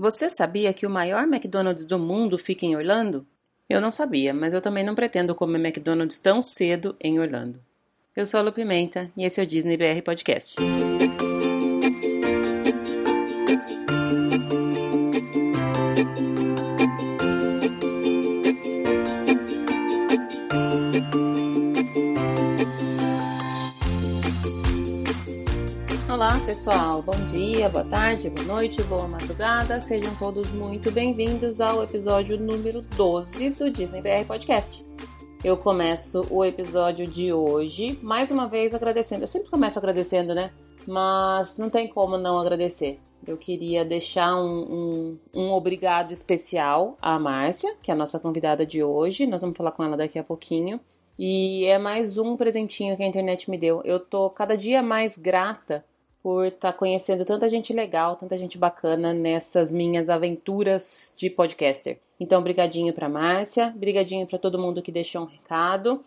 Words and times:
Você 0.00 0.30
sabia 0.30 0.72
que 0.72 0.86
o 0.86 0.90
maior 0.90 1.24
McDonald's 1.24 1.84
do 1.84 1.98
mundo 1.98 2.38
fica 2.38 2.64
em 2.64 2.74
Orlando? 2.74 3.26
Eu 3.68 3.82
não 3.82 3.92
sabia, 3.92 4.32
mas 4.32 4.54
eu 4.54 4.62
também 4.62 4.82
não 4.82 4.94
pretendo 4.94 5.34
comer 5.34 5.58
McDonald's 5.58 6.18
tão 6.18 6.40
cedo 6.40 6.96
em 6.98 7.20
Orlando. 7.20 7.60
Eu 8.16 8.24
sou 8.24 8.40
a 8.40 8.42
Lu 8.42 8.50
Pimenta 8.50 9.12
e 9.14 9.24
esse 9.24 9.38
é 9.38 9.44
o 9.44 9.46
Disney 9.46 9.76
BR 9.76 10.00
Podcast. 10.02 10.56
Pessoal, 26.62 27.00
bom 27.00 27.16
dia, 27.24 27.70
boa 27.70 27.86
tarde, 27.86 28.28
boa 28.28 28.46
noite, 28.46 28.82
boa 28.82 29.08
madrugada, 29.08 29.80
sejam 29.80 30.14
todos 30.16 30.50
muito 30.50 30.92
bem-vindos 30.92 31.58
ao 31.58 31.82
episódio 31.82 32.38
número 32.38 32.82
12 32.82 33.48
do 33.48 33.70
Disney 33.70 34.02
BR 34.02 34.26
Podcast. 34.26 34.84
Eu 35.42 35.56
começo 35.56 36.20
o 36.30 36.44
episódio 36.44 37.06
de 37.06 37.32
hoje, 37.32 37.98
mais 38.02 38.30
uma 38.30 38.46
vez 38.46 38.74
agradecendo. 38.74 39.24
Eu 39.24 39.26
sempre 39.26 39.48
começo 39.48 39.78
agradecendo, 39.78 40.34
né? 40.34 40.52
Mas 40.86 41.56
não 41.56 41.70
tem 41.70 41.88
como 41.88 42.18
não 42.18 42.38
agradecer. 42.38 43.00
Eu 43.26 43.38
queria 43.38 43.82
deixar 43.82 44.36
um, 44.36 44.60
um, 44.60 45.18
um 45.32 45.52
obrigado 45.52 46.12
especial 46.12 46.98
à 47.00 47.18
Márcia, 47.18 47.74
que 47.80 47.90
é 47.90 47.94
a 47.94 47.96
nossa 47.96 48.20
convidada 48.20 48.66
de 48.66 48.84
hoje. 48.84 49.26
Nós 49.26 49.40
vamos 49.40 49.56
falar 49.56 49.72
com 49.72 49.82
ela 49.82 49.96
daqui 49.96 50.18
a 50.18 50.24
pouquinho. 50.24 50.78
E 51.18 51.64
é 51.64 51.78
mais 51.78 52.18
um 52.18 52.36
presentinho 52.36 52.98
que 52.98 53.02
a 53.02 53.06
internet 53.06 53.50
me 53.50 53.56
deu. 53.56 53.80
Eu 53.82 53.98
tô 53.98 54.28
cada 54.28 54.58
dia 54.58 54.82
mais 54.82 55.16
grata 55.16 55.82
por 56.22 56.46
estar 56.46 56.72
tá 56.72 56.78
conhecendo 56.78 57.24
tanta 57.24 57.48
gente 57.48 57.72
legal, 57.72 58.16
tanta 58.16 58.36
gente 58.36 58.58
bacana 58.58 59.12
nessas 59.12 59.72
minhas 59.72 60.08
aventuras 60.08 61.14
de 61.16 61.30
podcaster. 61.30 61.98
Então, 62.18 62.42
brigadinho 62.42 62.92
para 62.92 63.08
Márcia, 63.08 63.72
brigadinho 63.76 64.26
para 64.26 64.38
todo 64.38 64.58
mundo 64.58 64.82
que 64.82 64.92
deixou 64.92 65.22
um 65.22 65.26
recado. 65.26 66.02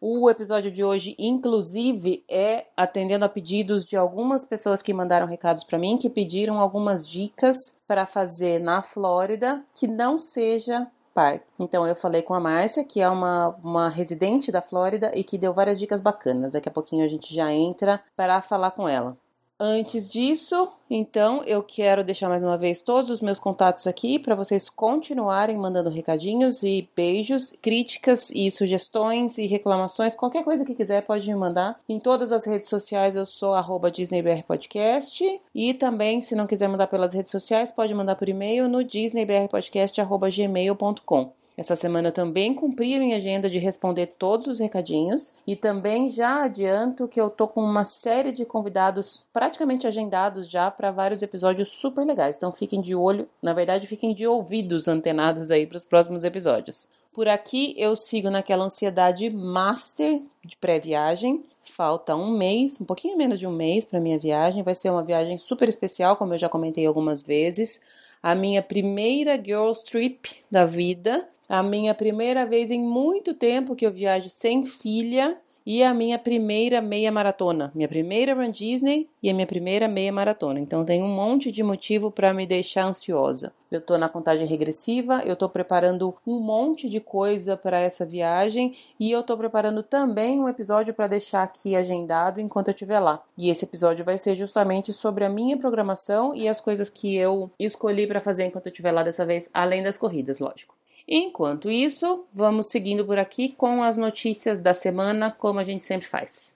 O 0.00 0.28
episódio 0.30 0.70
de 0.70 0.84
hoje, 0.84 1.16
inclusive, 1.18 2.22
é 2.28 2.66
atendendo 2.76 3.24
a 3.24 3.28
pedidos 3.28 3.84
de 3.84 3.96
algumas 3.96 4.44
pessoas 4.44 4.82
que 4.82 4.92
mandaram 4.92 5.26
recados 5.26 5.64
para 5.64 5.78
mim, 5.78 5.96
que 5.96 6.10
pediram 6.10 6.60
algumas 6.60 7.08
dicas 7.08 7.56
para 7.86 8.06
fazer 8.06 8.60
na 8.60 8.82
Flórida 8.82 9.64
que 9.74 9.88
não 9.88 10.18
seja 10.18 10.86
parque. 11.14 11.46
Então 11.58 11.86
eu 11.86 11.96
falei 11.96 12.20
com 12.20 12.34
a 12.34 12.40
Márcia, 12.40 12.84
que 12.84 13.00
é 13.00 13.08
uma, 13.08 13.56
uma 13.64 13.88
residente 13.88 14.52
da 14.52 14.60
Flórida 14.60 15.10
e 15.14 15.24
que 15.24 15.38
deu 15.38 15.54
várias 15.54 15.78
dicas 15.78 15.98
bacanas. 15.98 16.52
Daqui 16.52 16.68
a 16.68 16.72
pouquinho 16.72 17.02
a 17.02 17.08
gente 17.08 17.34
já 17.34 17.50
entra 17.50 18.02
para 18.14 18.42
falar 18.42 18.72
com 18.72 18.86
ela. 18.86 19.16
Antes 19.58 20.10
disso, 20.10 20.68
então, 20.90 21.42
eu 21.44 21.62
quero 21.62 22.04
deixar 22.04 22.28
mais 22.28 22.42
uma 22.42 22.58
vez 22.58 22.82
todos 22.82 23.10
os 23.10 23.22
meus 23.22 23.38
contatos 23.38 23.86
aqui 23.86 24.18
para 24.18 24.34
vocês 24.34 24.68
continuarem 24.68 25.56
mandando 25.56 25.88
recadinhos 25.88 26.62
e 26.62 26.86
beijos, 26.94 27.54
críticas 27.62 28.30
e 28.32 28.50
sugestões 28.50 29.38
e 29.38 29.46
reclamações, 29.46 30.14
qualquer 30.14 30.44
coisa 30.44 30.62
que 30.62 30.74
quiser 30.74 31.06
pode 31.06 31.26
me 31.26 31.34
mandar. 31.34 31.80
Em 31.88 31.98
todas 31.98 32.32
as 32.32 32.44
redes 32.44 32.68
sociais 32.68 33.16
eu 33.16 33.24
sou 33.24 33.54
@disneybrpodcast 33.90 35.24
e 35.54 35.72
também, 35.72 36.20
se 36.20 36.34
não 36.34 36.46
quiser 36.46 36.68
mandar 36.68 36.88
pelas 36.88 37.14
redes 37.14 37.32
sociais, 37.32 37.72
pode 37.72 37.94
mandar 37.94 38.16
por 38.16 38.28
e-mail 38.28 38.68
no 38.68 38.84
disneybrpodcast@gmail.com. 38.84 41.32
Essa 41.56 41.74
semana 41.74 42.12
também 42.12 42.52
cumpri 42.52 42.98
minha 42.98 43.16
agenda 43.16 43.48
de 43.48 43.58
responder 43.58 44.08
todos 44.18 44.46
os 44.46 44.58
recadinhos 44.58 45.32
e 45.46 45.56
também 45.56 46.06
já 46.08 46.44
adianto 46.44 47.08
que 47.08 47.18
eu 47.18 47.30
tô 47.30 47.48
com 47.48 47.62
uma 47.62 47.82
série 47.82 48.30
de 48.30 48.44
convidados 48.44 49.24
praticamente 49.32 49.86
agendados 49.86 50.50
já 50.50 50.70
para 50.70 50.90
vários 50.90 51.22
episódios 51.22 51.70
super 51.70 52.04
legais. 52.04 52.36
Então 52.36 52.52
fiquem 52.52 52.82
de 52.82 52.94
olho, 52.94 53.26
na 53.40 53.54
verdade, 53.54 53.86
fiquem 53.86 54.12
de 54.12 54.26
ouvidos 54.26 54.86
antenados 54.86 55.50
aí 55.50 55.66
para 55.66 55.78
os 55.78 55.84
próximos 55.84 56.24
episódios. 56.24 56.86
Por 57.10 57.26
aqui 57.26 57.74
eu 57.78 57.96
sigo 57.96 58.28
naquela 58.28 58.66
ansiedade 58.66 59.30
master 59.30 60.20
de 60.44 60.54
pré-viagem. 60.58 61.42
Falta 61.62 62.14
um 62.14 62.36
mês, 62.36 62.78
um 62.78 62.84
pouquinho 62.84 63.16
menos 63.16 63.38
de 63.38 63.46
um 63.46 63.52
mês 63.52 63.86
para 63.86 63.98
minha 63.98 64.18
viagem. 64.18 64.62
Vai 64.62 64.74
ser 64.74 64.90
uma 64.90 65.02
viagem 65.02 65.38
super 65.38 65.66
especial, 65.66 66.16
como 66.16 66.34
eu 66.34 66.38
já 66.38 66.50
comentei 66.50 66.84
algumas 66.84 67.22
vezes. 67.22 67.80
A 68.22 68.34
minha 68.34 68.62
primeira 68.62 69.36
girls 69.36 69.84
trip 69.84 70.30
da 70.50 70.64
vida. 70.64 71.28
A 71.48 71.62
minha 71.62 71.94
primeira 71.94 72.44
vez 72.44 72.70
em 72.70 72.82
muito 72.82 73.32
tempo 73.34 73.76
que 73.76 73.86
eu 73.86 73.92
viajo 73.92 74.28
sem 74.28 74.64
filha 74.64 75.40
e 75.66 75.82
a 75.82 75.92
minha 75.92 76.16
primeira 76.16 76.80
meia 76.80 77.10
maratona, 77.10 77.72
minha 77.74 77.88
primeira 77.88 78.32
Run 78.32 78.52
Disney 78.52 79.10
e 79.20 79.28
a 79.28 79.34
minha 79.34 79.46
primeira 79.46 79.88
meia 79.88 80.12
maratona. 80.12 80.60
Então 80.60 80.84
tem 80.84 81.02
um 81.02 81.08
monte 81.08 81.50
de 81.50 81.64
motivo 81.64 82.08
para 82.08 82.32
me 82.32 82.46
deixar 82.46 82.84
ansiosa. 82.84 83.52
Eu 83.68 83.80
tô 83.80 83.98
na 83.98 84.08
contagem 84.08 84.46
regressiva, 84.46 85.22
eu 85.24 85.34
tô 85.34 85.48
preparando 85.48 86.14
um 86.24 86.38
monte 86.38 86.88
de 86.88 87.00
coisa 87.00 87.56
para 87.56 87.80
essa 87.80 88.06
viagem 88.06 88.76
e 89.00 89.10
eu 89.10 89.24
tô 89.24 89.36
preparando 89.36 89.82
também 89.82 90.38
um 90.38 90.48
episódio 90.48 90.94
para 90.94 91.08
deixar 91.08 91.42
aqui 91.42 91.74
agendado 91.74 92.40
enquanto 92.40 92.68
eu 92.68 92.74
estiver 92.74 93.00
lá. 93.00 93.20
E 93.36 93.50
esse 93.50 93.64
episódio 93.64 94.04
vai 94.04 94.18
ser 94.18 94.36
justamente 94.36 94.92
sobre 94.92 95.24
a 95.24 95.28
minha 95.28 95.56
programação 95.56 96.32
e 96.32 96.48
as 96.48 96.60
coisas 96.60 96.88
que 96.88 97.16
eu 97.16 97.50
escolhi 97.58 98.06
para 98.06 98.20
fazer 98.20 98.46
enquanto 98.46 98.66
eu 98.66 98.70
estiver 98.70 98.92
lá 98.92 99.02
dessa 99.02 99.26
vez, 99.26 99.50
além 99.52 99.82
das 99.82 99.98
corridas, 99.98 100.38
lógico. 100.38 100.76
Enquanto 101.08 101.70
isso, 101.70 102.24
vamos 102.32 102.68
seguindo 102.68 103.04
por 103.04 103.18
aqui 103.18 103.50
com 103.50 103.82
as 103.82 103.96
notícias 103.96 104.58
da 104.58 104.74
semana, 104.74 105.30
como 105.30 105.60
a 105.60 105.64
gente 105.64 105.84
sempre 105.84 106.06
faz. 106.06 106.54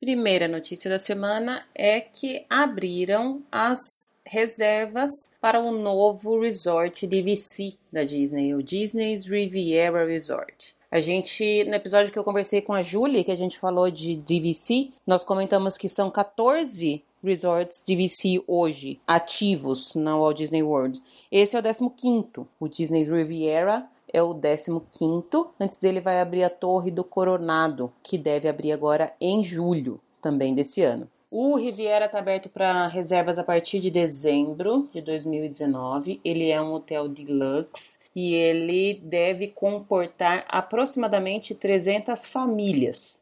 Primeira 0.00 0.46
notícia 0.46 0.88
da 0.88 0.98
semana 0.98 1.66
é 1.74 2.00
que 2.00 2.46
abriram 2.48 3.42
as 3.50 3.80
reservas 4.24 5.10
para 5.40 5.58
o 5.60 5.72
novo 5.72 6.40
resort 6.40 7.04
DVC 7.04 7.74
da 7.90 8.04
Disney, 8.04 8.54
o 8.54 8.62
Disney's 8.62 9.26
Riviera 9.26 10.06
Resort. 10.06 10.76
A 10.90 11.00
gente, 11.00 11.64
no 11.64 11.74
episódio 11.74 12.12
que 12.12 12.18
eu 12.18 12.24
conversei 12.24 12.62
com 12.62 12.72
a 12.72 12.82
Julie, 12.82 13.24
que 13.24 13.32
a 13.32 13.36
gente 13.36 13.58
falou 13.58 13.90
de 13.90 14.16
DVC, 14.16 14.90
nós 15.06 15.24
comentamos 15.24 15.76
que 15.76 15.88
são 15.88 16.10
14 16.10 17.02
resorts 17.22 17.82
DVC 17.86 18.42
hoje 18.46 19.00
ativos 19.06 19.94
na 19.94 20.16
Walt 20.16 20.36
Disney 20.36 20.62
World. 20.62 21.00
Esse 21.30 21.56
é 21.56 21.60
o 21.60 21.62
15º, 21.62 22.46
o 22.58 22.68
Disney 22.68 23.04
Riviera 23.04 23.86
é 24.12 24.22
o 24.22 24.34
15º. 24.34 25.48
Antes 25.60 25.76
dele 25.76 26.00
vai 26.00 26.20
abrir 26.20 26.42
a 26.42 26.50
Torre 26.50 26.90
do 26.90 27.04
Coronado, 27.04 27.92
que 28.02 28.16
deve 28.16 28.48
abrir 28.48 28.72
agora 28.72 29.12
em 29.20 29.44
julho 29.44 30.00
também 30.22 30.54
desse 30.54 30.82
ano. 30.82 31.08
O 31.30 31.56
Riviera 31.56 32.06
está 32.06 32.18
aberto 32.18 32.48
para 32.48 32.86
reservas 32.86 33.38
a 33.38 33.44
partir 33.44 33.80
de 33.80 33.90
dezembro 33.90 34.88
de 34.94 35.02
2019. 35.02 36.18
Ele 36.24 36.48
é 36.48 36.60
um 36.60 36.72
hotel 36.72 37.06
deluxe 37.06 37.98
e 38.16 38.32
ele 38.32 38.94
deve 38.94 39.48
comportar 39.48 40.46
aproximadamente 40.48 41.54
300 41.54 42.24
famílias. 42.24 43.20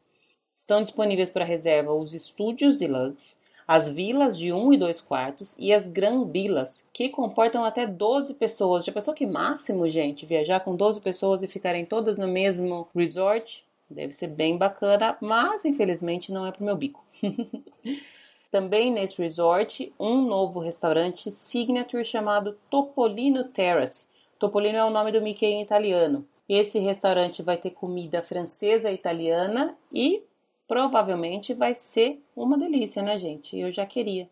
Estão 0.55 0.81
disponíveis 0.81 1.29
para 1.29 1.43
reserva 1.43 1.93
os 1.93 2.13
estúdios 2.13 2.77
deluxe, 2.77 3.35
as 3.67 3.89
vilas 3.89 4.37
de 4.37 4.53
1 4.53 4.73
e 4.73 4.77
2 4.77 5.01
quartos 5.01 5.55
e 5.59 5.73
as 5.73 5.87
Gran 5.87 6.25
Vilas, 6.25 6.87
que 6.93 7.09
comportam 7.09 7.65
até 7.65 7.85
12 7.85 8.35
pessoas. 8.35 8.85
Já 8.85 8.93
pensou 8.93 9.13
que 9.13 9.25
máximo, 9.25 9.89
gente, 9.89 10.25
viajar 10.25 10.61
com 10.61 10.75
12 10.75 11.01
pessoas 11.01 11.43
e 11.43 11.47
ficarem 11.47 11.85
todas 11.85 12.17
no 12.17 12.27
mesmo 12.27 12.87
resort? 12.95 13.65
Deve 13.89 14.13
ser 14.13 14.27
bem 14.27 14.57
bacana, 14.57 15.17
mas 15.19 15.65
infelizmente 15.65 16.31
não 16.31 16.45
é 16.45 16.51
pro 16.51 16.63
meu 16.63 16.75
bico. 16.75 17.03
Também 18.49 18.91
nesse 18.91 19.21
resort, 19.21 19.93
um 19.99 20.21
novo 20.21 20.61
restaurante 20.61 21.29
signature 21.29 22.05
chamado 22.05 22.57
Topolino 22.69 23.43
Terrace. 23.43 24.07
Topolino 24.39 24.77
é 24.77 24.85
o 24.85 24.89
nome 24.89 25.11
do 25.11 25.21
Mickey 25.21 25.45
em 25.45 25.61
italiano. 25.61 26.25
Esse 26.47 26.79
restaurante 26.79 27.43
vai 27.43 27.57
ter 27.57 27.71
comida 27.71 28.23
francesa 28.23 28.89
e 28.89 28.95
italiana 28.95 29.75
e 29.91 30.23
provavelmente 30.67 31.53
vai 31.53 31.73
ser 31.73 32.21
uma 32.35 32.57
delícia, 32.57 33.01
né, 33.01 33.17
gente? 33.17 33.57
Eu 33.57 33.71
já 33.71 33.85
queria. 33.85 34.29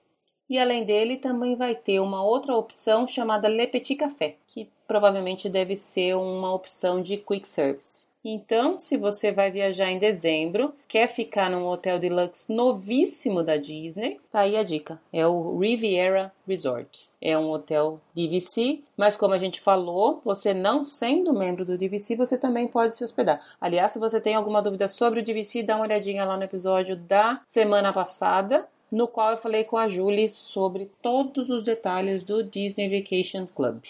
E 0.49 0.59
além 0.59 0.83
dele, 0.85 1.17
também 1.17 1.55
vai 1.55 1.73
ter 1.73 1.99
uma 1.99 2.23
outra 2.23 2.55
opção 2.55 3.07
chamada 3.07 3.47
Le 3.47 3.65
Petit 3.65 3.95
Café, 3.95 4.37
que 4.47 4.69
provavelmente 4.87 5.49
deve 5.49 5.75
ser 5.75 6.15
uma 6.15 6.53
opção 6.53 7.01
de 7.01 7.17
quick 7.17 7.47
service. 7.47 8.04
Então, 8.27 8.75
se 8.75 8.97
você 8.97 9.31
vai 9.31 9.51
viajar 9.51 9.91
em 9.91 9.99
dezembro, 9.99 10.73
quer 10.87 11.07
ficar 11.07 11.47
num 11.47 11.67
hotel 11.67 11.99
deluxe 11.99 12.51
novíssimo 12.51 13.43
da 13.43 13.55
Disney, 13.55 14.19
tá 14.31 14.39
aí 14.39 14.57
a 14.57 14.63
dica. 14.63 14.99
É 15.13 15.27
o 15.27 15.59
Riviera 15.59 16.33
Resort. 16.47 17.07
É 17.21 17.37
um 17.37 17.51
hotel 17.51 18.01
DVC, 18.15 18.81
mas 18.97 19.15
como 19.15 19.35
a 19.35 19.37
gente 19.37 19.61
falou, 19.61 20.21
você 20.25 20.55
não 20.55 20.83
sendo 20.83 21.35
membro 21.35 21.63
do 21.63 21.77
DVC, 21.77 22.15
você 22.15 22.35
também 22.35 22.67
pode 22.67 22.95
se 22.95 23.03
hospedar. 23.03 23.45
Aliás, 23.61 23.91
se 23.91 23.99
você 23.99 24.19
tem 24.19 24.33
alguma 24.33 24.59
dúvida 24.59 24.87
sobre 24.87 25.19
o 25.19 25.23
DVC, 25.23 25.61
dá 25.61 25.75
uma 25.75 25.85
olhadinha 25.85 26.25
lá 26.25 26.35
no 26.35 26.43
episódio 26.43 26.95
da 26.95 27.39
semana 27.45 27.93
passada, 27.93 28.67
no 28.91 29.07
qual 29.07 29.31
eu 29.31 29.37
falei 29.37 29.63
com 29.63 29.77
a 29.77 29.87
Julie 29.87 30.31
sobre 30.31 30.89
todos 30.99 31.51
os 31.51 31.63
detalhes 31.63 32.23
do 32.23 32.41
Disney 32.41 32.89
Vacation 32.89 33.45
Club. 33.45 33.83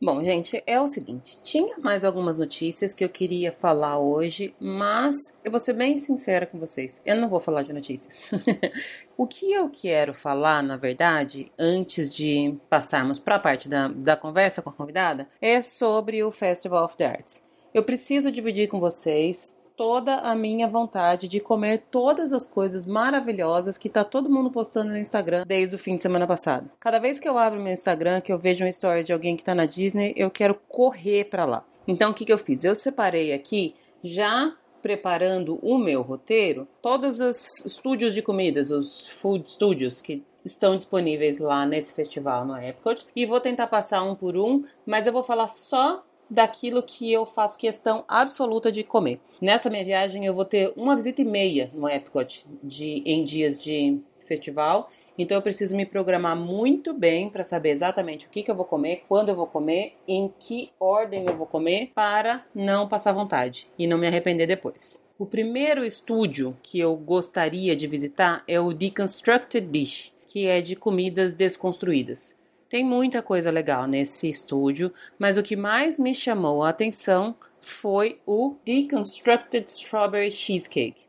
Bom, 0.00 0.22
gente, 0.22 0.62
é 0.64 0.80
o 0.80 0.86
seguinte: 0.86 1.40
tinha 1.42 1.76
mais 1.78 2.04
algumas 2.04 2.38
notícias 2.38 2.94
que 2.94 3.04
eu 3.04 3.08
queria 3.08 3.50
falar 3.50 3.98
hoje, 3.98 4.54
mas 4.60 5.16
eu 5.44 5.50
vou 5.50 5.58
ser 5.58 5.72
bem 5.72 5.98
sincera 5.98 6.46
com 6.46 6.56
vocês, 6.56 7.02
eu 7.04 7.16
não 7.16 7.28
vou 7.28 7.40
falar 7.40 7.62
de 7.62 7.72
notícias. 7.72 8.30
o 9.18 9.26
que 9.26 9.52
eu 9.52 9.68
quero 9.68 10.14
falar, 10.14 10.62
na 10.62 10.76
verdade, 10.76 11.50
antes 11.58 12.14
de 12.14 12.56
passarmos 12.70 13.18
para 13.18 13.34
a 13.34 13.40
parte 13.40 13.68
da, 13.68 13.88
da 13.88 14.16
conversa 14.16 14.62
com 14.62 14.70
a 14.70 14.72
convidada, 14.72 15.28
é 15.40 15.60
sobre 15.62 16.22
o 16.22 16.30
Festival 16.30 16.84
of 16.84 16.96
the 16.96 17.06
Arts. 17.06 17.42
Eu 17.74 17.82
preciso 17.82 18.30
dividir 18.30 18.68
com 18.68 18.78
vocês 18.78 19.57
toda 19.78 20.16
a 20.16 20.34
minha 20.34 20.66
vontade 20.66 21.28
de 21.28 21.38
comer 21.38 21.84
todas 21.88 22.32
as 22.32 22.44
coisas 22.44 22.84
maravilhosas 22.84 23.78
que 23.78 23.88
tá 23.88 24.02
todo 24.02 24.28
mundo 24.28 24.50
postando 24.50 24.90
no 24.90 24.98
Instagram 24.98 25.44
desde 25.46 25.76
o 25.76 25.78
fim 25.78 25.94
de 25.94 26.02
semana 26.02 26.26
passado. 26.26 26.68
Cada 26.80 26.98
vez 26.98 27.20
que 27.20 27.28
eu 27.28 27.38
abro 27.38 27.60
meu 27.60 27.72
Instagram, 27.72 28.20
que 28.20 28.32
eu 28.32 28.38
vejo 28.40 28.64
um 28.64 28.68
story 28.68 29.04
de 29.04 29.12
alguém 29.12 29.36
que 29.36 29.44
tá 29.44 29.54
na 29.54 29.66
Disney, 29.66 30.12
eu 30.16 30.32
quero 30.32 30.56
correr 30.68 31.26
para 31.26 31.44
lá. 31.44 31.64
Então 31.86 32.10
o 32.10 32.14
que, 32.14 32.24
que 32.24 32.32
eu 32.32 32.38
fiz? 32.38 32.64
Eu 32.64 32.74
separei 32.74 33.32
aqui 33.32 33.76
já 34.02 34.52
preparando 34.82 35.60
o 35.62 35.78
meu 35.78 36.02
roteiro, 36.02 36.66
todos 36.82 37.20
os 37.20 37.64
estúdios 37.64 38.14
de 38.14 38.22
comidas, 38.22 38.72
os 38.72 39.08
food 39.08 39.48
studios 39.48 40.00
que 40.00 40.24
estão 40.44 40.76
disponíveis 40.76 41.38
lá 41.38 41.64
nesse 41.64 41.94
festival 41.94 42.44
no 42.44 42.56
Epcot 42.56 43.06
e 43.14 43.24
vou 43.24 43.40
tentar 43.40 43.68
passar 43.68 44.02
um 44.02 44.16
por 44.16 44.36
um, 44.36 44.64
mas 44.84 45.06
eu 45.06 45.12
vou 45.12 45.22
falar 45.22 45.48
só 45.48 46.04
daquilo 46.30 46.82
que 46.82 47.12
eu 47.12 47.24
faço 47.24 47.58
questão 47.58 48.04
absoluta 48.06 48.70
de 48.70 48.84
comer. 48.84 49.20
Nessa 49.40 49.70
minha 49.70 49.84
viagem 49.84 50.26
eu 50.26 50.34
vou 50.34 50.44
ter 50.44 50.72
uma 50.76 50.96
visita 50.96 51.22
e 51.22 51.24
meia 51.24 51.70
no 51.74 51.88
Epcot 51.88 52.46
de, 52.62 53.02
em 53.04 53.24
dias 53.24 53.60
de 53.60 54.00
festival. 54.26 54.90
Então 55.18 55.36
eu 55.36 55.42
preciso 55.42 55.74
me 55.74 55.84
programar 55.84 56.36
muito 56.36 56.94
bem 56.94 57.28
para 57.28 57.42
saber 57.42 57.70
exatamente 57.70 58.26
o 58.26 58.30
que, 58.30 58.42
que 58.42 58.50
eu 58.50 58.54
vou 58.54 58.64
comer, 58.64 59.02
quando 59.08 59.30
eu 59.30 59.34
vou 59.34 59.48
comer, 59.48 59.94
em 60.06 60.32
que 60.38 60.70
ordem 60.78 61.26
eu 61.26 61.36
vou 61.36 61.46
comer, 61.46 61.90
para 61.92 62.44
não 62.54 62.88
passar 62.88 63.12
vontade 63.12 63.68
e 63.76 63.86
não 63.86 63.98
me 63.98 64.06
arrepender 64.06 64.46
depois. 64.46 65.02
O 65.18 65.26
primeiro 65.26 65.84
estúdio 65.84 66.56
que 66.62 66.78
eu 66.78 66.94
gostaria 66.94 67.74
de 67.74 67.88
visitar 67.88 68.44
é 68.46 68.60
o 68.60 68.72
Deconstructed 68.72 69.66
Dish, 69.66 70.12
que 70.28 70.46
é 70.46 70.60
de 70.60 70.76
comidas 70.76 71.34
desconstruídas. 71.34 72.37
Tem 72.68 72.84
muita 72.84 73.22
coisa 73.22 73.50
legal 73.50 73.86
nesse 73.86 74.28
estúdio, 74.28 74.92
mas 75.18 75.38
o 75.38 75.42
que 75.42 75.56
mais 75.56 75.98
me 75.98 76.14
chamou 76.14 76.62
a 76.62 76.68
atenção 76.68 77.34
foi 77.62 78.20
o 78.26 78.56
Deconstructed 78.62 79.70
Strawberry 79.70 80.30
Cheesecake, 80.30 81.00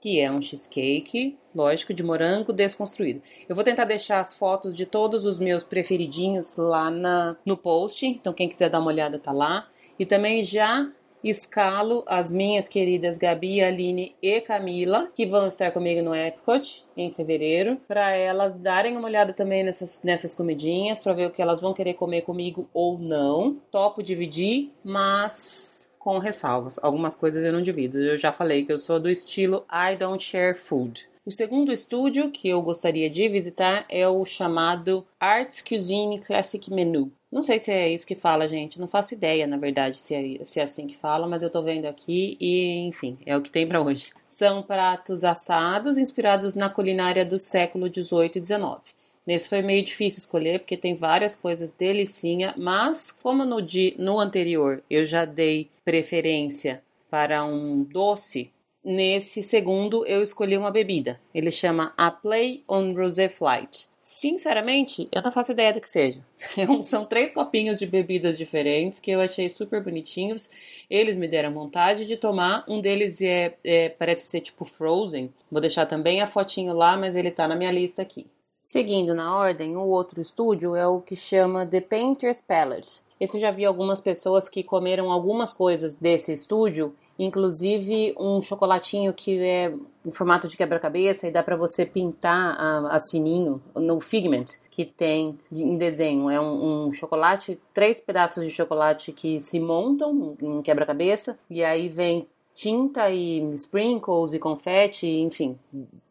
que 0.00 0.18
é 0.18 0.30
um 0.30 0.42
cheesecake, 0.42 1.38
lógico, 1.54 1.94
de 1.94 2.02
morango 2.02 2.52
desconstruído. 2.52 3.22
Eu 3.48 3.54
vou 3.54 3.64
tentar 3.64 3.84
deixar 3.84 4.18
as 4.18 4.34
fotos 4.34 4.76
de 4.76 4.86
todos 4.86 5.24
os 5.24 5.38
meus 5.38 5.62
preferidinhos 5.62 6.56
lá 6.56 6.90
na, 6.90 7.36
no 7.46 7.56
post, 7.56 8.04
então 8.04 8.32
quem 8.32 8.48
quiser 8.48 8.68
dar 8.68 8.80
uma 8.80 8.90
olhada 8.90 9.20
tá 9.20 9.30
lá. 9.30 9.68
E 10.00 10.06
também 10.06 10.42
já 10.42 10.90
escalo 11.22 12.04
as 12.06 12.30
minhas 12.30 12.68
queridas 12.68 13.18
Gabi, 13.18 13.62
Aline 13.62 14.14
e 14.22 14.40
Camila, 14.40 15.08
que 15.14 15.26
vão 15.26 15.48
estar 15.48 15.70
comigo 15.72 16.02
no 16.02 16.14
Epcot 16.14 16.84
em 16.96 17.12
fevereiro, 17.12 17.76
para 17.86 18.12
elas 18.12 18.52
darem 18.52 18.96
uma 18.96 19.06
olhada 19.06 19.32
também 19.32 19.62
nessas, 19.62 20.02
nessas 20.02 20.34
comidinhas, 20.34 20.98
para 20.98 21.12
ver 21.12 21.26
o 21.26 21.30
que 21.30 21.42
elas 21.42 21.60
vão 21.60 21.74
querer 21.74 21.94
comer 21.94 22.22
comigo 22.22 22.68
ou 22.72 22.98
não. 22.98 23.56
Topo 23.70 24.02
dividir, 24.02 24.72
mas 24.84 25.78
com 25.98 26.18
ressalvas. 26.18 26.78
Algumas 26.82 27.14
coisas 27.14 27.44
eu 27.44 27.52
não 27.52 27.60
divido. 27.60 27.98
Eu 27.98 28.16
já 28.16 28.32
falei 28.32 28.64
que 28.64 28.72
eu 28.72 28.78
sou 28.78 28.98
do 28.98 29.10
estilo 29.10 29.66
I 29.70 29.96
don't 29.96 30.22
share 30.22 30.54
food. 30.54 31.08
O 31.28 31.30
segundo 31.30 31.70
estúdio 31.70 32.30
que 32.30 32.48
eu 32.48 32.62
gostaria 32.62 33.10
de 33.10 33.28
visitar 33.28 33.84
é 33.90 34.08
o 34.08 34.24
chamado 34.24 35.06
Arts 35.20 35.60
Cuisine 35.60 36.18
Classic 36.18 36.72
Menu. 36.72 37.12
Não 37.30 37.42
sei 37.42 37.58
se 37.58 37.70
é 37.70 37.86
isso 37.86 38.06
que 38.06 38.14
fala, 38.14 38.48
gente. 38.48 38.80
Não 38.80 38.88
faço 38.88 39.12
ideia, 39.12 39.46
na 39.46 39.58
verdade, 39.58 39.98
se 39.98 40.14
é, 40.14 40.42
se 40.42 40.58
é 40.58 40.62
assim 40.62 40.86
que 40.86 40.96
fala, 40.96 41.28
mas 41.28 41.42
eu 41.42 41.50
tô 41.50 41.62
vendo 41.62 41.84
aqui 41.84 42.38
e, 42.40 42.78
enfim, 42.78 43.18
é 43.26 43.36
o 43.36 43.42
que 43.42 43.50
tem 43.50 43.68
para 43.68 43.82
hoje. 43.82 44.10
São 44.26 44.62
pratos 44.62 45.22
assados 45.22 45.98
inspirados 45.98 46.54
na 46.54 46.70
culinária 46.70 47.26
do 47.26 47.36
século 47.36 47.90
18 47.90 48.38
e 48.38 48.40
19. 48.40 48.80
Nesse 49.26 49.50
foi 49.50 49.60
meio 49.60 49.84
difícil 49.84 50.20
escolher 50.20 50.60
porque 50.60 50.78
tem 50.78 50.94
várias 50.94 51.36
coisas 51.36 51.68
delicinha, 51.68 52.54
mas 52.56 53.12
como 53.12 53.44
no, 53.44 53.58
no 53.98 54.18
anterior 54.18 54.82
eu 54.88 55.04
já 55.04 55.26
dei 55.26 55.68
preferência 55.84 56.82
para 57.10 57.44
um 57.44 57.82
doce, 57.82 58.50
Nesse 58.90 59.42
segundo, 59.42 60.06
eu 60.06 60.22
escolhi 60.22 60.56
uma 60.56 60.70
bebida. 60.70 61.20
Ele 61.34 61.52
chama 61.52 61.92
A 61.94 62.10
Play 62.10 62.64
on 62.66 62.94
Rosé 62.94 63.28
Flight. 63.28 63.86
Sinceramente, 64.00 65.06
eu 65.12 65.20
não 65.20 65.30
faço 65.30 65.52
ideia 65.52 65.74
do 65.74 65.80
que 65.82 65.90
seja. 65.90 66.24
São 66.84 67.04
três 67.04 67.30
copinhos 67.30 67.78
de 67.78 67.84
bebidas 67.84 68.38
diferentes 68.38 68.98
que 68.98 69.10
eu 69.10 69.20
achei 69.20 69.46
super 69.50 69.84
bonitinhos. 69.84 70.48
Eles 70.88 71.18
me 71.18 71.28
deram 71.28 71.52
vontade 71.52 72.06
de 72.06 72.16
tomar. 72.16 72.64
Um 72.66 72.80
deles 72.80 73.20
é, 73.20 73.58
é 73.62 73.90
parece 73.90 74.24
ser 74.24 74.40
tipo 74.40 74.64
Frozen. 74.64 75.34
Vou 75.52 75.60
deixar 75.60 75.84
também 75.84 76.22
a 76.22 76.26
fotinho 76.26 76.72
lá, 76.72 76.96
mas 76.96 77.14
ele 77.14 77.30
tá 77.30 77.46
na 77.46 77.56
minha 77.56 77.70
lista 77.70 78.00
aqui. 78.00 78.26
Seguindo 78.58 79.14
na 79.14 79.36
ordem, 79.36 79.76
o 79.76 79.86
outro 79.86 80.18
estúdio 80.18 80.74
é 80.74 80.86
o 80.86 81.02
que 81.02 81.14
chama 81.14 81.66
The 81.66 81.82
Painter's 81.82 82.40
Palette. 82.40 83.02
Esse 83.20 83.36
eu 83.36 83.40
já 83.42 83.50
vi 83.50 83.66
algumas 83.66 84.00
pessoas 84.00 84.48
que 84.48 84.62
comeram 84.62 85.12
algumas 85.12 85.52
coisas 85.52 85.94
desse 85.94 86.32
estúdio 86.32 86.94
inclusive 87.18 88.14
um 88.18 88.40
chocolatinho 88.40 89.12
que 89.12 89.38
é 89.40 89.74
em 90.06 90.12
formato 90.12 90.46
de 90.46 90.56
quebra-cabeça 90.56 91.26
e 91.26 91.30
dá 91.30 91.42
para 91.42 91.56
você 91.56 91.84
pintar 91.84 92.56
a, 92.58 92.94
a, 92.94 92.98
sininho 93.00 93.60
no 93.74 93.98
Figment 93.98 94.46
que 94.70 94.84
tem 94.84 95.38
em 95.50 95.76
desenho. 95.76 96.30
É 96.30 96.40
um, 96.40 96.86
um, 96.86 96.92
chocolate, 96.92 97.58
três 97.74 98.00
pedaços 98.00 98.44
de 98.44 98.50
chocolate 98.50 99.12
que 99.12 99.40
se 99.40 99.58
montam 99.58 100.36
em 100.40 100.62
quebra-cabeça 100.62 101.38
e 101.50 101.64
aí 101.64 101.88
vem 101.88 102.26
tinta 102.54 103.08
e 103.10 103.38
sprinkles 103.54 104.32
e 104.32 104.38
confete, 104.38 105.06
enfim, 105.06 105.56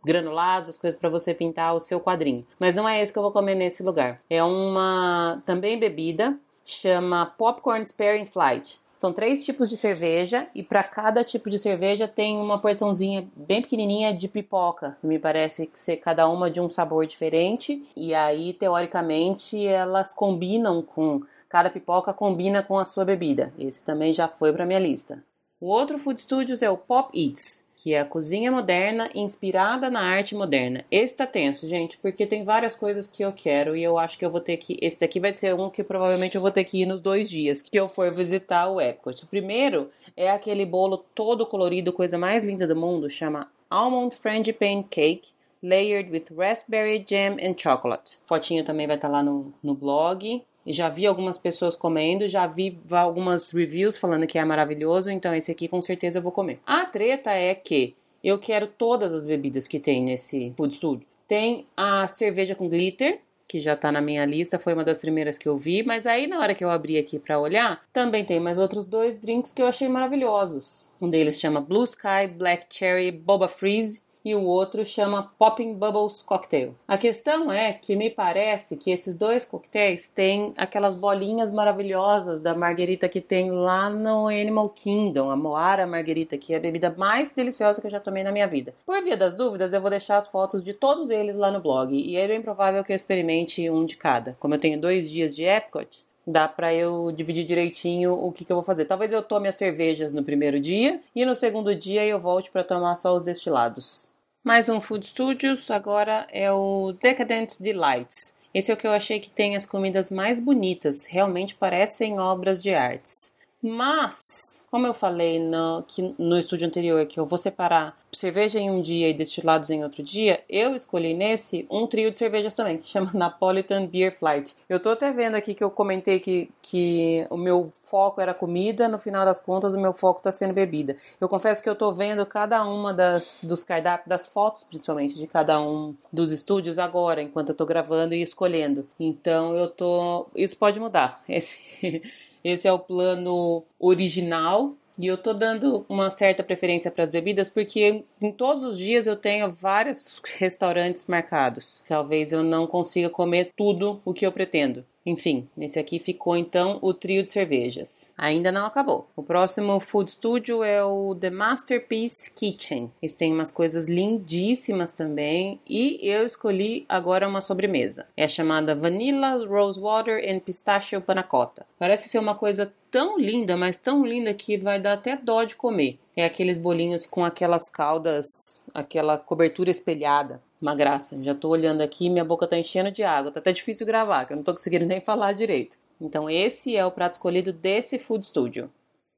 granulados, 0.06 0.69
as 0.69 0.77
coisas 0.77 0.98
para 0.98 1.09
você 1.09 1.33
pintar 1.33 1.75
o 1.75 1.80
seu 1.80 2.00
quadrinho. 2.00 2.45
Mas 2.57 2.74
não 2.74 2.88
é 2.88 3.01
esse 3.01 3.12
que 3.12 3.19
eu 3.19 3.24
vou 3.24 3.33
comer 3.33 3.56
nesse 3.56 3.83
lugar. 3.83 4.21
É 4.30 4.42
uma 4.42 5.42
também 5.45 5.77
bebida, 5.77 6.38
chama 6.63 7.25
Popcorn 7.38 7.86
Sparing 7.86 8.27
Flight. 8.27 8.80
São 8.97 9.13
três 9.13 9.45
tipos 9.45 9.69
de 9.69 9.77
cerveja 9.77 10.47
e 10.55 10.63
para 10.63 10.83
cada 10.83 11.23
tipo 11.23 11.51
de 11.51 11.59
cerveja 11.59 12.07
tem 12.07 12.35
uma 12.35 12.57
porçãozinha 12.57 13.27
bem 13.35 13.61
pequenininha 13.61 14.11
de 14.11 14.27
pipoca. 14.27 14.97
Me 15.03 15.19
parece 15.19 15.67
que 15.67 15.79
ser 15.79 15.97
cada 15.97 16.27
uma 16.27 16.49
de 16.49 16.59
um 16.59 16.67
sabor 16.67 17.05
diferente 17.05 17.85
e 17.95 18.15
aí 18.15 18.53
teoricamente 18.53 19.63
elas 19.63 20.11
combinam 20.15 20.81
com 20.81 21.21
cada 21.47 21.69
pipoca 21.69 22.11
combina 22.11 22.63
com 22.63 22.79
a 22.79 22.85
sua 22.85 23.05
bebida. 23.05 23.53
Esse 23.59 23.85
também 23.85 24.11
já 24.11 24.27
foi 24.27 24.51
para 24.51 24.65
minha 24.65 24.79
lista. 24.79 25.23
O 25.61 25.67
outro 25.67 25.99
food 25.99 26.19
studios 26.19 26.63
é 26.63 26.69
o 26.69 26.77
Pop 26.77 27.11
Eats 27.15 27.66
que 27.87 27.93
é 27.93 28.01
a 28.01 28.05
cozinha 28.05 28.51
moderna 28.51 29.09
inspirada 29.15 29.89
na 29.89 30.01
arte 30.01 30.35
moderna. 30.35 30.83
Esse 30.91 31.15
tá 31.15 31.25
tenso, 31.25 31.65
gente, 31.69 31.97
porque 31.97 32.27
tem 32.27 32.43
várias 32.43 32.75
coisas 32.75 33.07
que 33.07 33.23
eu 33.23 33.31
quero 33.31 33.77
e 33.77 33.81
eu 33.81 33.97
acho 33.97 34.17
que 34.17 34.25
eu 34.25 34.29
vou 34.29 34.41
ter 34.41 34.57
que. 34.57 34.77
Esse 34.81 34.99
daqui 34.99 35.21
vai 35.21 35.33
ser 35.33 35.55
um 35.55 35.69
que 35.69 35.85
provavelmente 35.85 36.35
eu 36.35 36.41
vou 36.41 36.51
ter 36.51 36.65
que 36.65 36.81
ir 36.81 36.85
nos 36.85 36.99
dois 36.99 37.29
dias 37.29 37.61
que 37.61 37.79
eu 37.79 37.87
for 37.87 38.11
visitar 38.11 38.67
o 38.67 38.81
Epcot. 38.81 39.23
O 39.23 39.27
primeiro 39.27 39.89
é 40.17 40.29
aquele 40.29 40.65
bolo 40.65 40.97
todo 41.15 41.45
colorido, 41.45 41.94
coisa 41.94 42.17
mais 42.17 42.44
linda 42.44 42.67
do 42.67 42.75
mundo, 42.75 43.09
chama 43.09 43.49
Almond 43.69 44.17
Frangipane 44.17 44.83
Cake. 44.83 45.29
Layered 45.63 46.11
with 46.11 46.25
raspberry 46.37 47.06
jam 47.07 47.37
and 47.41 47.56
chocolate. 47.57 48.17
Fotinho 48.27 48.65
também 48.65 48.85
vai 48.85 48.97
estar 48.97 49.07
tá 49.07 49.13
lá 49.13 49.23
no, 49.23 49.53
no 49.63 49.73
blog. 49.73 50.44
Já 50.68 50.90
vi 50.90 51.06
algumas 51.06 51.38
pessoas 51.38 51.76
comendo, 51.76 52.28
já 52.28 52.45
vi 52.45 52.78
algumas 52.92 53.52
reviews 53.52 53.97
falando 53.97 54.28
que 54.28 54.38
é 54.38 54.44
maravilhoso, 54.44 55.09
então 55.09 55.33
esse 55.33 55.52
aqui 55.52 55.68
com 55.68 55.81
certeza 55.81 56.19
eu 56.19 56.24
vou 56.24 56.31
comer. 56.31 56.59
A 56.66 56.86
treta 56.86 57.31
é 57.31 57.56
que 57.56 57.95
eu 58.24 58.38
quero 58.38 58.68
todas 58.68 59.14
as 59.14 59.26
bebidas 59.26 59.68
que 59.68 59.80
tem 59.80 60.04
nesse 60.04 60.54
food 60.57 60.76
studio. 60.76 61.07
Tem 61.28 61.66
a 61.76 62.07
cerveja 62.07 62.56
com 62.56 62.68
glitter, 62.68 63.19
que 63.47 63.62
já 63.62 63.76
tá 63.76 63.92
na 63.92 64.02
minha 64.02 64.26
lista, 64.26 64.59
foi 64.59 64.74
uma 64.74 64.83
das 64.83 65.00
primeiras 65.00 65.38
que 65.38 65.47
eu 65.47 65.57
vi, 65.57 65.81
mas 65.81 66.06
aí 66.06 66.28
na 66.28 66.40
hora 66.40 66.54
que 66.54 66.64
eu 66.64 66.69
abri 66.69 66.97
aqui 66.97 67.18
para 67.18 67.40
olhar, 67.40 67.81
também 67.94 68.26
tem 68.26 68.40
mais 68.40 68.57
outros 68.57 68.86
dois 68.86 69.18
drinks 69.18 69.54
que 69.54 69.62
eu 69.62 69.68
achei 69.68 69.88
maravilhosos. 69.88 70.92
Um 71.02 71.09
deles 71.09 71.40
chama 71.40 71.62
Blue 71.62 71.86
Sky 71.86 72.28
Black 72.30 72.66
Cherry 72.69 73.12
Boba 73.12 73.47
Freeze 73.47 74.04
e 74.27 74.35
o 74.35 74.43
outro 74.43 74.85
chama 74.85 75.31
Popping 75.39 75.75
Bubbles 75.75 76.21
Cocktail. 76.21 76.75
A 76.85 76.97
questão 76.97 77.49
é 77.49 77.71
que 77.71 77.95
me 77.95 78.09
parece 78.09 78.75
que 78.75 78.91
esses 78.91 79.15
dois 79.15 79.45
coquetéis 79.45 80.09
têm 80.09 80.53
aquelas 80.57 80.97
bolinhas 80.97 81.49
maravilhosas 81.49 82.43
da 82.43 82.53
marguerita 82.53 83.07
que 83.07 83.21
tem 83.21 83.49
lá 83.51 83.89
no 83.89 84.27
Animal 84.27 84.67
Kingdom, 84.67 85.29
a 85.29 85.35
Moara 85.37 85.87
Marguerita, 85.87 86.37
que 86.37 86.53
é 86.53 86.57
a 86.57 86.59
bebida 86.59 86.93
mais 86.97 87.31
deliciosa 87.31 87.79
que 87.79 87.87
eu 87.87 87.91
já 87.91 88.01
tomei 88.01 88.21
na 88.21 88.33
minha 88.33 88.47
vida. 88.47 88.73
Por 88.85 89.01
via 89.01 89.15
das 89.15 89.33
dúvidas, 89.33 89.71
eu 89.71 89.79
vou 89.79 89.89
deixar 89.89 90.17
as 90.17 90.27
fotos 90.27 90.61
de 90.61 90.73
todos 90.73 91.09
eles 91.09 91.37
lá 91.37 91.49
no 91.49 91.61
blog 91.61 91.95
e 91.95 92.17
é 92.17 92.27
bem 92.27 92.41
provável 92.41 92.83
que 92.83 92.91
eu 92.91 92.97
experimente 92.97 93.69
um 93.69 93.85
de 93.85 93.95
cada. 93.95 94.35
Como 94.41 94.53
eu 94.53 94.59
tenho 94.59 94.77
dois 94.77 95.09
dias 95.09 95.33
de 95.33 95.43
Epcot, 95.43 96.05
dá 96.27 96.49
para 96.49 96.73
eu 96.73 97.13
dividir 97.13 97.45
direitinho 97.45 98.13
o 98.13 98.29
que, 98.33 98.43
que, 98.43 98.51
eu 98.51 98.57
vou 98.57 98.63
fazer. 98.63 98.83
Talvez 98.83 99.13
eu 99.13 99.23
tome 99.23 99.47
as 99.47 99.55
cervejas 99.55 100.11
no 100.11 100.21
primeiro 100.21 100.59
dia 100.59 100.99
e 101.15 101.23
no 101.23 101.33
segundo 101.33 101.73
dia 101.73 102.05
eu 102.05 102.19
volte 102.19 102.51
para 102.51 102.65
tomar 102.65 102.95
só 102.95 103.15
os 103.15 103.23
destilados. 103.23 104.17
Mais 104.47 104.69
um 104.69 104.80
Food 104.80 105.06
Studios, 105.06 105.69
agora 105.69 106.25
é 106.31 106.49
o 106.49 106.94
Decadent 106.94 107.59
Delights. 107.59 108.33
Esse 108.54 108.71
é 108.71 108.73
o 108.73 108.77
que 108.77 108.87
eu 108.87 108.94
achei 108.94 109.19
que 109.19 109.30
tem 109.30 109.57
as 109.57 109.66
comidas 109.66 110.09
mais 110.09 110.39
bonitas, 110.39 111.06
realmente 111.06 111.54
parecem 111.54 112.18
obras 112.18 112.63
de 112.63 112.73
artes. 112.73 113.33
Mas, 113.61 114.56
como 114.69 114.86
eu 114.86 114.94
falei 114.94 115.40
no, 115.40 115.83
que, 115.88 116.14
no 116.18 116.38
estúdio 116.38 116.68
anterior, 116.68 117.06
que 117.06 117.19
eu 117.19 117.26
vou 117.26 117.38
separar 117.38 117.97
cerveja 118.12 118.59
em 118.59 118.69
um 118.69 118.81
dia 118.81 119.09
e 119.09 119.14
destilados 119.14 119.69
em 119.69 119.83
outro 119.83 120.04
dia, 120.04 120.44
eu 120.50 120.76
escolhi 120.76 121.14
nesse 121.14 121.66
um 121.69 121.88
trio 121.88 122.12
de 122.12 122.18
cervejas 122.18 122.54
também, 122.54 122.78
que 122.78 122.88
chama 122.88 123.12
Napolitan 123.14 123.86
Beer 123.86 124.18
Flight. 124.18 124.56
Eu 124.68 124.80
tô 124.80 124.90
até 124.90 125.12
vendo 125.12 125.36
aqui 125.36 125.54
que 125.54 125.64
eu 125.64 125.69
comentei 125.71 126.19
que, 126.19 126.52
que 126.62 127.26
o 127.30 127.38
meu 127.38 127.69
foco 127.83 128.19
era 128.19 128.33
comida, 128.33 128.88
no 128.88 129.00
final 129.00 129.24
das 129.24 129.40
contas 129.40 129.74
o 129.74 129.80
meu 129.80 129.94
foco 129.94 130.21
tá 130.21 130.31
sendo 130.31 130.54
bebida. 130.54 130.97
Eu 131.19 131.30
confesso 131.30 131.64
que 131.64 131.69
eu 131.69 131.76
tô 131.76 131.92
vendo 131.94 132.26
cada 132.26 132.64
uma 132.66 132.94
das 132.94 133.42
dos 133.44 133.64
cardápios, 133.64 134.07
das 134.07 134.28
fotos 134.28 134.64
principalmente, 134.64 135.16
de 135.16 135.28
cada 135.28 135.62
um 135.62 135.95
dos 136.12 136.31
estúdios 136.31 136.78
agora, 136.78 137.21
enquanto 137.21 137.50
eu 137.50 137.56
tô 137.56 137.66
gravando 137.66 138.14
e 138.14 138.21
escolhendo. 138.21 138.88
Então 139.00 139.54
eu 139.56 139.69
tô. 139.69 140.28
Isso 140.36 140.57
pode 140.57 140.80
mudar. 140.80 141.24
Esse. 141.30 142.02
Esse 142.47 142.66
é 142.66 142.71
o 142.71 142.80
plano 142.80 143.66
original. 143.77 144.73
E 144.97 145.06
eu 145.06 145.18
tô 145.18 145.33
dando 145.33 145.85
uma 145.89 146.09
certa 146.09 146.44
preferência 146.44 146.89
para 146.89 147.04
as 147.04 147.11
bebidas 147.11 147.49
porque 147.49 148.04
em 148.21 148.31
todos 148.31 148.63
os 148.63 148.77
dias 148.77 149.06
eu 149.06 149.18
tenho 149.18 149.51
vários 149.51 150.19
restaurantes 150.37 151.06
marcados. 151.07 151.83
Talvez 151.89 152.31
eu 152.31 152.44
não 152.44 152.66
consiga 152.66 153.09
comer 153.09 153.51
tudo 153.56 154.01
o 154.06 154.13
que 154.13 154.25
eu 154.25 154.31
pretendo. 154.31 154.85
Enfim, 155.07 155.47
nesse 155.56 155.80
aqui 155.80 155.99
ficou 155.99 156.35
então 156.35 156.80
o 156.81 156.94
trio 156.94 157.23
de 157.23 157.31
cervejas. 157.31 158.11
Ainda 158.18 158.52
não 158.52 158.66
acabou. 158.66 159.07
O 159.16 159.23
próximo 159.23 159.80
Food 159.80 160.11
Studio 160.11 160.61
é 160.66 160.83
o 160.83 161.16
The 161.16 161.30
Masterpiece 161.30 162.30
Kitchen. 162.30 162.92
Eles 163.02 163.16
têm 163.16 163.33
umas 163.33 163.49
coisas 163.49 163.87
lindíssimas 163.87 164.92
também 164.92 165.61
e 165.66 165.97
eu 166.02 166.26
escolhi 166.26 166.85
agora 166.90 167.26
uma 167.26 167.40
sobremesa. 167.40 168.06
É 168.18 168.28
chamada 168.28 168.76
Vanilla 168.76 169.47
Rose 169.47 169.80
Water 169.80 170.21
and 170.30 170.42
Pistachio 170.42 170.99
Panna 170.99 171.23
Cotta. 171.23 171.66
Parece 171.80 172.09
ser 172.09 172.19
uma 172.19 172.35
coisa 172.35 172.73
tão 172.92 173.18
linda, 173.18 173.56
mas 173.56 173.78
tão 173.78 174.06
linda 174.06 174.33
que 174.33 174.57
vai 174.57 174.78
dar 174.78 174.94
até 174.94 175.16
dó 175.16 175.45
de 175.45 175.56
comer. 175.56 175.97
É 176.18 176.26
aqueles 176.26 176.57
bolinhos 176.57 177.06
com 177.06 177.23
aquelas 177.23 177.69
caldas, 177.69 178.26
aquela 178.73 179.18
cobertura 179.18 179.71
espelhada. 179.71 180.42
Uma 180.61 180.76
graça. 180.76 181.21
Já 181.23 181.35
tô 181.35 181.49
olhando 181.49 181.81
aqui, 181.81 182.09
minha 182.09 182.26
boca 182.26 182.47
tá 182.47 182.57
enchendo 182.57 182.92
de 182.92 183.04
água. 183.04 183.31
Tá 183.31 183.40
até 183.40 183.54
difícil 183.54 183.85
gravar, 183.85 184.26
que 184.26 184.33
eu 184.33 184.37
não 184.37 184.44
tô 184.44 184.54
conseguindo 184.54 184.85
nem 184.87 184.99
falar 184.99 185.33
direito. 185.33 185.78
Então 185.99 186.30
esse 186.30 186.76
é 186.76 186.85
o 186.85 186.92
prato 186.92 187.14
escolhido 187.14 187.54
desse 187.54 187.97
Food 187.99 188.26
Studio. 188.26 188.71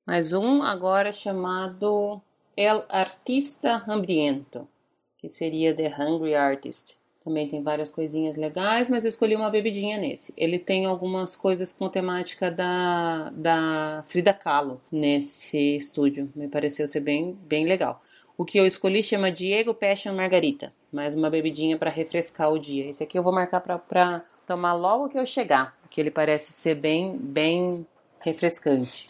Mais 0.05 0.33
um 0.33 0.63
agora 0.63 1.11
chamado 1.11 2.21
El 2.57 2.83
Artista 2.89 3.83
Hambriento, 3.87 4.67
que 5.17 5.29
seria 5.29 5.73
The 5.73 5.93
Hungry 5.99 6.35
Artist. 6.35 6.97
Também 7.23 7.47
tem 7.47 7.61
várias 7.61 7.89
coisinhas 7.89 8.37
legais, 8.37 8.89
mas 8.89 9.03
eu 9.03 9.09
escolhi 9.09 9.35
uma 9.35 9.49
bebidinha 9.49 9.97
nesse. 9.97 10.33
Ele 10.35 10.57
tem 10.57 10.85
algumas 10.85 11.35
coisas 11.35 11.71
com 11.71 11.87
temática 11.89 12.49
da, 12.49 13.29
da 13.29 14.03
Frida 14.07 14.33
Kahlo 14.33 14.81
nesse 14.91 15.75
estúdio. 15.75 16.31
Me 16.33 16.47
pareceu 16.47 16.87
ser 16.87 17.01
bem, 17.01 17.37
bem 17.43 17.65
legal. 17.65 18.01
O 18.37 18.45
que 18.45 18.57
eu 18.57 18.65
escolhi 18.65 19.03
chama 19.03 19.31
Diego 19.31 19.73
Passion 19.73 20.13
Margarita. 20.15 20.73
Mais 20.91 21.13
uma 21.13 21.29
bebidinha 21.29 21.77
para 21.77 21.91
refrescar 21.91 22.51
o 22.51 22.57
dia. 22.57 22.89
Esse 22.89 23.03
aqui 23.03 23.17
eu 23.17 23.23
vou 23.23 23.31
marcar 23.31 23.59
para 23.61 24.23
tomar 24.47 24.73
logo 24.73 25.07
que 25.07 25.19
eu 25.19 25.25
chegar, 25.25 25.77
porque 25.81 26.01
ele 26.01 26.09
parece 26.09 26.51
ser 26.51 26.75
bem, 26.75 27.15
bem 27.15 27.85
refrescante. 28.19 29.07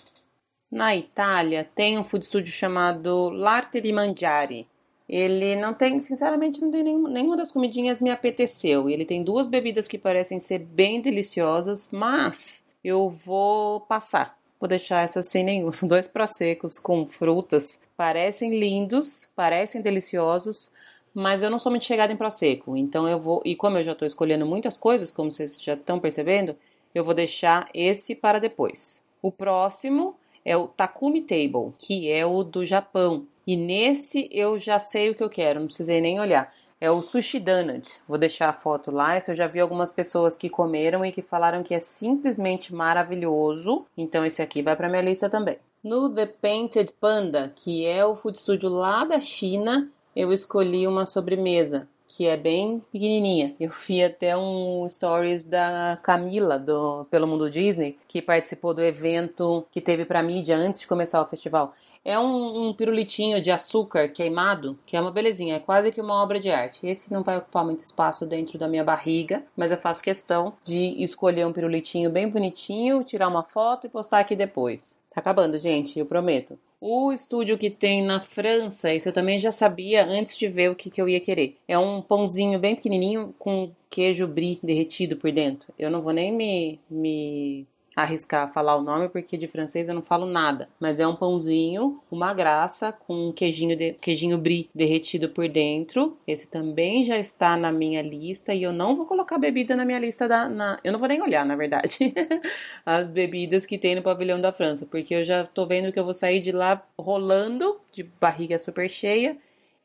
Na 0.69 0.95
Itália 0.95 1.67
tem 1.74 1.98
um 1.98 2.03
food 2.03 2.25
studio 2.25 2.51
chamado 2.51 3.29
L'Arte 3.29 3.79
di 3.79 3.93
Mangiare. 3.93 4.67
Ele 5.07 5.55
não 5.55 5.74
tem, 5.74 6.00
sinceramente, 6.00 6.62
não 6.62 6.69
tem 6.69 6.83
nenhum, 6.83 7.07
nenhuma 7.07 7.38
das 7.38 7.51
comidinhas 7.51 8.00
me 8.00 8.12
apeteceu. 8.12 8.88
Ele 8.88 9.05
tem 9.05 9.24
duas 9.24 9.48
bebidas 9.48 9.88
que 9.88 9.98
parecem 9.98 10.38
ser 10.38 10.59
bem 10.59 11.01
deliciosas, 11.01 11.88
mas 11.91 12.63
eu 12.83 13.09
vou 13.09 13.79
passar. 13.81 14.38
Vou 14.59 14.67
deixar 14.67 15.03
essas 15.03 15.25
sem 15.27 15.43
nenhum. 15.43 15.71
São 15.71 15.88
dois 15.89 16.07
prosecos 16.07 16.77
com 16.77 17.07
frutas. 17.07 17.79
Parecem 17.98 18.59
lindos, 18.59 19.27
parecem 19.36 19.81
deliciosos, 19.81 20.71
mas 21.13 21.41
eu 21.41 21.49
não 21.49 21.59
sou 21.59 21.71
muito 21.71 21.85
chegada 21.85 22.11
em 22.11 22.17
prosecco. 22.17 22.75
Então 22.75 23.07
eu 23.07 23.19
vou. 23.19 23.41
E 23.45 23.55
como 23.55 23.77
eu 23.77 23.83
já 23.83 23.93
estou 23.93 24.05
escolhendo 24.05 24.45
muitas 24.45 24.77
coisas, 24.77 25.11
como 25.11 25.31
vocês 25.31 25.57
já 25.61 25.73
estão 25.73 25.99
percebendo, 25.99 26.55
eu 26.93 27.03
vou 27.03 27.13
deixar 27.13 27.69
esse 27.73 28.15
para 28.15 28.39
depois. 28.39 29.01
O 29.21 29.31
próximo 29.31 30.15
é 30.45 30.55
o 30.55 30.67
Takumi 30.67 31.21
Table, 31.21 31.73
que 31.77 32.09
é 32.11 32.25
o 32.25 32.43
do 32.43 32.65
Japão. 32.65 33.25
E 33.45 33.57
nesse 33.57 34.29
eu 34.31 34.57
já 34.57 34.79
sei 34.79 35.09
o 35.09 35.15
que 35.15 35.23
eu 35.23 35.29
quero, 35.29 35.59
não 35.59 35.67
precisei 35.67 35.99
nem 36.01 36.19
olhar 36.19 36.53
é 36.81 36.89
o 36.89 37.01
Sushi 37.01 37.39
Donut. 37.39 37.99
Vou 38.07 38.17
deixar 38.17 38.49
a 38.49 38.53
foto 38.53 38.89
lá. 38.89 39.17
Esse 39.17 39.31
eu 39.31 39.35
já 39.35 39.47
vi 39.47 39.59
algumas 39.59 39.91
pessoas 39.91 40.37
que 40.37 40.49
comeram 40.49 41.05
e 41.05 41.11
que 41.11 41.21
falaram 41.21 41.61
que 41.61 41.73
é 41.73 41.79
simplesmente 41.79 42.73
maravilhoso. 42.73 43.85
Então 43.97 44.25
esse 44.25 44.41
aqui 44.41 44.61
vai 44.61 44.75
para 44.75 44.89
minha 44.89 45.01
lista 45.01 45.29
também. 45.29 45.57
No 45.83 46.09
The 46.09 46.25
Painted 46.25 46.93
Panda, 46.99 47.51
que 47.55 47.85
é 47.85 48.05
o 48.05 48.15
food 48.15 48.39
studio 48.39 48.69
lá 48.69 49.03
da 49.03 49.19
China, 49.19 49.89
eu 50.15 50.33
escolhi 50.33 50.87
uma 50.87 51.05
sobremesa 51.05 51.87
que 52.09 52.25
é 52.25 52.35
bem 52.35 52.81
pequenininha. 52.91 53.55
Eu 53.59 53.69
vi 53.69 54.03
até 54.03 54.35
um 54.35 54.87
stories 54.89 55.43
da 55.43 55.97
Camila 56.01 56.57
do 56.57 57.05
Pelo 57.05 57.27
Mundo 57.27 57.49
Disney, 57.49 57.97
que 58.07 58.19
participou 58.19 58.73
do 58.73 58.81
evento 58.81 59.65
que 59.71 59.79
teve 59.79 60.03
para 60.03 60.23
mídia 60.23 60.57
antes 60.57 60.79
de 60.79 60.87
começar 60.87 61.21
o 61.21 61.27
festival. 61.27 61.73
É 62.03 62.17
um, 62.17 62.69
um, 62.69 62.73
pirulitinho 62.73 63.41
de 63.41 63.51
açúcar 63.51 64.07
queimado, 64.09 64.79
que 64.85 64.97
é 64.97 65.01
uma 65.01 65.11
belezinha, 65.11 65.57
é 65.57 65.59
quase 65.59 65.91
que 65.91 66.01
uma 66.01 66.21
obra 66.21 66.39
de 66.39 66.49
arte. 66.49 66.87
Esse 66.87 67.13
não 67.13 67.21
vai 67.21 67.37
ocupar 67.37 67.63
muito 67.63 67.83
espaço 67.83 68.25
dentro 68.25 68.57
da 68.57 68.67
minha 68.67 68.83
barriga, 68.83 69.43
mas 69.55 69.69
eu 69.69 69.77
faço 69.77 70.01
questão 70.01 70.53
de 70.63 70.95
escolher 71.03 71.45
um 71.45 71.53
pirulitinho 71.53 72.09
bem 72.09 72.27
bonitinho, 72.27 73.03
tirar 73.03 73.27
uma 73.27 73.43
foto 73.43 73.85
e 73.85 73.89
postar 73.89 74.19
aqui 74.19 74.35
depois. 74.35 74.97
Tá 75.13 75.19
acabando, 75.19 75.59
gente, 75.59 75.99
eu 75.99 76.05
prometo. 76.05 76.57
O 76.81 77.12
estúdio 77.12 77.57
que 77.57 77.69
tem 77.69 78.01
na 78.01 78.21
França, 78.21 78.93
isso 78.93 79.09
eu 79.09 79.13
também 79.13 79.38
já 79.38 79.51
sabia 79.51 80.05
antes 80.05 80.38
de 80.38 80.48
ver 80.48 80.71
o 80.71 80.75
que, 80.75 80.89
que 80.89 81.01
eu 81.01 81.09
ia 81.09 81.19
querer. 81.19 81.57
É 81.67 81.77
um 81.77 82.01
pãozinho 82.01 82.57
bem 82.57 82.74
pequenininho 82.75 83.36
com 83.38 83.71
queijo 83.89 84.25
brie 84.25 84.59
derretido 84.63 85.17
por 85.17 85.29
dentro. 85.31 85.74
Eu 85.77 85.91
não 85.91 86.01
vou 86.01 86.13
nem 86.13 86.31
me, 86.31 86.79
me 86.89 87.67
arriscar 88.01 88.51
falar 88.53 88.75
o 88.75 88.81
nome 88.81 89.09
porque 89.09 89.37
de 89.37 89.47
francês 89.47 89.87
eu 89.87 89.95
não 89.95 90.01
falo 90.01 90.25
nada, 90.25 90.69
mas 90.79 90.99
é 90.99 91.07
um 91.07 91.15
pãozinho, 91.15 91.99
uma 92.11 92.33
graça 92.33 92.91
com 92.91 93.29
um 93.29 93.31
queijinho 93.31 93.75
de, 93.75 93.93
queijinho 93.93 94.37
brie 94.37 94.69
derretido 94.73 95.29
por 95.29 95.47
dentro. 95.47 96.17
Esse 96.27 96.47
também 96.47 97.03
já 97.05 97.17
está 97.17 97.57
na 97.57 97.71
minha 97.71 98.01
lista 98.01 98.53
e 98.53 98.63
eu 98.63 98.73
não 98.73 98.95
vou 98.95 99.05
colocar 99.05 99.37
bebida 99.37 99.75
na 99.75 99.85
minha 99.85 99.99
lista 99.99 100.27
da 100.27 100.49
na, 100.49 100.79
eu 100.83 100.91
não 100.91 100.99
vou 100.99 101.07
nem 101.07 101.21
olhar, 101.21 101.45
na 101.45 101.55
verdade, 101.55 102.13
as 102.85 103.09
bebidas 103.09 103.65
que 103.65 103.77
tem 103.77 103.95
no 103.95 104.01
pavilhão 104.01 104.39
da 104.39 104.51
França, 104.51 104.85
porque 104.85 105.13
eu 105.13 105.23
já 105.23 105.45
tô 105.45 105.65
vendo 105.65 105.91
que 105.91 105.99
eu 105.99 106.05
vou 106.05 106.13
sair 106.13 106.39
de 106.41 106.51
lá 106.51 106.85
rolando, 106.97 107.79
de 107.91 108.03
barriga 108.03 108.57
super 108.59 108.89
cheia 108.89 109.37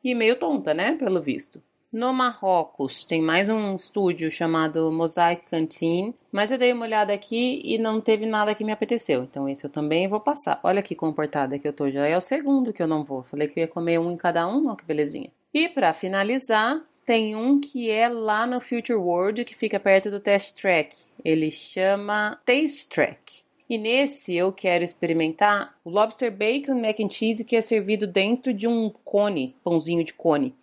e 0.03 0.13
meio 0.13 0.35
tonta, 0.35 0.73
né, 0.73 0.93
pelo 0.93 1.21
visto. 1.21 1.61
No 1.95 2.11
Marrocos 2.11 3.05
tem 3.05 3.21
mais 3.21 3.47
um 3.47 3.73
estúdio 3.73 4.29
chamado 4.29 4.91
Mosaic 4.91 5.45
Canteen, 5.49 6.13
mas 6.29 6.51
eu 6.51 6.57
dei 6.57 6.73
uma 6.73 6.83
olhada 6.83 7.13
aqui 7.13 7.61
e 7.63 7.77
não 7.77 8.01
teve 8.01 8.25
nada 8.25 8.53
que 8.53 8.65
me 8.65 8.73
apeteceu, 8.73 9.23
então 9.23 9.47
esse 9.47 9.63
eu 9.63 9.69
também 9.69 10.05
vou 10.05 10.19
passar. 10.19 10.59
Olha 10.61 10.81
que 10.81 10.93
comportada 10.93 11.57
que 11.57 11.65
eu 11.65 11.71
tô, 11.71 11.89
já 11.89 12.05
é 12.05 12.17
o 12.17 12.19
segundo 12.19 12.73
que 12.73 12.83
eu 12.83 12.87
não 12.87 13.05
vou. 13.05 13.23
Falei 13.23 13.47
que 13.47 13.57
eu 13.57 13.61
ia 13.61 13.67
comer 13.69 13.97
um 13.97 14.11
em 14.11 14.17
cada 14.17 14.45
um, 14.45 14.67
olha 14.67 14.75
que 14.75 14.83
belezinha. 14.83 15.31
E 15.53 15.69
para 15.69 15.93
finalizar, 15.93 16.81
tem 17.05 17.33
um 17.33 17.61
que 17.61 17.89
é 17.89 18.09
lá 18.09 18.45
no 18.45 18.59
Future 18.59 18.99
World, 18.99 19.45
que 19.45 19.55
fica 19.55 19.79
perto 19.79 20.11
do 20.11 20.19
Test 20.19 20.59
Track. 20.59 20.97
Ele 21.23 21.49
chama 21.49 22.37
Taste 22.45 22.89
Track. 22.89 23.45
E 23.69 23.77
nesse 23.77 24.35
eu 24.35 24.51
quero 24.51 24.83
experimentar 24.83 25.73
o 25.85 25.89
Lobster 25.89 26.29
Bacon 26.29 26.75
Mac 26.75 26.99
and 26.99 27.09
Cheese 27.09 27.45
que 27.45 27.55
é 27.55 27.61
servido 27.61 28.05
dentro 28.05 28.53
de 28.53 28.67
um 28.67 28.89
cone, 29.05 29.55
pãozinho 29.63 30.03
de 30.03 30.13
cone. 30.13 30.53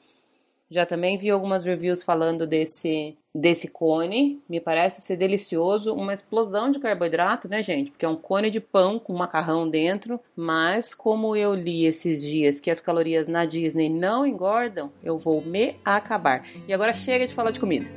Já 0.73 0.87
também 0.87 1.19
vi 1.19 1.29
algumas 1.29 1.65
reviews 1.65 2.03
falando 2.03 2.47
desse 2.47 3.15
desse 3.35 3.69
cone, 3.69 4.43
me 4.47 4.61
parece 4.61 5.01
ser 5.01 5.17
delicioso, 5.17 5.95
uma 5.95 6.13
explosão 6.13 6.71
de 6.71 6.79
carboidrato, 6.79 7.49
né, 7.49 7.63
gente? 7.63 7.91
Porque 7.91 8.05
é 8.05 8.09
um 8.09 8.17
cone 8.17 8.51
de 8.51 8.61
pão 8.61 8.99
com 8.99 9.15
macarrão 9.15 9.67
dentro, 9.67 10.21
mas 10.37 10.95
como 10.95 11.35
eu 11.35 11.55
li 11.55 11.87
esses 11.87 12.21
dias 12.21 12.61
que 12.61 12.71
as 12.71 12.79
calorias 12.79 13.27
na 13.27 13.47
Disney 13.47 13.89
não 13.89 14.27
engordam, 14.27 14.93
eu 15.03 15.19
vou 15.19 15.41
me 15.41 15.77
acabar. 15.83 16.45
E 16.69 16.75
agora 16.75 16.93
chega 16.93 17.27
de 17.27 17.35
falar 17.35 17.53
de 17.53 17.61
comida. 17.61 17.91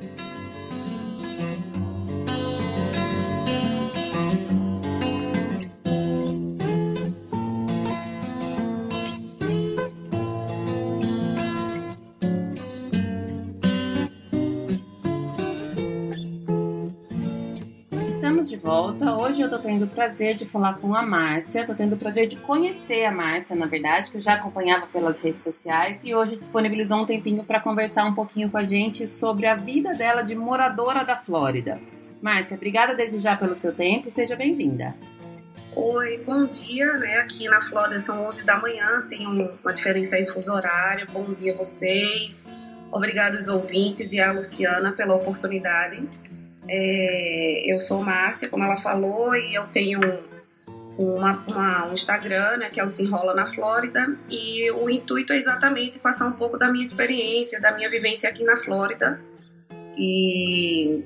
Volta. 18.66 19.16
Hoje 19.16 19.44
eu 19.44 19.48
tô 19.48 19.60
tendo 19.60 19.86
o 19.86 19.88
prazer 19.88 20.34
de 20.34 20.44
falar 20.44 20.80
com 20.80 20.96
a 20.96 21.04
Márcia. 21.04 21.64
Tô 21.64 21.76
tendo 21.76 21.94
o 21.94 21.98
prazer 21.98 22.26
de 22.26 22.36
conhecer 22.36 23.06
a 23.06 23.12
Márcia, 23.12 23.56
na 23.56 23.68
verdade, 23.68 24.10
que 24.10 24.18
eu 24.18 24.22
já 24.22 24.34
acompanhava 24.34 24.88
pelas 24.88 25.22
redes 25.22 25.44
sociais 25.44 26.04
e 26.04 26.16
hoje 26.16 26.36
disponibilizou 26.36 26.98
um 26.98 27.06
tempinho 27.06 27.44
para 27.44 27.60
conversar 27.60 28.06
um 28.06 28.16
pouquinho 28.16 28.50
com 28.50 28.58
a 28.58 28.66
gente 28.66 29.06
sobre 29.06 29.46
a 29.46 29.56
vida 29.56 29.94
dela 29.94 30.24
de 30.24 30.34
moradora 30.34 31.06
da 31.06 31.16
Flórida. 31.16 31.80
Márcia, 32.20 32.58
obrigada 32.58 32.96
desde 32.96 33.20
já 33.20 33.36
pelo 33.36 33.56
seu 33.56 33.72
tempo 33.72 34.08
e 34.08 34.12
seja 34.12 34.36
bem-vinda. 34.36 34.96
Oi, 35.76 36.24
bom 36.26 36.42
dia, 36.42 36.92
né? 36.94 37.20
Aqui 37.20 37.48
na 37.48 37.62
Flórida 37.62 38.00
são 38.00 38.26
11 38.26 38.46
da 38.46 38.58
manhã, 38.58 39.06
tem 39.08 39.28
uma 39.28 39.74
diferença 39.74 40.16
aí 40.16 40.26
fuso 40.26 40.52
horário. 40.52 41.06
Bom 41.12 41.26
dia 41.34 41.54
a 41.54 41.58
vocês. 41.58 42.48
Obrigado 42.92 43.36
aos 43.36 43.48
ouvintes 43.48 44.12
e 44.12 44.20
a 44.20 44.32
Luciana 44.32 44.92
pela 44.92 45.14
oportunidade. 45.14 46.02
É, 46.68 47.64
eu 47.66 47.78
sou 47.80 48.02
Márcia, 48.02 48.50
como 48.50 48.64
ela 48.64 48.78
falou, 48.78 49.36
e 49.36 49.56
eu 49.56 49.68
tenho 49.68 50.00
uma, 50.98 51.44
uma, 51.48 51.88
um 51.88 51.94
Instagram, 51.94 52.58
né, 52.58 52.70
que 52.70 52.80
é 52.80 52.84
o 52.84 52.90
Desenrola 52.90 53.34
na 53.34 53.46
Flórida, 53.46 54.18
e 54.30 54.72
o 54.72 54.90
intuito 54.90 55.34
é 55.34 55.38
exatamente 55.38 56.00
passar 56.00 56.28
um 56.28 56.34
pouco 56.34 56.58
da 56.58 56.72
minha 56.72 56.84
experiência, 56.84 57.60
da 57.62 57.72
minha 57.72 57.90
vivência 57.90 58.30
aqui 58.30 58.44
na 58.44 58.56
Flórida. 58.56 59.20
E, 59.98 61.04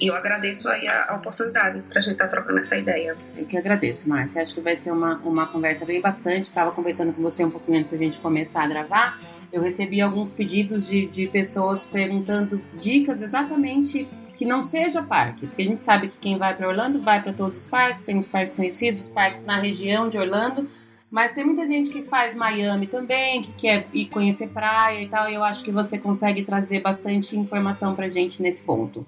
eu 0.00 0.14
agradeço 0.14 0.68
aí 0.68 0.86
a, 0.86 1.06
a 1.10 1.16
oportunidade 1.16 1.82
para 1.82 1.98
a 1.98 2.00
gente 2.00 2.12
estar 2.12 2.24
tá 2.24 2.30
trocando 2.30 2.58
essa 2.58 2.76
ideia. 2.76 3.16
Eu 3.36 3.46
que 3.46 3.56
agradeço, 3.56 4.08
Márcia. 4.08 4.40
Acho 4.40 4.54
que 4.54 4.60
vai 4.60 4.76
ser 4.76 4.92
uma, 4.92 5.16
uma 5.18 5.46
conversa 5.46 5.84
bem 5.84 6.00
bastante. 6.00 6.44
Estava 6.44 6.70
conversando 6.70 7.12
com 7.12 7.20
você 7.20 7.44
um 7.44 7.50
pouquinho 7.50 7.78
antes 7.78 7.90
da 7.90 7.96
gente 7.96 8.18
começar 8.18 8.62
a 8.62 8.68
gravar. 8.68 9.20
Eu 9.52 9.62
recebi 9.62 10.00
alguns 10.00 10.30
pedidos 10.30 10.86
de, 10.86 11.06
de 11.06 11.26
pessoas 11.26 11.84
perguntando 11.84 12.62
dicas 12.78 13.22
exatamente 13.22 14.06
que 14.38 14.44
não 14.44 14.62
seja 14.62 15.02
parque, 15.02 15.48
porque 15.48 15.62
a 15.62 15.64
gente 15.64 15.82
sabe 15.82 16.06
que 16.06 16.16
quem 16.16 16.38
vai 16.38 16.56
para 16.56 16.68
Orlando 16.68 17.02
vai 17.02 17.20
para 17.20 17.32
todos 17.32 17.56
os 17.56 17.64
parques, 17.64 18.00
tem 18.02 18.16
os 18.16 18.28
parques 18.28 18.52
conhecidos, 18.52 19.00
os 19.00 19.08
parques 19.08 19.42
na 19.42 19.60
região 19.60 20.08
de 20.08 20.16
Orlando, 20.16 20.68
mas 21.10 21.32
tem 21.32 21.44
muita 21.44 21.66
gente 21.66 21.90
que 21.90 22.04
faz 22.04 22.34
Miami 22.34 22.86
também, 22.86 23.42
que 23.42 23.52
quer 23.54 23.88
ir 23.92 24.06
conhecer 24.06 24.48
praia 24.50 25.02
e 25.02 25.08
tal, 25.08 25.28
e 25.28 25.34
eu 25.34 25.42
acho 25.42 25.64
que 25.64 25.72
você 25.72 25.98
consegue 25.98 26.44
trazer 26.44 26.78
bastante 26.78 27.36
informação 27.36 27.96
pra 27.96 28.08
gente 28.08 28.40
nesse 28.40 28.62
ponto. 28.62 29.04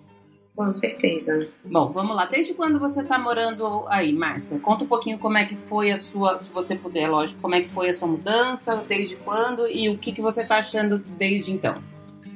Com 0.57 0.73
certeza. 0.73 1.49
Bom, 1.65 1.93
vamos 1.93 2.17
lá. 2.17 2.25
Desde 2.25 2.53
quando 2.53 2.81
você 2.81 3.01
está 3.01 3.17
morando 3.17 3.85
aí, 3.87 4.13
Márcia? 4.13 4.59
Conta 4.59 4.83
um 4.85 4.89
pouquinho 4.89 5.17
como 5.17 5.39
é 5.39 5.45
que 5.45 5.55
foi 5.55 5.93
a 5.93 5.97
sua, 5.97 6.41
se 6.41 6.51
você 6.51 6.75
puder, 6.75 7.09
lógico, 7.09 7.41
como 7.41 7.55
é 7.55 7.61
que 7.61 7.69
foi 7.69 7.91
a 7.91 7.95
sua 7.95 8.09
mudança, 8.09 8.85
desde 8.89 9.15
quando 9.15 9.69
e 9.69 9.89
o 9.89 9.97
que, 9.97 10.11
que 10.11 10.21
você 10.21 10.43
está 10.43 10.59
achando 10.59 10.99
desde 10.99 11.53
então. 11.53 11.77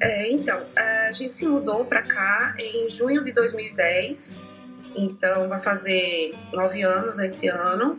É, 0.04 0.30
então, 0.30 0.61
a 0.76 1.12
gente 1.12 1.34
se 1.34 1.46
mudou 1.46 1.84
para 1.87 2.02
cá 2.02 2.54
em 2.58 2.88
junho 2.90 3.25
de 3.25 3.32
2010, 3.32 4.38
então 4.94 5.49
vai 5.49 5.58
fazer 5.58 6.34
nove 6.52 6.82
anos 6.82 7.16
nesse 7.16 7.49
ano. 7.49 7.96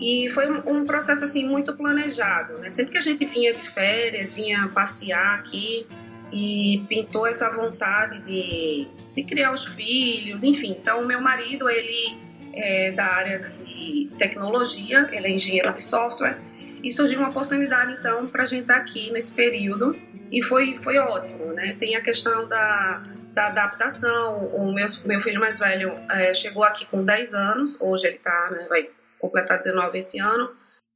E 0.00 0.30
foi 0.30 0.50
um 0.50 0.84
processo 0.84 1.24
assim 1.24 1.46
muito 1.46 1.76
planejado, 1.76 2.54
né? 2.54 2.70
Sempre 2.70 2.92
que 2.92 2.98
a 2.98 3.02
gente 3.02 3.24
vinha 3.26 3.52
de 3.52 3.60
férias, 3.60 4.32
vinha 4.32 4.68
passear 4.68 5.38
aqui 5.38 5.86
e 6.32 6.82
pintou 6.88 7.26
essa 7.26 7.50
vontade 7.50 8.18
de, 8.20 8.88
de 9.14 9.22
criar 9.22 9.52
os 9.52 9.66
filhos, 9.66 10.42
enfim. 10.42 10.70
Então, 10.80 11.04
meu 11.04 11.20
marido, 11.20 11.68
ele 11.68 12.16
é 12.54 12.90
da 12.92 13.04
área 13.04 13.38
de 13.38 14.08
tecnologia, 14.18 15.08
ele 15.12 15.26
é 15.26 15.30
engenheiro 15.30 15.70
de 15.70 15.82
software 15.82 16.38
e 16.82 16.90
surgiu 16.90 17.20
uma 17.20 17.28
oportunidade 17.28 17.92
então 17.92 18.26
para 18.26 18.42
a 18.42 18.46
gente 18.46 18.62
estar 18.62 18.74
tá 18.74 18.80
aqui 18.80 19.10
nesse 19.10 19.34
período 19.34 19.94
e 20.30 20.42
foi, 20.42 20.76
foi 20.76 20.98
ótimo, 20.98 21.52
né? 21.52 21.76
Tem 21.78 21.94
a 21.94 22.02
questão 22.02 22.48
da, 22.48 23.02
da 23.34 23.46
adaptação. 23.48 24.46
O 24.46 24.72
meu, 24.72 24.86
meu 25.04 25.20
filho 25.20 25.38
mais 25.38 25.58
velho 25.58 25.92
é, 26.10 26.32
chegou 26.32 26.64
aqui 26.64 26.86
com 26.86 27.04
10 27.04 27.34
anos, 27.34 27.76
hoje 27.80 28.06
ele 28.06 28.18
tá, 28.18 28.50
né, 28.50 28.66
vai 28.68 28.88
completar 29.18 29.58
19 29.58 29.98
esse 29.98 30.18
ano. 30.18 30.50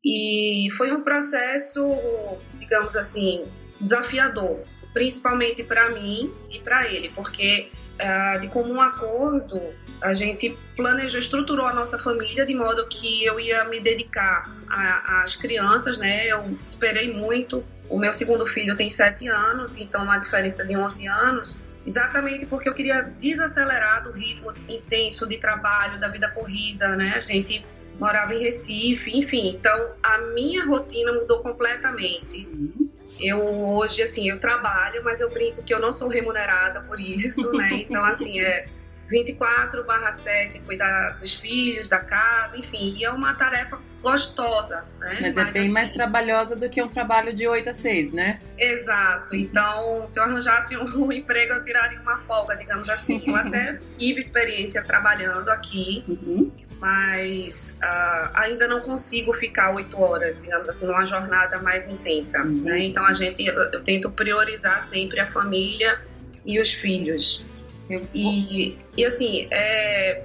E 0.04 0.68
foi 0.76 0.92
um 0.92 1.02
processo, 1.02 1.84
digamos 2.54 2.96
assim, 2.96 3.44
desafiador, 3.80 4.60
principalmente 4.92 5.62
para 5.64 5.90
mim 5.90 6.32
e 6.50 6.58
para 6.60 6.86
ele, 6.86 7.10
porque 7.14 7.70
uh, 8.00 8.40
de 8.40 8.48
comum 8.48 8.80
acordo 8.80 9.60
a 10.00 10.14
gente 10.14 10.56
planejou, 10.76 11.18
estruturou 11.18 11.66
a 11.66 11.74
nossa 11.74 11.98
família 11.98 12.44
de 12.44 12.54
modo 12.54 12.86
que 12.86 13.24
eu 13.24 13.40
ia 13.40 13.64
me 13.64 13.80
dedicar 13.80 14.50
às 14.68 15.34
crianças, 15.36 15.98
né? 15.98 16.26
Eu 16.26 16.56
esperei 16.64 17.12
muito 17.12 17.64
o 17.88 17.98
meu 17.98 18.12
segundo 18.12 18.46
filho 18.46 18.76
tem 18.76 18.90
7 18.90 19.28
anos, 19.28 19.76
então 19.76 20.02
uma 20.02 20.18
diferença 20.18 20.66
de 20.66 20.76
11 20.76 21.06
anos, 21.06 21.62
exatamente 21.86 22.44
porque 22.46 22.68
eu 22.68 22.74
queria 22.74 23.02
desacelerar 23.02 24.02
do 24.02 24.10
ritmo 24.10 24.52
intenso 24.68 25.26
de 25.26 25.38
trabalho, 25.38 25.98
da 26.00 26.08
vida 26.08 26.28
corrida, 26.28 26.96
né? 26.96 27.14
A 27.16 27.20
gente 27.20 27.64
morava 27.98 28.34
em 28.34 28.40
Recife, 28.40 29.16
enfim. 29.16 29.48
Então, 29.48 29.92
a 30.02 30.18
minha 30.18 30.64
rotina 30.64 31.12
mudou 31.12 31.40
completamente. 31.40 32.46
Eu 33.20 33.40
hoje, 33.40 34.02
assim, 34.02 34.28
eu 34.28 34.38
trabalho, 34.38 35.02
mas 35.02 35.20
eu 35.20 35.30
brinco 35.30 35.64
que 35.64 35.72
eu 35.72 35.80
não 35.80 35.92
sou 35.92 36.08
remunerada 36.08 36.80
por 36.80 37.00
isso, 37.00 37.52
né? 37.52 37.84
Então, 37.88 38.04
assim, 38.04 38.40
é 38.40 38.66
24 39.08 39.84
barra 39.84 40.12
7, 40.12 40.60
cuidar 40.60 41.18
dos 41.18 41.34
filhos, 41.34 41.88
da 41.88 41.98
casa, 41.98 42.58
enfim, 42.58 42.94
e 42.96 43.04
é 43.04 43.10
uma 43.10 43.34
tarefa 43.34 43.78
gostosa, 44.02 44.86
né? 45.00 45.18
Mas, 45.20 45.36
é 45.36 45.42
Mas 45.42 45.48
é 45.48 45.52
bem 45.52 45.62
assim, 45.62 45.72
mais 45.72 45.88
trabalhosa 45.90 46.54
do 46.54 46.68
que 46.68 46.82
um 46.82 46.88
trabalho 46.88 47.32
de 47.32 47.46
8 47.46 47.70
a 47.70 47.74
6, 47.74 48.12
né? 48.12 48.38
Exato. 48.56 49.34
Então, 49.34 50.06
se 50.06 50.18
eu 50.18 50.24
arranjasse 50.24 50.76
um, 50.76 51.06
um 51.06 51.12
emprego, 51.12 51.54
eu 51.54 51.64
tiraria 51.64 52.00
uma 52.00 52.18
folga, 52.18 52.54
digamos 52.54 52.88
assim. 52.88 53.22
Eu 53.26 53.34
até 53.34 53.80
tive 53.96 54.20
experiência 54.20 54.82
trabalhando 54.84 55.48
aqui, 55.48 56.04
uhum. 56.06 56.52
mas 56.78 57.80
uh, 57.82 58.30
ainda 58.34 58.68
não 58.68 58.80
consigo 58.80 59.32
ficar 59.32 59.74
8 59.74 60.00
horas, 60.00 60.40
digamos 60.40 60.68
assim, 60.68 60.86
numa 60.86 61.04
jornada 61.04 61.58
mais 61.58 61.88
intensa, 61.88 62.42
uhum. 62.42 62.62
né? 62.62 62.84
Então, 62.84 63.04
a 63.04 63.12
gente, 63.12 63.44
eu, 63.44 63.54
eu 63.54 63.82
tento 63.82 64.10
priorizar 64.10 64.82
sempre 64.82 65.18
a 65.18 65.26
família 65.26 66.00
e 66.44 66.60
os 66.60 66.72
filhos. 66.72 67.44
E, 68.14 68.76
e 68.96 69.04
assim, 69.04 69.46
é, 69.50 70.24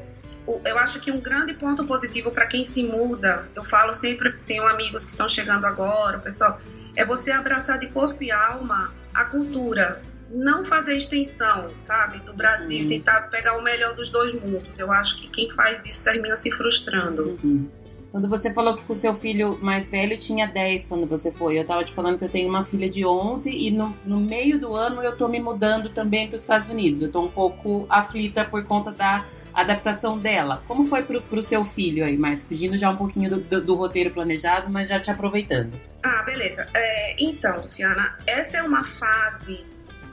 eu 0.65 0.78
acho 0.78 1.00
que 1.00 1.12
um 1.12 1.19
grande 1.19 1.54
ponto 1.54 1.86
positivo 1.86 2.32
para 2.32 2.45
quem 2.45 2.63
se 2.63 2.84
muda, 2.84 3.47
eu 3.56 3.63
falo 3.63 3.93
sempre, 3.93 4.34
tenho 4.45 4.67
amigos 4.67 5.06
que 5.06 5.12
estão 5.12 5.28
chegando 5.28 5.65
agora, 5.65 6.19
pessoal, 6.19 6.60
é 6.95 7.06
você 7.06 7.32
abraçar 7.32 7.80
de 7.80 7.88
corpo 7.88 8.24
e 8.24 8.32
alma 8.32 8.93
a 9.13 9.26
cultura. 9.26 10.02
Não 10.30 10.63
fazer 10.63 10.95
extensão, 10.95 11.69
sabe, 11.78 12.19
do 12.19 12.34
Brasil, 12.34 12.84
uhum. 12.84 12.88
tentar 12.88 13.21
pegar 13.24 13.58
o 13.58 13.62
melhor 13.62 13.93
dos 13.95 14.10
dois 14.10 14.34
mundos. 14.34 14.80
Eu 14.80 14.89
acho 14.91 15.17
que 15.17 15.28
quem 15.28 15.52
faz 15.52 15.86
isso 15.86 16.04
termina 16.06 16.38
se 16.38 16.50
frustrando. 16.52 17.38
Uhum. 17.43 17.69
Quando 18.12 18.28
você 18.28 18.54
falou 18.54 18.76
que 18.76 18.91
o 18.91 18.95
seu 18.95 19.15
filho 19.15 19.58
mais 19.62 19.88
velho 19.88 20.17
tinha 20.17 20.45
10 20.45 20.84
quando 20.84 21.08
você 21.08 21.32
foi, 21.32 21.58
eu 21.58 21.65
tava 21.65 21.82
te 21.86 21.93
falando 21.93 22.17
que 22.17 22.26
eu 22.26 22.30
tenho 22.30 22.50
uma 22.50 22.62
filha 22.62 22.89
de 22.89 23.06
11 23.06 23.50
e 23.50 23.71
no, 23.71 23.97
no 24.06 24.19
meio 24.19 24.60
do 24.60 24.76
ano 24.76 25.02
eu 25.02 25.15
tô 25.15 25.30
me 25.30 25.39
mudando 25.39 25.88
também 25.88 26.28
para 26.28 26.36
os 26.36 26.41
Estados 26.41 26.69
Unidos. 26.69 27.02
Eu 27.02 27.10
tô 27.10 27.21
um 27.21 27.32
pouco 27.32 27.86
aflita 27.89 28.43
por 28.43 28.65
conta 28.65 28.91
da 28.91 29.26
adaptação 29.54 30.17
dela. 30.17 30.62
Como 30.67 30.86
foi 30.88 31.04
pro, 31.04 31.21
pro 31.21 31.41
seu 31.41 31.63
filho 31.63 32.04
aí, 32.04 32.17
mais 32.17 32.43
fugindo 32.43 32.78
já 32.78 32.89
um 32.89 32.97
pouquinho 32.97 33.30
do, 33.30 33.39
do, 33.39 33.62
do, 33.62 33.76
roteiro 33.76 34.12
planejado, 34.12 34.69
mas 34.69 34.89
já 34.89 35.00
te 35.00 35.10
aproveitando? 35.10 35.71
Ah, 36.04 36.21
beleza. 36.24 36.67
É, 36.74 37.15
então, 37.17 37.62
Luciana, 37.62 38.17
essa 38.28 38.58
é 38.58 38.63
uma 38.63 38.84
fase, 38.84 39.63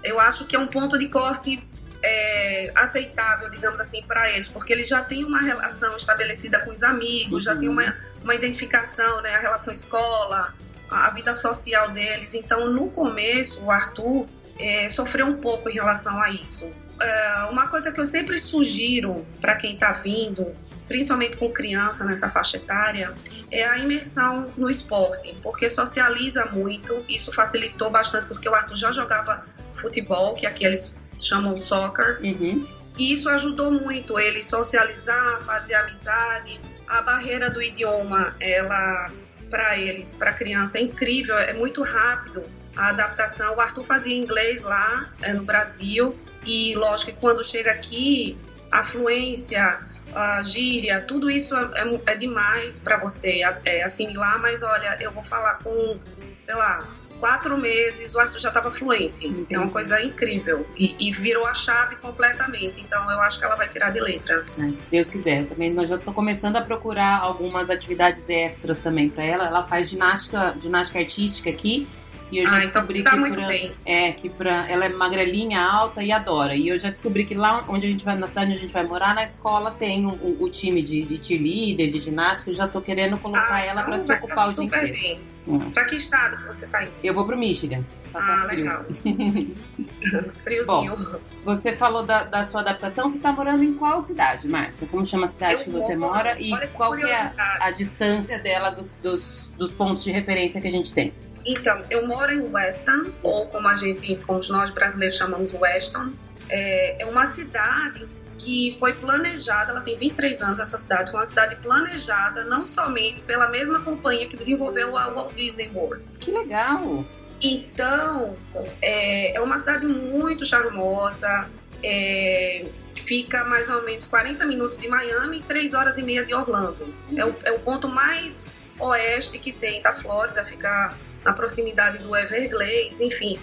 eu 0.05 0.21
acho 0.21 0.47
que 0.47 0.55
é 0.55 0.59
um 0.59 0.69
ponto 0.69 0.97
de 0.97 1.09
corte 1.09 1.61
é, 2.03 2.71
aceitável, 2.75 3.51
digamos 3.51 3.81
assim, 3.81 4.03
para 4.03 4.31
eles, 4.31 4.49
porque 4.49 4.73
eles 4.73 4.89
já 4.89 5.03
têm 5.03 5.25
uma 5.25 5.41
relação 5.41 5.97
estabelecida 5.97 6.61
com 6.61 6.71
os 6.71 6.83
amigos, 6.83 7.33
uhum. 7.47 7.53
já 7.53 7.57
tem 7.57 7.69
uma, 7.69 7.97
uma 8.23 8.35
identificação, 8.35 9.21
né, 9.23 9.35
a 9.35 9.39
relação 9.39 9.73
escola, 9.73 10.55
a 10.91 11.11
vida 11.11 11.35
social 11.35 11.91
deles. 11.91 12.35
Então, 12.35 12.71
no 12.71 12.89
começo, 12.91 13.63
o 13.65 13.71
Arthur 13.71 14.27
é, 14.59 14.89
sofreu 14.89 15.27
um 15.27 15.37
pouco 15.37 15.69
em 15.69 15.75
relação 15.75 16.21
a 16.21 16.31
isso. 16.31 16.71
É, 17.01 17.47
uma 17.51 17.69
coisa 17.69 17.93
que 17.93 18.01
eu 18.01 18.07
sempre 18.07 18.39
sugiro 18.39 19.25
para 19.41 19.55
quem 19.55 19.75
está 19.75 19.93
vindo, 19.93 20.53
principalmente 20.89 21.37
com 21.37 21.51
criança 21.51 22.05
nessa 22.05 22.29
faixa 22.29 22.57
etária, 22.57 23.15
é 23.53 23.65
a 23.65 23.79
imersão 23.79 24.51
no 24.57 24.69
esporte, 24.69 25.35
porque 25.43 25.69
socializa 25.69 26.47
muito. 26.47 27.05
Isso 27.09 27.33
facilitou 27.33 27.91
bastante, 27.91 28.27
porque 28.27 28.49
o 28.49 28.55
Arthur 28.55 28.77
já 28.77 28.91
jogava 28.91 29.45
futebol, 29.77 30.35
que 30.35 30.45
aqui 30.45 30.65
eles 30.65 31.01
chamam 31.21 31.57
soccer. 31.57 32.21
Uhum. 32.23 32.67
E 32.99 33.13
isso 33.13 33.29
ajudou 33.29 33.71
muito 33.71 34.19
ele 34.19 34.43
socializar, 34.43 35.41
fazer 35.45 35.75
amizade. 35.75 36.59
A 36.87 37.01
barreira 37.03 37.51
do 37.51 37.63
idioma, 37.63 38.35
ela 38.41 39.11
para 39.49 39.79
eles, 39.79 40.15
para 40.15 40.33
criança, 40.33 40.79
é 40.79 40.83
incrível, 40.83 41.39
é 41.39 41.53
muito 41.55 41.83
rápido 41.83 42.45
a 42.77 42.89
adaptação. 42.91 43.57
O 43.57 43.61
Arthur 43.61 43.85
fazia 43.85 44.17
inglês 44.17 44.63
lá 44.63 45.09
é, 45.23 45.33
no 45.33 45.45
Brasil 45.45 46.17
e, 46.45 46.75
lógico, 46.75 47.13
que 47.13 47.19
quando 47.19 47.43
chega 47.45 47.73
aqui, 47.73 48.39
a 48.71 48.85
fluência, 48.85 49.79
a 50.15 50.43
gíria, 50.43 51.01
tudo 51.01 51.31
isso 51.31 51.57
é, 51.57 51.71
é, 51.75 52.13
é 52.13 52.17
demais 52.17 52.79
para 52.79 52.97
você 52.97 53.43
é, 53.65 53.83
assimilar. 53.83 54.39
Mas 54.41 54.63
olha, 54.63 54.97
eu 55.01 55.11
vou 55.11 55.25
falar 55.25 55.59
com, 55.59 55.99
sei 56.41 56.55
lá, 56.55 56.87
quatro 57.19 57.57
meses 57.59 58.15
o 58.15 58.21
Arthur 58.21 58.39
já 58.39 58.49
estava 58.49 58.71
fluente. 58.71 59.27
Entendi. 59.27 59.55
É 59.55 59.59
uma 59.59 59.71
coisa 59.71 60.03
incrível. 60.03 60.67
E, 60.77 60.95
e, 60.99 61.13
virou 61.13 61.47
a 61.47 61.55
chave 61.55 61.97
completamente. 61.97 62.81
Então 62.81 63.11
eu 63.11 63.21
acho 63.21 63.39
que 63.39 63.45
ela 63.45 63.55
vai 63.55 63.69
tirar 63.69 63.91
de 63.91 64.01
letra. 64.01 64.45
Se 64.47 64.85
Deus 64.91 65.11
quiser. 65.11 65.47
Também 65.47 65.73
nós 65.73 65.89
já 65.89 65.97
estou 65.97 66.13
começando 66.15 66.57
a 66.57 66.63
procurar 66.63 67.21
algumas 67.21 67.71
atividades 67.71 68.29
extras 68.29 68.79
também 68.79 69.09
para 69.09 69.25
ela. 69.25 69.47
Ela 69.47 69.63
faz 69.65 69.89
ginástica, 69.89 70.55
ginástica 70.59 70.99
artística 70.99 71.51
aqui. 71.51 71.87
E 72.31 72.39
eu 72.39 72.45
já 72.45 72.57
ah, 72.57 72.65
então 72.65 72.83
descobri 72.83 73.01
então 73.01 73.23
tá 73.23 73.31
que, 73.31 73.35
pra, 73.35 73.75
é, 73.85 74.13
que 74.13 74.29
pra, 74.29 74.71
ela 74.71 74.85
é 74.85 74.89
magrelinha, 74.91 75.61
alta 75.61 76.03
e 76.03 76.13
adora. 76.13 76.55
E 76.55 76.69
eu 76.69 76.79
já 76.79 76.91
descobri 76.91 77.25
que 77.25 77.35
lá 77.35 77.65
onde 77.69 77.87
a 77.87 77.91
gente 77.91 78.05
vai, 78.05 78.17
na 78.17 78.27
cidade 78.27 78.49
onde 78.49 78.59
a 78.59 78.61
gente 78.61 78.73
vai 78.73 78.85
morar, 78.85 79.15
na 79.15 79.25
escola 79.25 79.71
tem 79.71 80.07
o, 80.07 80.49
time 80.51 80.83
de, 80.83 81.03
de 81.03 81.25
cheerleader, 81.25 81.91
de 81.91 82.01
ginástica. 82.01 82.51
Eu 82.51 82.55
já 82.55 82.69
tô 82.69 82.81
querendo 82.81 83.17
colocar 83.19 83.55
ah, 83.55 83.61
ela 83.61 83.83
para 83.83 83.99
se 83.99 84.13
ocupar 84.13 84.51
o 84.51 84.55
dia 84.55 84.65
inteiro. 84.65 84.93
Bem. 84.93 85.21
Hum. 85.49 85.71
Pra 85.71 85.85
que 85.87 85.97
estado 85.97 86.37
que 86.37 86.47
você 86.47 86.67
tá 86.67 86.83
indo? 86.83 86.93
Eu 87.03 87.15
vou 87.15 87.25
pro 87.25 87.37
Michigan. 87.37 87.83
Passar 88.13 88.45
ah, 88.45 88.49
frio. 88.49 88.65
legal. 88.65 88.85
Friozinho. 90.45 90.97
Bom, 90.97 91.21
você 91.45 91.73
falou 91.73 92.03
da, 92.03 92.25
da, 92.25 92.45
sua 92.45 92.61
adaptação. 92.61 93.09
Você 93.09 93.19
tá 93.19 93.33
morando 93.33 93.63
em 93.63 93.75
qual 93.75 94.01
cidade, 94.01 94.49
Márcia? 94.49 94.87
Como 94.87 95.05
chama 95.05 95.25
a 95.25 95.29
cidade 95.29 95.61
eu 95.61 95.65
que 95.65 95.71
você 95.71 95.97
mora? 95.97 96.41
E 96.41 96.51
qual 96.69 96.95
que 96.97 97.05
é 97.05 97.17
a, 97.17 97.67
a, 97.67 97.71
distância 97.71 98.39
dela 98.39 98.71
dos, 98.71 98.93
dos, 99.03 99.51
dos 99.57 99.71
pontos 99.71 100.05
de 100.05 100.11
referência 100.11 100.61
que 100.61 100.69
a 100.69 100.73
gente 100.73 100.93
tem? 100.93 101.13
Então, 101.49 101.83
eu 101.89 102.07
moro 102.07 102.31
em 102.31 102.43
Weston, 102.53 103.11
ou 103.23 103.47
como 103.47 103.67
a 103.69 103.75
gente, 103.75 104.17
como 104.27 104.39
nós 104.51 104.71
brasileiros 104.71 105.17
chamamos 105.17 105.51
Weston. 105.55 106.13
É, 106.51 107.03
é 107.03 107.07
uma 107.07 107.25
cidade 107.25 108.07
que 108.37 108.77
foi 108.79 108.93
planejada, 108.93 109.73
ela 109.73 109.81
tem 109.81 109.99
23 109.99 110.43
anos, 110.43 110.61
essa 110.61 110.77
cidade, 110.77 111.11
foi 111.11 111.21
uma 111.21 111.27
cidade 111.27 111.57
planejada 111.57 112.45
não 112.45 112.67
somente 112.67 113.23
pela 113.23 113.49
mesma 113.49 113.81
companhia 113.81 114.29
que 114.29 114.37
desenvolveu 114.37 114.97
a 114.97 115.09
Walt 115.09 115.33
Disney 115.33 115.71
World. 115.75 116.05
Que 116.21 116.31
legal! 116.31 117.05
Então, 117.41 118.37
é, 118.83 119.35
é 119.35 119.41
uma 119.41 119.59
cidade 119.59 119.87
muito 119.87 120.45
charmosa, 120.45 121.49
é, 121.83 122.67
fica 122.95 123.45
mais 123.45 123.71
ou 123.71 123.83
menos 123.85 124.07
40 124.07 124.45
minutos 124.45 124.79
de 124.79 124.87
Miami 124.87 125.39
e 125.39 125.43
3 125.43 125.73
horas 125.73 125.97
e 125.97 126.03
meia 126.03 126.27
de 126.27 126.35
Orlando. 126.35 126.95
É 127.17 127.25
o, 127.25 127.35
é 127.43 127.53
o 127.53 127.59
ponto 127.61 127.89
mais 127.89 128.49
oeste 128.79 129.39
que 129.39 129.51
tem 129.51 129.81
da 129.81 129.93
Flórida, 129.93 130.45
fica 130.45 130.95
na 131.25 131.33
proximidade 131.33 131.99
do 131.99 132.15
Everglades, 132.17 133.01
enfim. 133.01 133.39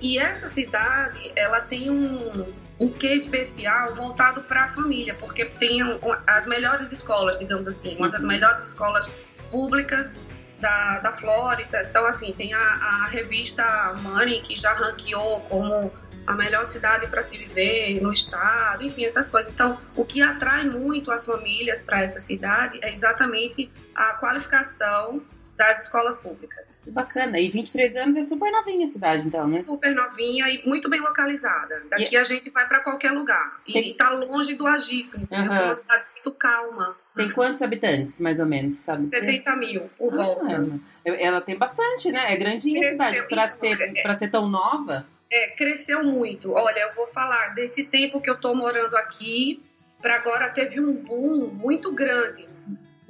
E 0.00 0.18
essa 0.18 0.46
cidade, 0.46 1.30
ela 1.36 1.60
tem 1.60 1.90
um, 1.90 2.46
um 2.78 2.88
quê 2.88 3.14
especial 3.14 3.94
voltado 3.94 4.42
para 4.42 4.64
a 4.64 4.68
família, 4.68 5.14
porque 5.14 5.44
tem 5.44 5.80
as 6.26 6.46
melhores 6.46 6.90
escolas, 6.90 7.38
digamos 7.38 7.68
assim, 7.68 7.96
uma 7.96 8.08
das 8.08 8.22
melhores 8.22 8.62
escolas 8.62 9.10
públicas 9.50 10.18
da, 10.58 11.00
da 11.00 11.12
Flórida. 11.12 11.86
Então, 11.88 12.06
assim, 12.06 12.32
tem 12.32 12.54
a, 12.54 12.58
a 12.58 13.06
revista 13.06 13.94
Money, 14.00 14.40
que 14.42 14.56
já 14.56 14.72
ranqueou 14.72 15.40
como 15.42 15.92
a 16.26 16.34
melhor 16.34 16.64
cidade 16.64 17.06
para 17.08 17.22
se 17.22 17.36
viver 17.36 18.00
no 18.00 18.12
estado, 18.12 18.84
enfim, 18.84 19.04
essas 19.04 19.26
coisas. 19.26 19.52
Então, 19.52 19.78
o 19.96 20.04
que 20.04 20.22
atrai 20.22 20.64
muito 20.64 21.10
as 21.10 21.26
famílias 21.26 21.82
para 21.82 22.02
essa 22.02 22.20
cidade 22.20 22.78
é 22.82 22.92
exatamente 22.92 23.70
a 23.94 24.14
qualificação 24.14 25.22
das 25.60 25.82
escolas 25.82 26.16
públicas. 26.16 26.80
Que 26.82 26.90
bacana. 26.90 27.38
E 27.38 27.50
23 27.50 27.94
anos 27.96 28.16
é 28.16 28.22
super 28.22 28.50
novinha 28.50 28.84
a 28.84 28.88
cidade, 28.88 29.28
então, 29.28 29.46
né? 29.46 29.62
Super 29.66 29.94
novinha 29.94 30.48
e 30.48 30.66
muito 30.66 30.88
bem 30.88 31.00
localizada. 31.00 31.82
Daqui 31.90 32.14
e... 32.14 32.16
a 32.16 32.22
gente 32.22 32.48
vai 32.48 32.66
para 32.66 32.80
qualquer 32.80 33.10
lugar. 33.10 33.60
E, 33.66 33.74
Tem... 33.74 33.94
tá 33.94 34.08
longe 34.08 34.54
do 34.54 34.66
agito, 34.66 35.18
entendeu? 35.18 35.52
Uhum. 35.52 35.58
É 35.58 35.64
uma 35.64 35.74
cidade 35.74 36.04
muito 36.14 36.30
calma. 36.32 36.96
Tem 37.14 37.30
quantos 37.30 37.60
habitantes, 37.60 38.18
mais 38.18 38.40
ou 38.40 38.46
menos, 38.46 38.76
sabe? 38.76 39.04
70 39.04 39.56
mil, 39.56 39.90
por 39.98 40.14
ah, 40.14 40.24
volta. 40.24 40.80
É. 41.04 41.26
Ela 41.26 41.42
tem 41.42 41.58
bastante, 41.58 42.10
né? 42.10 42.32
É 42.32 42.36
grandinha 42.38 42.80
Cresceu, 42.80 43.04
a 43.04 43.08
cidade. 43.10 43.28
Para 43.28 43.48
ser, 43.48 43.80
é, 43.82 44.02
pra 44.02 44.14
ser 44.14 44.28
tão 44.28 44.48
nova. 44.48 45.06
É, 45.30 45.48
cresceu 45.50 46.02
muito. 46.02 46.52
Olha, 46.52 46.80
eu 46.80 46.94
vou 46.94 47.06
falar 47.06 47.48
desse 47.48 47.84
tempo 47.84 48.18
que 48.18 48.30
eu 48.30 48.40
tô 48.40 48.54
morando 48.54 48.96
aqui, 48.96 49.62
para 50.00 50.16
agora 50.16 50.48
teve 50.48 50.80
um 50.80 50.94
boom 50.94 51.48
muito 51.48 51.92
grande 51.92 52.49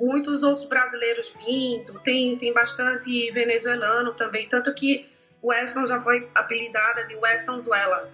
muitos 0.01 0.43
outros 0.43 0.67
brasileiros 0.67 1.33
vindo, 1.45 2.01
tem, 2.01 2.37
tem 2.37 2.53
bastante 2.53 3.31
venezuelano 3.33 4.15
também, 4.15 4.49
tanto 4.49 4.73
que 4.73 5.07
Weston 5.43 5.87
já 5.87 6.01
foi 6.01 6.29
apelidada 6.35 7.07
de 7.07 7.15
Westonzuela, 7.17 8.11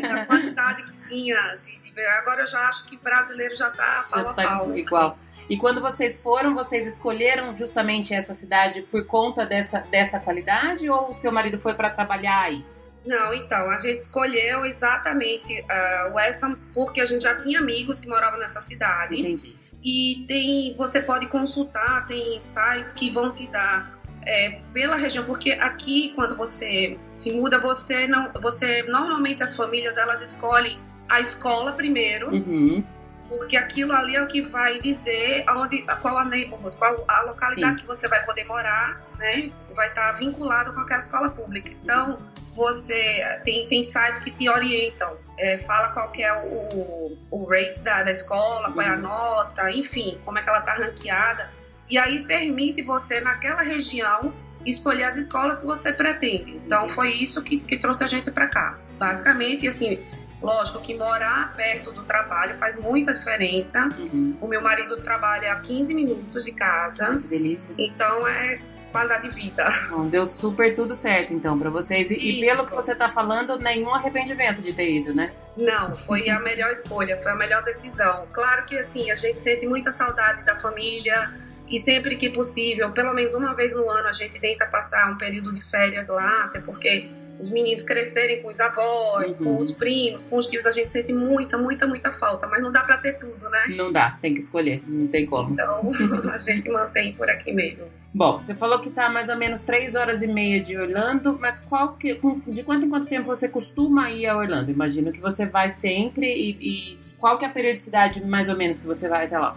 da 0.00 0.24
quantidade 0.26 0.82
que 0.84 1.08
tinha 1.08 1.58
de, 1.62 1.76
de, 1.78 2.00
agora 2.18 2.42
eu 2.42 2.46
já 2.46 2.68
acho 2.68 2.86
que 2.86 2.96
brasileiro 2.96 3.54
já 3.54 3.68
está 3.68 4.06
pau 4.10 4.22
já 4.22 4.30
a 4.30 4.34
tá 4.34 4.42
pau. 4.42 4.70
Assim. 4.70 4.82
Igual. 4.82 5.18
E 5.48 5.56
quando 5.56 5.80
vocês 5.80 6.20
foram, 6.20 6.54
vocês 6.54 6.86
escolheram 6.86 7.54
justamente 7.54 8.14
essa 8.14 8.32
cidade 8.34 8.82
por 8.82 9.06
conta 9.06 9.44
dessa, 9.44 9.80
dessa 9.80 10.18
qualidade 10.18 10.88
ou 10.88 11.10
o 11.10 11.14
seu 11.14 11.30
marido 11.30 11.58
foi 11.58 11.74
para 11.74 11.90
trabalhar 11.90 12.40
aí? 12.40 12.64
Não, 13.04 13.34
então, 13.34 13.68
a 13.70 13.76
gente 13.76 14.00
escolheu 14.00 14.64
exatamente 14.64 15.60
uh, 15.60 16.14
Weston 16.14 16.56
porque 16.72 17.02
a 17.02 17.04
gente 17.04 17.22
já 17.22 17.36
tinha 17.36 17.60
amigos 17.60 18.00
que 18.00 18.08
moravam 18.08 18.38
nessa 18.38 18.60
cidade. 18.60 19.20
Entendi 19.20 19.63
e 19.84 20.24
tem 20.26 20.74
você 20.76 21.02
pode 21.02 21.26
consultar, 21.26 22.06
tem 22.06 22.40
sites 22.40 22.92
que 22.92 23.10
vão 23.10 23.32
te 23.32 23.46
dar 23.48 23.92
é, 24.26 24.60
pela 24.72 24.96
região, 24.96 25.24
porque 25.24 25.52
aqui 25.52 26.12
quando 26.14 26.34
você 26.34 26.98
se 27.12 27.32
muda, 27.32 27.58
você 27.58 28.06
não, 28.06 28.30
você 28.40 28.82
normalmente 28.84 29.42
as 29.42 29.54
famílias 29.54 29.98
elas 29.98 30.22
escolhem 30.22 30.80
a 31.08 31.20
escola 31.20 31.72
primeiro, 31.72 32.34
uhum. 32.34 32.82
porque 33.28 33.56
aquilo 33.56 33.92
ali 33.92 34.16
é 34.16 34.22
o 34.22 34.26
que 34.26 34.40
vai 34.40 34.80
dizer 34.80 35.44
aonde, 35.46 35.82
qual 36.00 36.16
a 36.16 36.24
neighborhood, 36.24 36.76
qual 36.78 37.04
a 37.06 37.20
localidade 37.22 37.74
Sim. 37.74 37.80
que 37.82 37.86
você 37.86 38.08
vai 38.08 38.24
poder 38.24 38.44
morar, 38.44 39.02
né? 39.18 39.50
Vai 39.74 39.88
estar 39.88 40.12
vinculado 40.12 40.72
com 40.72 40.80
aquela 40.80 41.00
escola 41.00 41.28
pública. 41.28 41.70
Então 41.70 42.18
você 42.54 43.40
tem, 43.44 43.66
tem 43.66 43.82
sites 43.82 44.22
que 44.22 44.30
te 44.30 44.48
orientam, 44.48 45.16
é, 45.36 45.58
fala 45.58 45.88
qual 45.88 46.12
é 46.16 46.32
o, 46.44 47.18
o 47.30 47.44
rate 47.44 47.80
da, 47.80 48.04
da 48.04 48.10
escola, 48.10 48.70
qual 48.72 48.86
é 48.86 48.90
a 48.90 48.94
uhum. 48.94 49.00
nota, 49.00 49.70
enfim, 49.70 50.18
como 50.24 50.38
é 50.38 50.42
que 50.42 50.48
ela 50.48 50.60
está 50.60 50.74
ranqueada. 50.74 51.50
E 51.90 51.98
aí 51.98 52.24
permite 52.24 52.80
você, 52.82 53.20
naquela 53.20 53.62
região, 53.62 54.32
escolher 54.64 55.04
as 55.04 55.16
escolas 55.16 55.58
que 55.58 55.66
você 55.66 55.92
pretende. 55.92 56.52
Então 56.64 56.88
foi 56.88 57.12
isso 57.14 57.42
que, 57.42 57.58
que 57.58 57.76
trouxe 57.76 58.04
a 58.04 58.06
gente 58.06 58.30
para 58.30 58.46
cá. 58.46 58.78
Basicamente, 58.98 59.66
assim, 59.66 59.98
lógico 60.40 60.80
que 60.80 60.94
morar 60.94 61.54
perto 61.56 61.90
do 61.90 62.04
trabalho 62.04 62.56
faz 62.56 62.76
muita 62.76 63.12
diferença. 63.12 63.88
Uhum. 63.98 64.36
O 64.40 64.46
meu 64.46 64.62
marido 64.62 64.96
trabalha 64.98 65.52
a 65.52 65.60
15 65.60 65.94
minutos 65.94 66.44
de 66.44 66.52
casa. 66.52 67.16
Delícia. 67.16 67.74
Então 67.76 68.26
é 68.26 68.60
qualidade 68.94 69.28
de 69.28 69.34
vida. 69.34 69.68
Bom, 69.90 70.06
deu 70.06 70.24
super 70.24 70.72
tudo 70.72 70.94
certo, 70.94 71.34
então, 71.34 71.58
para 71.58 71.68
vocês. 71.68 72.12
E, 72.12 72.14
e, 72.14 72.40
pelo 72.40 72.64
que 72.64 72.72
você 72.72 72.94
tá 72.94 73.10
falando, 73.10 73.58
nenhum 73.58 73.92
arrependimento 73.92 74.62
de 74.62 74.72
ter 74.72 74.88
ido, 74.88 75.12
né? 75.12 75.32
Não, 75.56 75.92
foi 75.92 76.30
a 76.30 76.38
melhor 76.38 76.70
escolha, 76.70 77.20
foi 77.20 77.32
a 77.32 77.34
melhor 77.34 77.64
decisão. 77.64 78.28
Claro 78.32 78.64
que, 78.66 78.78
assim, 78.78 79.10
a 79.10 79.16
gente 79.16 79.40
sente 79.40 79.66
muita 79.66 79.90
saudade 79.90 80.44
da 80.44 80.54
família 80.54 81.28
e 81.68 81.76
sempre 81.76 82.14
que 82.16 82.30
possível, 82.30 82.92
pelo 82.92 83.12
menos 83.12 83.34
uma 83.34 83.52
vez 83.52 83.74
no 83.74 83.90
ano, 83.90 84.06
a 84.06 84.12
gente 84.12 84.40
tenta 84.40 84.64
passar 84.66 85.10
um 85.10 85.18
período 85.18 85.52
de 85.52 85.60
férias 85.60 86.08
lá, 86.08 86.44
até 86.44 86.60
porque 86.60 87.10
os 87.38 87.50
meninos 87.50 87.82
crescerem 87.82 88.42
com 88.42 88.48
os 88.48 88.60
avós, 88.60 89.38
uhum. 89.38 89.44
com 89.44 89.60
os 89.60 89.70
primos, 89.72 90.24
com 90.24 90.36
os 90.36 90.46
tios, 90.46 90.66
a 90.66 90.70
gente 90.70 90.90
sente 90.90 91.12
muita, 91.12 91.58
muita, 91.58 91.86
muita 91.86 92.12
falta, 92.12 92.46
mas 92.46 92.62
não 92.62 92.70
dá 92.70 92.80
para 92.80 92.96
ter 92.98 93.18
tudo, 93.18 93.48
né? 93.50 93.66
Não 93.76 93.90
dá, 93.90 94.16
tem 94.20 94.34
que 94.34 94.40
escolher, 94.40 94.82
não 94.86 95.06
tem 95.06 95.26
como. 95.26 95.52
Então, 95.52 95.82
a 96.32 96.38
gente 96.38 96.68
mantém 96.70 97.12
por 97.12 97.28
aqui 97.28 97.52
mesmo. 97.52 97.86
Bom, 98.12 98.38
você 98.38 98.54
falou 98.54 98.78
que 98.78 98.90
tá 98.90 99.10
mais 99.10 99.28
ou 99.28 99.36
menos 99.36 99.62
três 99.62 99.94
horas 99.96 100.22
e 100.22 100.26
meia 100.26 100.60
de 100.60 100.76
Orlando, 100.76 101.36
mas 101.40 101.58
qual 101.58 101.94
que, 101.94 102.20
de 102.46 102.62
quanto 102.62 102.86
em 102.86 102.88
quanto 102.88 103.08
tempo 103.08 103.26
você 103.26 103.48
costuma 103.48 104.10
ir 104.10 104.26
a 104.26 104.36
Orlando? 104.36 104.70
Imagino 104.70 105.10
que 105.10 105.20
você 105.20 105.44
vai 105.44 105.68
sempre 105.68 106.26
e, 106.26 106.50
e 106.60 106.98
qual 107.18 107.38
que 107.38 107.44
é 107.44 107.48
a 107.48 107.50
periodicidade 107.50 108.24
mais 108.24 108.48
ou 108.48 108.56
menos 108.56 108.78
que 108.78 108.86
você 108.86 109.08
vai 109.08 109.24
até 109.24 109.36
lá? 109.36 109.56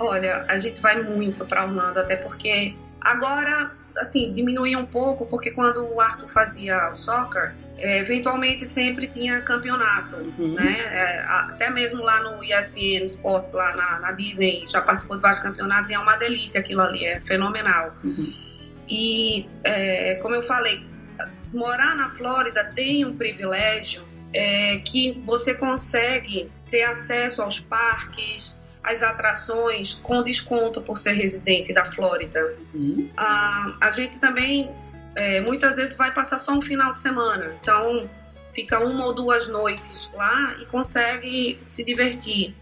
Olha, 0.00 0.44
a 0.48 0.56
gente 0.56 0.80
vai 0.80 1.02
muito 1.02 1.44
para 1.44 1.64
Orlando, 1.64 2.00
até 2.00 2.16
porque 2.16 2.74
agora 3.00 3.72
assim, 3.98 4.32
diminuía 4.32 4.78
um 4.78 4.86
pouco, 4.86 5.26
porque 5.26 5.50
quando 5.50 5.84
o 5.92 6.00
Arthur 6.00 6.28
fazia 6.28 6.90
o 6.90 6.96
soccer, 6.96 7.54
é, 7.78 8.00
eventualmente 8.00 8.66
sempre 8.66 9.06
tinha 9.06 9.40
campeonato, 9.42 10.16
uhum. 10.16 10.54
né? 10.54 10.78
É, 10.90 11.20
até 11.20 11.70
mesmo 11.70 12.02
lá 12.02 12.22
no 12.22 12.42
ESPN 12.42 13.04
Sports, 13.04 13.52
lá 13.52 13.76
na, 13.76 14.00
na, 14.00 14.12
Disney, 14.12 14.64
já 14.68 14.80
participou 14.80 15.16
de 15.16 15.22
vários 15.22 15.40
campeonatos 15.40 15.88
e 15.90 15.94
é 15.94 15.98
uma 15.98 16.16
delícia 16.16 16.60
aquilo 16.60 16.80
ali, 16.80 17.04
é 17.04 17.20
fenomenal. 17.20 17.94
Uhum. 18.02 18.32
E, 18.88 19.48
é, 19.62 20.16
como 20.16 20.34
eu 20.34 20.42
falei, 20.42 20.84
morar 21.52 21.94
na 21.94 22.10
Flórida 22.10 22.72
tem 22.74 23.04
um 23.04 23.16
privilégio 23.16 24.02
é, 24.32 24.78
que 24.78 25.22
você 25.24 25.54
consegue 25.54 26.50
ter 26.70 26.82
acesso 26.82 27.42
aos 27.42 27.60
parques, 27.60 28.57
as 28.82 29.02
atrações 29.02 29.94
com 29.94 30.22
desconto 30.22 30.80
por 30.80 30.96
ser 30.98 31.12
residente 31.12 31.72
da 31.72 31.84
Flórida. 31.84 32.54
Uhum. 32.74 33.10
Ah, 33.16 33.76
a 33.80 33.90
gente 33.90 34.18
também 34.18 34.70
é, 35.16 35.40
muitas 35.40 35.76
vezes 35.76 35.96
vai 35.96 36.12
passar 36.12 36.38
só 36.38 36.52
um 36.52 36.62
final 36.62 36.92
de 36.92 37.00
semana, 37.00 37.54
então 37.60 38.08
fica 38.54 38.78
uma 38.80 39.06
ou 39.06 39.14
duas 39.14 39.48
noites 39.48 40.10
lá 40.14 40.56
e 40.60 40.66
consegue 40.66 41.60
se 41.64 41.84
divertir. 41.84 42.54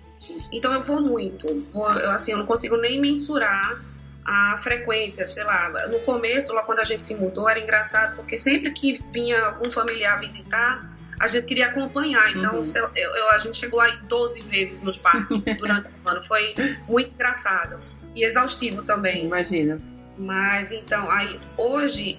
Então 0.50 0.72
eu 0.72 0.82
vou 0.82 1.00
muito, 1.00 1.66
vou, 1.72 1.90
eu, 1.92 2.10
assim, 2.10 2.32
eu 2.32 2.38
não 2.38 2.46
consigo 2.46 2.76
nem 2.76 3.00
mensurar 3.00 3.80
a 4.24 4.58
frequência, 4.58 5.26
sei 5.26 5.44
lá, 5.44 5.68
no 5.88 6.00
começo, 6.00 6.52
lá 6.52 6.62
quando 6.64 6.80
a 6.80 6.84
gente 6.84 7.04
se 7.04 7.14
mudou, 7.14 7.48
era 7.48 7.60
engraçado, 7.60 8.16
porque 8.16 8.36
sempre 8.36 8.72
que 8.72 9.00
vinha 9.12 9.40
algum 9.46 9.70
familiar 9.70 10.18
visitar, 10.18 10.90
a 11.18 11.26
gente 11.26 11.46
queria 11.46 11.66
acompanhar. 11.66 12.30
Então, 12.30 12.56
uhum. 12.56 12.90
eu, 12.94 13.16
eu, 13.16 13.30
a 13.30 13.38
gente 13.38 13.58
chegou 13.58 13.80
aí 13.80 13.96
12 14.08 14.42
vezes 14.42 14.82
nos 14.82 14.96
parques 14.96 15.44
durante 15.56 15.88
o 15.88 16.08
ano. 16.08 16.24
Foi 16.24 16.54
muito 16.88 17.12
engraçado. 17.12 17.78
E 18.14 18.24
exaustivo 18.24 18.82
também. 18.82 19.24
Imagina. 19.24 19.78
Mas, 20.18 20.72
então, 20.72 21.10
aí, 21.10 21.38
hoje, 21.56 22.18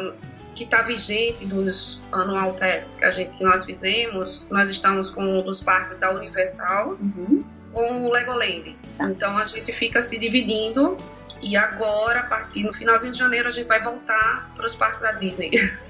um, 0.00 0.12
que 0.54 0.64
está 0.64 0.82
vigente 0.82 1.44
dos 1.46 2.00
Annual 2.12 2.54
Pass 2.54 2.96
que, 2.96 3.04
a 3.04 3.10
gente, 3.10 3.36
que 3.36 3.44
nós 3.44 3.64
fizemos, 3.64 4.48
nós 4.50 4.70
estamos 4.70 5.10
com 5.10 5.22
um 5.22 5.42
dos 5.42 5.62
parques 5.62 5.98
da 5.98 6.10
Universal, 6.12 6.96
uhum. 7.00 7.44
com 7.72 8.06
o 8.06 8.10
Legoland. 8.10 8.74
Tá. 8.96 9.04
Então, 9.04 9.36
a 9.36 9.44
gente 9.44 9.72
fica 9.72 10.00
se 10.00 10.18
dividindo. 10.18 10.96
E 11.42 11.54
agora, 11.54 12.20
a 12.20 12.22
partir 12.22 12.64
no 12.64 12.72
finalzinho 12.72 13.12
de 13.12 13.18
janeiro, 13.18 13.48
a 13.48 13.50
gente 13.50 13.66
vai 13.66 13.82
voltar 13.82 14.50
para 14.56 14.66
os 14.66 14.74
parques 14.74 15.02
da 15.02 15.12
Disney. 15.12 15.50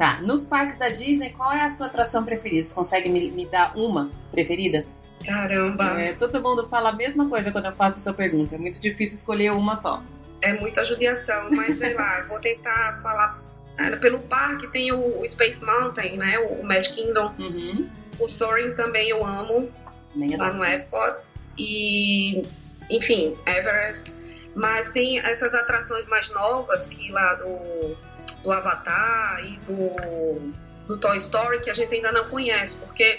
Tá, 0.00 0.18
nos 0.22 0.42
parques 0.42 0.78
da 0.78 0.88
Disney, 0.88 1.28
qual 1.28 1.52
é 1.52 1.60
a 1.60 1.68
sua 1.68 1.84
atração 1.84 2.24
preferida? 2.24 2.66
Você 2.66 2.72
consegue 2.72 3.10
me, 3.10 3.30
me 3.30 3.44
dar 3.44 3.76
uma 3.76 4.10
preferida? 4.30 4.86
Caramba! 5.26 6.00
É, 6.00 6.14
todo 6.14 6.40
mundo 6.40 6.66
fala 6.70 6.88
a 6.88 6.92
mesma 6.92 7.28
coisa 7.28 7.52
quando 7.52 7.66
eu 7.66 7.72
faço 7.72 7.98
essa 7.98 8.10
pergunta. 8.10 8.54
É 8.54 8.58
muito 8.58 8.80
difícil 8.80 9.16
escolher 9.16 9.52
uma 9.52 9.76
só. 9.76 10.02
É 10.40 10.54
muita 10.54 10.86
judiação, 10.86 11.50
mas 11.50 11.76
sei 11.76 11.92
lá, 11.92 12.22
vou 12.22 12.40
tentar 12.40 12.98
falar. 13.02 13.42
É, 13.76 13.94
pelo 13.96 14.20
parque 14.20 14.68
tem 14.68 14.90
o, 14.90 15.22
Space 15.28 15.62
Mountain, 15.62 16.16
né? 16.16 16.38
O, 16.38 16.64
Magic 16.64 16.94
Kingdom. 16.94 17.34
Uhum. 17.38 17.86
O 18.18 18.26
Soaring 18.26 18.72
também 18.72 19.10
eu 19.10 19.22
amo. 19.22 19.70
Nem 20.18 20.34
lá 20.34 20.50
no 20.50 20.64
Epcot. 20.64 21.18
E, 21.58 22.40
enfim, 22.88 23.36
Everest. 23.46 24.14
Mas 24.54 24.92
tem 24.92 25.18
essas 25.18 25.54
atrações 25.54 26.06
mais 26.08 26.30
novas 26.30 26.86
que 26.86 27.12
lá 27.12 27.34
do 27.34 27.94
do 28.42 28.50
Avatar 28.50 29.44
e 29.44 29.58
do, 29.66 30.52
do 30.86 30.98
Toy 30.98 31.16
Story 31.18 31.60
que 31.60 31.70
a 31.70 31.74
gente 31.74 31.94
ainda 31.94 32.12
não 32.12 32.24
conhece, 32.28 32.78
porque 32.78 33.18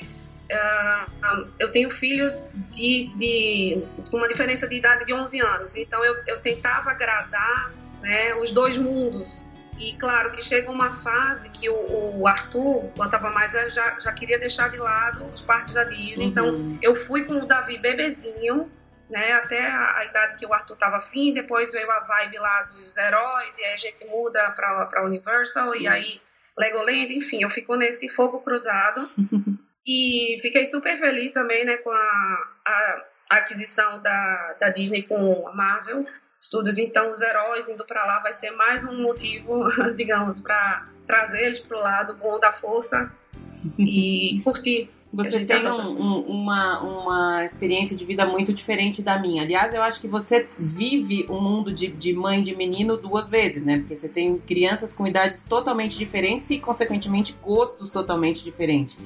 uh, 0.52 1.48
eu 1.60 1.72
tenho 1.72 1.90
filhos 1.90 2.44
de, 2.70 3.12
de 3.16 3.84
uma 4.12 4.28
diferença 4.28 4.68
de 4.68 4.76
idade 4.76 5.06
de 5.06 5.14
11 5.14 5.40
anos, 5.42 5.76
então 5.76 6.04
eu, 6.04 6.16
eu 6.28 6.40
tentava 6.40 6.92
agradar 6.92 7.72
né, 8.02 8.36
os 8.36 8.52
dois 8.52 8.78
mundos. 8.78 9.46
E 9.80 9.94
claro 9.94 10.32
que 10.32 10.44
chega 10.44 10.70
uma 10.70 10.92
fase 10.92 11.50
que 11.50 11.68
o, 11.68 12.20
o 12.20 12.28
Arthur, 12.28 12.92
quando 12.96 13.08
estava 13.08 13.32
mais 13.32 13.54
velho, 13.54 13.70
já, 13.72 14.00
já 14.00 14.12
queria 14.12 14.38
deixar 14.38 14.70
de 14.70 14.78
lado 14.78 15.26
os 15.26 15.42
parques 15.42 15.74
da 15.74 15.84
Disney. 15.84 16.26
Então, 16.26 16.50
uhum. 16.50 16.74
Então 16.74 16.80
eu 16.84 16.94
fui 16.94 17.26
com 17.26 17.40
o 17.40 17.48
Davi 17.48 17.80
bebezinho 17.80 18.70
né, 19.12 19.34
até 19.34 19.60
a, 19.60 19.98
a, 19.98 20.06
idade 20.06 20.38
que 20.38 20.46
o 20.46 20.54
Arthur 20.54 20.74
estava 20.74 20.98
afim, 20.98 21.34
depois 21.34 21.72
veio 21.72 21.92
a 21.92 22.00
vibe 22.00 22.40
lá 22.40 22.64
dos 22.64 22.96
heróis, 22.96 23.58
e 23.58 23.64
aí 23.66 23.74
a 23.74 23.78
gente 23.78 24.06
muda 24.06 24.52
para 24.52 25.04
Universal, 25.04 25.76
e 25.76 25.88
aí 25.88 26.22
Legoland, 26.58 27.14
enfim, 27.14 27.44
eu 27.44 27.50
fico 27.50 27.76
nesse 27.76 28.08
fogo 28.08 28.40
cruzado. 28.40 29.02
e 29.86 30.40
fiquei 30.42 30.64
super 30.64 30.98
feliz 30.98 31.34
também, 31.34 31.66
né, 31.66 31.78
com 31.78 31.92
a, 31.92 32.50
a, 32.66 33.06
a 33.32 33.36
aquisição 33.38 34.02
da, 34.02 34.56
da 34.60 34.70
Disney 34.70 35.04
com 35.04 35.46
a 35.48 35.54
Marvel 35.54 36.06
Studios, 36.42 36.78
então 36.78 37.12
os 37.12 37.22
heróis 37.22 37.68
indo 37.68 37.86
para 37.86 38.06
lá 38.06 38.20
vai 38.20 38.32
ser 38.32 38.52
mais 38.52 38.86
um 38.86 39.02
motivo, 39.02 39.66
digamos, 39.94 40.40
para 40.40 40.88
trazer 41.06 41.44
eles 41.44 41.60
para 41.60 41.78
o 41.78 41.82
lado 41.82 42.14
bom 42.16 42.40
da 42.40 42.54
força 42.54 43.12
e 43.78 44.40
curtir 44.42 44.90
você 45.14 45.44
tem 45.44 45.68
um, 45.68 46.02
um, 46.02 46.20
uma, 46.22 46.80
uma 46.82 47.46
experiência 47.46 47.96
de 47.98 48.06
vida 48.06 48.26
muito 48.26 48.54
diferente 48.54 49.02
da 49.02 49.20
minha. 49.20 49.44
Aliás, 49.44 49.74
eu 49.74 49.82
acho 49.82 50.00
que 50.00 50.08
você 50.08 50.48
vive 50.58 51.26
o 51.28 51.36
um 51.36 51.42
mundo 51.42 51.74
de, 51.74 51.88
de 51.88 52.14
mãe 52.14 52.42
de 52.42 52.56
menino 52.56 52.96
duas 52.96 53.30
vezes, 53.30 53.62
né? 53.62 53.80
Porque 53.80 53.96
você 53.96 54.08
tem 54.08 54.38
crianças 54.38 54.94
com 54.94 55.06
idades 55.06 55.44
totalmente 55.44 55.98
diferentes 55.98 56.50
e, 56.50 56.60
consequentemente, 56.60 57.36
gostos 57.42 57.90
totalmente 57.90 58.44
diferentes. 58.44 58.98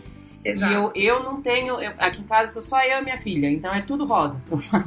Exato. 0.45 0.97
E 0.97 1.05
eu, 1.05 1.15
eu 1.15 1.23
não 1.23 1.41
tenho. 1.41 1.79
Eu, 1.79 1.91
aqui 1.97 2.21
em 2.21 2.25
casa 2.25 2.53
sou 2.53 2.61
só 2.61 2.81
eu 2.83 2.99
e 2.99 3.03
minha 3.03 3.17
filha, 3.17 3.49
então 3.49 3.73
é 3.73 3.81
tudo 3.81 4.05
rosa. 4.05 4.39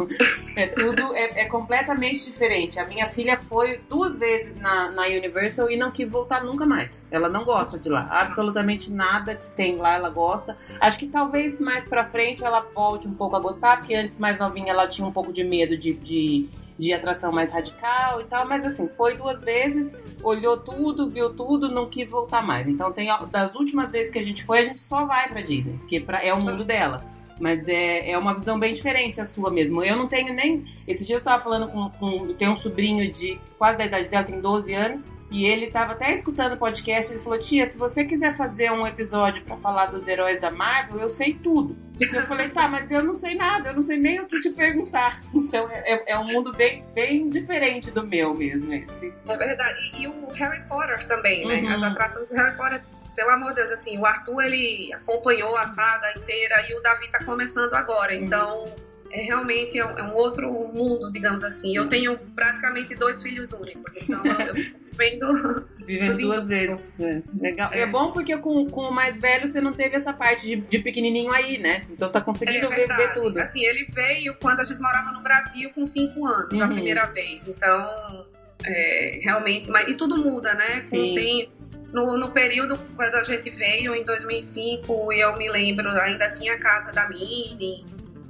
é 0.57 0.69
tudo. 0.69 1.13
É, 1.15 1.41
é, 1.41 1.45
completamente 1.47 2.25
diferente. 2.25 2.79
A 2.79 2.87
minha 2.87 3.09
filha 3.09 3.37
foi 3.37 3.81
duas 3.89 4.17
vezes 4.17 4.57
na, 4.57 4.91
na 4.93 5.03
Universal 5.07 5.69
e 5.71 5.77
não 5.77 5.91
quis 5.91 6.11
voltar 6.11 6.45
nunca 6.45 6.65
mais. 6.65 7.03
Ela 7.11 7.29
não 7.29 7.45
gosta 7.45 7.77
de 7.79 7.89
lá. 7.89 8.09
Absolutamente 8.11 8.93
nada 8.93 9.35
que 9.35 9.51
tem 9.51 9.77
lá 9.77 9.95
ela 9.95 10.11
gosta. 10.11 10.57
Acho 10.81 10.99
que 10.99 11.09
talvez 11.09 11.59
mais 11.59 11.83
pra 11.83 12.05
frente 12.05 12.45
ela 12.45 12.61
volte 12.73 13.09
um 13.09 13.15
pouco 13.15 13.35
a 13.35 13.41
gostar, 13.41 13.79
porque 13.79 13.95
antes, 13.95 14.17
mais 14.17 14.39
novinha, 14.39 14.71
ela 14.71 14.87
tinha 14.87 15.07
um 15.07 15.13
pouco 15.13 15.33
de 15.33 15.43
medo 15.43 15.77
de, 15.77 15.93
de 15.95 16.49
de 16.79 16.93
atração 16.93 17.33
mais 17.33 17.51
radical 17.51 18.21
e 18.21 18.25
tal, 18.25 18.47
mas 18.47 18.65
assim, 18.65 18.89
foi 18.89 19.17
duas 19.17 19.41
vezes, 19.41 20.01
olhou 20.23 20.57
tudo, 20.57 21.09
viu 21.09 21.35
tudo, 21.35 21.69
não 21.69 21.89
quis 21.89 22.11
voltar 22.11 22.43
mais. 22.43 22.69
Então, 22.69 22.93
tem 22.93 23.09
das 23.31 23.55
últimas 23.55 23.91
vezes 23.91 24.11
que 24.11 24.19
a 24.19 24.23
gente 24.23 24.45
foi, 24.45 24.61
a 24.61 24.65
gente 24.65 24.79
só 24.79 25.05
vai 25.05 25.29
pra 25.29 25.41
Disney, 25.41 25.77
porque 25.79 25.99
pra, 26.01 26.23
é 26.23 26.33
o 26.33 26.43
mundo 26.43 26.65
dela. 26.65 27.05
Mas 27.41 27.69
é, 27.69 28.11
é 28.11 28.19
uma 28.19 28.35
visão 28.35 28.59
bem 28.59 28.75
diferente 28.75 29.21
a 29.21 29.25
sua 29.25 29.49
mesmo. 29.49 29.83
Eu 29.83 29.97
não 29.97 30.09
tenho 30.09 30.35
nem. 30.35 30.65
Esses 30.89 31.07
dias 31.07 31.21
eu 31.21 31.25
tava 31.25 31.43
falando 31.43 31.69
com. 31.69 31.89
com 31.91 32.35
tem 32.35 32.49
um 32.49 32.57
sobrinho 32.57 33.11
de 33.13 33.39
quase 33.57 33.79
da 33.79 33.87
idade 33.87 34.09
dela, 34.09 34.25
tem 34.25 34.41
12 34.41 34.75
anos. 34.75 35.09
E 35.31 35.45
ele 35.45 35.67
estava 35.67 35.93
até 35.93 36.13
escutando 36.13 36.55
o 36.55 36.57
podcast. 36.57 37.13
Ele 37.13 37.21
falou: 37.21 37.39
Tia, 37.39 37.67
se 37.67 37.77
você 37.77 38.05
quiser 38.05 38.37
fazer 38.37 38.73
um 38.73 38.87
episódio 38.87 39.43
para 39.45 39.57
falar 39.57 39.87
dos 39.87 40.09
heróis 40.09 40.39
da 40.41 40.51
Marvel, 40.51 41.01
eu 41.01 41.09
sei 41.09 41.35
tudo. 41.35 41.77
Eu 42.01 42.23
falei: 42.23 42.49
Tá, 42.49 42.67
mas 42.67 42.91
eu 42.91 43.03
não 43.03 43.15
sei 43.15 43.35
nada, 43.35 43.71
eu 43.71 43.75
não 43.75 43.83
sei 43.83 43.99
nem 43.99 44.21
o 44.21 44.27
que 44.27 44.41
te 44.41 44.51
perguntar. 44.51 45.21
Então 45.49 45.69
é, 45.71 45.95
é, 45.95 46.13
é 46.13 46.19
um 46.19 46.25
mundo 46.25 46.53
bem, 46.53 46.85
bem 46.95 47.29
diferente 47.31 47.91
do 47.91 48.07
meu 48.07 48.35
mesmo, 48.35 48.73
esse. 48.73 49.13
É 49.27 49.37
verdade. 49.37 49.93
E, 49.95 50.03
e 50.03 50.09
o 50.09 50.27
Harry 50.35 50.63
Potter 50.69 51.07
também, 51.07 51.47
né? 51.47 51.61
Uhum. 51.61 51.73
As 51.73 51.83
atrações 51.83 52.29
do 52.29 52.35
Harry 52.35 52.57
Potter 52.57 52.83
pelo 53.15 53.31
amor 53.31 53.49
de 53.49 53.57
Deus, 53.57 53.73
assim, 53.73 53.99
o 53.99 54.07
Arthur 54.07 54.43
ele 54.43 54.93
acompanhou 54.93 55.57
a 55.57 55.67
saga 55.67 56.13
inteira 56.17 56.65
e 56.71 56.75
o 56.75 56.81
Davi 56.81 57.09
tá 57.09 57.25
começando 57.25 57.75
agora, 57.75 58.15
uhum. 58.15 58.23
então 58.23 58.65
é 59.11 59.23
realmente 59.23 59.79
é 59.79 59.85
um, 59.85 59.99
é 59.99 60.03
um, 60.03 60.15
outro 60.15 60.51
mundo, 60.51 61.11
digamos 61.11 61.43
assim. 61.43 61.77
Eu 61.77 61.89
tenho 61.89 62.19
praticamente 62.35 62.95
dois 62.95 63.23
filhos 63.23 63.53
únicos, 63.53 63.97
então 63.97 64.21
eu 64.25 64.55
vendo 64.93 65.67
vivendo 65.85 66.19
duas 66.19 66.47
vezes. 66.47 66.93
É. 67.01 67.23
Legal. 67.41 67.73
É. 67.73 67.81
é. 67.81 67.87
bom 67.87 68.13
porque 68.13 68.37
com, 68.37 68.67
com 68.69 68.83
o 68.83 68.93
mais 68.93 69.19
velho 69.19 69.49
você 69.49 69.61
não 69.61 69.73
teve 69.73 69.97
essa 69.97 70.13
parte 70.13 70.47
de, 70.47 70.57
de 70.57 70.79
pequenininho 70.79 71.33
aí, 71.33 71.59
né? 71.59 71.83
Então 71.91 72.11
tá 72.11 72.21
conseguindo 72.21 72.73
é 72.73 72.87
ver, 72.87 72.89
ver, 72.89 73.13
tudo. 73.15 73.39
Assim, 73.39 73.65
ele 73.65 73.87
veio 73.91 74.35
quando 74.41 74.61
a 74.61 74.65
gente 74.65 74.81
morava 74.81 75.13
no 75.13 75.23
Brasil 75.23 75.71
com 75.75 75.87
cinco 75.87 76.27
anos, 76.27 76.53
uhum. 76.53 76.65
a 76.65 76.69
primeira 76.69 77.05
vez. 77.07 77.49
Então, 77.49 78.27
é, 78.65 79.21
realmente, 79.23 79.71
mas 79.71 79.89
e 79.89 79.95
tudo 79.95 80.17
muda, 80.17 80.55
né? 80.55 80.81
Com 80.81 80.87
Sim. 80.87 81.13
o 81.13 81.15
tempo 81.15 81.59
no, 81.93 82.19
no, 82.19 82.31
período 82.31 82.79
quando 82.97 83.15
a 83.15 83.23
gente 83.23 83.49
veio, 83.51 83.95
em 83.95 84.05
2005, 84.05 85.13
eu 85.13 85.37
me 85.37 85.49
lembro, 85.49 85.89
ainda 85.89 86.31
tinha 86.31 86.55
a 86.55 86.59
casa 86.59 86.93
da 86.93 87.09
Minnie, 87.09 87.85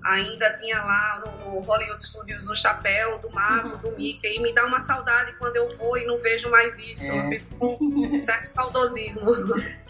ainda 0.04 0.52
tinha 0.54 0.82
lá 0.82 1.22
no, 1.24 1.52
no 1.52 1.60
Hollywood 1.60 2.04
Studios 2.04 2.48
o 2.48 2.54
chapéu 2.54 3.18
do 3.18 3.30
Mago, 3.30 3.70
uhum. 3.70 3.78
do 3.78 3.90
Mickey, 3.92 4.36
e 4.36 4.40
me 4.40 4.52
dá 4.54 4.66
uma 4.66 4.80
saudade 4.80 5.32
quando 5.38 5.56
eu 5.56 5.76
vou 5.76 5.96
e 5.96 6.06
não 6.06 6.18
vejo 6.18 6.50
mais 6.50 6.78
isso. 6.78 7.10
É. 7.10 7.18
Eu 7.18 7.28
fico 7.28 7.56
com 7.58 7.84
um 7.84 8.20
certo 8.20 8.46
saudosismo. 8.46 9.22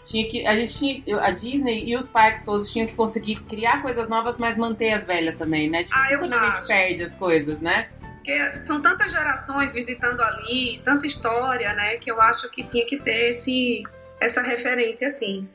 Tinha 0.05 0.27
que, 0.27 0.45
a 0.47 0.55
gente 0.55 0.73
tinha, 0.73 1.21
a 1.21 1.29
Disney 1.29 1.85
e 1.85 1.95
os 1.95 2.07
parques 2.07 2.43
todos 2.43 2.71
tinham 2.71 2.87
que 2.87 2.95
conseguir 2.95 3.35
criar 3.43 3.81
coisas 3.81 4.09
novas, 4.09 4.37
mas 4.37 4.57
manter 4.57 4.91
as 4.91 5.05
velhas 5.05 5.35
também, 5.35 5.69
né? 5.69 5.83
Tipo, 5.83 5.95
ah, 5.95 6.17
quando 6.17 6.33
acho. 6.33 6.45
a 6.45 6.53
gente 6.53 6.67
perde 6.67 7.03
as 7.03 7.15
coisas, 7.15 7.61
né? 7.61 7.89
Porque 8.15 8.61
são 8.61 8.81
tantas 8.81 9.11
gerações 9.11 9.73
visitando 9.73 10.21
ali, 10.21 10.81
tanta 10.83 11.05
história, 11.05 11.73
né? 11.73 11.97
Que 11.97 12.11
eu 12.11 12.19
acho 12.19 12.49
que 12.49 12.63
tinha 12.63 12.85
que 12.85 12.97
ter 12.97 13.29
esse, 13.29 13.83
essa 14.19 14.41
referência, 14.41 15.07
assim. 15.07 15.47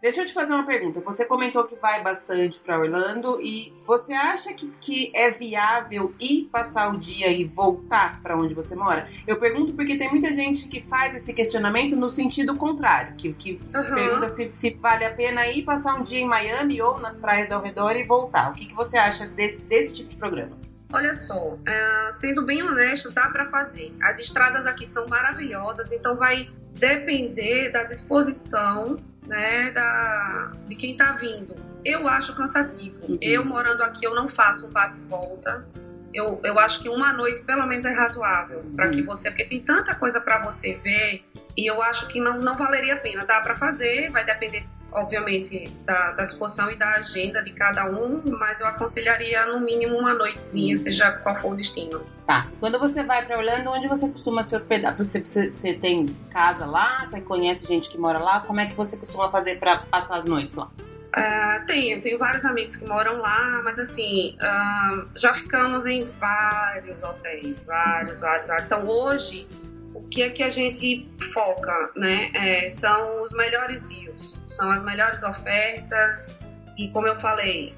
Deixa 0.00 0.22
eu 0.22 0.26
te 0.26 0.32
fazer 0.32 0.54
uma 0.54 0.64
pergunta. 0.64 0.98
Você 1.00 1.26
comentou 1.26 1.64
que 1.64 1.76
vai 1.76 2.02
bastante 2.02 2.58
para 2.58 2.78
Orlando 2.78 3.38
e 3.42 3.74
você 3.86 4.14
acha 4.14 4.54
que, 4.54 4.66
que 4.80 5.12
é 5.14 5.30
viável 5.30 6.14
ir 6.18 6.48
passar 6.50 6.94
o 6.94 6.98
dia 6.98 7.30
e 7.30 7.44
voltar 7.44 8.22
para 8.22 8.34
onde 8.34 8.54
você 8.54 8.74
mora? 8.74 9.06
Eu 9.26 9.38
pergunto 9.38 9.74
porque 9.74 9.98
tem 9.98 10.08
muita 10.08 10.32
gente 10.32 10.68
que 10.68 10.80
faz 10.80 11.14
esse 11.14 11.34
questionamento 11.34 11.94
no 11.94 12.08
sentido 12.08 12.56
contrário, 12.56 13.14
que, 13.14 13.30
que 13.34 13.60
uhum. 13.74 13.94
pergunta 13.94 14.28
se, 14.30 14.50
se, 14.50 14.70
vale 14.70 15.04
a 15.04 15.12
pena 15.12 15.46
ir 15.48 15.64
passar 15.64 16.00
um 16.00 16.02
dia 16.02 16.20
em 16.20 16.26
Miami 16.26 16.80
ou 16.80 16.98
nas 16.98 17.16
praias 17.16 17.52
ao 17.52 17.62
redor 17.62 17.94
e 17.94 18.06
voltar. 18.06 18.50
O 18.50 18.54
que, 18.54 18.66
que 18.66 18.74
você 18.74 18.96
acha 18.96 19.26
desse, 19.26 19.66
desse 19.66 19.96
tipo 19.96 20.08
de 20.08 20.16
programa? 20.16 20.56
Olha 20.92 21.12
só, 21.12 21.58
é, 21.66 22.12
sendo 22.12 22.44
bem 22.44 22.62
honesto, 22.62 23.12
dá 23.12 23.28
para 23.28 23.50
fazer. 23.50 23.94
As 24.02 24.18
estradas 24.18 24.66
aqui 24.66 24.86
são 24.86 25.06
maravilhosas, 25.08 25.92
então 25.92 26.16
vai 26.16 26.48
depender 26.74 27.70
da 27.70 27.84
disposição 27.84 28.96
né, 29.30 29.70
da, 29.70 30.52
de 30.66 30.74
quem 30.74 30.92
está 30.92 31.12
vindo. 31.12 31.54
Eu 31.84 32.08
acho 32.08 32.34
cansativo. 32.34 32.98
Uhum. 33.08 33.18
Eu 33.22 33.44
morando 33.44 33.82
aqui, 33.82 34.04
eu 34.04 34.14
não 34.14 34.28
faço 34.28 34.66
um 34.66 34.70
bate 34.70 34.98
e 34.98 35.02
volta. 35.02 35.66
Eu, 36.12 36.40
eu 36.42 36.58
acho 36.58 36.82
que 36.82 36.88
uma 36.88 37.12
noite 37.12 37.42
pelo 37.42 37.64
menos 37.66 37.84
é 37.84 37.92
razoável 37.92 38.58
uhum. 38.58 38.74
para 38.74 38.90
que 38.90 39.00
você, 39.00 39.30
porque 39.30 39.44
tem 39.44 39.60
tanta 39.60 39.94
coisa 39.94 40.20
para 40.20 40.42
você 40.42 40.74
ver 40.74 41.24
e 41.56 41.64
eu 41.64 41.80
acho 41.80 42.08
que 42.08 42.20
não, 42.20 42.38
não 42.40 42.56
valeria 42.56 42.94
a 42.94 42.98
pena. 42.98 43.24
Dá 43.24 43.40
para 43.40 43.56
fazer, 43.56 44.10
vai 44.10 44.24
depender 44.24 44.66
obviamente, 44.92 45.68
da, 45.84 46.12
da, 46.12 46.24
disposição 46.24 46.70
e 46.70 46.76
da 46.76 46.94
agenda 46.94 47.42
de 47.42 47.52
cada 47.52 47.86
um, 47.90 48.22
mas 48.38 48.60
eu 48.60 48.66
aconselharia 48.66 49.46
no 49.46 49.60
mínimo 49.60 49.98
uma 49.98 50.14
noitezinha, 50.14 50.76
seja 50.76 51.12
qual 51.12 51.36
for 51.36 51.52
o 51.52 51.54
destino. 51.54 52.04
Tá. 52.26 52.46
Quando 52.60 52.78
você 52.78 53.02
vai 53.02 53.24
para 53.24 53.38
Orlando, 53.38 53.70
onde 53.70 53.88
você 53.88 54.08
costuma 54.08 54.42
se 54.42 54.54
hospedar? 54.54 54.96
Você, 54.96 55.20
você, 55.20 55.50
você, 55.50 55.74
tem 55.74 56.06
casa 56.30 56.66
lá? 56.66 57.04
Você 57.04 57.20
conhece 57.20 57.66
gente 57.66 57.88
que 57.88 57.98
mora 57.98 58.18
lá? 58.18 58.40
Como 58.40 58.60
é 58.60 58.66
que 58.66 58.74
você 58.74 58.96
costuma 58.96 59.30
fazer 59.30 59.58
para 59.58 59.78
passar 59.78 60.16
as 60.16 60.24
noites 60.24 60.56
lá? 60.56 60.68
Uh, 61.10 61.66
tenho, 61.66 62.00
tenho 62.00 62.16
vários 62.16 62.44
amigos 62.44 62.76
que 62.76 62.86
moram 62.86 63.18
lá, 63.18 63.60
mas 63.64 63.80
assim, 63.80 64.36
uh, 64.36 65.08
já 65.16 65.34
ficamos 65.34 65.84
em 65.84 66.04
vários 66.04 67.02
hotéis, 67.02 67.66
vários, 67.66 68.20
vários, 68.20 68.46
vários. 68.46 68.66
Então 68.66 68.86
hoje, 68.86 69.48
o 69.94 70.02
que 70.08 70.22
é 70.22 70.30
que 70.30 70.42
a 70.42 70.48
gente 70.48 71.08
foca, 71.32 71.92
né? 71.96 72.30
É, 72.34 72.68
são 72.68 73.22
os 73.22 73.32
melhores 73.32 73.88
dias, 73.88 74.36
são 74.46 74.70
as 74.70 74.82
melhores 74.82 75.22
ofertas. 75.22 76.38
E 76.78 76.88
como 76.88 77.06
eu 77.06 77.16
falei, 77.16 77.74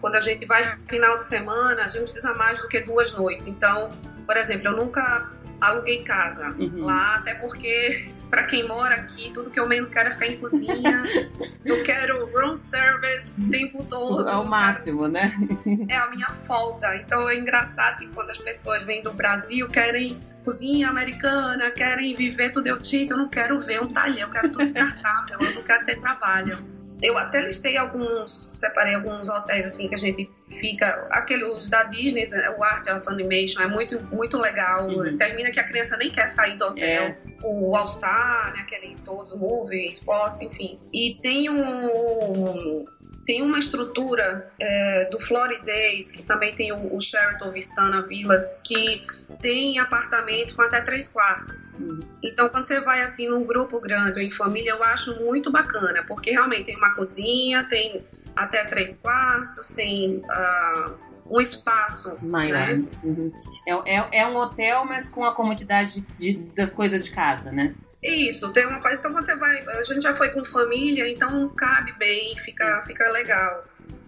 quando 0.00 0.14
a 0.14 0.20
gente 0.20 0.46
vai 0.46 0.64
final 0.86 1.16
de 1.16 1.24
semana, 1.24 1.82
a 1.82 1.88
gente 1.88 2.04
precisa 2.04 2.32
mais 2.34 2.60
do 2.62 2.68
que 2.68 2.80
duas 2.80 3.12
noites. 3.12 3.46
Então, 3.46 3.90
por 4.24 4.36
exemplo, 4.36 4.68
eu 4.68 4.76
nunca 4.76 5.30
aluguei 5.60 6.02
casa 6.02 6.50
uhum. 6.58 6.84
lá, 6.84 7.16
até 7.16 7.34
porque 7.34 8.08
para 8.28 8.44
quem 8.44 8.66
mora 8.66 8.96
aqui, 8.96 9.30
tudo 9.32 9.50
que 9.50 9.58
eu 9.58 9.68
menos 9.68 9.90
quero 9.90 10.08
é 10.08 10.12
ficar 10.12 10.26
em 10.26 10.38
cozinha. 10.38 11.04
eu 11.64 11.82
quero 11.82 12.26
room 12.32 12.54
service 12.56 13.46
o 13.46 13.50
tempo 13.50 13.84
todo. 13.84 14.28
É 14.28 14.36
o 14.36 14.44
máximo, 14.44 15.08
né? 15.08 15.32
É 15.88 15.96
a 15.96 16.10
minha 16.10 16.26
folga. 16.46 16.96
Então 16.96 17.28
é 17.28 17.36
engraçado 17.36 17.98
que 17.98 18.08
quando 18.08 18.30
as 18.30 18.38
pessoas 18.38 18.82
vêm 18.82 19.02
do 19.02 19.12
Brasil, 19.12 19.68
querem 19.68 20.18
cozinha 20.44 20.88
americana, 20.88 21.70
querem 21.70 22.14
viver 22.14 22.50
tudo. 22.52 22.66
Eu, 22.66 22.80
gente, 22.80 23.10
eu 23.10 23.16
não 23.16 23.28
quero 23.28 23.58
ver 23.58 23.80
um 23.80 23.88
talher, 23.88 24.22
eu 24.22 24.30
quero 24.30 24.50
tudo 24.50 24.64
descartável, 24.64 25.38
eu 25.40 25.54
não 25.54 25.62
quero 25.62 25.84
ter 25.84 26.00
trabalho. 26.00 26.75
Eu 27.02 27.18
até 27.18 27.40
listei 27.40 27.76
alguns, 27.76 28.50
separei 28.52 28.94
alguns 28.94 29.28
hotéis 29.28 29.66
assim 29.66 29.88
que 29.88 29.94
a 29.94 29.98
gente 29.98 30.30
fica. 30.48 31.06
Aqueles 31.10 31.68
da 31.68 31.84
Disney, 31.84 32.24
o 32.56 32.64
Art 32.64 32.86
of 32.88 33.02
Animation 33.06 33.62
é 33.62 33.66
muito, 33.66 34.02
muito 34.14 34.38
legal. 34.38 34.88
Uhum. 34.88 35.16
Termina 35.18 35.50
que 35.50 35.60
a 35.60 35.64
criança 35.64 35.96
nem 35.96 36.10
quer 36.10 36.26
sair 36.28 36.56
do 36.56 36.64
hotel. 36.64 37.02
É. 37.04 37.16
O 37.42 37.76
All 37.76 37.86
Star, 37.86 38.52
né, 38.54 38.60
aquele 38.60 38.96
todos, 39.04 39.34
Movie, 39.34 39.88
Sports, 39.88 40.40
enfim. 40.40 40.80
E 40.92 41.18
tem 41.20 41.50
um 41.50 42.86
tem 43.26 43.42
uma 43.42 43.58
estrutura 43.58 44.50
é, 44.58 45.08
do 45.10 45.18
Floridays, 45.18 46.12
que 46.12 46.22
também 46.22 46.54
tem 46.54 46.72
o, 46.72 46.94
o 46.94 47.00
Sheraton 47.00 47.50
Vistana 47.50 48.02
Villas, 48.02 48.56
que 48.62 49.04
tem 49.40 49.78
apartamentos 49.80 50.54
com 50.54 50.62
até 50.62 50.80
três 50.80 51.08
quartos. 51.08 51.72
Uhum. 51.74 52.00
Então, 52.22 52.48
quando 52.48 52.66
você 52.66 52.80
vai 52.80 53.02
assim 53.02 53.28
num 53.28 53.44
grupo 53.44 53.80
grande 53.80 54.12
ou 54.12 54.20
em 54.20 54.30
família, 54.30 54.70
eu 54.70 54.82
acho 54.84 55.20
muito 55.24 55.50
bacana, 55.50 56.04
porque 56.04 56.30
realmente 56.30 56.64
tem 56.64 56.76
uma 56.76 56.94
cozinha, 56.94 57.64
tem 57.68 58.06
até 58.36 58.64
três 58.66 58.96
quartos, 58.96 59.70
tem 59.70 60.18
uh, 60.18 60.94
um 61.28 61.40
espaço 61.40 62.16
maior. 62.22 62.76
Né? 62.76 62.84
Uhum. 63.02 63.32
É, 63.66 63.96
é, 63.96 64.08
é, 64.20 64.26
um 64.26 64.36
hotel, 64.36 64.84
mas 64.84 65.08
com 65.08 65.24
a 65.24 65.34
comodidade 65.34 66.00
de, 66.16 66.34
das 66.54 66.72
coisas 66.72 67.02
de 67.02 67.10
casa, 67.10 67.50
né? 67.50 67.74
Isso, 68.02 68.52
tem 68.52 68.66
uma 68.66 68.78
Então 68.92 69.12
quando 69.12 69.24
você 69.24 69.34
vai. 69.36 69.66
A 69.68 69.82
gente 69.82 70.02
já 70.02 70.14
foi 70.14 70.30
com 70.30 70.44
família, 70.44 71.08
então 71.08 71.48
cabe 71.50 71.92
bem, 71.92 72.38
fica, 72.38 72.82
fica 72.86 73.08
legal. 73.10 73.64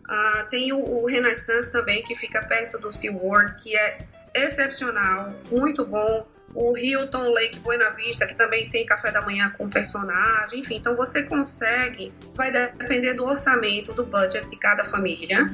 Uh, 0.09 0.48
tem 0.48 0.72
o, 0.72 0.79
o, 0.79 1.07
Renaissance 1.07 1.70
também, 1.70 2.03
que 2.03 2.14
fica 2.14 2.42
perto 2.42 2.79
do 2.79 2.90
SeaWorld, 2.90 3.57
que 3.62 3.77
é 3.77 3.98
excepcional, 4.35 5.35
muito 5.51 5.85
bom. 5.85 6.27
O 6.55 6.77
Hilton 6.77 7.29
Lake 7.31 7.59
Buena 7.61 7.90
Vista, 7.90 8.27
que 8.27 8.35
também 8.35 8.70
tem 8.70 8.87
café 8.87 9.12
da 9.12 9.20
manhã 9.20 9.51
com 9.57 9.68
personagem, 9.68 10.61
enfim. 10.61 10.77
Então 10.77 10.96
você 10.96 11.24
consegue, 11.24 12.11
vai 12.35 12.51
depender 12.51 13.14
do 13.14 13.24
orçamento, 13.24 13.92
do 13.92 14.05
budget 14.05 14.48
de 14.48 14.57
cada 14.57 14.83
família. 14.85 15.53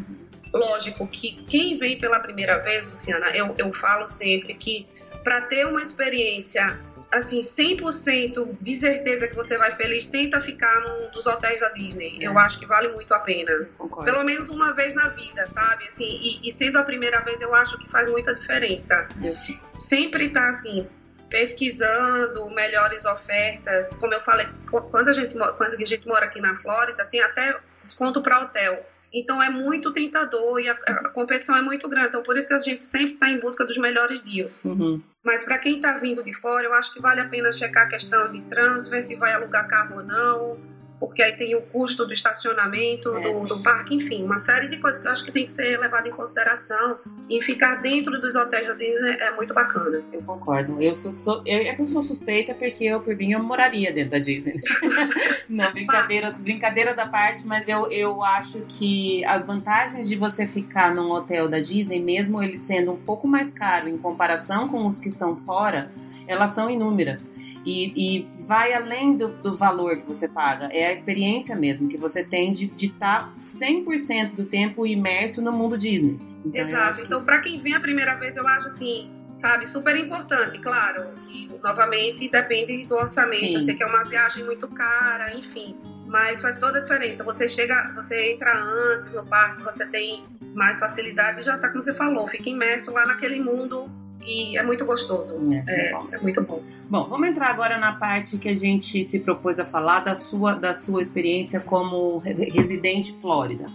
Lógico 0.53 1.09
que 1.09 1.33
quem 1.49 1.77
vem 1.77 1.99
pela 1.99 2.20
primeira 2.20 2.59
vez, 2.59 2.85
Luciana, 2.85 3.37
eu, 3.37 3.57
eu 3.59 3.73
falo 3.73 4.07
sempre 4.07 4.55
que 4.55 4.87
para 5.25 5.40
ter 5.40 5.66
uma 5.66 5.83
experiência 5.83 6.79
assim, 7.18 7.40
100% 7.40 8.57
de 8.61 8.77
certeza 8.77 9.29
que 9.29 9.35
você 9.35 9.57
vai 9.57 9.70
feliz, 9.72 10.07
tenta 10.07 10.40
ficar 10.40 10.81
num 10.81 11.11
dos 11.11 11.27
hotéis 11.27 11.61
da 11.61 11.68
Disney. 11.70 12.18
É. 12.20 12.27
Eu 12.27 12.38
acho 12.38 12.59
que 12.59 12.66
vale 12.66 12.88
muito 12.88 13.12
a 13.14 13.20
pena. 13.20 13.68
Concordo. 13.79 14.11
Pelo 14.11 14.24
menos 14.24 14.48
uma 14.48 14.72
vez 14.72 14.94
na 14.94 15.09
vida, 15.09 15.46
sabe? 15.46 15.87
Assim, 15.87 16.05
e, 16.05 16.46
e, 16.46 16.53
sendo 16.53 16.79
a 16.79 16.83
primeira 16.83 17.20
vez, 17.20 17.40
eu 17.40 17.55
acho 17.55 17.79
que 17.79 17.90
faz 17.90 18.11
muita 18.11 18.35
diferença. 18.35 19.09
É. 19.22 19.35
Sempre 19.79 20.31
tá 20.31 20.48
assim, 20.48 20.87
pesquisando 21.29 22.48
melhores 22.50 23.05
ofertas. 23.05 23.96
Como 23.96 24.14
eu 24.14 24.20
falei, 24.20 24.46
quando 24.90 25.09
a 25.09 25.12
gente, 25.12 25.35
quando 25.57 25.74
a 25.74 25.85
gente 25.85 26.07
mora 26.07 26.27
aqui 26.27 26.40
na 26.40 26.57
Flórida, 26.57 27.05
tem 27.05 27.22
até 27.22 27.57
desconto 27.83 28.22
para 28.22 28.40
hotel. 28.40 28.85
Então 29.14 29.40
é 29.40 29.48
muito 29.48 29.92
tentador 29.92 30.59
e 30.59 30.68
a, 30.68 30.72
a, 30.72 31.11
competição 31.11 31.57
é 31.57 31.62
muito 31.62 31.88
grande. 31.88 32.09
Então 32.09 32.22
por 32.22 32.37
isso 32.37 32.48
que 32.48 32.55
a 32.55 32.59
gente 32.59 32.85
sempre 32.85 33.14
está 33.14 33.31
em 33.31 33.38
busca 33.38 33.64
dos 33.64 33.79
melhores 33.79 34.20
deals. 34.20 34.62
Uhum. 34.64 35.00
Mas 35.22 35.44
para 35.44 35.57
quem 35.59 35.77
está 35.77 35.96
vindo 35.96 36.22
de 36.24 36.35
fora, 36.35 36.64
eu 36.64 36.74
acho 36.74 36.92
que 36.92 37.00
vale 37.00 37.20
a 37.20 37.29
pena 37.29 37.53
checar 37.53 37.87
a 37.87 37.88
questão 37.88 38.31
de 38.31 38.42
trânsito, 38.42 38.90
ver 38.90 39.03
se 39.03 39.14
vai 39.14 39.33
alugar 39.33 39.68
carro 39.68 39.98
ou 39.98 40.03
não 40.03 40.74
porque 40.98 41.22
aí 41.22 41.33
tem 41.37 41.54
o 41.54 41.62
custo 41.62 42.07
do 42.07 42.12
estacionamento, 42.12 43.14
é. 43.16 43.20
do, 43.20 43.46
do, 43.46 43.62
parque, 43.62 43.94
enfim, 43.94 44.24
uma 44.24 44.38
série 44.38 44.68
de 44.68 44.76
coisas 44.78 45.00
que 45.00 45.07
eu 45.07 45.12
acho 45.12 45.24
que 45.24 45.33
tem 45.33 45.44
que 45.44 45.50
ser 45.50 45.78
levada 45.78 46.09
em 46.09 46.12
consideração. 46.12 46.98
E 47.28 47.40
ficar 47.42 47.76
dentro 47.76 48.20
dos 48.20 48.35
hotéis 48.35 48.68
da 48.68 48.74
Disney 48.74 49.16
é 49.18 49.35
muito 49.35 49.54
bacana. 49.54 50.02
Eu 50.12 50.22
concordo. 50.22 50.80
Eu 50.80 50.94
sou, 50.94 51.11
sou 51.11 51.42
eu, 51.46 51.62
eu 51.62 51.87
sou 51.87 52.02
suspeita 52.02 52.54
porque 52.54 52.85
eu, 52.85 53.00
por 53.00 53.16
mim, 53.16 53.33
eu 53.33 53.42
moraria 53.42 53.92
dentro 53.92 54.12
da 54.12 54.18
Disney. 54.18 54.61
Não, 55.48 55.72
brincadeiras, 55.72 56.38
brincadeiras 56.38 56.98
à 56.98 57.07
parte, 57.07 57.46
mas 57.46 57.68
eu, 57.68 57.90
eu 57.90 58.22
acho 58.22 58.61
que 58.68 59.24
as 59.24 59.46
vantagens 59.46 60.09
de 60.09 60.16
você 60.16 60.46
ficar 60.46 60.94
num 60.94 61.11
hotel 61.11 61.48
da 61.48 61.61
Disney, 61.61 62.00
mesmo 62.00 62.42
ele 62.42 62.59
sendo 62.59 62.92
um 62.92 62.96
pouco 62.96 63.26
mais 63.26 63.52
caro 63.52 63.88
em 63.88 63.96
comparação 63.96 64.68
com 64.68 64.87
os 64.87 65.00
que 65.00 65.09
estão 65.09 65.37
fora, 65.37 65.90
elas 66.26 66.52
são 66.52 66.70
inúmeras. 66.70 67.33
E, 67.64 67.92
e 67.96 68.29
vai 68.44 68.74
além 68.74 69.16
do, 69.16 69.29
do, 69.29 69.55
valor 69.55 69.96
que 69.96 70.07
você 70.07 70.29
paga, 70.29 70.66
é 70.66 70.87
a 70.87 70.92
experiência 70.92 71.57
mesmo 71.57 71.88
que 71.88 71.96
você 71.96 72.22
tem 72.22 72.53
de 72.53 72.70
estar 72.79 73.24
tá 73.24 73.33
100% 73.40 74.35
do 74.35 74.44
tempo 74.44 74.87
imerso 74.87 75.40
no 75.40 75.50
mundo 75.50 75.79
Disney. 75.79 76.18
Então, 76.44 76.61
Exato. 76.61 77.00
Então, 77.00 77.20
que... 77.20 77.24
para 77.24 77.40
quem 77.40 77.61
vem 77.61 77.74
a 77.74 77.81
primeira 77.81 78.14
vez, 78.16 78.37
eu 78.37 78.46
acho 78.46 78.66
assim, 78.66 79.11
sabe, 79.33 79.66
super 79.66 79.96
importante, 79.96 80.59
claro, 80.59 81.14
que 81.27 81.48
novamente 81.62 82.29
depende 82.29 82.85
do 82.85 82.96
orçamento. 82.96 83.38
Sim. 83.38 83.55
Eu 83.55 83.61
sei 83.61 83.74
que 83.74 83.83
é 83.83 83.87
uma 83.87 84.05
viagem 84.05 84.44
muito 84.44 84.68
cara, 84.68 85.35
enfim, 85.35 85.74
mas 86.07 86.42
faz 86.42 86.59
toda 86.59 86.79
a 86.79 86.81
diferença. 86.83 87.24
Você 87.24 87.48
chega, 87.48 87.92
você 87.94 88.33
entra 88.33 88.55
antes 88.55 89.14
no 89.14 89.24
parque, 89.24 89.62
você 89.62 89.87
tem 89.87 90.22
mais 90.55 90.79
facilidade, 90.79 91.42
já 91.42 91.57
tá 91.59 91.68
como 91.70 91.81
você 91.81 91.94
falou, 91.94 92.29
fica 92.29 92.50
imerso 92.50 92.92
lá 92.92 93.07
naquele 93.07 93.40
mundo 93.40 93.90
e 94.25 94.57
é 94.57 94.63
muito 94.63 94.85
gostoso. 94.85 95.39
É, 95.53 95.91
é, 95.91 95.97
é, 96.13 96.19
muito 96.21 96.43
bom. 96.43 96.63
Bom, 96.89 97.05
vamos 97.05 97.29
entrar 97.29 97.51
agora 97.51 97.79
na 97.79 97.93
parte 97.93 98.39
que 98.39 98.49
a 98.49 98.57
gente 98.57 99.05
se 99.05 99.21
propôs 99.21 99.59
a 99.59 99.65
falar 99.65 100.01
da 100.01 100.15
sua, 100.15 100.55
da 100.55 100.75
sua 100.75 101.03
experiência 101.03 101.61
como 101.61 102.19
residente 102.19 103.13
Flórida. 103.21 103.67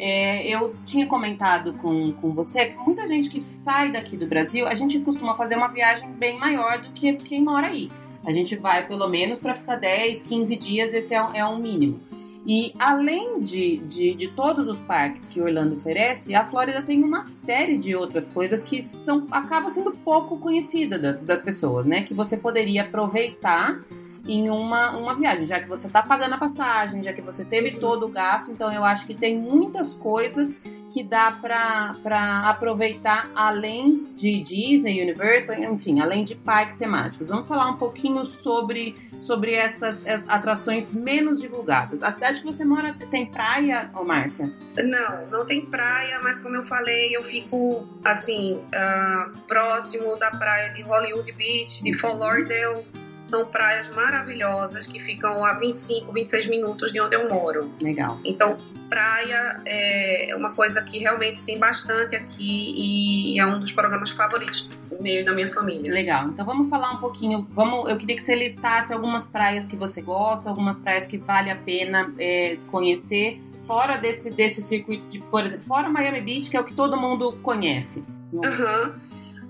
É, 0.00 0.46
eu 0.46 0.76
tinha 0.86 1.06
comentado 1.06 1.72
com, 1.74 2.12
com 2.12 2.32
você 2.32 2.66
que 2.66 2.76
muita 2.78 3.06
gente 3.08 3.28
que 3.28 3.42
sai 3.42 3.90
daqui 3.90 4.16
do 4.16 4.26
Brasil, 4.26 4.66
a 4.68 4.74
gente 4.74 5.00
costuma 5.00 5.34
fazer 5.34 5.56
uma 5.56 5.68
viagem 5.68 6.08
bem 6.12 6.38
maior 6.38 6.78
do 6.78 6.90
que 6.90 7.12
quem 7.14 7.42
mora 7.42 7.66
aí. 7.66 7.90
A 8.24 8.30
gente 8.30 8.54
vai 8.56 8.86
pelo 8.86 9.08
menos 9.08 9.38
para 9.38 9.54
ficar 9.54 9.76
10, 9.76 10.22
15 10.22 10.56
dias, 10.56 10.92
esse 10.92 11.14
é, 11.14 11.26
é 11.34 11.44
um 11.44 11.58
mínimo. 11.58 12.00
E 12.48 12.72
além 12.78 13.40
de, 13.40 13.76
de, 13.80 14.14
de, 14.14 14.28
todos 14.28 14.66
os 14.68 14.80
parques 14.80 15.28
que 15.28 15.38
Orlando 15.38 15.76
oferece, 15.76 16.34
a 16.34 16.46
Flórida 16.46 16.80
tem 16.80 17.04
uma 17.04 17.22
série 17.22 17.76
de 17.76 17.94
outras 17.94 18.26
coisas 18.26 18.62
que 18.62 18.88
são 19.02 19.26
acaba 19.30 19.68
sendo 19.68 19.90
pouco 19.90 20.38
conhecida 20.38 20.98
da, 20.98 21.12
das 21.12 21.42
pessoas, 21.42 21.84
né? 21.84 22.00
Que 22.00 22.14
você 22.14 22.38
poderia 22.38 22.84
aproveitar 22.84 23.84
em 24.28 24.50
uma, 24.50 24.90
uma 24.90 25.14
viagem, 25.14 25.46
já 25.46 25.58
que 25.58 25.66
você 25.66 25.86
está 25.86 26.02
pagando 26.02 26.34
a 26.34 26.38
passagem, 26.38 27.02
já 27.02 27.14
que 27.14 27.22
você 27.22 27.44
teve 27.44 27.78
todo 27.78 28.04
o 28.04 28.08
gasto, 28.10 28.52
então 28.52 28.70
eu 28.70 28.84
acho 28.84 29.06
que 29.06 29.14
tem 29.14 29.36
muitas 29.38 29.94
coisas 29.94 30.62
que 30.92 31.02
dá 31.02 31.30
para 31.30 32.42
aproveitar 32.44 33.30
além 33.34 34.04
de 34.14 34.40
Disney, 34.40 35.02
Universal, 35.02 35.56
enfim, 35.56 36.00
além 36.00 36.24
de 36.24 36.34
parques 36.34 36.76
temáticos. 36.76 37.28
Vamos 37.28 37.48
falar 37.48 37.70
um 37.70 37.76
pouquinho 37.76 38.24
sobre, 38.26 38.94
sobre 39.20 39.54
essas 39.54 40.04
atrações 40.28 40.90
menos 40.90 41.40
divulgadas. 41.40 42.02
A 42.02 42.10
cidade 42.10 42.40
que 42.40 42.46
você 42.46 42.64
mora 42.64 42.92
tem 43.10 43.24
praia, 43.26 43.90
ô 43.94 44.04
Márcia? 44.04 44.52
Não, 44.76 45.26
não 45.30 45.46
tem 45.46 45.64
praia, 45.64 46.20
mas 46.22 46.40
como 46.40 46.56
eu 46.56 46.62
falei, 46.62 47.16
eu 47.16 47.22
fico 47.22 47.86
assim, 48.04 48.54
uh, 48.54 49.38
próximo 49.46 50.16
da 50.16 50.30
praia 50.30 50.72
de 50.74 50.82
Hollywood 50.82 51.32
Beach, 51.32 51.82
de 51.82 51.94
Fort 51.94 52.18
Lauderdale 52.18 52.84
são 53.28 53.46
praias 53.46 53.94
maravilhosas 53.94 54.86
que 54.86 54.98
ficam 54.98 55.44
a 55.44 55.52
25, 55.54 56.12
26 56.12 56.46
minutos 56.48 56.92
de 56.92 57.00
onde 57.00 57.14
eu 57.14 57.28
moro. 57.28 57.70
Legal. 57.82 58.18
Então, 58.24 58.56
praia 58.88 59.60
é 59.66 60.34
uma 60.34 60.52
coisa 60.52 60.82
que 60.82 60.98
realmente 60.98 61.42
tem 61.42 61.58
bastante 61.58 62.16
aqui 62.16 63.34
e 63.34 63.38
é 63.38 63.46
um 63.46 63.60
dos 63.60 63.70
programas 63.72 64.10
favoritos 64.10 64.68
meio 65.00 65.24
da 65.24 65.32
minha 65.32 65.48
família. 65.48 65.92
Legal. 65.92 66.28
Então 66.28 66.44
vamos 66.44 66.68
falar 66.68 66.92
um 66.92 66.96
pouquinho. 66.96 67.46
Vamos, 67.50 67.88
eu 67.88 67.96
queria 67.96 68.16
que 68.16 68.22
você 68.22 68.34
listasse 68.34 68.92
algumas 68.92 69.26
praias 69.26 69.66
que 69.66 69.76
você 69.76 70.02
gosta, 70.02 70.48
algumas 70.48 70.78
praias 70.78 71.06
que 71.06 71.18
vale 71.18 71.50
a 71.50 71.56
pena 71.56 72.12
é, 72.18 72.58
conhecer 72.68 73.40
fora 73.66 73.96
desse, 73.96 74.30
desse 74.30 74.62
circuito 74.62 75.06
de, 75.08 75.18
por 75.18 75.44
exemplo, 75.44 75.66
fora 75.66 75.88
Miami 75.88 76.22
Beach, 76.22 76.50
que 76.50 76.56
é 76.56 76.60
o 76.60 76.64
que 76.64 76.74
todo 76.74 76.96
mundo 76.96 77.32
conhece. 77.42 78.02
Aham. 78.42 78.94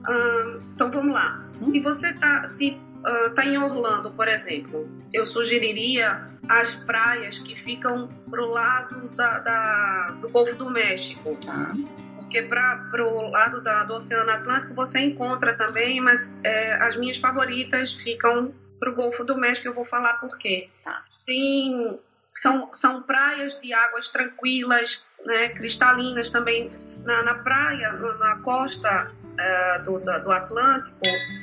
Uhum. 0.09 0.61
então 0.75 0.91
vamos 0.91 1.15
lá. 1.15 1.45
Hum? 1.49 1.55
Se 1.55 1.81
você 1.81 2.13
tá, 2.13 2.47
se 2.47 2.77
uh, 2.99 3.31
tá 3.35 3.45
em 3.45 3.59
Orlando, 3.59 4.11
por 4.13 4.29
exemplo, 4.29 4.89
eu 5.13 5.25
sugeriria 5.27 6.23
as 6.49 6.75
praias 6.75 7.39
que 7.39 7.55
ficam 7.55 8.09
pro 8.31 8.47
lado 8.49 9.09
da, 9.11 9.39
da 9.41 10.11
do 10.21 10.29
Golfo 10.29 10.55
do 10.57 10.71
México. 10.71 11.37
Tá. 11.45 11.73
Porque 12.17 12.43
para 12.43 13.05
o 13.05 13.31
lado 13.31 13.63
da, 13.63 13.85
do 13.85 13.95
Oceano 13.95 14.31
Atlântico 14.31 14.75
você 14.75 15.01
encontra 15.01 15.55
também, 15.55 16.01
mas 16.01 16.39
é, 16.45 16.75
as 16.75 16.97
minhas 16.97 17.17
favoritas 17.17 17.93
ficam 17.93 18.53
pro 18.79 18.95
Golfo 18.95 19.25
do 19.25 19.37
México. 19.37 19.69
Eu 19.69 19.75
vou 19.75 19.85
falar 19.85 20.15
por 20.15 20.37
quê. 20.39 20.69
Tá. 20.85 21.05
Tem 21.25 21.99
são, 22.29 22.71
são 22.73 23.03
praias 23.03 23.61
de 23.61 23.73
águas 23.73 24.09
tranquilas, 24.09 25.09
né, 25.25 25.49
cristalinas 25.49 26.31
também. 26.31 26.71
Na, 27.05 27.23
na 27.23 27.35
praia, 27.35 27.93
na 27.93 28.37
costa 28.37 29.11
uh, 29.39 29.83
do, 29.83 29.99
do 29.99 30.31
Atlântico, 30.31 31.01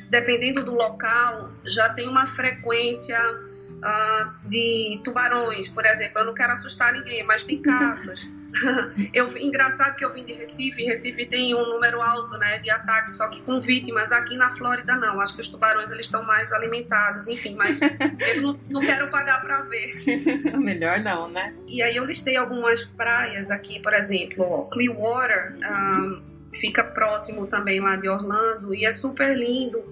dependendo 0.09 0.63
do 0.63 0.73
local, 0.73 1.51
já 1.63 1.89
tem 1.89 2.07
uma 2.07 2.27
frequência 2.27 3.19
uh, 3.31 4.47
de 4.47 4.99
tubarões, 5.03 5.67
por 5.67 5.85
exemplo. 5.85 6.19
Eu 6.19 6.25
não 6.25 6.33
quero 6.33 6.51
assustar 6.51 6.93
ninguém, 6.93 7.23
mas 7.23 7.43
tem 7.43 7.61
casos. 7.61 8.29
eu, 9.13 9.37
engraçado 9.37 9.95
que 9.95 10.05
eu 10.05 10.13
vim 10.13 10.23
de 10.23 10.33
Recife, 10.33 10.83
Recife 10.83 11.25
tem 11.25 11.53
um 11.53 11.65
número 11.65 12.01
alto 12.01 12.37
né, 12.37 12.59
de 12.59 12.69
ataques, 12.69 13.17
só 13.17 13.27
que 13.27 13.41
com 13.41 13.59
vítimas. 13.59 14.11
Aqui 14.11 14.37
na 14.37 14.49
Flórida 14.51 14.95
não, 14.95 15.19
acho 15.19 15.35
que 15.35 15.41
os 15.41 15.47
tubarões 15.47 15.91
eles 15.91 16.05
estão 16.05 16.23
mais 16.23 16.53
alimentados, 16.53 17.27
enfim, 17.27 17.55
mas 17.55 17.79
eu 17.81 18.41
não, 18.41 18.59
não 18.69 18.81
quero 18.81 19.09
pagar 19.09 19.41
para 19.41 19.61
ver. 19.63 19.95
Melhor 20.57 20.99
não, 20.99 21.29
né? 21.29 21.53
E 21.67 21.81
aí 21.81 21.95
eu 21.95 22.05
listei 22.05 22.37
algumas 22.37 22.83
praias 22.83 23.51
aqui, 23.51 23.79
por 23.79 23.93
exemplo, 23.93 24.69
Clearwater, 24.71 25.57
um, 25.57 26.34
fica 26.55 26.83
próximo 26.83 27.47
também 27.47 27.79
lá 27.79 27.95
de 27.95 28.09
Orlando 28.09 28.73
e 28.73 28.85
é 28.85 28.91
super 28.91 29.35
lindo. 29.37 29.83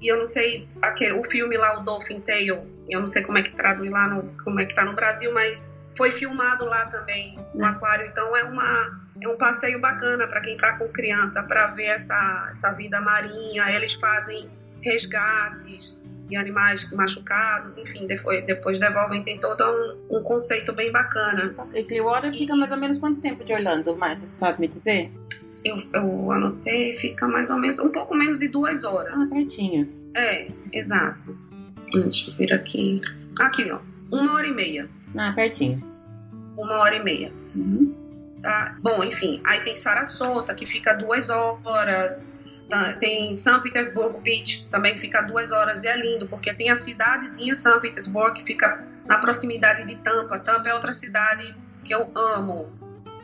E 0.00 0.08
eu 0.08 0.16
não 0.16 0.26
sei, 0.26 0.68
aquele, 0.80 1.12
o 1.12 1.22
filme 1.22 1.56
lá, 1.56 1.78
o 1.78 1.84
Dolphin 1.84 2.20
Tale, 2.20 2.48
eu 2.48 3.00
não 3.00 3.06
sei 3.06 3.22
como 3.22 3.38
é 3.38 3.42
que 3.42 3.52
traduz 3.52 3.90
lá, 3.90 4.08
no, 4.08 4.34
como 4.42 4.58
é 4.58 4.66
que 4.66 4.74
tá 4.74 4.84
no 4.84 4.94
Brasil, 4.94 5.32
mas 5.32 5.72
foi 5.96 6.10
filmado 6.10 6.64
lá 6.64 6.86
também 6.86 7.38
no 7.54 7.64
aquário. 7.64 8.06
Então 8.06 8.36
é 8.36 8.44
uma 8.44 9.00
é 9.20 9.28
um 9.28 9.36
passeio 9.36 9.80
bacana 9.80 10.26
para 10.26 10.40
quem 10.40 10.54
está 10.54 10.76
com 10.76 10.88
criança 10.88 11.44
para 11.44 11.68
ver 11.68 11.84
essa 11.84 12.48
essa 12.50 12.72
vida 12.72 13.00
marinha. 13.00 13.70
Eles 13.70 13.94
fazem 13.94 14.50
resgates 14.80 15.96
de 16.26 16.36
animais 16.36 16.90
machucados, 16.92 17.76
enfim, 17.78 18.06
depois, 18.06 18.44
depois 18.46 18.78
devolvem. 18.78 19.22
Tem 19.22 19.38
todo 19.38 19.62
um, 19.62 20.18
um 20.18 20.22
conceito 20.22 20.72
bem 20.72 20.90
bacana. 20.90 21.54
E 21.74 21.84
Clearwater 21.84 22.32
fica 22.32 22.56
mais 22.56 22.72
ou 22.72 22.78
menos 22.78 22.98
quanto 22.98 23.20
tempo 23.20 23.44
de 23.44 23.52
Orlando, 23.52 23.96
mais 23.96 24.18
você 24.18 24.26
sabe 24.26 24.60
me 24.60 24.66
dizer? 24.66 25.12
Eu, 25.64 25.76
eu 25.92 26.32
anotei, 26.32 26.92
fica 26.92 27.28
mais 27.28 27.50
ou 27.50 27.58
menos 27.58 27.78
um 27.78 27.90
pouco 27.92 28.14
menos 28.14 28.38
de 28.38 28.48
duas 28.48 28.84
horas. 28.84 29.14
Ah, 29.14 29.34
pertinho. 29.34 29.86
É, 30.16 30.48
exato. 30.72 31.36
Deixa 31.92 32.30
eu 32.30 32.34
ver 32.34 32.52
aqui. 32.52 33.00
Aqui, 33.38 33.70
ó. 33.70 33.78
Uma 34.10 34.34
hora 34.34 34.46
e 34.46 34.52
meia. 34.52 34.88
Ah, 35.16 35.32
pertinho. 35.32 35.82
Uma 36.56 36.78
hora 36.78 36.96
e 36.96 37.02
meia. 37.02 37.32
Uhum. 37.54 37.94
Tá? 38.40 38.76
Bom, 38.80 39.04
enfim. 39.04 39.40
Aí 39.44 39.60
tem 39.60 39.74
Sarasota, 39.74 40.54
que 40.54 40.66
fica 40.66 40.92
duas 40.94 41.30
horas. 41.30 42.36
Tá? 42.68 42.94
Tem 42.94 43.32
São 43.34 43.60
Petersburgo 43.60 44.20
Beach, 44.20 44.66
também 44.68 44.94
que 44.94 45.00
fica 45.00 45.22
duas 45.22 45.52
horas. 45.52 45.84
E 45.84 45.88
é 45.88 45.96
lindo, 45.96 46.26
porque 46.26 46.52
tem 46.52 46.70
a 46.70 46.76
cidadezinha 46.76 47.54
São 47.54 47.80
Petersburgo, 47.80 48.34
que 48.34 48.44
fica 48.44 48.84
na 49.06 49.18
proximidade 49.18 49.86
de 49.86 49.94
Tampa. 49.96 50.38
Tampa 50.38 50.68
é 50.68 50.74
outra 50.74 50.92
cidade 50.92 51.54
que 51.84 51.94
eu 51.94 52.10
amo, 52.14 52.70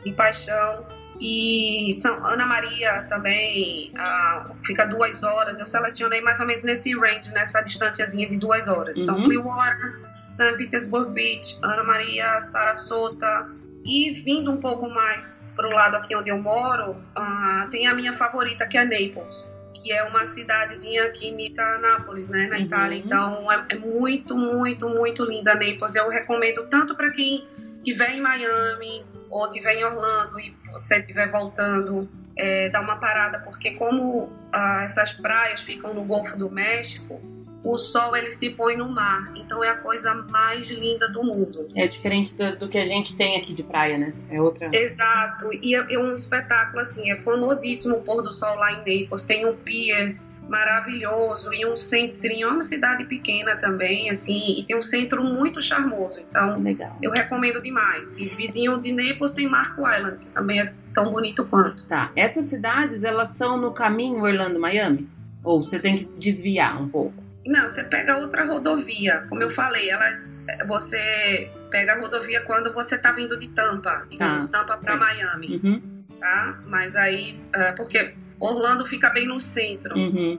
de 0.03 0.13
paixão. 0.13 0.85
E 1.19 1.91
São 1.93 2.25
Ana 2.25 2.45
Maria 2.45 3.03
também 3.09 3.91
uh, 3.93 4.55
fica 4.65 4.85
duas 4.85 5.21
horas. 5.23 5.59
Eu 5.59 5.65
selecionei 5.65 6.21
mais 6.21 6.39
ou 6.39 6.45
menos 6.47 6.63
nesse 6.63 6.97
range, 6.97 7.31
nessa 7.33 7.61
distânciazinha 7.61 8.27
de 8.29 8.37
duas 8.37 8.67
horas. 8.67 8.97
Então, 8.97 9.15
Uhum. 9.17 9.25
Clearwater, 9.25 9.99
St. 10.27 10.53
Petersburg 10.57 11.11
Beach, 11.11 11.57
Ana 11.61 11.83
Maria, 11.83 12.39
Sarasota. 12.39 13.47
E 13.83 14.11
vindo 14.11 14.51
um 14.51 14.57
pouco 14.57 14.89
mais 14.89 15.43
pro 15.55 15.69
lado 15.69 15.95
aqui 15.95 16.15
onde 16.15 16.29
eu 16.29 16.37
moro, 16.41 16.95
ah, 17.15 17.67
tem 17.71 17.87
a 17.87 17.93
minha 17.93 18.13
favorita, 18.13 18.67
que 18.67 18.77
é 18.77 18.83
Naples. 18.85 19.47
Que 19.73 19.91
é 19.91 20.03
uma 20.03 20.25
cidadezinha 20.25 21.09
que 21.11 21.29
imita 21.29 21.63
Nápoles, 21.79 22.29
né, 22.29 22.47
na 22.47 22.57
Uhum. 22.57 22.63
Itália. 22.63 22.97
Então 22.97 23.51
é, 23.51 23.65
é 23.69 23.75
muito, 23.77 24.37
muito, 24.37 24.87
muito 24.89 25.23
linda 25.25 25.53
Naples. 25.55 25.95
Eu 25.95 26.09
recomendo 26.09 26.67
tanto 26.69 26.95
para 26.95 27.09
quem 27.11 27.45
estiver 27.75 28.11
em 28.11 28.21
Miami 28.21 29.05
ou 29.29 29.45
estiver 29.45 29.75
em 29.75 29.83
Orlando 29.83 30.39
e 30.39 30.55
você 30.71 30.97
estiver 30.97 31.29
voltando, 31.31 32.09
é, 32.35 32.69
dar 32.69 32.81
uma 32.81 32.97
parada, 32.97 33.39
porque 33.39 33.71
como 33.71 34.29
ah, 34.51 34.81
essas 34.83 35.13
praias 35.13 35.61
ficam 35.61 35.93
no 35.93 36.03
Golfo 36.03 36.37
do 36.37 36.49
México, 36.49 37.21
o 37.63 37.77
sol 37.77 38.15
ele 38.15 38.31
se 38.31 38.51
põe 38.51 38.77
no 38.77 38.87
mar, 38.89 39.33
então 39.35 39.63
é 39.63 39.69
a 39.69 39.75
coisa 39.75 40.13
mais 40.13 40.69
linda 40.69 41.09
do 41.09 41.23
mundo. 41.23 41.67
É 41.75 41.85
diferente 41.85 42.33
do, 42.33 42.57
do 42.57 42.69
que 42.69 42.77
a 42.77 42.85
gente 42.85 43.17
tem 43.17 43.37
aqui 43.37 43.53
de 43.53 43.63
praia, 43.63 43.97
né? 43.97 44.13
É 44.29 44.41
outra. 44.41 44.69
Exato, 44.73 45.49
e 45.61 45.75
é, 45.75 45.93
é 45.93 45.99
um 45.99 46.13
espetáculo 46.15 46.79
assim, 46.79 47.11
é 47.11 47.17
famosíssimo 47.17 47.97
o 47.97 48.01
pôr 48.01 48.21
do 48.21 48.31
sol 48.31 48.55
lá 48.55 48.71
em 48.71 48.77
Naples, 48.77 49.23
tem 49.23 49.45
um 49.45 49.55
pier 49.55 50.15
maravilhoso 50.49 51.53
e 51.53 51.65
um 51.65 51.75
centrinho, 51.75 52.47
é 52.47 52.51
uma 52.51 52.61
cidade 52.61 53.05
pequena 53.05 53.55
também, 53.55 54.09
assim, 54.09 54.57
e 54.59 54.63
tem 54.63 54.75
um 54.75 54.81
centro 54.81 55.23
muito 55.23 55.61
charmoso, 55.61 56.19
então 56.27 56.59
Legal. 56.61 56.97
eu 57.01 57.11
recomendo 57.11 57.61
demais. 57.61 58.17
E 58.17 58.25
vizinho 58.29 58.79
de 58.79 58.91
Naples 58.91 59.33
tem 59.33 59.47
Marco 59.47 59.81
Island, 59.87 60.19
que 60.19 60.27
também 60.29 60.59
é 60.61 60.73
tão 60.93 61.11
bonito 61.11 61.45
quanto. 61.45 61.85
Tá. 61.87 62.11
Essas 62.15 62.45
cidades, 62.45 63.03
elas 63.03 63.29
são 63.29 63.57
no 63.57 63.71
caminho 63.71 64.21
Orlando-Miami? 64.23 65.07
Ou 65.43 65.61
você 65.61 65.79
tem 65.79 65.97
que 65.99 66.03
desviar 66.17 66.81
um 66.81 66.89
pouco? 66.89 67.23
Não, 67.45 67.67
você 67.69 67.83
pega 67.83 68.17
outra 68.17 68.43
rodovia. 68.45 69.25
Como 69.29 69.41
eu 69.41 69.49
falei, 69.49 69.89
elas 69.89 70.37
você 70.67 71.49
pega 71.71 71.93
a 71.93 71.99
rodovia 71.99 72.41
quando 72.41 72.73
você 72.73 72.97
tá 72.97 73.11
vindo 73.11 73.37
de 73.39 73.47
Tampa, 73.49 74.05
digamos, 74.09 74.47
Tampa 74.49 74.77
para. 74.77 74.97
Miami, 74.97 75.59
Uhum. 75.63 75.81
tá? 76.19 76.59
Mas 76.65 76.95
aí, 76.95 77.39
é, 77.53 77.71
porque 77.71 78.13
Orlando 78.39 78.85
fica 78.85 79.09
bem 79.09 79.27
no 79.27 79.39
centro, 79.39 79.97
Uhum. 79.97 80.37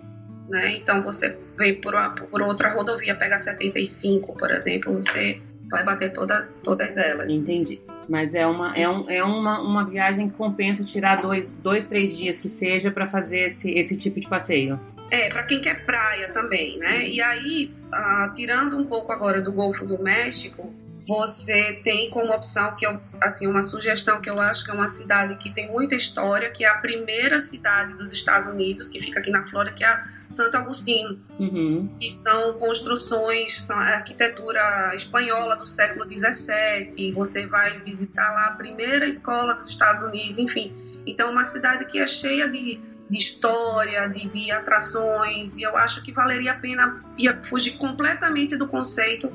né? 0.49 0.77
Então 0.77 1.03
você 1.03 1.39
vem 1.57 1.81
por, 1.81 1.95
uma- 1.95 2.11
por 2.11 2.41
outra 2.43 2.73
rodovia, 2.73 3.15
pega 3.15 3.37
a 3.37 3.39
75, 3.39 4.35
por 4.37 4.51
exemplo, 4.51 4.95
você 4.95 5.41
vai 5.71 5.85
bater 5.85 6.13
todas, 6.13 6.59
todas 6.65 6.97
elas. 6.97 7.31
Entendi. 7.31 7.81
Mas 8.09 8.35
é 8.35 8.45
uma, 8.47 8.77
é 8.77 8.89
um, 8.89 9.09
é 9.09 9.23
uma, 9.23 9.61
uma 9.61 9.85
viagem 9.85 10.29
que 10.29 10.37
compensa 10.37 10.83
tirar 10.83 11.23
dois, 11.23 11.53
dois 11.53 11.85
três 11.85 12.17
dias 12.17 12.41
que 12.41 12.49
seja 12.49 12.91
pra 12.91 13.07
fazer 13.07 13.41
esse, 13.47 13.71
esse 13.71 13.97
tipo 13.97 14.19
de 14.19 14.27
passeio. 14.29 14.81
É, 15.13 15.29
para 15.29 15.43
quem 15.45 15.61
quer 15.61 15.85
praia 15.85 16.29
também, 16.33 16.77
né? 16.79 17.07
E 17.09 17.21
aí, 17.21 17.71
ah, 17.93 18.33
tirando 18.35 18.77
um 18.77 18.85
pouco 18.85 19.13
agora 19.13 19.41
do 19.43 19.53
Golfo 19.53 19.85
do 19.87 20.01
México, 20.03 20.73
você 21.07 21.81
tem 21.85 22.11
como 22.11 22.33
opção 22.33 22.77
que 22.77 22.87
eu, 22.87 23.01
assim, 23.21 23.47
uma 23.47 23.63
sugestão 23.63 24.21
que 24.21 24.29
eu 24.29 24.39
acho 24.41 24.65
que 24.65 24.71
é 24.71 24.75
uma 24.75 24.87
cidade 24.87 25.37
que 25.37 25.51
tem 25.51 25.71
muita 25.71 25.95
história, 25.95 26.51
que 26.51 26.65
é 26.65 26.69
a 26.69 26.77
primeira 26.77 27.39
cidade 27.39 27.95
dos 27.95 28.13
Estados 28.13 28.49
Unidos, 28.49 28.89
que 28.89 29.01
fica 29.01 29.21
aqui 29.21 29.31
na 29.31 29.47
Flórida, 29.47 29.75
que 29.75 29.85
é 29.85 29.89
a 29.89 30.07
Santo 30.29 30.57
Agostinho, 30.57 31.19
Uhum. 31.39 31.95
que 31.99 32.09
são 32.09 32.53
construções, 32.55 33.63
são 33.63 33.79
arquitetura 33.79 34.95
espanhola 34.95 35.57
do 35.57 35.67
século 35.67 36.05
XVII. 36.09 37.13
Você 37.13 37.47
vai 37.47 37.81
visitar 37.81 38.33
lá 38.33 38.47
a 38.47 38.53
primeira 38.53 39.07
escola 39.07 39.55
dos 39.55 39.69
Estados 39.69 40.03
Unidos, 40.03 40.39
enfim. 40.39 40.73
Então, 41.07 41.29
é 41.29 41.33
uma 41.33 41.45
cidade 41.45 41.87
que 41.87 41.99
é 41.99 42.07
cheia 42.07 42.49
de, 42.49 42.79
de 43.09 43.19
história, 43.19 44.07
de, 44.07 44.29
de 44.29 44.51
atrações, 44.51 45.57
e 45.57 45.63
eu 45.63 45.77
acho 45.77 46.03
que 46.03 46.13
valeria 46.13 46.53
a 46.53 46.57
pena 46.57 47.03
ia 47.19 47.43
fugir 47.43 47.73
completamente 47.79 48.57
do 48.57 48.67
conceito 48.69 49.33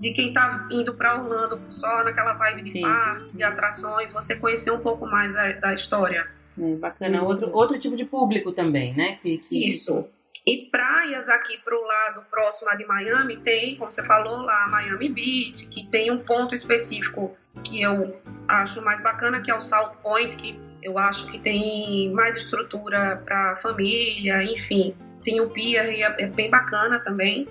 de 0.00 0.12
quem 0.12 0.28
está 0.28 0.68
indo 0.70 0.94
para 0.94 1.20
Orlando 1.20 1.60
só 1.70 2.04
naquela 2.04 2.34
vibe 2.34 2.62
de 2.62 2.70
Sim. 2.70 2.82
parque, 2.82 3.36
de 3.36 3.42
atrações, 3.42 4.12
você 4.12 4.36
conhecer 4.36 4.70
um 4.70 4.80
pouco 4.80 5.06
mais 5.06 5.34
a- 5.36 5.52
da 5.52 5.72
história. 5.74 6.26
É, 6.60 6.74
bacana. 6.76 7.20
Uhum. 7.22 7.26
Outro, 7.28 7.50
outro 7.52 7.78
tipo 7.78 7.94
de 7.96 8.04
público 8.04 8.52
também, 8.52 8.94
né? 8.96 9.18
Que, 9.22 9.38
que- 9.38 9.66
Isso. 9.66 10.08
E 10.46 10.66
praias 10.70 11.28
aqui 11.28 11.58
pro 11.58 11.80
lado 11.84 12.22
próximo 12.30 12.74
de 12.76 12.86
Miami 12.86 13.36
tem, 13.36 13.76
como 13.76 13.92
você 13.92 14.02
falou 14.04 14.38
lá, 14.42 14.66
Miami 14.68 15.08
Beach, 15.10 15.68
que 15.68 15.86
tem 15.86 16.10
um 16.10 16.18
ponto 16.18 16.54
específico 16.54 17.36
que 17.62 17.82
eu 17.82 18.14
acho 18.46 18.82
mais 18.82 19.00
bacana, 19.02 19.40
que 19.42 19.50
é 19.50 19.54
o 19.54 19.60
South 19.60 19.96
Point, 20.02 20.36
que 20.36 20.58
eu 20.82 20.96
acho 20.96 21.26
que 21.26 21.38
tem 21.38 22.10
mais 22.12 22.34
estrutura 22.36 23.20
para 23.24 23.56
família, 23.56 24.42
enfim. 24.42 24.94
Tem 25.22 25.40
o 25.40 25.50
pier 25.50 25.92
e 25.92 26.02
é 26.02 26.14
é 26.18 26.26
bem 26.26 26.48
bacana 26.48 26.98
também. 27.00 27.46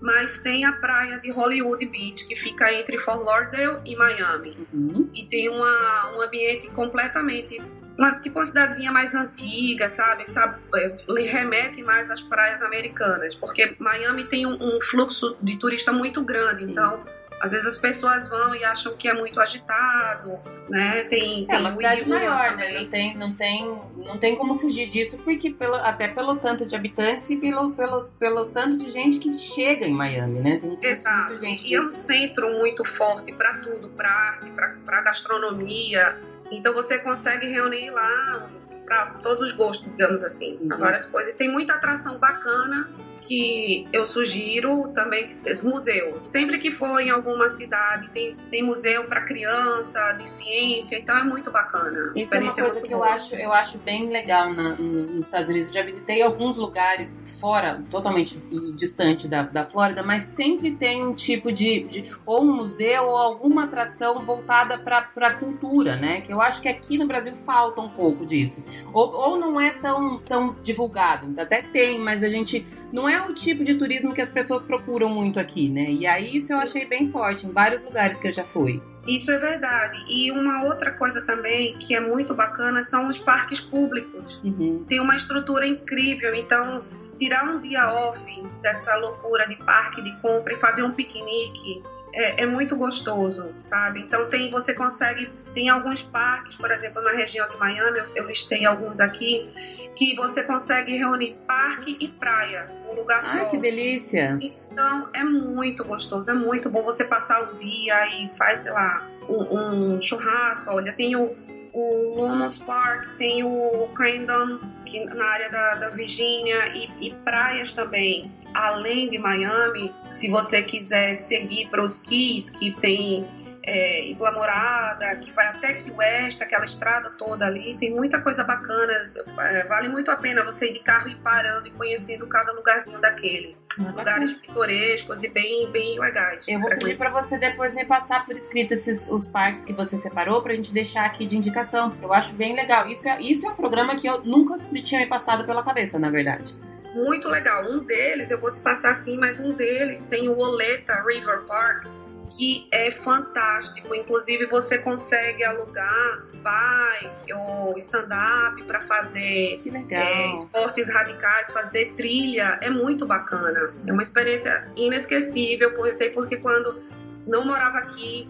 Mas 0.00 0.38
tem 0.38 0.64
a 0.64 0.72
praia 0.72 1.18
de 1.18 1.30
Hollywood 1.30 1.84
Beach, 1.86 2.26
que 2.26 2.34
fica 2.34 2.72
entre 2.72 2.98
Fort 2.98 3.22
Lauderdale 3.22 3.80
e 3.84 3.96
Miami. 3.96 4.56
Uhum. 4.72 5.10
E 5.14 5.24
tem 5.24 5.48
uma, 5.48 6.12
um 6.16 6.22
ambiente 6.22 6.68
completamente 6.70 7.60
uma, 7.98 8.08
tipo 8.18 8.38
uma 8.38 8.44
cidadezinha 8.46 8.90
mais 8.90 9.14
antiga, 9.14 9.90
sabe? 9.90 10.28
sabe? 10.28 10.58
Lhe 11.06 11.22
remete 11.22 11.82
mais 11.82 12.10
às 12.10 12.22
praias 12.22 12.62
americanas, 12.62 13.34
porque 13.34 13.76
Miami 13.78 14.24
tem 14.24 14.46
um, 14.46 14.56
um 14.58 14.80
fluxo 14.80 15.36
de 15.42 15.58
turista 15.58 15.92
muito 15.92 16.24
grande, 16.24 16.64
Sim. 16.64 16.70
então 16.70 17.04
às 17.40 17.52
vezes 17.52 17.66
as 17.66 17.78
pessoas 17.78 18.28
vão 18.28 18.54
e 18.54 18.62
acham 18.62 18.94
que 18.94 19.08
é 19.08 19.14
muito 19.14 19.40
agitado, 19.40 20.38
né? 20.68 21.04
Tem, 21.04 21.44
é 21.44 21.46
tem 21.46 21.58
uma 21.58 21.70
cidade 21.70 22.06
maior, 22.06 22.54
né? 22.54 22.80
Não 22.80 22.90
tem, 22.90 23.16
não 23.16 23.32
tem, 23.32 23.82
não 23.96 24.18
tem 24.18 24.36
como 24.36 24.58
fugir 24.58 24.86
disso, 24.86 25.16
porque 25.24 25.50
pelo, 25.50 25.76
até 25.76 26.06
pelo 26.06 26.36
tanto 26.36 26.66
de 26.66 26.76
habitantes 26.76 27.30
e 27.30 27.36
pelo, 27.36 27.70
pelo, 27.70 28.04
pelo 28.18 28.44
tanto 28.46 28.76
de 28.76 28.90
gente 28.90 29.18
que 29.18 29.32
chega 29.32 29.86
em 29.86 29.94
Miami, 29.94 30.40
né? 30.40 30.58
Tem 30.58 30.90
Exato. 30.90 31.38
Gente 31.38 31.66
e 31.66 31.74
é 31.74 31.80
um 31.80 31.94
centro 31.94 32.50
muito 32.58 32.84
forte 32.84 33.32
para 33.32 33.54
tudo, 33.58 33.88
para 33.88 34.10
arte, 34.10 34.50
para 34.50 35.00
gastronomia. 35.00 36.18
Então 36.50 36.74
você 36.74 36.98
consegue 36.98 37.46
reunir 37.46 37.90
lá 37.90 38.50
para 38.84 39.06
todos 39.22 39.50
os 39.50 39.52
gostos, 39.52 39.88
digamos 39.88 40.22
assim, 40.22 40.58
uhum. 40.60 40.76
várias 40.76 41.06
coisas. 41.06 41.32
E 41.32 41.36
tem 41.38 41.50
muita 41.50 41.74
atração 41.74 42.18
bacana 42.18 42.90
que 43.30 43.86
eu 43.92 44.04
sugiro 44.04 44.88
também 44.92 45.28
museu. 45.62 46.18
Sempre 46.24 46.58
que 46.58 46.72
for 46.72 46.98
em 46.98 47.10
alguma 47.10 47.48
cidade, 47.48 48.08
tem, 48.08 48.34
tem 48.50 48.60
museu 48.60 49.04
para 49.04 49.20
criança, 49.20 50.14
de 50.14 50.28
ciência, 50.28 50.98
então 50.98 51.16
é 51.16 51.22
muito 51.22 51.48
bacana. 51.48 52.12
Isso 52.16 52.34
é 52.34 52.40
uma 52.40 52.52
coisa 52.52 52.80
que 52.80 52.92
eu 52.92 53.04
acho, 53.04 53.36
eu 53.36 53.52
acho 53.52 53.78
bem 53.78 54.10
legal 54.10 54.52
na, 54.52 54.74
nos 54.74 55.26
Estados 55.26 55.48
Unidos. 55.48 55.68
Eu 55.68 55.74
já 55.74 55.82
visitei 55.82 56.20
alguns 56.22 56.56
lugares 56.56 57.22
fora, 57.38 57.80
totalmente 57.88 58.36
distante 58.74 59.28
da, 59.28 59.42
da 59.42 59.64
Flórida, 59.64 60.02
mas 60.02 60.24
sempre 60.24 60.72
tem 60.72 61.04
um 61.06 61.14
tipo 61.14 61.52
de, 61.52 61.84
de 61.84 62.12
ou 62.26 62.42
um 62.42 62.56
museu 62.56 63.04
ou 63.04 63.16
alguma 63.16 63.62
atração 63.62 64.24
voltada 64.24 64.76
para 64.76 65.08
a 65.16 65.34
cultura, 65.34 65.94
né? 65.94 66.20
Que 66.20 66.32
eu 66.32 66.40
acho 66.40 66.60
que 66.60 66.68
aqui 66.68 66.98
no 66.98 67.06
Brasil 67.06 67.36
falta 67.36 67.80
um 67.80 67.88
pouco 67.88 68.26
disso. 68.26 68.64
Ou, 68.92 69.14
ou 69.14 69.36
não 69.36 69.60
é 69.60 69.70
tão, 69.70 70.18
tão 70.18 70.56
divulgado. 70.64 71.32
Até 71.40 71.62
tem, 71.62 72.00
mas 72.00 72.24
a 72.24 72.28
gente 72.28 72.66
não 72.92 73.08
é 73.08 73.19
o 73.28 73.34
tipo 73.34 73.64
de 73.64 73.74
turismo 73.74 74.12
que 74.12 74.20
as 74.20 74.28
pessoas 74.28 74.62
procuram 74.62 75.08
muito 75.08 75.38
aqui, 75.38 75.68
né? 75.68 75.90
E 75.90 76.06
aí 76.06 76.36
isso 76.36 76.52
eu 76.52 76.58
achei 76.58 76.86
bem 76.86 77.10
forte 77.10 77.46
em 77.46 77.52
vários 77.52 77.82
lugares 77.82 78.20
que 78.20 78.28
eu 78.28 78.32
já 78.32 78.44
fui. 78.44 78.82
Isso 79.06 79.30
é 79.30 79.38
verdade. 79.38 80.04
E 80.08 80.30
uma 80.30 80.64
outra 80.64 80.92
coisa 80.92 81.22
também 81.22 81.76
que 81.78 81.94
é 81.94 82.00
muito 82.00 82.34
bacana 82.34 82.82
são 82.82 83.08
os 83.08 83.18
parques 83.18 83.60
públicos. 83.60 84.40
Uhum. 84.44 84.84
Tem 84.86 85.00
uma 85.00 85.16
estrutura 85.16 85.66
incrível, 85.66 86.34
então 86.34 86.84
tirar 87.16 87.44
um 87.44 87.58
dia 87.58 87.92
off 87.92 88.24
dessa 88.62 88.96
loucura 88.96 89.46
de 89.46 89.56
parque 89.56 90.02
de 90.02 90.16
compra 90.20 90.54
e 90.54 90.56
fazer 90.56 90.82
um 90.82 90.92
piquenique 90.92 91.82
é, 92.12 92.42
é, 92.42 92.46
muito 92.46 92.76
gostoso, 92.76 93.54
sabe? 93.58 94.00
Então 94.00 94.28
tem, 94.28 94.50
você 94.50 94.74
consegue, 94.74 95.30
tem 95.54 95.68
alguns 95.68 96.02
parques, 96.02 96.56
por 96.56 96.70
exemplo, 96.70 97.02
na 97.02 97.12
região 97.12 97.48
de 97.48 97.56
Miami, 97.56 97.98
eu, 97.98 98.04
eu 98.16 98.26
listei 98.26 98.64
alguns 98.64 99.00
aqui, 99.00 99.48
que 99.94 100.14
você 100.14 100.42
consegue 100.42 100.96
reunir 100.96 101.36
parque 101.46 101.96
e 102.00 102.08
praia 102.08 102.68
num 102.86 102.94
lugar 102.94 103.22
só. 103.22 103.38
Ai, 103.38 103.48
que 103.48 103.56
delícia! 103.56 104.38
Então 104.40 105.08
é 105.12 105.22
muito 105.22 105.84
gostoso, 105.84 106.30
é 106.30 106.34
muito 106.34 106.68
bom 106.70 106.82
você 106.82 107.04
passar 107.04 107.50
o 107.50 107.54
dia 107.56 108.06
e 108.06 108.30
faz, 108.36 108.60
sei 108.60 108.72
lá, 108.72 109.06
um, 109.28 109.94
um 109.94 110.00
churrasco. 110.00 110.70
Olha, 110.70 110.92
tem 110.92 111.16
o 111.16 111.36
o 111.72 112.14
Lumos 112.16 112.58
Park, 112.58 113.16
tem 113.16 113.42
o 113.44 113.88
Crandon, 113.94 114.58
que 114.84 115.04
na 115.04 115.24
área 115.24 115.50
da, 115.50 115.74
da 115.76 115.88
Virgínia, 115.90 116.76
e, 116.76 116.90
e, 117.00 117.10
praias 117.24 117.72
também. 117.72 118.30
Além 118.52 119.10
de 119.10 119.18
Miami, 119.18 119.92
se 120.08 120.28
você 120.28 120.62
quiser 120.62 121.14
seguir 121.14 121.68
para 121.68 121.82
os 121.82 121.98
Keys, 122.00 122.50
que 122.50 122.72
tem 122.72 123.26
é, 123.62 124.06
Isla 124.06 124.32
Morada, 124.32 125.14
que 125.16 125.30
vai 125.32 125.46
até 125.48 125.74
Key 125.74 125.90
West, 125.90 126.42
aquela 126.42 126.64
estrada 126.64 127.10
toda 127.10 127.46
ali, 127.46 127.76
tem 127.78 127.90
muita 127.90 128.20
coisa 128.20 128.44
bacana. 128.44 129.12
É, 129.38 129.64
vale 129.64 129.88
muito 129.88 130.10
a 130.10 130.16
pena 130.16 130.44
você 130.44 130.70
ir 130.70 130.72
de 130.74 130.80
carro 130.80 131.08
e 131.08 131.14
parando 131.16 131.66
e 131.66 131.70
conhecendo 131.70 132.26
cada 132.26 132.52
lugarzinho 132.52 133.00
daquele. 133.00 133.56
Ah, 133.78 133.92
lugares 133.96 134.32
pitorescos 134.32 135.22
e 135.22 135.28
bem, 135.28 135.70
bem 135.70 135.98
legais. 136.00 136.48
Eu 136.48 136.60
vou 136.60 136.70
pedir 136.70 136.96
para 136.96 137.10
você 137.10 137.38
depois 137.38 137.76
me 137.76 137.84
passar 137.84 138.26
por 138.26 138.36
escrito 138.36 138.72
esses 138.72 139.08
os 139.08 139.26
parques 139.26 139.64
que 139.64 139.72
você 139.72 139.96
separou 139.96 140.42
para 140.42 140.52
a 140.52 140.56
gente 140.56 140.72
deixar 140.72 141.04
aqui 141.04 141.24
de 141.24 141.36
indicação. 141.36 141.96
Eu 142.02 142.12
acho 142.12 142.32
bem 142.32 142.54
legal. 142.54 142.88
Isso 142.88 143.08
é, 143.08 143.20
isso 143.22 143.46
é 143.46 143.50
um 143.50 143.54
programa 143.54 143.96
que 143.96 144.08
eu 144.08 144.22
nunca 144.24 144.56
me 144.72 144.82
tinha 144.82 145.00
me 145.00 145.06
passado 145.06 145.44
pela 145.44 145.62
cabeça, 145.62 145.98
na 145.98 146.10
verdade 146.10 146.58
muito 146.92 147.28
legal. 147.28 147.70
Um 147.70 147.84
deles, 147.84 148.32
eu 148.32 148.40
vou 148.40 148.50
te 148.50 148.58
passar 148.58 148.90
assim, 148.90 149.16
mas 149.16 149.38
um 149.38 149.52
deles 149.52 150.06
tem 150.06 150.28
o 150.28 150.36
Oleta 150.36 151.00
River 151.06 151.42
Park, 151.42 151.86
que 152.30 152.68
é 152.70 152.90
fantástico. 152.90 153.94
Inclusive, 153.94 154.46
você 154.46 154.78
consegue 154.78 155.44
alugar 155.44 156.24
bike 156.42 157.32
ou 157.34 157.76
stand-up 157.76 158.62
para 158.64 158.80
fazer 158.80 159.58
é, 159.90 160.32
esportes 160.32 160.88
radicais, 160.88 161.50
fazer 161.52 161.92
trilha. 161.96 162.58
É 162.62 162.70
muito 162.70 163.06
bacana. 163.06 163.72
É 163.86 163.92
uma 163.92 164.02
experiência 164.02 164.66
inesquecível. 164.76 165.70
Eu 165.70 165.92
sei 165.92 166.10
porque 166.10 166.36
quando 166.36 166.82
não 167.26 167.44
morava 167.44 167.78
aqui, 167.78 168.28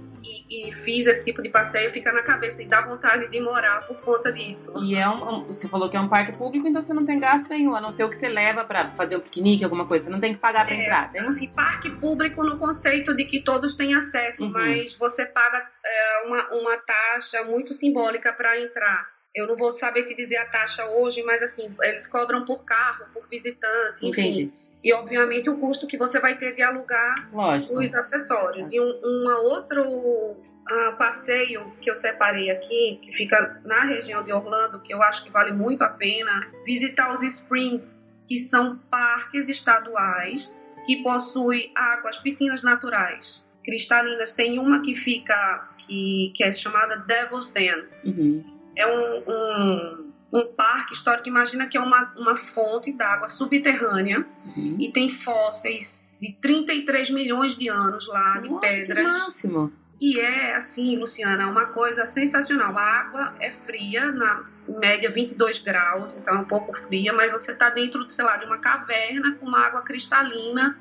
e, 0.51 0.73
fiz 0.73 1.07
esse 1.07 1.25
tipo 1.25 1.41
de 1.41 1.49
passeio, 1.49 1.91
fica 1.93 2.13
na 2.13 2.23
cabeça 2.23 2.61
e 2.63 2.67
dá 2.67 2.81
vontade 2.81 3.29
de 3.29 3.41
morar 3.41 3.87
por 3.87 4.01
conta 4.01 4.33
disso. 4.33 4.73
E 4.83 4.97
é 4.97 5.09
um, 5.09 5.37
um, 5.37 5.47
você 5.47 5.69
falou 5.69 5.89
que 5.89 5.97
é 5.97 6.01
um 6.01 6.09
parque 6.09 6.33
público, 6.33 6.67
então 6.67 6.83
você 6.83 6.93
não 6.93 7.05
tem 7.05 7.21
gasto 7.21 7.49
nenhum, 7.49 7.75
a 7.75 7.81
não 7.81 7.93
ser 7.93 8.03
o 8.03 8.11
que 8.11 8.17
você 8.17 8.29
leva 8.29 8.65
para 8.65 8.91
fazer 8.93 9.17
um 9.17 9.21
piquenique, 9.21 9.63
alguma 9.63 9.87
coisa. 9.87 10.07
Você 10.07 10.11
não 10.11 10.19
tem 10.19 10.35
que 10.35 10.41
pagar 10.41 10.67
para 10.67 10.75
é, 10.75 10.83
entrar, 10.83 11.13
tem? 11.13 11.23
Assim, 11.23 11.49
parque 11.49 11.89
público 11.89 12.43
no 12.43 12.59
conceito 12.59 13.15
de 13.15 13.25
que 13.25 13.41
todos 13.41 13.77
têm 13.77 13.95
acesso, 13.95 14.45
uhum. 14.45 14.51
mas 14.51 14.95
você 14.95 15.25
paga 15.25 15.71
é, 15.85 16.27
uma, 16.27 16.49
uma 16.55 16.77
taxa 16.79 17.45
muito 17.45 17.73
simbólica 17.73 18.33
para 18.33 18.61
entrar. 18.61 19.09
Eu 19.33 19.47
não 19.47 19.57
vou 19.57 19.71
saber 19.71 20.03
te 20.03 20.15
dizer 20.15 20.39
a 20.39 20.47
taxa 20.47 20.85
hoje, 20.87 21.23
mas 21.23 21.41
assim, 21.41 21.73
eles 21.83 22.09
cobram 22.09 22.45
por 22.45 22.65
carro, 22.65 23.07
por 23.15 23.29
visitante, 23.29 24.05
enfim. 24.05 24.21
Entendi 24.29 24.53
e 24.83 24.93
obviamente 24.93 25.51
o 25.51 25.59
custo 25.59 25.87
que 25.87 25.97
você 25.97 26.19
vai 26.21 26.37
ter 26.39 26.55
de 26.55 26.63
alugar 26.63 27.29
Lógico. 27.33 27.79
os 27.79 27.95
acessórios. 27.95 28.73
E 28.73 28.81
um 28.81 29.01
uma 29.03 29.39
outro 29.41 29.83
uh, 29.85 30.97
passeio 30.97 31.73
que 31.81 31.91
eu 31.91 31.95
separei 31.95 32.51
aqui, 32.51 32.99
que 33.03 33.13
fica 33.13 33.61
na 33.65 33.83
região 33.85 34.23
de 34.23 34.33
Orlando, 34.33 34.81
que 34.81 34.93
eu 34.93 35.03
acho 35.03 35.25
que 35.25 35.31
vale 35.31 35.53
muito 35.53 35.83
a 35.83 35.89
pena, 35.89 36.47
visitar 36.65 37.13
os 37.13 37.23
Springs, 37.23 38.11
que 38.27 38.39
são 38.39 38.77
parques 38.91 39.49
estaduais 39.49 40.57
que 40.87 41.03
possuem 41.03 41.71
águas, 41.75 42.17
piscinas 42.17 42.63
naturais 42.63 43.45
cristalinas. 43.63 44.33
Tem 44.33 44.59
uma 44.59 44.81
que 44.81 44.95
fica, 44.95 45.69
que, 45.79 46.33
que 46.35 46.43
é 46.43 46.53
chamada 46.53 46.97
Devil's 46.97 47.51
Den. 47.51 47.85
Uhum. 48.05 48.45
É 48.75 48.87
um, 48.87 49.23
um 49.29 50.10
um 50.33 50.47
parque 50.47 50.95
histórico, 50.95 51.29
imagina 51.29 51.67
que 51.67 51.77
é 51.77 51.81
uma, 51.81 52.13
uma 52.17 52.37
fonte 52.37 52.93
d'água 52.93 53.29
subterrânea 53.29 54.27
uhum. 54.57 54.77
e 54.79 54.93
tem 54.93 55.09
fósseis 55.09 56.11
de 56.21 56.33
33 56.33 57.11
milhões 57.11 57.57
de 57.57 57.69
anos 57.69 58.07
lá, 58.07 58.39
de 58.39 58.49
Nossa, 58.49 58.61
pedras. 58.61 59.05
Que 59.05 59.25
máximo. 59.25 59.73
E 60.01 60.19
é 60.19 60.55
assim, 60.55 60.97
Luciana, 60.97 61.47
uma 61.49 61.67
coisa 61.67 62.07
sensacional. 62.07 62.77
A 62.79 62.83
água 62.83 63.35
é 63.39 63.51
fria, 63.51 64.11
na 64.11 64.45
média 64.67 65.11
22 65.11 65.59
graus, 65.59 66.17
então 66.17 66.37
é 66.37 66.39
um 66.39 66.45
pouco 66.45 66.73
fria, 66.73 67.13
mas 67.13 67.33
você 67.33 67.53
está 67.53 67.69
dentro, 67.71 68.09
sei 68.09 68.25
lá, 68.25 68.37
de 68.37 68.47
uma 68.47 68.59
caverna 68.59 69.35
com 69.35 69.47
uma 69.47 69.61
água 69.61 69.83
cristalina 69.83 70.79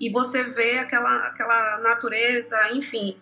e 0.00 0.10
você 0.10 0.42
vê 0.44 0.78
aquela, 0.78 1.26
aquela 1.26 1.78
natureza, 1.78 2.56
enfim, 2.72 3.16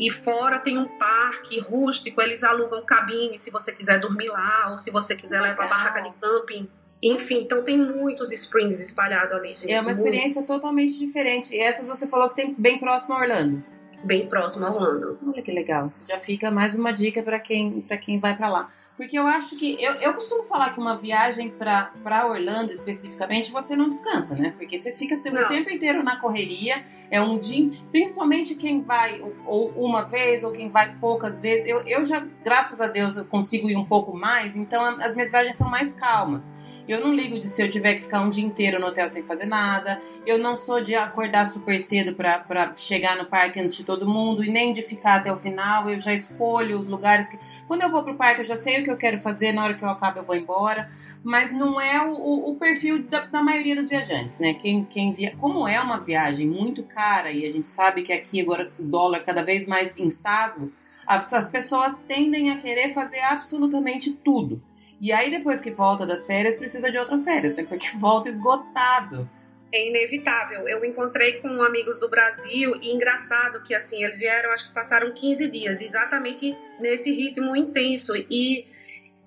e 0.00 0.08
fora 0.08 0.58
tem 0.58 0.78
um 0.78 0.88
parque 0.88 1.60
rústico, 1.60 2.22
eles 2.22 2.42
alugam 2.42 2.82
cabine 2.82 3.36
se 3.36 3.50
você 3.50 3.70
quiser 3.70 4.00
dormir 4.00 4.28
lá, 4.28 4.70
ou 4.70 4.78
se 4.78 4.90
você 4.90 5.14
quiser 5.14 5.42
levar 5.42 5.68
barraca 5.68 6.00
de 6.00 6.10
camping. 6.18 6.66
Enfim, 7.02 7.42
então 7.42 7.62
tem 7.62 7.76
muitos 7.76 8.32
springs 8.32 8.80
espalhados 8.80 9.36
ali, 9.36 9.52
gente. 9.52 9.70
É 9.70 9.78
uma 9.78 9.90
experiência 9.90 10.40
muito. 10.40 10.46
totalmente 10.46 10.98
diferente. 10.98 11.54
E 11.54 11.60
essas 11.60 11.86
você 11.86 12.06
falou 12.06 12.30
que 12.30 12.34
tem 12.34 12.54
bem 12.54 12.78
próximo 12.78 13.14
a 13.14 13.18
Orlando. 13.20 13.62
Bem 14.02 14.26
próximo 14.26 14.64
a 14.66 14.72
Orlando. 14.74 15.18
Olha 15.26 15.42
que 15.42 15.52
legal. 15.52 15.90
Já 16.08 16.18
fica 16.18 16.50
mais 16.50 16.74
uma 16.74 16.92
dica 16.92 17.22
para 17.22 17.38
quem, 17.38 17.82
quem 18.00 18.18
vai 18.18 18.36
para 18.36 18.48
lá. 18.48 18.68
Porque 18.96 19.18
eu 19.18 19.26
acho 19.26 19.56
que. 19.56 19.82
Eu, 19.82 19.94
eu 19.94 20.12
costumo 20.12 20.42
falar 20.42 20.74
que 20.74 20.78
uma 20.78 20.96
viagem 20.96 21.48
para 21.50 22.26
Orlando 22.26 22.70
especificamente, 22.70 23.50
você 23.50 23.74
não 23.74 23.88
descansa, 23.88 24.34
né? 24.34 24.52
Porque 24.58 24.78
você 24.78 24.92
fica 24.92 25.14
o 25.14 25.22
tempo 25.48 25.70
inteiro 25.70 26.02
na 26.02 26.16
correria. 26.16 26.84
É 27.10 27.20
um 27.20 27.38
dia. 27.38 27.70
Principalmente 27.90 28.54
quem 28.54 28.82
vai 28.82 29.22
ou, 29.46 29.70
uma 29.70 30.02
vez 30.02 30.44
ou 30.44 30.52
quem 30.52 30.68
vai 30.68 30.94
poucas 30.96 31.40
vezes. 31.40 31.66
Eu, 31.66 31.80
eu 31.86 32.04
já, 32.04 32.26
graças 32.44 32.78
a 32.78 32.86
Deus, 32.88 33.16
eu 33.16 33.24
consigo 33.24 33.70
ir 33.70 33.76
um 33.76 33.86
pouco 33.86 34.14
mais. 34.14 34.54
Então 34.54 34.82
as 34.82 35.14
minhas 35.14 35.30
viagens 35.30 35.56
são 35.56 35.70
mais 35.70 35.94
calmas. 35.94 36.52
Eu 36.90 37.00
não 37.00 37.14
ligo 37.14 37.38
de 37.38 37.46
se 37.46 37.62
eu 37.62 37.70
tiver 37.70 37.94
que 37.94 38.02
ficar 38.02 38.20
um 38.20 38.28
dia 38.28 38.44
inteiro 38.44 38.80
no 38.80 38.88
hotel 38.88 39.08
sem 39.08 39.22
fazer 39.22 39.46
nada. 39.46 40.02
Eu 40.26 40.36
não 40.38 40.56
sou 40.56 40.80
de 40.80 40.92
acordar 40.96 41.46
super 41.46 41.78
cedo 41.78 42.16
para 42.16 42.74
chegar 42.74 43.16
no 43.16 43.26
parque 43.26 43.60
antes 43.60 43.76
de 43.76 43.84
todo 43.84 44.08
mundo 44.08 44.44
e 44.44 44.50
nem 44.50 44.72
de 44.72 44.82
ficar 44.82 45.20
até 45.20 45.32
o 45.32 45.36
final. 45.36 45.88
Eu 45.88 46.00
já 46.00 46.12
escolho 46.12 46.76
os 46.76 46.88
lugares 46.88 47.28
que. 47.28 47.38
Quando 47.68 47.82
eu 47.82 47.90
vou 47.92 48.02
pro 48.02 48.16
parque, 48.16 48.40
eu 48.40 48.44
já 48.44 48.56
sei 48.56 48.80
o 48.80 48.84
que 48.84 48.90
eu 48.90 48.96
quero 48.96 49.20
fazer. 49.20 49.52
Na 49.52 49.62
hora 49.62 49.74
que 49.74 49.84
eu 49.84 49.88
acabo, 49.88 50.18
eu 50.18 50.24
vou 50.24 50.34
embora. 50.34 50.90
Mas 51.22 51.52
não 51.52 51.80
é 51.80 52.04
o, 52.04 52.10
o, 52.10 52.50
o 52.50 52.56
perfil 52.56 53.04
da, 53.04 53.20
da, 53.20 53.40
maioria 53.40 53.76
dos 53.76 53.88
viajantes, 53.88 54.40
né? 54.40 54.54
Quem, 54.54 54.84
quem 54.84 55.12
via... 55.12 55.36
Como 55.36 55.68
é 55.68 55.80
uma 55.80 56.00
viagem 56.00 56.48
muito 56.48 56.82
cara 56.82 57.30
e 57.30 57.46
a 57.46 57.52
gente 57.52 57.68
sabe 57.68 58.02
que 58.02 58.12
aqui 58.12 58.40
agora 58.40 58.72
o 58.76 58.82
dólar 58.82 59.18
é 59.18 59.22
cada 59.22 59.44
vez 59.44 59.64
mais 59.64 59.96
instável, 59.96 60.72
as 61.06 61.46
pessoas 61.46 61.98
tendem 61.98 62.50
a 62.50 62.56
querer 62.56 62.92
fazer 62.92 63.20
absolutamente 63.20 64.10
tudo. 64.10 64.60
E 65.00 65.12
aí, 65.12 65.30
depois 65.30 65.60
que 65.60 65.70
volta 65.70 66.06
das 66.06 66.26
férias, 66.26 66.56
precisa 66.56 66.90
de 66.90 66.98
outras 66.98 67.24
férias, 67.24 67.54
porque 67.66 67.96
volta 67.96 68.28
esgotado. 68.28 69.28
É 69.72 69.88
inevitável. 69.88 70.68
Eu 70.68 70.84
encontrei 70.84 71.40
com 71.40 71.62
amigos 71.62 71.98
do 71.98 72.08
Brasil 72.08 72.76
e 72.82 72.92
engraçado 72.92 73.62
que 73.62 73.72
assim, 73.72 74.02
eles 74.02 74.18
vieram, 74.18 74.50
acho 74.50 74.68
que 74.68 74.74
passaram 74.74 75.12
15 75.12 75.48
dias, 75.48 75.80
exatamente 75.80 76.56
nesse 76.80 77.12
ritmo 77.12 77.56
intenso. 77.56 78.14
E 78.28 78.66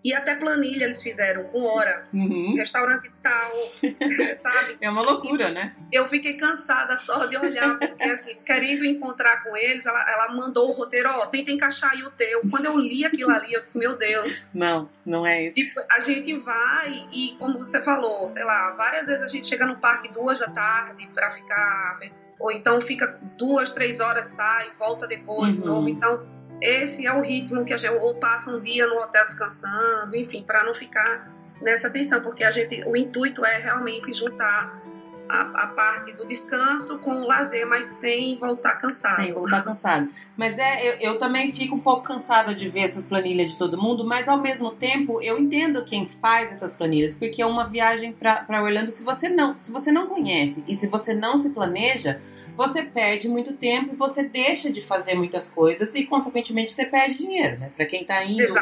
e 0.04 0.14
até 0.14 0.36
planilha 0.36 0.84
eles 0.84 1.02
fizeram, 1.02 1.46
com 1.46 1.64
hora, 1.64 2.04
uhum. 2.14 2.56
restaurante 2.56 3.10
tal, 3.22 3.52
sabe? 4.36 4.78
É 4.82 4.90
uma 4.90 5.02
loucura, 5.02 5.50
né? 5.50 5.74
Eu 5.92 6.06
fiquei 6.08 6.34
cansada 6.34 6.98
só 6.98 7.26
de 7.26 7.38
olhar, 7.38 7.80
porque 7.80 8.04
assim, 8.04 8.36
querendo 8.46 8.84
encontrar 8.84 9.44
com 9.44 9.56
eles, 9.56 9.86
ela, 9.86 10.12
ela 10.12 10.34
mandou 10.34 10.68
o 10.68 10.72
roteiro, 10.74 11.10
ó, 11.10 11.26
tenta 11.28 11.52
encaixar 11.52 11.92
aí 11.92 12.04
o 12.04 12.12
teu. 12.12 12.42
Quando 12.52 12.66
eu 12.66 12.78
li 12.78 13.06
aquilo 13.06 13.32
ali, 13.32 13.54
eu 13.54 13.62
disse, 13.62 13.78
meu 13.78 13.96
Deus. 13.96 14.52
Não, 14.54 14.90
não 15.06 15.26
é 15.26 15.48
isso. 15.48 15.56
Tipo, 15.56 15.80
a 15.90 16.00
gente 16.02 16.34
vai 16.40 17.08
e, 17.12 17.36
como 17.40 17.58
você 17.58 17.82
falou, 17.82 18.28
sei 18.28 18.44
lá, 18.44 18.72
várias 18.72 19.08
vezes 19.08 19.24
a 19.24 19.28
gente 19.28 19.48
chega 19.48 19.66
no 19.66 19.78
parque 19.78 20.12
duas 20.12 20.40
da 20.40 20.50
tarde 20.50 21.08
pra 21.14 21.32
ficar. 21.32 22.00
Ou 22.40 22.52
então 22.52 22.82
fica 22.82 23.20
duas, 23.38 23.72
três 23.72 24.02
horas, 24.02 24.26
sai, 24.26 24.72
volta 24.78 25.08
depois 25.08 25.56
uhum. 25.56 25.62
de 25.62 25.66
novo. 25.66 25.88
Então, 25.88 26.26
esse 26.64 27.06
é 27.06 27.14
o 27.14 27.22
ritmo 27.22 27.66
que 27.66 27.74
a 27.74 27.78
gente 27.78 27.94
ou 27.96 28.16
passa 28.16 28.50
um 28.50 28.62
dia 28.62 28.88
no 28.88 28.96
hotel 28.96 29.26
descansando, 29.26 30.16
enfim, 30.16 30.44
para 30.44 30.64
não 30.64 30.74
ficar 30.74 31.30
nessa 31.62 31.90
tensão, 31.90 32.22
porque 32.22 32.44
a 32.44 32.52
gente, 32.52 32.84
o 32.86 32.96
intuito 32.96 33.46
é 33.46 33.58
realmente 33.58 34.14
juntar 34.14 34.82
a, 35.28 35.64
a, 35.64 35.68
parte 35.68 36.12
do 36.14 36.26
descanso 36.26 37.00
com 37.00 37.22
o 37.22 37.28
lazer, 37.28 37.68
mas 37.68 37.88
sem 37.88 38.38
voltar 38.38 38.78
cansado. 38.78 39.16
Sem 39.16 39.34
voltar 39.34 39.64
cansado. 39.64 40.10
Mas 40.36 40.58
é, 40.58 40.88
eu, 40.88 41.12
eu, 41.12 41.18
também 41.18 41.52
fico 41.52 41.76
um 41.76 41.80
pouco 41.80 42.04
cansada 42.04 42.54
de 42.54 42.70
ver 42.70 42.82
essas 42.82 43.04
planilhas 43.04 43.52
de 43.52 43.58
todo 43.58 43.82
mundo, 43.82 44.06
mas 44.06 44.28
ao 44.28 44.38
mesmo 44.38 44.72
tempo 44.72 45.22
eu 45.22 45.40
entendo 45.40 45.84
quem 45.84 46.08
faz 46.08 46.52
essas 46.52 46.74
planilhas, 46.74 47.14
porque 47.14 47.42
é 47.42 47.46
uma 47.46 47.68
viagem 47.68 48.14
para 48.14 48.62
Orlando. 48.62 48.92
Se 48.92 49.04
você 49.04 49.30
não, 49.30 49.56
se 49.58 49.72
você 49.72 49.92
não 49.92 50.08
conhece 50.08 50.64
e 50.68 50.76
se 50.76 50.88
você 50.88 51.14
não 51.14 51.38
se 51.38 51.50
planeja, 51.52 52.20
você 52.56 52.84
perde 52.84 53.28
muito 53.28 53.54
tempo 53.54 53.94
e 53.94 53.96
você 53.96 54.24
deixa 54.24 54.72
de 54.72 54.82
fazer 54.82 55.16
muitas 55.16 55.48
coisas 55.48 55.96
e, 55.96 56.06
consequentemente, 56.06 56.72
você 56.72 56.86
perde 56.86 57.18
dinheiro, 57.18 57.60
né? 57.60 57.72
Para 57.76 57.86
quem 57.86 58.02
está 58.02 58.24
indo 58.24 58.54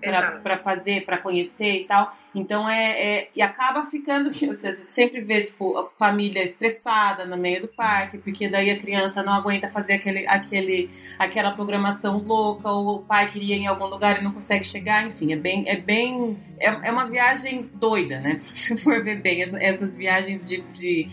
para 0.00 0.58
fazer, 0.58 1.04
para 1.04 1.18
conhecer 1.18 1.82
e 1.82 1.84
tal. 1.84 2.16
Então 2.34 2.68
é, 2.68 2.90
é, 2.90 3.28
e 3.34 3.42
acaba 3.42 3.84
ficando 3.84 4.30
que 4.30 4.46
você 4.46 4.70
sempre 4.72 5.20
vê 5.20 5.42
tipo 5.42 5.76
a 5.76 5.90
família 5.98 6.42
estressada 6.42 7.26
no 7.26 7.36
meio 7.36 7.62
do 7.62 7.68
parque, 7.68 8.18
porque 8.18 8.48
daí 8.48 8.70
a 8.70 8.78
criança 8.78 9.22
não 9.22 9.32
aguenta 9.32 9.68
fazer 9.68 9.94
aquele, 9.94 10.26
aquele, 10.28 10.88
aquela 11.18 11.50
programação 11.50 12.18
louca, 12.18 12.70
ou 12.70 12.96
o 12.96 13.02
pai 13.02 13.28
queria 13.30 13.56
ir 13.56 13.60
em 13.60 13.66
algum 13.66 13.86
lugar 13.86 14.20
e 14.20 14.24
não 14.24 14.32
consegue 14.32 14.64
chegar, 14.64 15.06
enfim, 15.06 15.32
é 15.32 15.36
bem, 15.36 15.64
é 15.66 15.76
bem, 15.76 16.38
é, 16.58 16.68
é 16.68 16.92
uma 16.92 17.06
viagem 17.06 17.68
doida, 17.74 18.20
né? 18.20 18.40
Se 18.54 18.76
for 18.76 19.02
ver 19.02 19.20
bem 19.20 19.42
essas 19.42 19.96
viagens 19.96 20.46
de, 20.46 20.60
de 20.72 21.08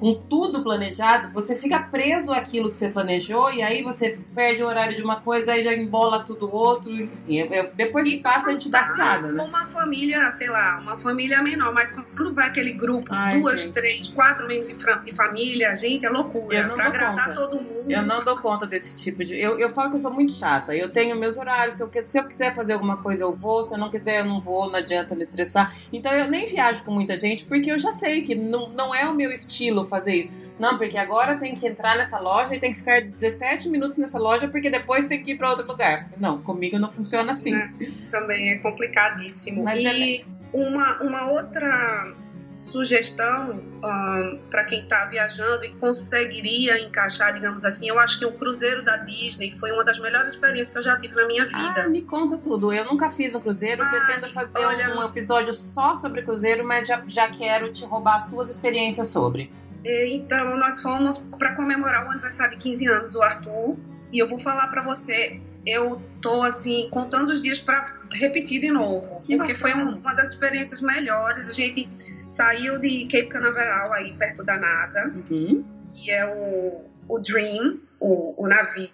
com 0.00 0.14
tudo 0.14 0.62
planejado, 0.62 1.30
você 1.32 1.54
fica 1.54 1.78
preso 1.78 2.32
àquilo 2.32 2.70
que 2.70 2.76
você 2.76 2.88
planejou 2.88 3.52
e 3.52 3.62
aí 3.62 3.82
você 3.82 4.18
perde 4.34 4.62
o 4.62 4.66
horário 4.66 4.96
de 4.96 5.02
uma 5.02 5.16
coisa 5.20 5.56
e 5.56 5.62
já 5.62 5.74
embola 5.74 6.24
tudo 6.24 6.52
outro. 6.52 6.90
Enfim, 6.90 7.36
eu, 7.36 7.70
depois 7.74 8.08
que 8.08 8.20
passa, 8.22 8.48
a 8.48 8.52
gente 8.54 8.70
dá 8.70 8.80
risada, 8.86 9.28
né? 9.30 9.42
Uma 9.42 9.66
família, 9.66 10.30
sei 10.30 10.48
lá, 10.48 10.78
uma 10.80 10.96
família 10.96 11.42
menor, 11.42 11.74
mas 11.74 11.92
quando 11.92 12.32
vai 12.32 12.48
aquele 12.48 12.72
grupo, 12.72 13.08
Ai, 13.10 13.38
duas, 13.38 13.60
gente. 13.60 13.74
três, 13.74 14.08
quatro 14.08 14.48
membros 14.48 14.68
de 14.68 15.12
família, 15.12 15.74
gente, 15.74 16.06
é 16.06 16.08
loucura. 16.08 16.56
Eu 16.56 16.68
não 16.68 16.74
pra 16.76 16.86
agradar 16.86 17.26
conta. 17.26 17.40
todo 17.40 17.56
mundo. 17.56 17.90
Eu 17.90 18.02
não 18.02 18.24
dou 18.24 18.38
conta 18.38 18.66
desse 18.66 18.96
tipo 18.96 19.22
de. 19.22 19.38
Eu, 19.38 19.58
eu 19.58 19.68
falo 19.68 19.90
que 19.90 19.96
eu 19.96 20.00
sou 20.00 20.12
muito 20.12 20.32
chata. 20.32 20.74
Eu 20.74 20.88
tenho 20.88 21.14
meus 21.14 21.36
horários. 21.36 21.76
Se 21.76 21.82
eu, 21.82 21.90
se 22.02 22.18
eu 22.18 22.24
quiser 22.24 22.54
fazer 22.54 22.72
alguma 22.72 22.96
coisa, 22.96 23.24
eu 23.24 23.34
vou. 23.34 23.64
Se 23.64 23.74
eu 23.74 23.78
não 23.78 23.90
quiser, 23.90 24.20
eu 24.20 24.24
não 24.24 24.40
vou. 24.40 24.68
Não 24.70 24.76
adianta 24.78 25.14
me 25.14 25.22
estressar. 25.22 25.74
Então 25.92 26.10
eu 26.12 26.26
nem 26.28 26.46
viajo 26.46 26.82
com 26.84 26.90
muita 26.90 27.16
gente 27.16 27.44
porque 27.44 27.70
eu 27.70 27.78
já 27.78 27.92
sei 27.92 28.22
que 28.22 28.34
não, 28.34 28.70
não 28.70 28.94
é 28.94 29.06
o 29.06 29.14
meu 29.14 29.30
estilo 29.30 29.84
fazer 29.90 30.14
isso. 30.14 30.32
Não, 30.58 30.78
porque 30.78 30.96
agora 30.96 31.36
tem 31.36 31.54
que 31.54 31.66
entrar 31.66 31.96
nessa 31.96 32.18
loja 32.18 32.54
e 32.54 32.58
tem 32.58 32.72
que 32.72 32.78
ficar 32.78 33.02
17 33.02 33.68
minutos 33.68 33.96
nessa 33.96 34.18
loja 34.18 34.48
porque 34.48 34.70
depois 34.70 35.04
tem 35.04 35.22
que 35.22 35.32
ir 35.32 35.38
para 35.38 35.50
outro 35.50 35.66
lugar. 35.66 36.08
Não, 36.16 36.40
comigo 36.40 36.78
não 36.78 36.90
funciona 36.90 37.32
assim. 37.32 37.54
É, 37.54 37.70
também 38.10 38.50
é 38.50 38.58
complicadíssimo. 38.58 39.64
Mas 39.64 39.80
e 39.80 40.16
é... 40.16 40.24
uma, 40.52 41.02
uma 41.02 41.30
outra 41.30 42.14
sugestão 42.60 43.58
um, 43.82 44.38
para 44.50 44.64
quem 44.64 44.82
está 44.82 45.06
viajando 45.06 45.64
e 45.64 45.70
conseguiria 45.70 46.78
encaixar, 46.80 47.32
digamos 47.32 47.64
assim, 47.64 47.88
eu 47.88 47.98
acho 47.98 48.18
que 48.18 48.26
o 48.26 48.32
cruzeiro 48.32 48.84
da 48.84 48.98
Disney 48.98 49.56
foi 49.58 49.72
uma 49.72 49.82
das 49.82 49.98
melhores 49.98 50.34
experiências 50.34 50.70
que 50.70 50.78
eu 50.78 50.82
já 50.82 50.98
tive 50.98 51.14
na 51.14 51.26
minha 51.26 51.46
vida. 51.46 51.84
Ah, 51.84 51.88
me 51.88 52.02
conta 52.02 52.36
tudo. 52.36 52.72
Eu 52.72 52.84
nunca 52.84 53.10
fiz 53.10 53.34
um 53.34 53.40
cruzeiro, 53.40 53.82
pretendo 53.88 54.30
fazer 54.30 54.58
olha... 54.58 54.94
um 54.94 55.02
episódio 55.02 55.54
só 55.54 55.96
sobre 55.96 56.20
cruzeiro, 56.22 56.62
mas 56.62 56.86
já, 56.86 57.02
já 57.06 57.28
quero 57.28 57.72
te 57.72 57.84
roubar 57.84 58.20
suas 58.20 58.50
experiências 58.50 59.08
sobre. 59.08 59.50
Então, 59.84 60.56
nós 60.56 60.80
fomos 60.80 61.18
para 61.38 61.54
comemorar 61.54 62.06
o 62.06 62.10
aniversário 62.10 62.56
de 62.56 62.62
15 62.62 62.86
anos 62.88 63.12
do 63.12 63.22
Arthur. 63.22 63.76
E 64.12 64.18
eu 64.18 64.26
vou 64.26 64.38
falar 64.38 64.68
para 64.68 64.82
você, 64.82 65.40
eu 65.64 66.02
tô 66.20 66.42
assim, 66.42 66.88
contando 66.90 67.30
os 67.30 67.40
dias 67.40 67.60
para 67.60 68.00
repetir 68.12 68.60
de 68.60 68.70
novo. 68.70 69.20
Que 69.20 69.36
porque 69.36 69.54
bacana. 69.54 69.56
foi 69.56 69.74
um, 69.74 69.98
uma 69.98 70.14
das 70.14 70.30
experiências 70.30 70.80
melhores. 70.80 71.48
A 71.48 71.52
gente 71.52 71.88
saiu 72.26 72.78
de 72.78 73.06
Cape 73.06 73.28
Canaveral, 73.28 73.92
aí 73.92 74.12
perto 74.14 74.44
da 74.44 74.56
NASA, 74.58 75.12
uhum. 75.30 75.64
que 75.88 76.10
é 76.10 76.26
o, 76.26 76.84
o 77.08 77.18
Dream, 77.18 77.80
o, 77.98 78.42
o 78.42 78.48
navio, 78.48 78.90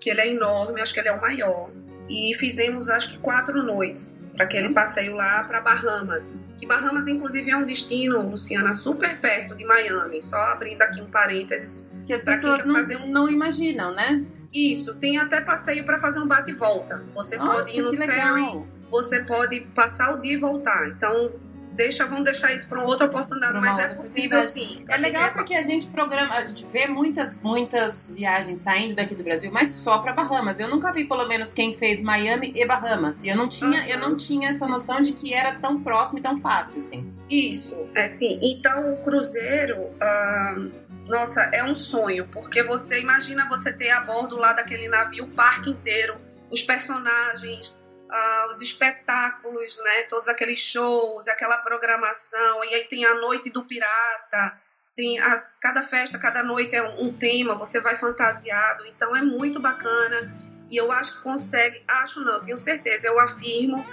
que 0.00 0.10
ele 0.10 0.20
é 0.20 0.28
enorme, 0.28 0.80
acho 0.80 0.92
que 0.92 1.00
ele 1.00 1.08
é 1.08 1.12
o 1.12 1.20
maior. 1.20 1.70
E 2.08 2.34
fizemos, 2.34 2.88
acho 2.88 3.10
que, 3.10 3.18
quatro 3.18 3.62
noites 3.62 4.20
para 4.34 4.44
aquele 4.44 4.70
passeio 4.70 5.14
lá 5.14 5.42
para 5.44 5.60
Bahamas. 5.60 6.40
Que 6.58 6.66
Bahamas, 6.66 7.08
inclusive, 7.08 7.50
é 7.50 7.56
um 7.56 7.64
destino, 7.64 8.30
Luciana, 8.30 8.72
super 8.72 9.18
perto 9.18 9.54
de 9.54 9.64
Miami. 9.64 10.22
Só 10.22 10.38
abrindo 10.38 10.80
aqui 10.82 11.00
um 11.00 11.10
parênteses. 11.10 11.88
Que 12.06 12.12
as 12.12 12.22
pessoas 12.22 12.64
não, 12.64 12.76
um... 12.76 13.10
não 13.10 13.28
imaginam, 13.28 13.92
né? 13.92 14.24
Isso, 14.52 14.94
tem 14.94 15.18
até 15.18 15.40
passeio 15.40 15.84
para 15.84 15.98
fazer 15.98 16.20
um 16.20 16.26
bate 16.26 16.50
e 16.50 16.54
volta. 16.54 17.04
Você 17.14 17.36
Nossa, 17.36 17.70
pode 17.70 17.78
ir 17.78 17.82
no 17.82 17.96
ferry, 17.96 18.64
você 18.90 19.20
pode 19.20 19.60
passar 19.74 20.14
o 20.14 20.20
dia 20.20 20.32
e 20.32 20.36
voltar. 20.38 20.88
Então, 20.88 21.32
deixa, 21.78 22.04
vamos 22.04 22.24
deixar 22.24 22.52
isso 22.52 22.68
para 22.68 22.82
outra 22.82 23.06
oportunidade, 23.06 23.52
uma 23.52 23.60
mas 23.60 23.78
é 23.78 23.88
possível 23.88 24.42
sim. 24.42 24.84
É 24.88 24.96
legal 24.96 25.32
porque 25.32 25.54
a 25.54 25.62
gente 25.62 25.86
programa, 25.86 26.34
a 26.34 26.44
gente 26.44 26.66
vê 26.66 26.88
muitas, 26.88 27.40
muitas 27.40 28.10
viagens 28.10 28.58
saindo 28.58 28.96
daqui 28.96 29.14
do 29.14 29.22
Brasil, 29.22 29.50
mas 29.52 29.68
só 29.70 29.98
para 29.98 30.12
Bahamas. 30.12 30.58
Eu 30.58 30.68
nunca 30.68 30.92
vi 30.92 31.04
pelo 31.04 31.26
menos 31.28 31.52
quem 31.52 31.72
fez 31.72 32.02
Miami 32.02 32.52
e 32.54 32.66
Bahamas. 32.66 33.22
E 33.22 33.28
eu 33.28 33.36
não 33.36 33.48
tinha, 33.48 33.80
uhum. 33.82 33.86
eu 33.86 33.98
não 33.98 34.16
tinha 34.16 34.50
essa 34.50 34.66
noção 34.66 35.00
de 35.00 35.12
que 35.12 35.32
era 35.32 35.54
tão 35.54 35.80
próximo 35.80 36.18
e 36.18 36.22
tão 36.22 36.36
fácil, 36.38 36.78
assim. 36.78 37.14
Isso, 37.30 37.88
é 37.94 38.08
sim. 38.08 38.40
Então 38.42 38.92
o 38.94 39.04
cruzeiro. 39.04 39.78
Uh 39.78 40.88
nossa, 41.08 41.40
é 41.54 41.64
um 41.64 41.74
sonho, 41.74 42.28
porque 42.28 42.62
você 42.62 43.00
imagina 43.00 43.48
você 43.48 43.72
ter 43.72 43.88
a 43.88 44.02
bordo 44.02 44.36
lá 44.36 44.52
daquele 44.52 44.88
navio 44.88 45.24
o 45.24 45.34
parque 45.34 45.70
inteiro, 45.70 46.16
os 46.50 46.62
personagens, 46.62 47.74
uh, 48.08 48.50
os 48.50 48.60
espetáculos, 48.60 49.78
né? 49.78 50.02
Todos 50.04 50.28
aqueles 50.28 50.58
shows, 50.58 51.28
aquela 51.28 51.58
programação, 51.58 52.64
e 52.64 52.74
aí 52.74 52.84
tem 52.84 53.04
a 53.04 53.14
noite 53.14 53.50
do 53.50 53.64
pirata, 53.64 54.58
tem 54.96 55.18
as, 55.18 55.54
cada 55.60 55.82
festa, 55.82 56.18
cada 56.18 56.42
noite 56.42 56.74
é 56.74 56.82
um, 56.82 57.06
um 57.06 57.12
tema, 57.12 57.54
você 57.54 57.80
vai 57.80 57.96
fantasiado, 57.96 58.84
então 58.86 59.14
é 59.14 59.22
muito 59.22 59.60
bacana. 59.60 60.34
E 60.70 60.76
eu 60.76 60.92
acho 60.92 61.16
que 61.16 61.22
consegue, 61.22 61.82
acho 61.88 62.20
não, 62.20 62.40
tenho 62.40 62.58
certeza, 62.58 63.06
eu 63.06 63.18
afirmo 63.18 63.84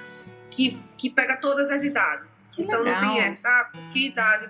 que, 0.51 0.81
que 0.97 1.09
pega 1.09 1.37
todas 1.37 1.71
as 1.71 1.83
idades. 1.83 2.35
Que 2.53 2.63
então 2.63 2.81
legal. 2.81 3.01
não 3.01 3.13
tem 3.13 3.23
essa, 3.23 3.49
ah, 3.49 3.71
que 3.93 4.07
idade 4.07 4.49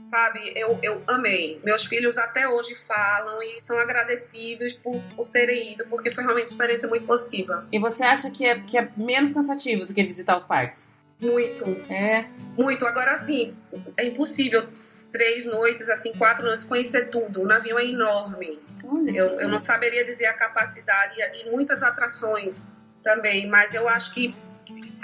sabe? 0.00 0.52
Eu, 0.56 0.78
eu 0.82 1.02
amei. 1.06 1.60
Meus 1.64 1.84
filhos 1.84 2.18
até 2.18 2.48
hoje 2.48 2.74
falam 2.86 3.42
e 3.42 3.60
são 3.60 3.78
agradecidos 3.78 4.72
por, 4.74 5.00
por 5.16 5.28
terem 5.28 5.72
ido, 5.72 5.84
porque 5.86 6.10
foi 6.10 6.24
realmente 6.24 6.48
uma 6.48 6.52
experiência 6.52 6.88
muito 6.88 7.06
positiva. 7.06 7.66
E 7.70 7.78
você 7.78 8.02
acha 8.02 8.30
que 8.30 8.44
é, 8.44 8.58
que 8.58 8.78
é 8.78 8.88
menos 8.96 9.30
cansativo 9.30 9.84
do 9.84 9.94
que 9.94 10.02
visitar 10.02 10.36
os 10.36 10.44
parques? 10.44 10.90
Muito. 11.20 11.64
É. 11.92 12.24
Muito. 12.56 12.86
Agora, 12.86 13.12
assim, 13.12 13.54
é 13.96 14.06
impossível 14.06 14.66
três 15.12 15.44
noites, 15.44 15.88
assim, 15.90 16.12
quatro 16.14 16.44
noites, 16.44 16.64
conhecer 16.64 17.10
tudo. 17.10 17.42
O 17.42 17.46
navio 17.46 17.78
é 17.78 17.84
enorme. 17.84 18.58
eu, 19.14 19.26
eu 19.38 19.48
não 19.48 19.58
saberia 19.58 20.04
dizer 20.04 20.26
a 20.26 20.32
capacidade 20.32 21.16
e 21.34 21.50
muitas 21.50 21.82
atrações 21.82 22.72
também, 23.02 23.46
mas 23.46 23.74
eu 23.74 23.88
acho 23.88 24.14
que 24.14 24.34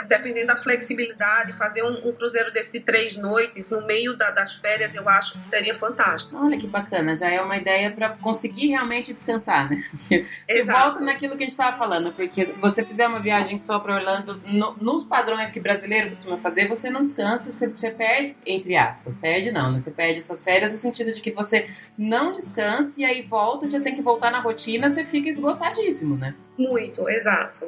dependendo 0.09 0.49
da 0.49 0.57
flexibilidade, 0.57 1.53
fazer 1.55 1.83
um, 1.83 2.09
um, 2.09 2.13
cruzeiro 2.13 2.53
desse 2.53 2.73
de 2.73 2.81
três 2.81 3.17
noites 3.17 3.71
no 3.71 3.87
meio 3.87 4.17
da, 4.17 4.31
das 4.31 4.55
férias, 4.55 4.95
eu 4.95 5.09
acho 5.09 5.35
que 5.35 5.43
seria 5.43 5.75
fantástico. 5.75 6.37
Olha 6.37 6.57
que 6.57 6.67
bacana, 6.67 7.17
já 7.17 7.29
é 7.29 7.41
uma 7.41 7.57
ideia 7.57 7.91
para 7.91 8.11
conseguir 8.11 8.69
realmente 8.69 9.13
descansar, 9.13 9.71
né? 9.71 9.77
E 10.49 10.63
volta 10.63 11.05
naquilo 11.05 11.37
que 11.37 11.45
a 11.45 11.47
gente 11.47 11.51
estava 11.51 11.77
falando, 11.77 12.13
porque 12.13 12.47
se 12.47 12.61
você 12.61 12.85
fizer 12.85 13.07
uma 13.07 13.21
viagem 13.21 13.59
só 13.59 13.79
para 13.79 13.95
Orlando, 13.95 14.41
no, 14.45 14.77
nos 14.81 15.05
padrões 15.05 15.51
que 15.51 15.61
brasileiro 15.61 16.11
costuma 16.11 16.39
fazer, 16.39 16.69
você 16.69 16.91
não 16.91 17.03
descansa, 17.03 17.53
você, 17.53 17.69
você 17.69 17.91
perde, 17.91 18.37
entre 18.47 18.77
aspas, 18.77 19.17
perde 19.17 19.51
não, 19.51 19.73
né? 19.73 19.79
Você 19.79 19.91
perde 19.91 20.23
suas 20.23 20.43
férias 20.43 20.73
no 20.73 20.79
sentido 20.79 21.13
de 21.13 21.21
que 21.21 21.31
você 21.31 21.69
não 21.97 22.33
descansa 22.33 23.01
e 23.01 23.05
aí 23.05 23.23
volta, 23.23 23.71
já 23.71 23.81
tem 23.81 23.95
que 23.95 24.03
voltar 24.03 24.31
na 24.31 24.41
rotina, 24.41 24.89
você 24.89 25.05
fica 25.05 25.29
esgotadíssimo, 25.29 26.17
né? 26.17 26.35
Muito, 26.59 27.09
exato. 27.09 27.67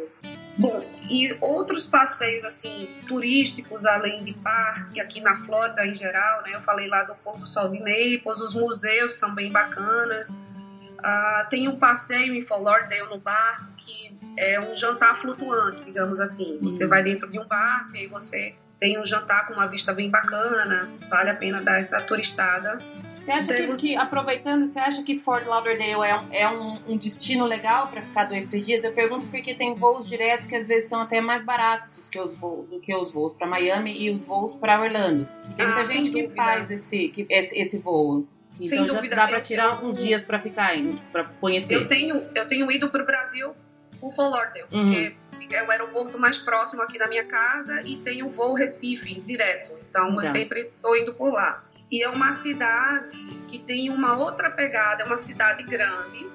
Bom, 0.57 0.85
e 1.09 1.37
outros 1.41 1.87
passeios 1.87 2.45
assim 2.45 2.89
turísticos 3.07 3.87
além 3.87 4.25
de 4.25 4.35
parque 4.35 5.01
aqui 5.01 5.21
na 5.21 5.37
Flórida 5.37 5.87
em 5.87 5.95
geral, 5.95 6.43
né? 6.43 6.55
Eu 6.55 6.61
falei 6.63 6.89
lá 6.89 7.05
do 7.05 7.15
pôr 7.17 7.39
do 7.39 7.47
sol 7.47 7.69
de 7.69 7.79
Naples, 7.79 8.41
os 8.41 8.55
museus 8.55 9.13
são 9.13 9.35
bem 9.35 9.53
bacanas. 9.53 10.31
Uh, 10.31 11.49
tem 11.49 11.69
um 11.69 11.79
passeio 11.79 12.35
em 12.35 12.43
Fort 12.43 12.63
Lauderdale 12.63 13.09
no 13.09 13.19
barco 13.19 13.67
que 13.77 14.19
é 14.37 14.59
um 14.59 14.75
jantar 14.75 15.17
flutuante, 15.17 15.85
digamos 15.85 16.19
assim. 16.19 16.59
Você 16.61 16.85
uhum. 16.85 16.91
vai 16.91 17.05
dentro 17.05 17.31
de 17.31 17.39
um 17.39 17.47
barco 17.47 17.95
e 17.95 17.99
aí 18.01 18.07
você 18.09 18.57
tem 18.79 18.99
um 18.99 19.05
jantar 19.05 19.47
com 19.47 19.55
uma 19.55 19.67
vista 19.67 19.93
bem 19.93 20.09
bacana, 20.09 20.89
vale 21.09 21.31
a 21.31 21.35
pena 21.35 21.61
dar 21.61 21.79
essa 21.79 22.01
turistada. 22.01 22.79
Você 23.19 23.33
acha 23.33 23.53
que, 23.53 23.77
que, 23.77 23.97
aproveitando, 23.97 24.65
você 24.67 24.79
acha 24.79 25.03
que 25.03 25.19
Fort 25.19 25.45
Lauderdale 25.45 25.93
é 25.93 26.15
um, 26.15 26.33
é 26.33 26.49
um, 26.49 26.93
um 26.93 26.97
destino 26.97 27.45
legal 27.45 27.89
para 27.89 28.01
ficar 28.01 28.25
dois, 28.25 28.49
três 28.49 28.65
dias? 28.65 28.85
Eu 28.85 28.93
pergunto 28.93 29.27
porque 29.27 29.55
tem 29.55 29.75
voos 29.75 30.07
diretos 30.07 30.47
que 30.47 30.55
às 30.55 30.69
vezes 30.69 30.89
são 30.89 31.01
até 31.01 31.21
mais 31.21 31.43
baratos 31.43 31.91
do 31.91 32.01
que 32.09 32.19
os 32.19 32.35
voos, 32.35 32.69
do 32.69 32.79
que 32.79 32.95
os 32.95 33.11
voos 33.11 33.33
para 33.33 33.47
Miami 33.47 34.01
e 34.01 34.11
os 34.11 34.23
voos 34.23 34.55
para 34.55 34.81
Orlando. 34.81 35.29
E 35.51 35.55
tem 35.55 35.67
muita 35.67 35.81
ah, 35.81 35.85
gente 35.85 36.11
que 36.11 36.29
faz 36.29 36.71
esse, 36.71 37.09
que, 37.09 37.27
esse, 37.29 37.59
esse 37.59 37.79
voo. 37.79 38.27
Então 38.55 38.69
sem 38.69 38.87
dúvida. 38.87 39.17
dá 39.17 39.27
para 39.27 39.41
tirar 39.41 39.71
alguns 39.71 39.99
dias 39.99 40.23
para 40.23 40.39
ficar 40.39 40.73
para 41.13 41.25
conhecer. 41.25 41.75
Eu 41.75 41.89
tenho, 41.89 42.25
eu 42.35 42.47
tenho 42.47 42.71
ido 42.71 42.89
para 42.89 43.03
o 43.03 43.07
Brasil 43.07 43.53
por 44.01 44.13
Fort 44.13 44.31
Lauderdale, 44.31 44.67
uhum. 44.71 44.85
porque 44.85 45.17
é 45.55 45.63
o 45.65 45.71
aeroporto 45.71 46.19
mais 46.19 46.39
próximo 46.39 46.83
aqui 46.83 46.99
da 46.99 47.09
minha 47.09 47.25
casa 47.25 47.83
e 47.83 47.97
tem 47.97 48.23
o 48.23 48.31
voo 48.31 48.55
Recife 48.55 49.21
direto. 49.21 49.73
Então, 49.89 50.11
então. 50.11 50.23
eu 50.23 50.27
sempre 50.27 50.61
estou 50.61 50.97
indo 50.97 51.15
por 51.15 51.33
lá. 51.33 51.65
E 51.91 52.03
é 52.03 52.09
uma 52.09 52.33
cidade 52.33 53.17
que 53.49 53.59
tem 53.59 53.89
uma 53.89 54.17
outra 54.17 54.51
pegada, 54.51 55.03
é 55.03 55.07
uma 55.07 55.17
cidade 55.17 55.63
grande, 55.63 56.31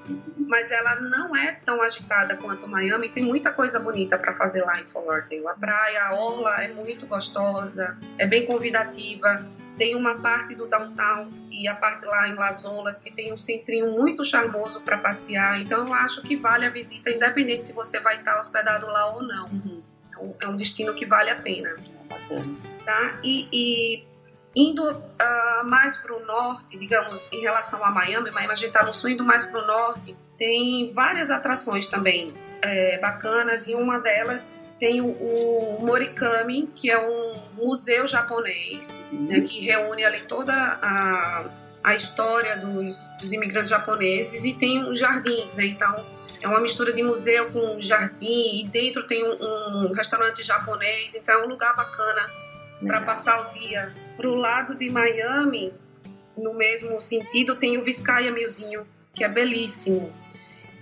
mas 0.48 0.72
ela 0.72 1.00
não 1.00 1.36
é 1.36 1.52
tão 1.64 1.82
agitada 1.82 2.36
quanto 2.36 2.68
Miami. 2.68 3.10
Tem 3.10 3.24
muita 3.24 3.52
coisa 3.52 3.80
bonita 3.80 4.18
para 4.18 4.34
fazer 4.34 4.64
lá 4.64 4.82
em 4.82 4.86
Fort 4.86 5.06
Lauderdale. 5.06 5.48
A 5.48 5.54
praia, 5.54 6.04
a 6.06 6.14
orla 6.16 6.64
é 6.64 6.68
muito 6.70 7.06
gostosa, 7.06 7.96
é 8.18 8.26
bem 8.26 8.48
convidativa. 8.48 9.46
Tem 9.78 9.96
uma 9.96 10.16
parte 10.16 10.54
do 10.54 10.68
downtown 10.68 11.30
e 11.50 11.68
a 11.68 11.76
parte 11.76 12.06
lá 12.06 12.28
em 12.28 12.36
Las 12.36 12.64
Olas 12.64 13.00
que 13.00 13.12
tem 13.12 13.34
um 13.34 13.38
centrinho 13.38 13.92
muito 13.92 14.24
charmoso 14.24 14.82
para 14.82 14.98
passear. 14.98 15.60
Então 15.62 15.86
eu 15.86 15.94
acho 15.94 16.22
que 16.22 16.36
vale 16.36 16.66
a 16.66 16.70
visita, 16.70 17.10
independente 17.10 17.66
se 17.66 17.74
você 17.74 18.00
vai 18.00 18.18
estar 18.18 18.40
hospedado 18.40 18.86
lá 18.86 19.14
ou 19.14 19.24
não. 19.24 19.46
Uhum. 19.46 19.84
É 20.40 20.48
um 20.48 20.56
destino 20.56 20.94
que 20.94 21.06
vale 21.06 21.30
a 21.30 21.36
pena. 21.36 21.76
Bacana. 22.08 22.56
Tá? 22.86 23.20
E, 23.24 23.48
e 23.52 24.06
Indo 24.56 24.88
uh, 24.88 25.66
mais 25.66 25.98
para 25.98 26.16
o 26.16 26.24
norte, 26.26 26.78
digamos, 26.78 27.32
em 27.34 27.42
relação 27.42 27.84
a 27.84 27.90
Miami, 27.90 28.30
Miami 28.30 28.54
a 28.54 28.56
gente 28.56 28.68
está 28.68 28.84
no 28.84 28.94
sul, 28.94 29.10
indo 29.10 29.24
mais 29.24 29.44
para 29.46 29.64
o 29.64 29.66
norte, 29.66 30.16
tem 30.38 30.94
várias 30.94 31.32
atrações 31.32 31.88
também 31.88 32.32
é, 32.62 33.00
bacanas 33.00 33.68
e 33.68 33.74
uma 33.74 34.00
delas 34.00 34.60
tem 34.84 35.00
o, 35.00 35.06
o, 35.06 35.78
Morikami, 35.80 36.70
que 36.76 36.92
é 36.92 37.00
um 37.00 37.32
museu 37.54 38.06
japonês, 38.06 39.02
uhum. 39.14 39.28
né, 39.28 39.40
que 39.40 39.62
reúne 39.62 40.04
ali 40.04 40.24
toda 40.28 40.52
a, 40.54 41.46
a 41.82 41.96
história 41.96 42.58
dos, 42.58 43.08
dos 43.22 43.32
imigrantes 43.32 43.70
japoneses 43.70 44.44
e 44.44 44.52
tem 44.52 44.84
os 44.84 45.00
jardins, 45.00 45.54
né? 45.54 45.68
Então 45.68 46.06
é 46.42 46.48
uma 46.50 46.60
mistura 46.60 46.92
de 46.92 47.02
museu 47.02 47.50
com 47.52 47.80
jardim 47.80 48.60
e 48.60 48.68
dentro 48.68 49.08
tem 49.08 49.24
um, 49.24 49.86
um 49.86 49.94
restaurante 49.94 50.44
japonês, 50.44 51.16
então 51.16 51.40
é 51.40 51.46
um 51.46 51.48
lugar 51.48 51.74
bacana 51.78 52.30
para 52.86 53.00
passar 53.00 53.40
o 53.40 53.58
dia. 53.58 53.90
Para 54.18 54.28
o 54.28 54.36
lado 54.36 54.76
de 54.76 54.90
Miami, 54.90 55.74
no 56.36 56.54
mesmo 56.54 57.00
sentido, 57.00 57.56
tem 57.56 57.78
o 57.78 57.84
Vizcaya 57.86 58.34
Museum, 58.34 58.84
que 59.14 59.24
é 59.24 59.30
belíssimo. 59.30 60.12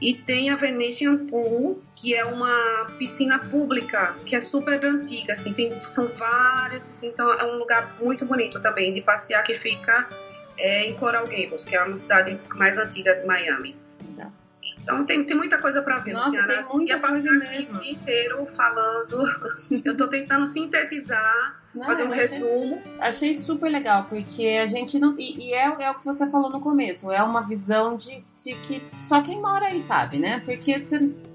E 0.01 0.15
tem 0.15 0.49
a 0.49 0.55
Venetian 0.55 1.27
Pool, 1.27 1.81
que 1.95 2.15
é 2.15 2.25
uma 2.25 2.87
piscina 2.97 3.37
pública, 3.37 4.15
que 4.25 4.35
é 4.35 4.41
super 4.41 4.83
antiga, 4.83 5.33
assim, 5.33 5.53
tem, 5.53 5.71
são 5.87 6.07
várias 6.07 6.83
piscinas, 6.83 7.13
então 7.13 7.31
é 7.31 7.45
um 7.45 7.59
lugar 7.59 7.95
muito 8.01 8.25
bonito 8.25 8.59
também 8.59 8.93
de 8.93 9.01
passear, 9.01 9.43
que 9.43 9.53
fica 9.53 10.09
é, 10.57 10.87
em 10.87 10.95
Coral 10.95 11.25
Gables, 11.25 11.65
que 11.65 11.75
é 11.75 11.83
uma 11.83 11.95
cidade 11.95 12.39
mais 12.55 12.79
antiga 12.79 13.13
de 13.13 13.27
Miami. 13.27 13.75
Então 14.81 15.05
tem, 15.05 15.23
tem 15.23 15.37
muita 15.37 15.57
coisa 15.57 15.81
para 15.81 15.99
ver, 15.99 16.13
Nossa, 16.13 16.29
Luciana. 16.29 16.63
Tem 16.63 16.73
muita 16.73 16.93
ia 16.93 16.99
passar 16.99 17.37
aqui 17.37 17.67
o 17.71 17.79
dia 17.79 17.91
inteiro 17.91 18.45
falando. 18.47 19.23
Eu 19.85 19.91
estou 19.91 20.07
tentando 20.07 20.45
sintetizar 20.45 21.61
não, 21.73 21.85
fazer 21.85 22.03
um 22.03 22.09
resumo. 22.09 22.81
Achei 22.99 23.33
super 23.33 23.69
legal, 23.69 24.05
porque 24.05 24.59
a 24.61 24.65
gente 24.65 24.99
não. 24.99 25.17
E, 25.17 25.49
e 25.49 25.53
é, 25.53 25.65
é, 25.65 25.91
o 25.91 25.95
que 25.95 26.05
você 26.05 26.29
falou 26.29 26.49
no 26.49 26.59
começo, 26.59 27.11
é 27.11 27.21
uma 27.21 27.41
visão 27.41 27.95
de, 27.95 28.25
de 28.41 28.55
que 28.55 28.81
só 28.97 29.21
quem 29.21 29.39
mora 29.39 29.67
aí 29.67 29.79
sabe, 29.79 30.17
né? 30.17 30.41
Porque 30.43 30.75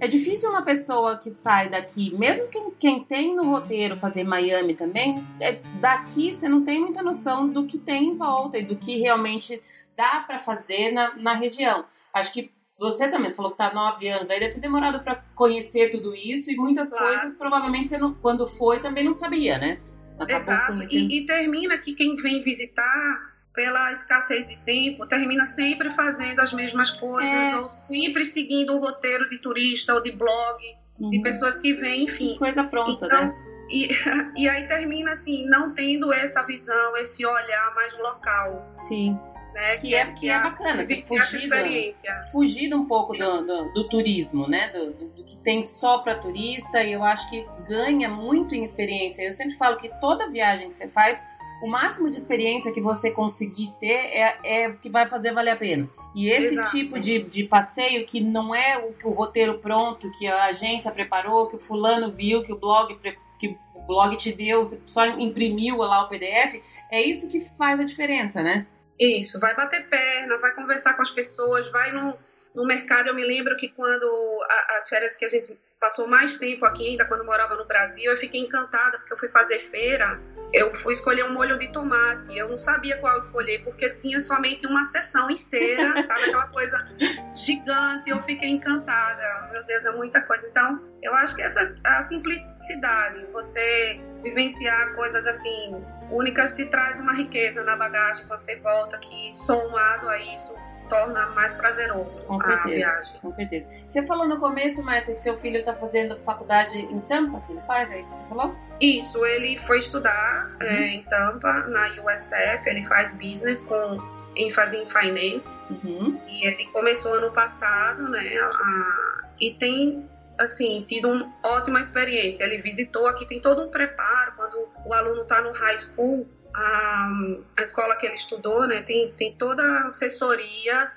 é 0.01 0.09
difícil 0.09 0.51
uma 0.51 0.63
pessoa 0.63 1.17
que 1.17 1.31
sai 1.31 1.69
daqui, 1.69 2.13
mesmo 2.17 2.49
quem, 2.49 2.71
quem 2.73 3.05
tem 3.05 3.35
no 3.35 3.45
roteiro 3.45 3.97
fazer 3.97 4.25
Miami 4.25 4.75
também, 4.75 5.25
é, 5.41 5.61
daqui 5.81 6.33
você 6.33 6.49
não 6.49 6.65
tem 6.65 6.81
muita 6.81 7.03
noção 7.03 7.49
do 7.49 7.65
que 7.65 7.79
tem 7.79 8.09
em 8.09 8.17
volta 8.17 8.59
e 8.59 8.65
do 8.65 8.77
que 8.77 8.99
realmente 8.99 9.63
dá 9.97 10.25
para 10.27 10.41
fazer 10.41 10.91
na, 10.91 11.15
na 11.17 11.35
região. 11.35 11.85
Acho 12.13 12.33
que 12.33 12.51
você 12.79 13.09
também 13.09 13.31
falou 13.31 13.53
que 13.53 13.59
tá 13.59 13.73
nove 13.73 14.09
anos, 14.09 14.29
aí 14.29 14.41
deve 14.41 14.55
ter 14.55 14.61
demorado 14.61 15.03
para 15.03 15.25
conhecer 15.35 15.91
tudo 15.91 16.15
isso 16.15 16.51
e 16.51 16.57
muitas 16.57 16.91
claro. 16.91 17.07
coisas 17.07 17.37
provavelmente 17.37 17.89
você 17.89 17.99
não, 17.99 18.13
quando 18.15 18.47
foi 18.47 18.81
também 18.81 19.05
não 19.05 19.15
sabia, 19.15 19.59
né? 19.59 19.81
Exato. 20.29 20.83
E, 20.91 21.21
e, 21.21 21.27
termina 21.27 21.79
que 21.79 21.95
quem 21.95 22.17
vem 22.17 22.41
visitar, 22.41 23.36
pela 23.57 23.91
escassez 23.91 24.47
de 24.49 24.59
tempo, 24.59 25.07
termina 25.07 25.47
sempre 25.47 25.89
fazendo 25.91 26.41
as 26.41 26.53
mesmas 26.53 26.91
coisas, 26.91 27.33
é. 27.33 27.57
ou 27.57 27.67
sempre 27.67 28.23
seguindo 28.23 28.75
o 28.75 28.79
roteiro 28.79 29.29
de 29.31 29.39
turista 29.39 29.95
ou 29.95 30.03
de 30.03 30.13
blog, 30.13 30.63
uhum. 31.01 31.09
de 31.09 31.23
pessoas 31.23 31.57
que 31.57 31.73
vêm, 31.73 32.05
enfim. 32.05 32.37
Coisa 32.39 32.63
pronta, 32.63 33.07
então, 33.07 33.29
né? 33.29 33.35
E, 33.71 33.89
e 34.37 34.49
aí 34.49 34.69
termina 34.69 35.13
assim, 35.13 35.47
não 35.47 35.73
tendo 35.73 36.13
essa 36.13 36.43
visão, 36.43 36.97
esse 36.99 37.25
olhar 37.25 37.75
mais 37.75 37.97
local. 37.99 38.75
Sim. 38.79 39.19
Né? 39.55 39.77
Que, 39.77 39.89
que, 39.89 39.95
é, 39.95 40.01
é 40.01 40.13
que 40.13 40.29
é 40.29 40.39
bacana, 40.39 40.83
você 40.83 41.01
fugir, 41.01 41.49
do, 41.49 42.31
fugir 42.31 42.75
um 42.75 42.85
pouco 42.85 43.17
do, 43.17 43.47
do, 43.47 43.73
do 43.73 43.89
turismo, 43.89 44.47
né? 44.47 44.69
Do, 44.69 44.93
do, 44.93 45.09
do, 45.09 45.25
que 45.25 45.39
tem 45.39 45.63
só 45.63 46.01
para 46.01 46.19
turista, 46.19 46.83
e 46.83 46.93
eu 46.93 47.03
acho 47.03 47.29
que 47.31 47.47
ganha 47.67 48.07
muito 48.07 48.55
em 48.55 48.63
experiência. 48.63 49.23
Eu 49.23 49.33
sempre 49.33 49.57
falo 49.57 49.79
que 49.79 49.89
toda 49.99 50.29
viagem 50.29 50.69
que 50.69 50.75
você 50.75 50.89
faz, 50.89 51.25
o 51.63 51.67
máximo 51.67 52.11
de 52.11 52.17
experiência 52.17 52.73
que 52.73 52.81
você 52.81 53.11
conseguir 53.11 53.73
ter 53.81 53.93
é, 53.93 54.39
é 54.45 54.73
que 54.73 54.91
vai 54.91 55.07
fazer 55.07 55.33
valer 55.33 55.53
a 55.53 55.57
pena. 55.57 55.89
E 56.15 56.31
esse 56.31 56.55
Exato. 56.55 56.71
tipo 56.71 56.99
de, 56.99 57.21
de 57.21 57.45
passeio 57.45 58.07
que 58.07 58.21
não 58.21 58.55
é 58.55 58.79
o, 58.79 58.95
o 59.09 59.13
roteiro 59.13 59.59
pronto, 59.59 60.11
que 60.13 60.27
a 60.27 60.45
agência 60.47 60.91
preparou, 60.91 61.47
que 61.47 61.57
o 61.57 61.61
fulano 61.61 62.11
viu, 62.11 62.43
que 62.43 62.53
o 62.53 62.59
blog 62.59 62.99
que 63.39 63.57
o 63.75 63.81
blog 63.83 64.17
te 64.17 64.33
deu, 64.33 64.65
você 64.65 64.81
só 64.87 65.07
imprimiu 65.07 65.77
lá 65.77 66.03
o 66.03 66.09
PDF, 66.09 66.63
é 66.91 67.03
isso 67.03 67.29
que 67.29 67.41
faz 67.41 67.79
a 67.79 67.85
diferença, 67.85 68.43
né? 68.43 68.67
Isso, 68.99 69.39
vai 69.39 69.55
bater 69.55 69.89
perna, 69.89 70.39
vai 70.39 70.55
conversar 70.55 70.95
com 70.95 71.03
as 71.03 71.11
pessoas, 71.11 71.71
vai 71.71 71.93
no, 71.93 72.17
no 72.55 72.67
mercado. 72.67 73.09
Eu 73.09 73.15
me 73.15 73.25
lembro 73.25 73.57
que 73.57 73.69
quando 73.69 74.07
a, 74.49 74.77
as 74.79 74.89
férias 74.89 75.15
que 75.15 75.25
a 75.25 75.29
gente 75.29 75.59
passou 75.79 76.09
mais 76.09 76.39
tempo 76.39 76.65
aqui, 76.65 76.89
ainda 76.89 77.05
quando 77.05 77.25
morava 77.25 77.55
no 77.57 77.67
Brasil, 77.67 78.11
eu 78.11 78.17
fiquei 78.17 78.41
encantada 78.41 78.99
porque 78.99 79.13
eu 79.13 79.19
fui 79.19 79.29
fazer 79.29 79.59
feira. 79.59 80.19
Eu 80.57 80.75
fui 80.75 80.95
escolher 80.95 81.25
um 81.25 81.35
molho 81.35 81.59
de 81.59 81.69
tomate. 81.69 82.35
Eu 82.37 82.49
não 82.49 82.57
sabia 82.57 82.97
qual 82.99 83.19
escolher 83.19 83.63
porque 83.63 83.91
tinha 83.91 84.19
somente 84.19 84.67
uma 84.67 84.85
sessão 84.87 85.31
inteira, 85.31 86.01
sabe? 86.05 86.23
Aquela 86.23 86.47
coisa 86.49 86.89
gigante. 87.35 88.09
Eu 88.09 88.19
fiquei 88.21 88.49
encantada. 88.49 89.51
Meu 89.53 89.63
Deus, 89.65 89.85
é 89.85 89.93
muita 89.93 90.23
coisa. 90.23 90.49
Então, 90.49 90.83
eu 91.03 91.15
acho 91.15 91.37
que 91.37 91.43
essa 91.43 91.61
a 91.85 92.01
simplicidade, 92.01 93.27
você 93.33 94.01
vivenciar 94.23 94.95
coisas 94.95 95.27
assim 95.27 95.85
únicas 96.11 96.55
te 96.55 96.65
traz 96.65 96.99
uma 96.99 97.13
riqueza 97.13 97.63
na 97.63 97.77
bagagem 97.77 98.27
quando 98.27 98.41
você 98.41 98.57
volta 98.57 98.97
que 98.97 99.33
somado 99.33 100.09
a 100.09 100.19
isso 100.19 100.55
torna 100.89 101.27
mais 101.31 101.55
prazeroso 101.55 102.25
com 102.25 102.39
certeza, 102.39 102.65
a 102.65 102.71
viagem. 102.71 103.21
Com 103.21 103.33
certeza. 103.33 103.69
Você 103.89 104.05
falou 104.07 104.27
no 104.27 104.39
começo, 104.39 104.83
Márcia, 104.83 105.15
que 105.15 105.21
seu 105.21 105.37
filho 105.39 105.59
está 105.59 105.75
fazendo 105.75 106.19
faculdade 106.19 106.79
em 106.79 107.01
Tampa, 107.01 107.41
que 107.41 107.53
ele 107.53 107.63
faz, 107.63 107.91
é 107.91 108.01
isso 108.01 108.11
que 108.11 108.17
você 108.17 108.29
falou? 108.29 108.57
Isso, 108.81 109.25
ele 109.25 109.59
foi 109.61 109.79
estudar 109.79 110.51
uhum. 110.61 110.67
é, 110.67 110.87
em 110.89 111.03
Tampa, 111.05 111.53
na 111.69 111.89
USF, 111.89 112.67
ele 112.67 112.85
faz 112.87 113.17
business 113.17 113.63
com 113.63 113.99
ênfase 114.37 114.77
em 114.77 114.87
finance, 114.87 115.63
uhum. 115.71 116.21
e 116.29 116.47
ele 116.47 116.67
começou 116.67 117.15
ano 117.15 117.33
passado, 117.33 118.09
né, 118.09 118.39
a, 118.39 119.25
e 119.41 119.55
tem 119.55 120.07
assim, 120.39 120.85
tido 120.87 121.09
uma 121.09 121.33
ótima 121.43 121.81
experiência. 121.81 122.45
Ele 122.45 122.61
visitou 122.61 123.07
aqui, 123.07 123.27
tem 123.27 123.41
todo 123.41 123.63
um 123.63 123.69
preparo 123.69 124.33
quando 124.37 124.69
o 124.85 124.93
aluno 124.93 125.23
está 125.23 125.41
no 125.41 125.53
high 125.53 125.79
school, 125.79 126.29
a, 126.57 127.11
a 127.59 127.63
escola 127.63 127.97
que 127.97 128.07
ele 128.07 128.15
estudou, 128.15 128.67
né, 128.67 128.83
tem, 128.83 129.13
tem 129.13 129.37
toda 129.37 129.63
a 129.63 129.87
assessoria 129.87 130.91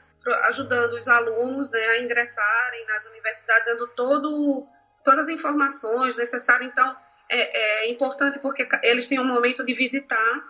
ajudando 0.44 0.94
os 0.94 1.08
alunos 1.08 1.70
né, 1.70 1.86
a 1.88 2.02
ingressarem 2.02 2.86
nas 2.86 3.06
universidades, 3.08 3.66
dando 3.66 3.88
todo, 3.88 4.66
todas 5.04 5.26
as 5.26 5.30
informações 5.30 6.16
necessárias. 6.16 6.72
Então, 6.72 6.96
é, 7.30 7.86
é, 7.86 7.92
importante 7.92 8.40
porque 8.40 8.68
eles 8.84 9.08
têm 9.08 9.20
um 9.20 9.28
momento 9.28 9.66
de 9.66 9.74
visitar 9.74 10.46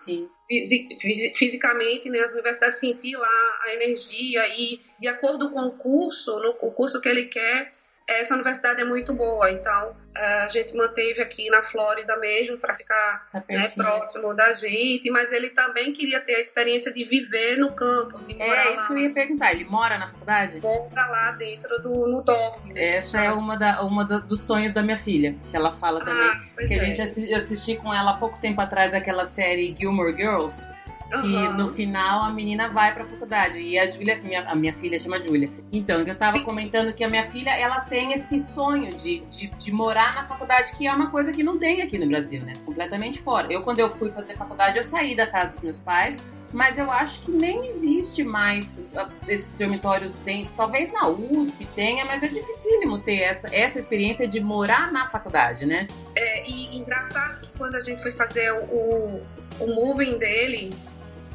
fisicamente 1.35 2.09
né, 2.09 2.19
as 2.19 2.31
universidades, 2.31 2.79
sentir 2.79 3.17
lá 3.17 3.59
a 3.63 3.73
energia 3.73 4.47
e, 4.47 4.79
de 4.99 5.07
acordo 5.07 5.51
com 5.51 5.61
o 5.61 5.77
curso, 5.77 6.39
no, 6.39 6.55
o 6.61 6.71
curso 6.71 7.01
que 7.01 7.09
ele 7.09 7.25
quer, 7.25 7.73
essa 8.09 8.33
universidade 8.33 8.81
é 8.81 8.83
muito 8.83 9.13
boa, 9.13 9.51
então 9.51 9.95
a 10.15 10.47
gente 10.47 10.75
manteve 10.75 11.21
aqui 11.21 11.49
na 11.49 11.61
Flórida 11.61 12.17
mesmo 12.17 12.57
para 12.57 12.75
ficar 12.75 13.29
tá 13.31 13.43
né, 13.47 13.69
próximo 13.69 14.33
da 14.33 14.51
gente, 14.51 15.09
mas 15.11 15.31
ele 15.31 15.51
também 15.51 15.93
queria 15.93 16.19
ter 16.19 16.35
a 16.35 16.39
experiência 16.39 16.91
de 16.91 17.03
viver 17.03 17.57
no 17.57 17.71
campus, 17.73 18.27
de 18.27 18.35
morar 18.35 18.65
É 18.65 18.73
isso 18.73 18.81
lá. 18.81 18.87
que 18.87 18.93
eu 18.93 18.97
ia 18.97 19.09
perguntar, 19.11 19.51
ele 19.51 19.65
mora 19.65 19.97
na 19.97 20.07
faculdade? 20.07 20.59
Mora 20.59 21.07
lá 21.07 21.31
dentro 21.33 21.79
do 21.81 22.07
no 22.07 22.21
dorme. 22.21 22.73
Essa 22.75 23.21
é 23.21 23.31
uma, 23.31 23.55
da, 23.55 23.81
uma 23.83 24.03
da, 24.03 24.17
dos 24.17 24.41
sonhos 24.41 24.73
da 24.73 24.81
minha 24.81 24.97
filha, 24.97 25.35
que 25.49 25.55
ela 25.55 25.71
fala 25.73 25.99
também, 26.03 26.29
ah, 26.29 26.41
que 26.67 26.73
é. 26.73 26.79
a 26.79 26.85
gente 26.85 27.01
assisti, 27.01 27.33
assisti 27.33 27.75
com 27.77 27.93
ela 27.93 28.11
há 28.11 28.17
pouco 28.17 28.39
tempo 28.39 28.59
atrás 28.59 28.93
aquela 28.93 29.23
série 29.23 29.73
Gilmore 29.77 30.13
Girls, 30.13 30.67
que 31.09 31.15
uhum. 31.15 31.53
no 31.53 31.69
final 31.69 32.21
a 32.21 32.29
menina 32.29 32.69
vai 32.69 32.93
pra 32.93 33.03
faculdade. 33.03 33.59
E 33.59 33.77
a 33.77 33.89
Júlia, 33.89 34.19
minha, 34.21 34.41
a 34.43 34.55
minha 34.55 34.73
filha 34.73 34.99
chama 34.99 35.21
Júlia. 35.21 35.49
Então, 35.71 36.01
eu 36.01 36.15
tava 36.15 36.37
Sim. 36.37 36.43
comentando 36.43 36.93
que 36.93 37.03
a 37.03 37.09
minha 37.09 37.25
filha, 37.25 37.51
ela 37.51 37.81
tem 37.81 38.13
esse 38.13 38.39
sonho 38.39 38.93
de, 38.95 39.19
de, 39.21 39.47
de, 39.47 39.71
morar 39.71 40.13
na 40.13 40.25
faculdade, 40.25 40.71
que 40.77 40.87
é 40.87 40.93
uma 40.93 41.09
coisa 41.09 41.31
que 41.31 41.43
não 41.43 41.57
tem 41.57 41.81
aqui 41.81 41.97
no 41.97 42.07
Brasil, 42.07 42.41
né? 42.41 42.53
Completamente 42.65 43.19
fora. 43.19 43.51
Eu, 43.51 43.61
quando 43.63 43.79
eu 43.79 43.89
fui 43.89 44.11
fazer 44.11 44.35
faculdade, 44.35 44.77
eu 44.77 44.83
saí 44.83 45.15
da 45.15 45.25
casa 45.25 45.53
dos 45.53 45.61
meus 45.61 45.79
pais, 45.79 46.23
mas 46.51 46.77
eu 46.77 46.91
acho 46.91 47.19
que 47.21 47.31
nem 47.31 47.67
existe 47.67 48.23
mais 48.23 48.81
ah, 48.95 49.09
esses 49.27 49.53
dormitórios 49.55 50.13
dentro. 50.25 50.51
Talvez 50.55 50.91
na 50.91 51.07
USP 51.07 51.65
tenha, 51.75 52.05
mas 52.05 52.23
é 52.23 52.27
dificílimo 52.27 52.99
ter 52.99 53.19
essa, 53.21 53.53
essa 53.53 53.77
experiência 53.77 54.27
de 54.27 54.39
morar 54.39 54.91
na 54.91 55.07
faculdade, 55.07 55.65
né? 55.65 55.87
É, 56.15 56.49
e 56.49 56.77
engraçado 56.77 57.41
que 57.41 57.49
quando 57.57 57.75
a 57.75 57.79
gente 57.79 58.01
foi 58.01 58.11
fazer 58.11 58.51
o, 58.51 59.21
o 59.59 59.67
moving 59.67 60.17
dele, 60.17 60.73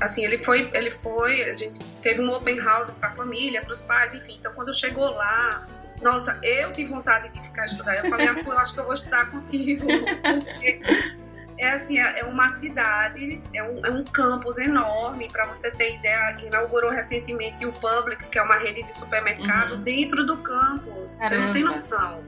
assim, 0.05 0.25
ele 0.25 0.39
foi, 0.39 0.69
ele 0.73 0.91
foi, 0.91 1.43
a 1.45 1.53
gente 1.53 1.79
teve 2.03 2.21
um 2.21 2.31
open 2.33 2.59
house 2.61 2.91
para 2.91 3.11
a 3.11 3.13
família, 3.13 3.63
para 3.63 3.73
os 3.73 3.81
pais, 3.81 4.15
enfim. 4.15 4.37
Então, 4.39 4.53
quando 4.55 4.75
chegou 4.75 5.11
lá, 5.11 5.67
nossa, 6.03 6.39
eu 6.43 6.73
tive 6.73 6.91
vontade 6.91 7.29
de 7.31 7.41
ficar 7.41 7.67
estudando. 7.67 7.97
Eu 8.05 8.11
falei, 8.11 8.29
Arthur, 8.29 8.53
eu 8.53 8.59
acho 8.59 8.75
que 8.75 8.81
eu 8.81 8.85
vou 8.85 8.95
estudar 8.95 9.31
contigo. 9.31 9.87
Porque 9.87 10.81
é 11.59 11.71
assim, 11.71 11.99
é, 11.99 12.21
é 12.21 12.25
uma 12.25 12.49
cidade, 12.51 13.41
é 13.55 13.63
um, 13.63 13.87
é 13.87 13.91
um 13.91 14.05
campus 14.05 14.59
enorme. 14.59 15.29
Para 15.31 15.47
você 15.47 15.71
ter 15.71 15.97
ideia, 15.97 16.37
inaugurou 16.45 16.91
recentemente 16.91 17.65
o 17.65 17.73
Publix, 17.73 18.29
que 18.29 18.39
é 18.39 18.43
uma 18.43 18.57
rede 18.57 18.83
de 18.83 18.95
supermercado, 18.95 19.77
uhum. 19.77 19.83
dentro 19.83 20.27
do 20.27 20.37
campus. 20.39 21.19
Caramba. 21.19 21.37
Você 21.37 21.39
não 21.39 21.53
tem 21.53 21.65
noção. 21.65 22.25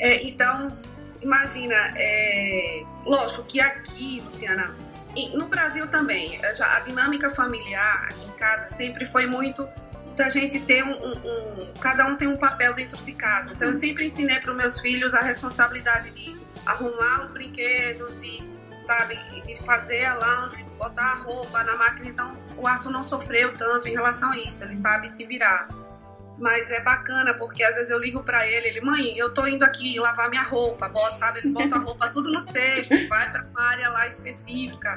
É, 0.00 0.22
então, 0.22 0.68
imagina, 1.22 1.74
é, 1.96 2.82
lógico 3.04 3.42
que 3.44 3.60
aqui, 3.60 4.20
Luciana, 4.24 4.74
no 5.34 5.46
Brasil 5.46 5.86
também, 5.88 6.38
a 6.44 6.80
dinâmica 6.80 7.30
familiar 7.30 8.08
em 8.24 8.30
casa 8.38 8.68
sempre 8.68 9.06
foi 9.06 9.26
muito 9.26 9.68
da 10.16 10.28
gente 10.28 10.58
ter 10.60 10.82
um, 10.84 10.92
um, 10.92 11.12
um, 11.12 11.72
cada 11.80 12.06
um 12.06 12.16
tem 12.16 12.26
um 12.26 12.36
papel 12.36 12.74
dentro 12.74 13.02
de 13.04 13.12
casa. 13.12 13.52
Então 13.52 13.68
eu 13.68 13.74
sempre 13.74 14.04
ensinei 14.04 14.40
para 14.40 14.50
os 14.50 14.56
meus 14.56 14.80
filhos 14.80 15.14
a 15.14 15.20
responsabilidade 15.20 16.10
de 16.10 16.36
arrumar 16.66 17.22
os 17.22 17.30
brinquedos, 17.30 18.20
de 18.20 18.42
sabe, 18.80 19.16
de 19.46 19.56
fazer 19.64 20.04
a 20.04 20.14
lounge, 20.14 20.64
botar 20.76 21.12
a 21.12 21.14
roupa 21.14 21.62
na 21.62 21.76
máquina. 21.76 22.08
Então 22.08 22.32
o 22.56 22.66
Arthur 22.66 22.90
não 22.90 23.04
sofreu 23.04 23.52
tanto 23.54 23.88
em 23.88 23.92
relação 23.92 24.32
a 24.32 24.38
isso. 24.38 24.64
Ele 24.64 24.74
sabe 24.74 25.08
se 25.08 25.24
virar. 25.24 25.68
Mas 26.38 26.70
é 26.70 26.80
bacana 26.80 27.34
porque 27.34 27.64
às 27.64 27.74
vezes 27.74 27.90
eu 27.90 27.98
ligo 27.98 28.22
para 28.22 28.46
ele, 28.46 28.68
ele, 28.68 28.80
mãe, 28.80 29.18
eu 29.18 29.34
tô 29.34 29.46
indo 29.46 29.64
aqui 29.64 29.98
lavar 29.98 30.30
minha 30.30 30.42
roupa, 30.42 30.88
bota, 30.88 31.16
sabe? 31.16 31.40
Ele 31.40 31.48
bota 31.48 31.74
a 31.74 31.78
roupa 31.78 32.08
tudo 32.10 32.30
no 32.30 32.40
cesto, 32.40 32.94
vai 33.08 33.30
para 33.30 33.44
uma 33.44 33.62
área 33.62 33.88
lá 33.90 34.06
específica 34.06 34.94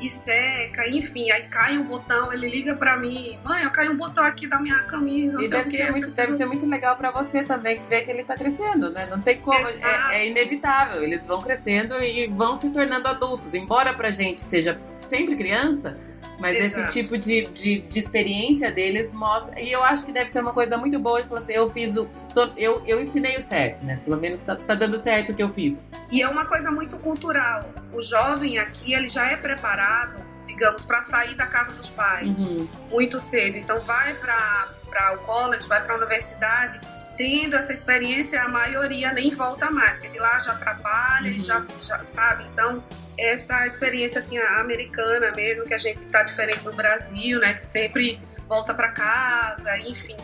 e 0.00 0.08
seca, 0.08 0.88
enfim, 0.88 1.30
aí 1.30 1.48
cai 1.48 1.76
um 1.76 1.84
botão, 1.84 2.32
ele 2.32 2.48
liga 2.48 2.74
para 2.74 2.96
mim, 2.96 3.38
mãe, 3.44 3.64
eu 3.64 3.70
caiu 3.70 3.92
um 3.92 3.96
botão 3.96 4.24
aqui 4.24 4.46
da 4.46 4.60
minha 4.60 4.78
camisa, 4.84 5.42
e 5.42 5.48
deve 5.48 5.70
ser, 5.70 5.90
muito, 5.90 6.02
preciso... 6.02 6.16
deve 6.16 6.32
ser 6.34 6.46
muito 6.46 6.66
legal 6.66 6.96
para 6.96 7.10
você 7.10 7.42
também 7.42 7.82
ver 7.88 8.02
que 8.02 8.10
ele 8.10 8.22
tá 8.22 8.36
crescendo, 8.36 8.90
né? 8.90 9.06
Não 9.10 9.20
tem 9.20 9.38
como, 9.38 9.66
é, 9.66 10.20
é, 10.20 10.26
inevitável, 10.28 11.02
eles 11.02 11.26
vão 11.26 11.42
crescendo 11.42 12.00
e 12.02 12.28
vão 12.28 12.54
se 12.54 12.70
tornando 12.70 13.08
adultos, 13.08 13.54
embora 13.54 13.92
pra 13.92 14.10
gente 14.10 14.40
seja 14.40 14.80
sempre 14.96 15.34
criança, 15.34 15.98
mas 16.38 16.56
Exato. 16.56 16.86
esse 16.86 17.00
tipo 17.00 17.18
de, 17.18 17.46
de, 17.46 17.80
de, 17.80 17.98
experiência 17.98 18.70
deles 18.70 19.12
mostra. 19.12 19.60
E 19.60 19.72
eu 19.72 19.82
acho 19.82 20.04
que 20.04 20.12
deve 20.12 20.30
ser 20.30 20.40
uma 20.40 20.52
coisa 20.52 20.76
muito 20.76 20.98
boa 20.98 21.22
de 21.22 21.28
falar 21.28 21.40
assim: 21.40 21.52
eu 21.52 21.68
fiz 21.68 21.96
o. 21.96 22.06
Tô, 22.32 22.50
eu, 22.56 22.82
eu 22.86 23.00
ensinei 23.00 23.36
o 23.36 23.40
certo, 23.40 23.84
né? 23.84 24.00
Pelo 24.04 24.16
menos 24.20 24.38
tá, 24.40 24.54
tá 24.54 24.74
dando 24.74 24.98
certo 24.98 25.32
o 25.32 25.34
que 25.34 25.42
eu 25.42 25.50
fiz. 25.50 25.86
E 26.10 26.22
é 26.22 26.28
uma 26.28 26.44
coisa 26.44 26.70
muito 26.70 26.96
cultural. 26.98 27.60
O 27.92 28.00
jovem 28.00 28.58
aqui, 28.58 28.94
ele 28.94 29.08
já 29.08 29.26
é 29.26 29.36
preparado, 29.36 30.22
digamos, 30.46 30.84
para 30.84 31.02
sair 31.02 31.34
da 31.34 31.46
casa 31.46 31.72
dos 31.72 31.88
pais 31.88 32.40
uhum. 32.48 32.68
muito 32.90 33.18
cedo. 33.18 33.58
Então, 33.58 33.80
vai 33.80 34.14
para 34.14 35.14
o 35.14 35.18
college, 35.18 35.66
vai 35.66 35.82
para 35.82 35.94
a 35.94 35.96
universidade 35.96 36.80
tendo 37.18 37.56
essa 37.56 37.72
experiência, 37.72 38.40
a 38.40 38.48
maioria 38.48 39.12
nem 39.12 39.34
volta 39.34 39.70
mais, 39.70 39.98
porque 39.98 40.08
de 40.08 40.20
lá 40.20 40.38
já 40.38 40.52
atrapalha, 40.52 41.32
uhum. 41.32 41.44
já, 41.44 41.66
já 41.82 41.98
sabe. 41.98 42.44
Então, 42.52 42.82
essa 43.18 43.66
experiência 43.66 44.20
assim 44.20 44.38
americana 44.38 45.32
mesmo, 45.32 45.64
que 45.64 45.74
a 45.74 45.78
gente 45.78 45.98
tá 46.06 46.22
diferente 46.22 46.62
do 46.62 46.72
Brasil, 46.72 47.40
né, 47.40 47.54
que 47.54 47.66
sempre 47.66 48.20
volta 48.48 48.72
para 48.72 48.92
casa, 48.92 49.76
enfim. 49.78 50.16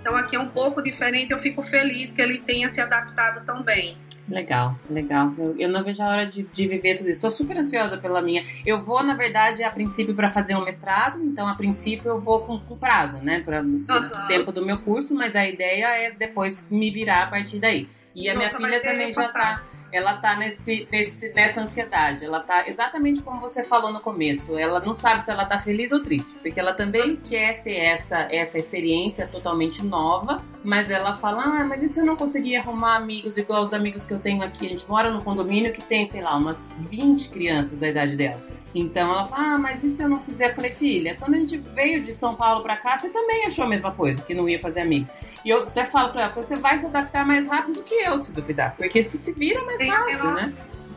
Então 0.00 0.16
aqui 0.16 0.36
é 0.36 0.40
um 0.40 0.48
pouco 0.48 0.82
diferente, 0.82 1.32
eu 1.32 1.38
fico 1.38 1.62
feliz 1.62 2.12
que 2.12 2.22
ele 2.22 2.38
tenha 2.38 2.68
se 2.68 2.80
adaptado 2.80 3.44
tão 3.44 3.62
bem. 3.62 3.98
Legal, 4.28 4.76
legal. 4.90 5.32
Eu, 5.38 5.56
eu 5.58 5.68
não 5.68 5.82
vejo 5.82 6.02
a 6.02 6.08
hora 6.08 6.26
de, 6.26 6.42
de 6.42 6.68
viver 6.68 6.94
tudo 6.96 7.06
isso. 7.08 7.16
Estou 7.16 7.30
super 7.30 7.56
ansiosa 7.56 7.96
pela 7.96 8.20
minha. 8.20 8.44
Eu 8.66 8.80
vou, 8.80 9.02
na 9.02 9.14
verdade, 9.14 9.62
a 9.62 9.70
princípio 9.70 10.14
para 10.14 10.30
fazer 10.30 10.54
um 10.54 10.64
mestrado, 10.64 11.22
então 11.24 11.48
a 11.48 11.54
princípio 11.54 12.08
eu 12.08 12.20
vou 12.20 12.40
com, 12.40 12.58
com 12.60 12.76
prazo, 12.76 13.18
né? 13.18 13.40
Para 13.40 13.62
uhum. 13.62 13.84
tempo 14.28 14.52
do 14.52 14.64
meu 14.64 14.78
curso, 14.78 15.14
mas 15.14 15.34
a 15.34 15.46
ideia 15.46 15.86
é 15.86 16.10
depois 16.10 16.66
me 16.70 16.90
virar 16.90 17.22
a 17.22 17.26
partir 17.26 17.58
daí. 17.58 17.88
E 18.14 18.28
a 18.28 18.34
Nossa, 18.34 18.58
minha 18.58 18.70
filha 18.70 18.82
também 18.82 19.12
já 19.12 19.26
está 19.26 19.68
ela 19.92 20.14
tá 20.14 20.36
nesse, 20.36 20.86
nesse, 20.90 21.32
nessa 21.32 21.60
ansiedade. 21.60 22.24
Ela 22.24 22.40
tá 22.40 22.66
exatamente 22.66 23.22
como 23.22 23.40
você 23.40 23.64
falou 23.64 23.92
no 23.92 24.00
começo. 24.00 24.58
Ela 24.58 24.80
não 24.80 24.94
sabe 24.94 25.22
se 25.22 25.30
ela 25.30 25.44
tá 25.44 25.58
feliz 25.58 25.92
ou 25.92 26.02
triste, 26.02 26.28
porque 26.42 26.58
ela 26.58 26.74
também 26.74 27.16
quer 27.16 27.62
ter 27.62 27.76
essa, 27.76 28.28
essa 28.30 28.58
experiência 28.58 29.26
totalmente 29.26 29.84
nova, 29.84 30.42
mas 30.62 30.90
ela 30.90 31.16
fala: 31.16 31.42
ah, 31.42 31.64
mas 31.64 31.82
e 31.82 31.88
se 31.88 32.00
eu 32.00 32.04
não 32.04 32.16
conseguir 32.16 32.56
arrumar 32.56 32.96
amigos 32.96 33.36
igual 33.36 33.62
os 33.62 33.72
amigos 33.72 34.04
que 34.04 34.12
eu 34.12 34.18
tenho 34.18 34.42
aqui? 34.42 34.66
A 34.66 34.70
gente 34.70 34.88
mora 34.88 35.10
num 35.10 35.20
condomínio 35.20 35.72
que 35.72 35.82
tem, 35.82 36.08
sei 36.08 36.20
lá, 36.20 36.36
umas 36.36 36.74
20 36.78 37.28
crianças 37.28 37.78
da 37.78 37.88
idade 37.88 38.16
dela. 38.16 38.47
Então 38.74 39.10
ela 39.10 39.26
fala, 39.26 39.54
ah, 39.54 39.58
mas 39.58 39.82
e 39.82 39.88
se 39.88 40.02
eu 40.02 40.08
não 40.08 40.20
fizer? 40.20 40.50
Eu 40.50 40.54
falei, 40.54 40.70
filha, 40.70 41.16
quando 41.18 41.34
a 41.34 41.38
gente 41.38 41.56
veio 41.56 42.02
de 42.02 42.14
São 42.14 42.34
Paulo 42.34 42.62
pra 42.62 42.76
cá, 42.76 42.96
você 42.96 43.08
também 43.08 43.46
achou 43.46 43.64
a 43.64 43.68
mesma 43.68 43.92
coisa, 43.92 44.20
que 44.20 44.34
não 44.34 44.48
ia 44.48 44.60
fazer 44.60 44.80
amigo. 44.80 45.08
E 45.44 45.50
eu 45.50 45.62
até 45.62 45.86
falo 45.86 46.12
pra 46.12 46.22
ela, 46.22 46.32
você 46.32 46.56
vai 46.56 46.76
se 46.76 46.86
adaptar 46.86 47.24
mais 47.26 47.46
rápido 47.46 47.76
do 47.76 47.82
que 47.82 47.94
eu, 47.94 48.18
se 48.18 48.32
duvidar. 48.32 48.74
Porque 48.76 49.02
se 49.02 49.16
se 49.16 49.32
vira 49.32 49.62
mais 49.64 49.78
Sim, 49.78 49.90
fácil, 49.90 50.20
ela, 50.20 50.34
né? 50.34 50.52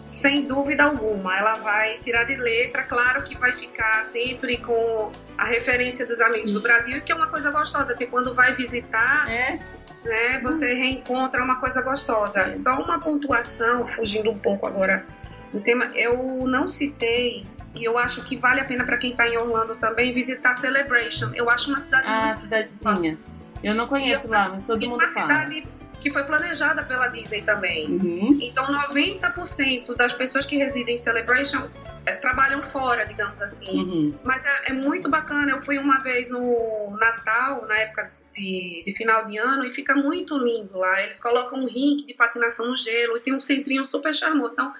Sem 0.05 0.43
dúvida 0.43 0.83
alguma. 0.83 1.37
Ela 1.37 1.55
vai 1.55 1.97
tirar 1.99 2.25
de 2.25 2.35
letra, 2.35 2.83
claro 2.83 3.23
que 3.23 3.37
vai 3.37 3.53
ficar 3.53 4.03
sempre 4.03 4.57
com 4.57 5.11
a 5.37 5.45
referência 5.45 6.05
dos 6.05 6.19
amigos 6.19 6.49
Sim. 6.49 6.53
do 6.53 6.61
Brasil, 6.61 7.01
que 7.01 7.11
é 7.11 7.15
uma 7.15 7.27
coisa 7.27 7.51
gostosa, 7.51 7.93
porque 7.93 8.07
quando 8.07 8.33
vai 8.33 8.55
visitar. 8.55 9.31
É. 9.31 9.59
Né, 10.03 10.39
você 10.41 10.73
reencontra 10.73 11.43
uma 11.43 11.59
coisa 11.59 11.79
gostosa. 11.83 12.41
É. 12.41 12.53
Só 12.55 12.81
uma 12.81 12.99
pontuação, 12.99 13.85
fugindo 13.85 14.31
um 14.31 14.37
pouco 14.37 14.65
agora 14.65 15.05
do 15.53 15.59
tema, 15.59 15.91
eu 15.93 16.17
não 16.47 16.65
citei 16.65 17.45
e 17.75 17.83
eu 17.83 17.97
acho 17.97 18.23
que 18.23 18.35
vale 18.35 18.59
a 18.59 18.65
pena 18.65 18.83
para 18.83 18.97
quem 18.97 19.11
está 19.11 19.27
em 19.27 19.37
Orlando 19.37 19.75
também 19.75 20.13
visitar 20.13 20.53
Celebration. 20.53 21.31
Eu 21.33 21.49
acho 21.49 21.69
uma 21.69 21.79
cidade 21.79 22.07
ah, 22.07 22.25
muito 22.25 22.39
cidadezinha. 22.39 23.17
Eu 23.63 23.75
não 23.75 23.87
conheço 23.87 24.27
lá, 24.27 24.49
mas 24.49 24.65
todo 24.65 24.85
mundo 24.87 25.07
fala. 25.07 25.25
uma 25.25 25.41
cidade 25.41 25.63
que 26.01 26.09
foi 26.09 26.23
planejada 26.23 26.83
pela 26.83 27.07
Disney 27.07 27.43
também. 27.43 27.87
Uhum. 27.87 28.39
Então, 28.41 28.65
90% 28.65 29.95
das 29.95 30.11
pessoas 30.11 30.45
que 30.45 30.57
residem 30.57 30.95
em 30.95 30.97
Celebration 30.97 31.69
é, 32.05 32.15
trabalham 32.15 32.61
fora, 32.63 33.05
digamos 33.05 33.41
assim. 33.41 33.79
Uhum. 33.79 34.19
Mas 34.23 34.43
é, 34.43 34.71
é, 34.71 34.73
muito 34.73 35.07
bacana. 35.07 35.51
Eu 35.51 35.61
fui 35.61 35.77
uma 35.77 35.99
vez 35.99 36.29
no 36.29 36.97
Natal, 36.99 37.65
na 37.67 37.77
época 37.77 38.11
de, 38.33 38.83
de, 38.85 38.93
final 38.93 39.23
de 39.25 39.37
ano, 39.37 39.63
e 39.63 39.71
fica 39.71 39.93
muito 39.95 40.37
lindo 40.37 40.77
lá. 40.77 41.03
Eles 41.03 41.19
colocam 41.19 41.59
um 41.59 41.67
rink 41.67 42.07
de 42.07 42.13
patinação 42.15 42.67
no 42.67 42.75
gelo 42.75 43.17
e 43.17 43.19
tem 43.19 43.33
um 43.33 43.39
centrinho 43.39 43.85
super 43.85 44.13
charmoso. 44.13 44.55
Então, 44.55 44.73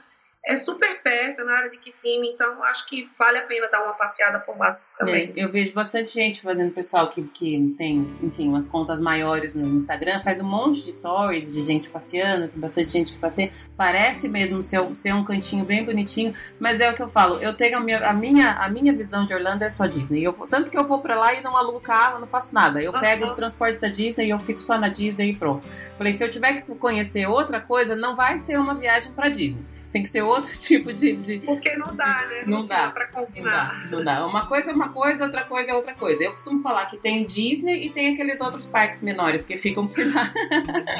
é 0.44 0.56
super 0.56 1.02
perto, 1.04 1.46
na 1.46 1.54
área 1.54 1.70
de 1.70 1.78
Kissimmee, 1.78 2.30
então 2.30 2.64
acho 2.64 2.88
que 2.90 3.08
vale 3.18 3.38
a 3.38 3.44
pena 3.44 3.68
dar 3.68 3.84
uma 3.84 3.94
passeada 3.94 4.40
por 4.40 4.58
lá 4.58 4.80
também. 4.98 5.32
É, 5.36 5.44
eu 5.44 5.52
vejo 5.52 5.72
bastante 5.72 6.12
gente 6.12 6.42
fazendo, 6.42 6.74
pessoal 6.74 7.08
que, 7.10 7.22
que 7.24 7.76
tem, 7.78 8.18
enfim, 8.24 8.48
umas 8.48 8.68
contas 8.68 9.00
maiores 9.00 9.54
no 9.54 9.68
Instagram, 9.68 10.22
faz 10.24 10.40
um 10.40 10.48
monte 10.48 10.82
de 10.82 10.92
stories 10.92 11.52
de 11.52 11.64
gente 11.64 11.90
passeando, 11.90 12.48
tem 12.48 12.60
bastante 12.60 12.92
gente 12.92 13.14
que 13.14 13.20
passeia. 13.20 13.52
Parece 13.78 14.28
mesmo 14.28 14.64
ser, 14.64 14.82
ser 14.96 15.14
um 15.14 15.24
cantinho 15.24 15.64
bem 15.64 15.86
bonitinho, 15.86 16.34
mas 16.60 16.82
é 16.82 16.90
o 16.90 16.96
que 16.96 17.04
eu 17.04 17.10
falo, 17.10 17.38
eu 17.38 17.54
tenho 17.54 17.78
a 17.78 17.82
minha, 17.82 18.10
a 18.10 18.14
minha, 18.14 18.52
a 18.54 18.68
minha 18.68 18.94
visão 18.94 19.28
de 19.28 19.34
Orlando 19.36 19.64
é 19.64 19.70
só 19.70 19.86
Disney. 19.86 20.24
Eu, 20.24 20.34
tanto 20.34 20.72
que 20.72 20.78
eu 20.78 20.88
vou 20.88 21.00
pra 21.00 21.16
lá 21.16 21.36
e 21.36 21.42
não 21.42 21.56
alugo 21.56 21.80
carro, 21.80 22.20
não 22.20 22.28
faço 22.28 22.54
nada. 22.54 22.82
Eu 22.82 22.92
uhum. 22.92 23.00
pego 23.00 23.26
os 23.26 23.34
transportes 23.34 23.80
da 23.80 23.90
Disney 23.90 24.26
e 24.26 24.30
eu 24.32 24.40
fico 24.40 24.60
só 24.60 24.76
na 24.80 24.90
Disney 24.90 25.32
e 25.32 25.36
pronto. 25.36 25.68
Falei, 26.00 26.14
se 26.14 26.24
eu 26.24 26.30
tiver 26.30 26.62
que 26.62 26.76
conhecer 26.76 27.28
outra 27.28 27.62
coisa, 27.62 27.96
não 27.96 28.16
vai 28.16 28.40
ser 28.40 28.58
uma 28.58 28.74
viagem 28.74 29.12
pra 29.12 29.30
Disney. 29.30 29.64
Tem 29.92 30.04
que 30.04 30.10
ser 30.10 30.22
outro 30.22 30.56
tipo 30.58 30.94
de. 30.94 31.16
de 31.18 31.40
Porque 31.40 31.76
não 31.76 31.96
dá, 31.96 32.26
né? 32.28 32.44
Não, 32.46 32.60
não 32.60 32.66
dá. 32.66 32.90
pra 32.90 33.08
combinar. 33.08 33.74
Não 33.86 33.90
dá, 33.90 33.98
não 33.98 34.04
dá. 34.04 34.26
Uma 34.26 34.46
coisa 34.46 34.72
é 34.72 34.74
uma 34.74 34.90
coisa, 34.90 35.26
outra 35.26 35.44
coisa 35.44 35.72
é 35.72 35.74
outra 35.74 35.94
coisa. 35.94 36.24
Eu 36.24 36.32
costumo 36.32 36.62
falar 36.62 36.86
que 36.86 36.98
tem 36.98 37.26
Disney 37.26 37.86
e 37.86 37.90
tem 37.90 38.14
aqueles 38.14 38.40
outros 38.42 38.66
parques 38.66 39.02
menores 39.02 39.44
que 39.44 39.58
ficam 39.58 39.88
por 39.88 40.06
lá. 40.14 40.32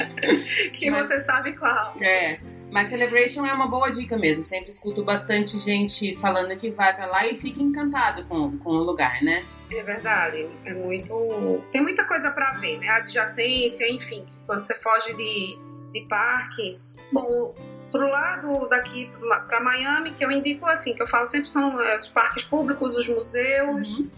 que 0.72 0.90
Mas, 0.90 1.08
você 1.08 1.20
sabe 1.20 1.54
qual. 1.54 1.94
É. 2.00 2.38
Mas 2.72 2.88
Celebration 2.88 3.44
é 3.44 3.52
uma 3.52 3.66
boa 3.66 3.90
dica 3.90 4.16
mesmo. 4.16 4.44
Sempre 4.44 4.70
escuto 4.70 5.04
bastante 5.04 5.58
gente 5.58 6.16
falando 6.16 6.56
que 6.56 6.70
vai 6.70 6.94
para 6.96 7.04
lá 7.06 7.26
e 7.26 7.36
fica 7.36 7.62
encantado 7.62 8.24
com, 8.24 8.56
com 8.58 8.70
o 8.70 8.82
lugar, 8.82 9.22
né? 9.22 9.44
É 9.70 9.82
verdade. 9.82 10.48
É 10.64 10.72
muito. 10.72 11.62
Tem 11.70 11.82
muita 11.82 12.04
coisa 12.04 12.30
para 12.30 12.52
ver, 12.52 12.78
né? 12.78 12.88
Adjacência, 12.88 13.90
enfim. 13.90 14.24
Quando 14.46 14.62
você 14.62 14.74
foge 14.74 15.14
de, 15.14 15.58
de 15.92 16.00
parque. 16.08 16.80
Bom, 17.12 17.54
pro 17.92 18.08
lado 18.08 18.68
daqui 18.68 19.12
para 19.46 19.60
Miami, 19.60 20.12
que 20.12 20.24
eu 20.24 20.30
indico 20.30 20.66
assim, 20.66 20.94
que 20.94 21.02
eu 21.02 21.06
falo 21.06 21.26
sempre 21.26 21.48
são 21.48 21.80
é, 21.80 21.98
os 21.98 22.08
parques 22.08 22.42
públicos, 22.44 22.96
os 22.96 23.06
museus, 23.06 23.98
uhum. 23.98 24.10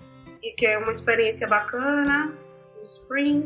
e 0.42 0.52
que 0.52 0.64
é 0.64 0.78
uma 0.78 0.92
experiência 0.92 1.46
bacana. 1.48 2.32
O 2.78 2.82
Spring. 2.82 3.44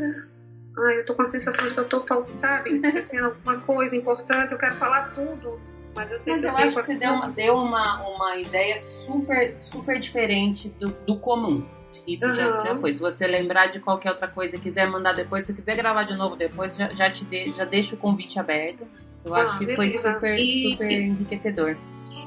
Ai, 0.79 1.01
eu 1.01 1.07
tô 1.07 1.15
com 1.15 1.23
a 1.23 1.25
sensação 1.25 1.67
de 1.67 1.75
que 1.75 1.81
eu 1.81 1.89
tô, 1.89 2.05
sabe, 2.31 2.77
esquecendo 2.77 3.27
alguma 3.27 3.59
coisa 3.61 3.97
importante, 3.97 4.53
eu 4.53 4.59
quero 4.59 4.77
falar 4.77 5.13
tudo. 5.15 5.59
Mas 5.97 6.13
eu, 6.13 6.33
mas 6.33 6.45
eu 6.45 6.57
acho 6.57 6.67
que 6.67 6.73
você 6.75 6.95
deu, 6.95 7.13
uma, 7.13 7.29
deu 7.31 7.55
uma, 7.55 8.09
uma 8.09 8.37
ideia 8.37 8.81
super, 8.81 9.59
super 9.59 9.99
diferente 9.99 10.69
do, 10.79 10.91
do 11.05 11.17
comum. 11.19 11.67
Isso 12.07 12.25
uhum. 12.25 12.35
já, 12.35 12.65
já, 12.65 12.77
foi. 12.77 12.95
Se 12.95 13.01
você 13.01 13.27
lembrar 13.27 13.67
de 13.67 13.81
qualquer 13.81 14.11
outra 14.11 14.29
coisa 14.29 14.59
quiser 14.59 14.89
mandar 14.89 15.13
depois, 15.13 15.45
se 15.45 15.53
quiser 15.53 15.77
gravar 15.77 16.05
de 16.05 16.15
novo 16.15 16.37
depois, 16.37 16.75
já, 16.77 16.89
já 16.95 17.11
te 17.11 17.25
de, 17.25 17.51
já 17.53 17.65
deixa 17.65 17.95
o 17.95 17.99
convite 17.99 18.39
aberto. 18.39 18.87
Eu 19.25 19.35
ah, 19.35 19.43
acho 19.43 19.59
que 19.59 19.67
beleza. 19.67 19.77
foi 19.77 19.91
super, 19.91 20.39
e, 20.39 20.73
super 20.73 20.91
enriquecedor. 20.91 21.77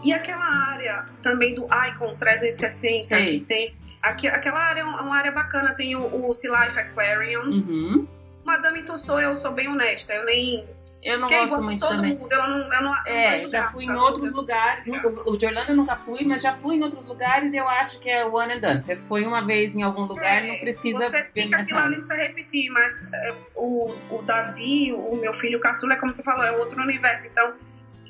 E 0.04 0.14
aquela 0.14 0.46
área 0.46 1.06
também 1.22 1.56
do 1.56 1.66
Icon 1.66 2.16
360 2.16 3.04
Sei. 3.04 3.40
que 3.40 3.46
tem. 3.46 3.76
Aqui, 4.02 4.28
aquela 4.28 4.60
área 4.60 4.82
é 4.82 4.84
uma 4.84 5.16
área 5.16 5.32
bacana, 5.32 5.76
tem 5.76 5.96
o, 5.96 6.28
o 6.28 6.34
Sea 6.34 6.66
Life 6.66 6.80
Aquarium. 6.80 7.44
Uhum. 7.44 8.08
Madame 8.44 8.82
Tussauds, 8.82 9.24
eu 9.24 9.36
sou 9.36 9.54
bem 9.54 9.68
honesta, 9.68 10.14
eu 10.14 10.26
nem 10.26 10.66
eu 11.04 11.20
não 11.20 11.28
gosto 11.28 11.62
muito 11.62 11.80
todo 11.80 11.96
também. 11.96 12.16
Mundo. 12.16 12.32
Eu 12.32 12.48
não, 12.48 12.74
eu 12.74 12.82
não, 12.84 12.96
é, 13.06 13.48
já 13.48 13.64
fui 13.66 13.86
em 13.86 13.96
outros 13.96 14.32
lugares. 14.32 14.86
O 15.26 15.36
de 15.36 15.46
Orlando 15.46 15.72
eu 15.72 15.76
nunca 15.76 15.96
fui, 15.96 16.24
mas 16.24 16.42
já 16.42 16.54
fui 16.54 16.76
em 16.76 16.84
outros 16.84 17.06
lugares 17.06 17.54
e 17.54 17.58
eu 17.58 17.68
acho 17.68 18.00
que 18.00 18.10
é 18.10 18.26
one 18.26 18.54
and 18.54 18.60
done. 18.60 18.82
Você 18.82 18.96
foi 18.96 19.26
uma 19.26 19.46
vez 19.46 19.76
em 19.76 19.82
algum 19.82 20.04
lugar, 20.04 20.44
é, 20.44 20.48
não 20.48 20.60
precisa 20.60 21.00
você 21.00 21.24
fica 21.34 21.58
aquilo 21.58 21.80
ali, 21.80 21.96
precisa 21.96 22.16
repetir, 22.16 22.70
mas 22.70 23.12
é, 23.12 23.34
o, 23.56 23.92
o 24.12 24.22
Davi, 24.22 24.94
o 24.94 25.16
meu 25.16 25.34
filho 25.34 25.58
o 25.58 25.62
caçula, 25.62 25.94
é 25.94 25.98
como 25.98 26.14
você 26.14 26.24
falou, 26.24 26.44
é 26.44 26.52
outro 26.52 26.80
universo. 26.80 27.28
Então, 27.28 27.54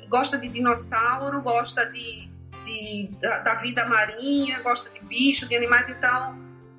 gosta 0.08 0.36
de 0.36 0.48
dinossauro, 0.48 1.40
gosta 1.40 1.86
de, 1.86 2.28
de 2.62 3.10
da, 3.20 3.38
da, 3.38 3.54
vida 3.54 3.86
marinha, 3.86 4.60
gosta 4.60 4.90
de 4.90 5.00
bicho, 5.06 5.48
de 5.48 5.56
animais. 5.56 5.88
Então, 5.88 6.38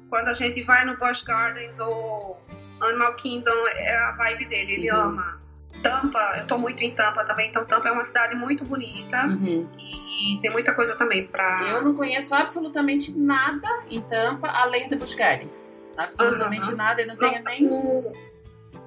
quando 0.09 0.27
a 0.27 0.33
gente 0.33 0.61
vai 0.61 0.85
no 0.85 0.95
Busch 0.97 1.23
Gardens 1.23 1.79
ou 1.79 2.39
Animal 2.79 3.15
Kingdom, 3.15 3.67
é 3.67 3.95
a 3.95 4.11
vibe 4.11 4.45
dele, 4.45 4.73
ele 4.73 4.91
uhum. 4.91 5.01
ama. 5.01 5.42
Tampa, 5.81 6.35
eu 6.37 6.47
tô 6.47 6.57
muito 6.57 6.81
em 6.81 6.91
Tampa 6.91 7.25
também, 7.25 7.49
então 7.49 7.65
Tampa 7.65 7.89
é 7.89 7.91
uma 7.91 8.03
cidade 8.03 8.35
muito 8.35 8.63
bonita 8.63 9.25
uhum. 9.25 9.67
e 9.77 10.39
tem 10.39 10.51
muita 10.51 10.73
coisa 10.73 10.95
também 10.95 11.27
pra. 11.27 11.69
Eu 11.71 11.81
não 11.81 11.93
conheço 11.93 12.33
absolutamente 12.33 13.11
nada 13.11 13.67
em 13.89 13.99
Tampa 14.01 14.47
além 14.47 14.87
de 14.87 14.95
Busch 14.95 15.15
Gardens. 15.15 15.69
Absolutamente 15.97 16.69
uhum. 16.69 16.75
nada, 16.75 17.01
eu 17.01 17.07
não 17.07 17.17
tenho 17.17 17.43
nem. 17.43 17.67
O, 17.67 18.11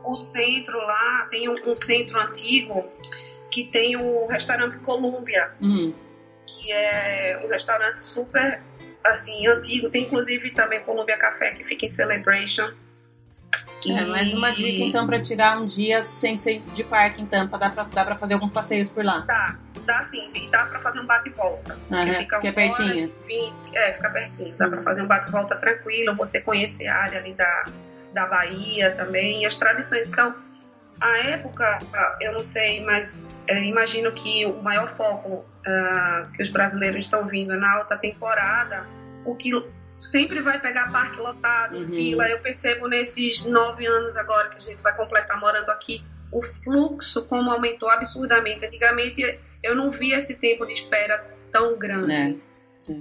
o 0.04 0.14
centro 0.14 0.78
lá, 0.78 1.26
tem 1.30 1.48
um, 1.48 1.54
um, 1.66 1.76
centro 1.76 2.18
antigo 2.20 2.84
que 3.50 3.64
tem 3.64 3.96
o 3.96 4.26
restaurante 4.26 4.78
Columbia, 4.78 5.52
uhum. 5.60 5.92
que 6.46 6.72
é 6.72 7.40
um 7.44 7.48
restaurante 7.48 7.98
super 7.98 8.62
assim 9.04 9.46
antigo. 9.46 9.90
Tem 9.90 10.02
inclusive 10.02 10.50
também 10.50 10.82
Columbia 10.82 11.18
Café 11.18 11.52
que 11.52 11.64
fica 11.64 11.84
em 11.84 11.88
Celebration. 11.88 12.72
É, 13.90 14.04
mais 14.04 14.32
uma 14.32 14.50
dica 14.50 14.82
então 14.82 15.06
para 15.06 15.20
tirar 15.20 15.58
um 15.58 15.66
dia 15.66 16.04
sem 16.04 16.36
ser 16.36 16.60
de 16.74 16.84
parque 16.84 17.22
em 17.22 17.26
Tampa, 17.26 17.58
dá 17.58 17.70
pra, 17.70 17.84
dá 17.84 18.04
pra 18.04 18.16
fazer 18.16 18.34
alguns 18.34 18.50
passeios 18.50 18.88
por 18.88 19.04
lá? 19.04 19.20
Dá, 19.20 19.56
dá 19.84 20.02
sim, 20.02 20.30
dá 20.50 20.66
pra 20.66 20.80
fazer 20.80 21.00
um 21.00 21.06
bate 21.06 21.28
e 21.28 21.32
volta. 21.32 21.76
Uhum, 21.90 22.14
fica 22.14 22.38
que 22.38 22.48
é 22.48 22.52
pertinho. 22.52 23.12
20, 23.26 23.54
é, 23.74 23.92
fica 23.94 24.10
pertinho, 24.10 24.54
dá 24.56 24.68
pra 24.68 24.82
fazer 24.82 25.02
um 25.02 25.06
bate 25.06 25.28
e 25.28 25.30
volta 25.30 25.56
tranquilo, 25.56 26.14
você 26.16 26.40
conhecer 26.40 26.88
a 26.88 26.96
área 26.96 27.18
ali 27.18 27.34
da, 27.34 27.64
da 28.12 28.26
Bahia 28.26 28.90
também, 28.92 29.42
e 29.42 29.46
as 29.46 29.56
tradições. 29.56 30.08
Então, 30.08 30.34
a 31.00 31.18
época, 31.18 31.78
eu 32.20 32.32
não 32.32 32.42
sei, 32.42 32.82
mas 32.84 33.28
é, 33.46 33.62
imagino 33.64 34.10
que 34.12 34.46
o 34.46 34.62
maior 34.62 34.88
foco 34.88 35.44
uh, 35.66 36.32
que 36.32 36.42
os 36.42 36.48
brasileiros 36.48 37.04
estão 37.04 37.26
vindo 37.26 37.52
é 37.52 37.56
na 37.56 37.74
alta 37.74 37.98
temporada, 37.98 38.86
o 39.24 39.34
que 39.34 39.54
sempre 39.98 40.40
vai 40.40 40.60
pegar 40.60 40.90
parque 40.90 41.18
lotado, 41.18 41.76
uhum. 41.76 41.86
fila. 41.86 42.28
Eu 42.28 42.38
percebo 42.40 42.88
nesses 42.88 43.44
nove 43.44 43.86
anos 43.86 44.16
agora 44.16 44.48
que 44.48 44.56
a 44.56 44.60
gente 44.60 44.82
vai 44.82 44.94
completar 44.96 45.38
morando 45.40 45.70
aqui, 45.70 46.02
o 46.32 46.42
fluxo 46.42 47.24
como 47.26 47.50
aumentou 47.50 47.88
absurdamente. 47.88 48.64
Antigamente 48.64 49.38
eu 49.62 49.74
não 49.74 49.90
via 49.90 50.16
esse 50.16 50.34
tempo 50.34 50.66
de 50.66 50.72
espera 50.72 51.24
tão 51.50 51.78
grande. 51.78 52.12
É. 52.12 52.34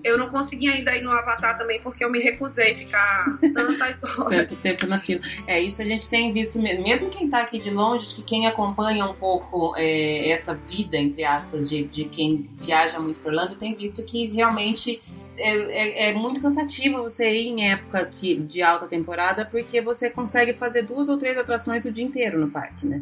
Eu 0.03 0.17
não 0.17 0.29
consegui 0.29 0.67
ainda 0.67 0.95
ir 0.95 1.03
no 1.03 1.11
Avatar 1.11 1.57
também 1.57 1.79
porque 1.79 2.03
eu 2.03 2.09
me 2.09 2.19
recusei 2.19 2.73
a 2.73 2.75
ficar 2.75 3.39
tantas 3.53 4.03
horas. 4.17 4.49
Tanto 4.49 4.61
tempo 4.61 4.87
na 4.87 4.97
fila. 4.97 5.21
É, 5.45 5.59
isso 5.59 5.81
a 5.81 5.85
gente 5.85 6.09
tem 6.09 6.33
visto 6.33 6.59
mesmo. 6.59 6.83
Mesmo 6.83 7.09
quem 7.09 7.25
está 7.25 7.41
aqui 7.41 7.59
de 7.59 7.69
longe, 7.69 8.07
que 8.15 8.23
quem 8.23 8.47
acompanha 8.47 9.05
um 9.05 9.13
pouco 9.13 9.75
é, 9.77 10.29
essa 10.29 10.55
vida, 10.55 10.97
entre 10.97 11.23
aspas, 11.23 11.69
de, 11.69 11.83
de 11.83 12.05
quem 12.05 12.49
viaja 12.59 12.99
muito 12.99 13.19
por 13.19 13.29
Orlando, 13.29 13.55
tem 13.55 13.75
visto 13.75 14.03
que 14.03 14.27
realmente 14.27 15.01
é, 15.37 15.49
é, 15.49 16.09
é, 16.09 16.13
muito 16.13 16.41
cansativo 16.41 17.01
você 17.01 17.29
ir 17.29 17.47
em 17.47 17.71
época 17.71 18.05
que, 18.05 18.35
de 18.35 18.61
alta 18.61 18.87
temporada, 18.87 19.45
porque 19.45 19.81
você 19.81 20.09
consegue 20.09 20.53
fazer 20.53 20.83
duas 20.83 21.09
ou 21.09 21.17
três 21.17 21.37
atrações 21.37 21.85
o 21.85 21.91
dia 21.91 22.03
inteiro 22.03 22.39
no 22.39 22.49
parque, 22.49 22.85
né? 22.85 23.01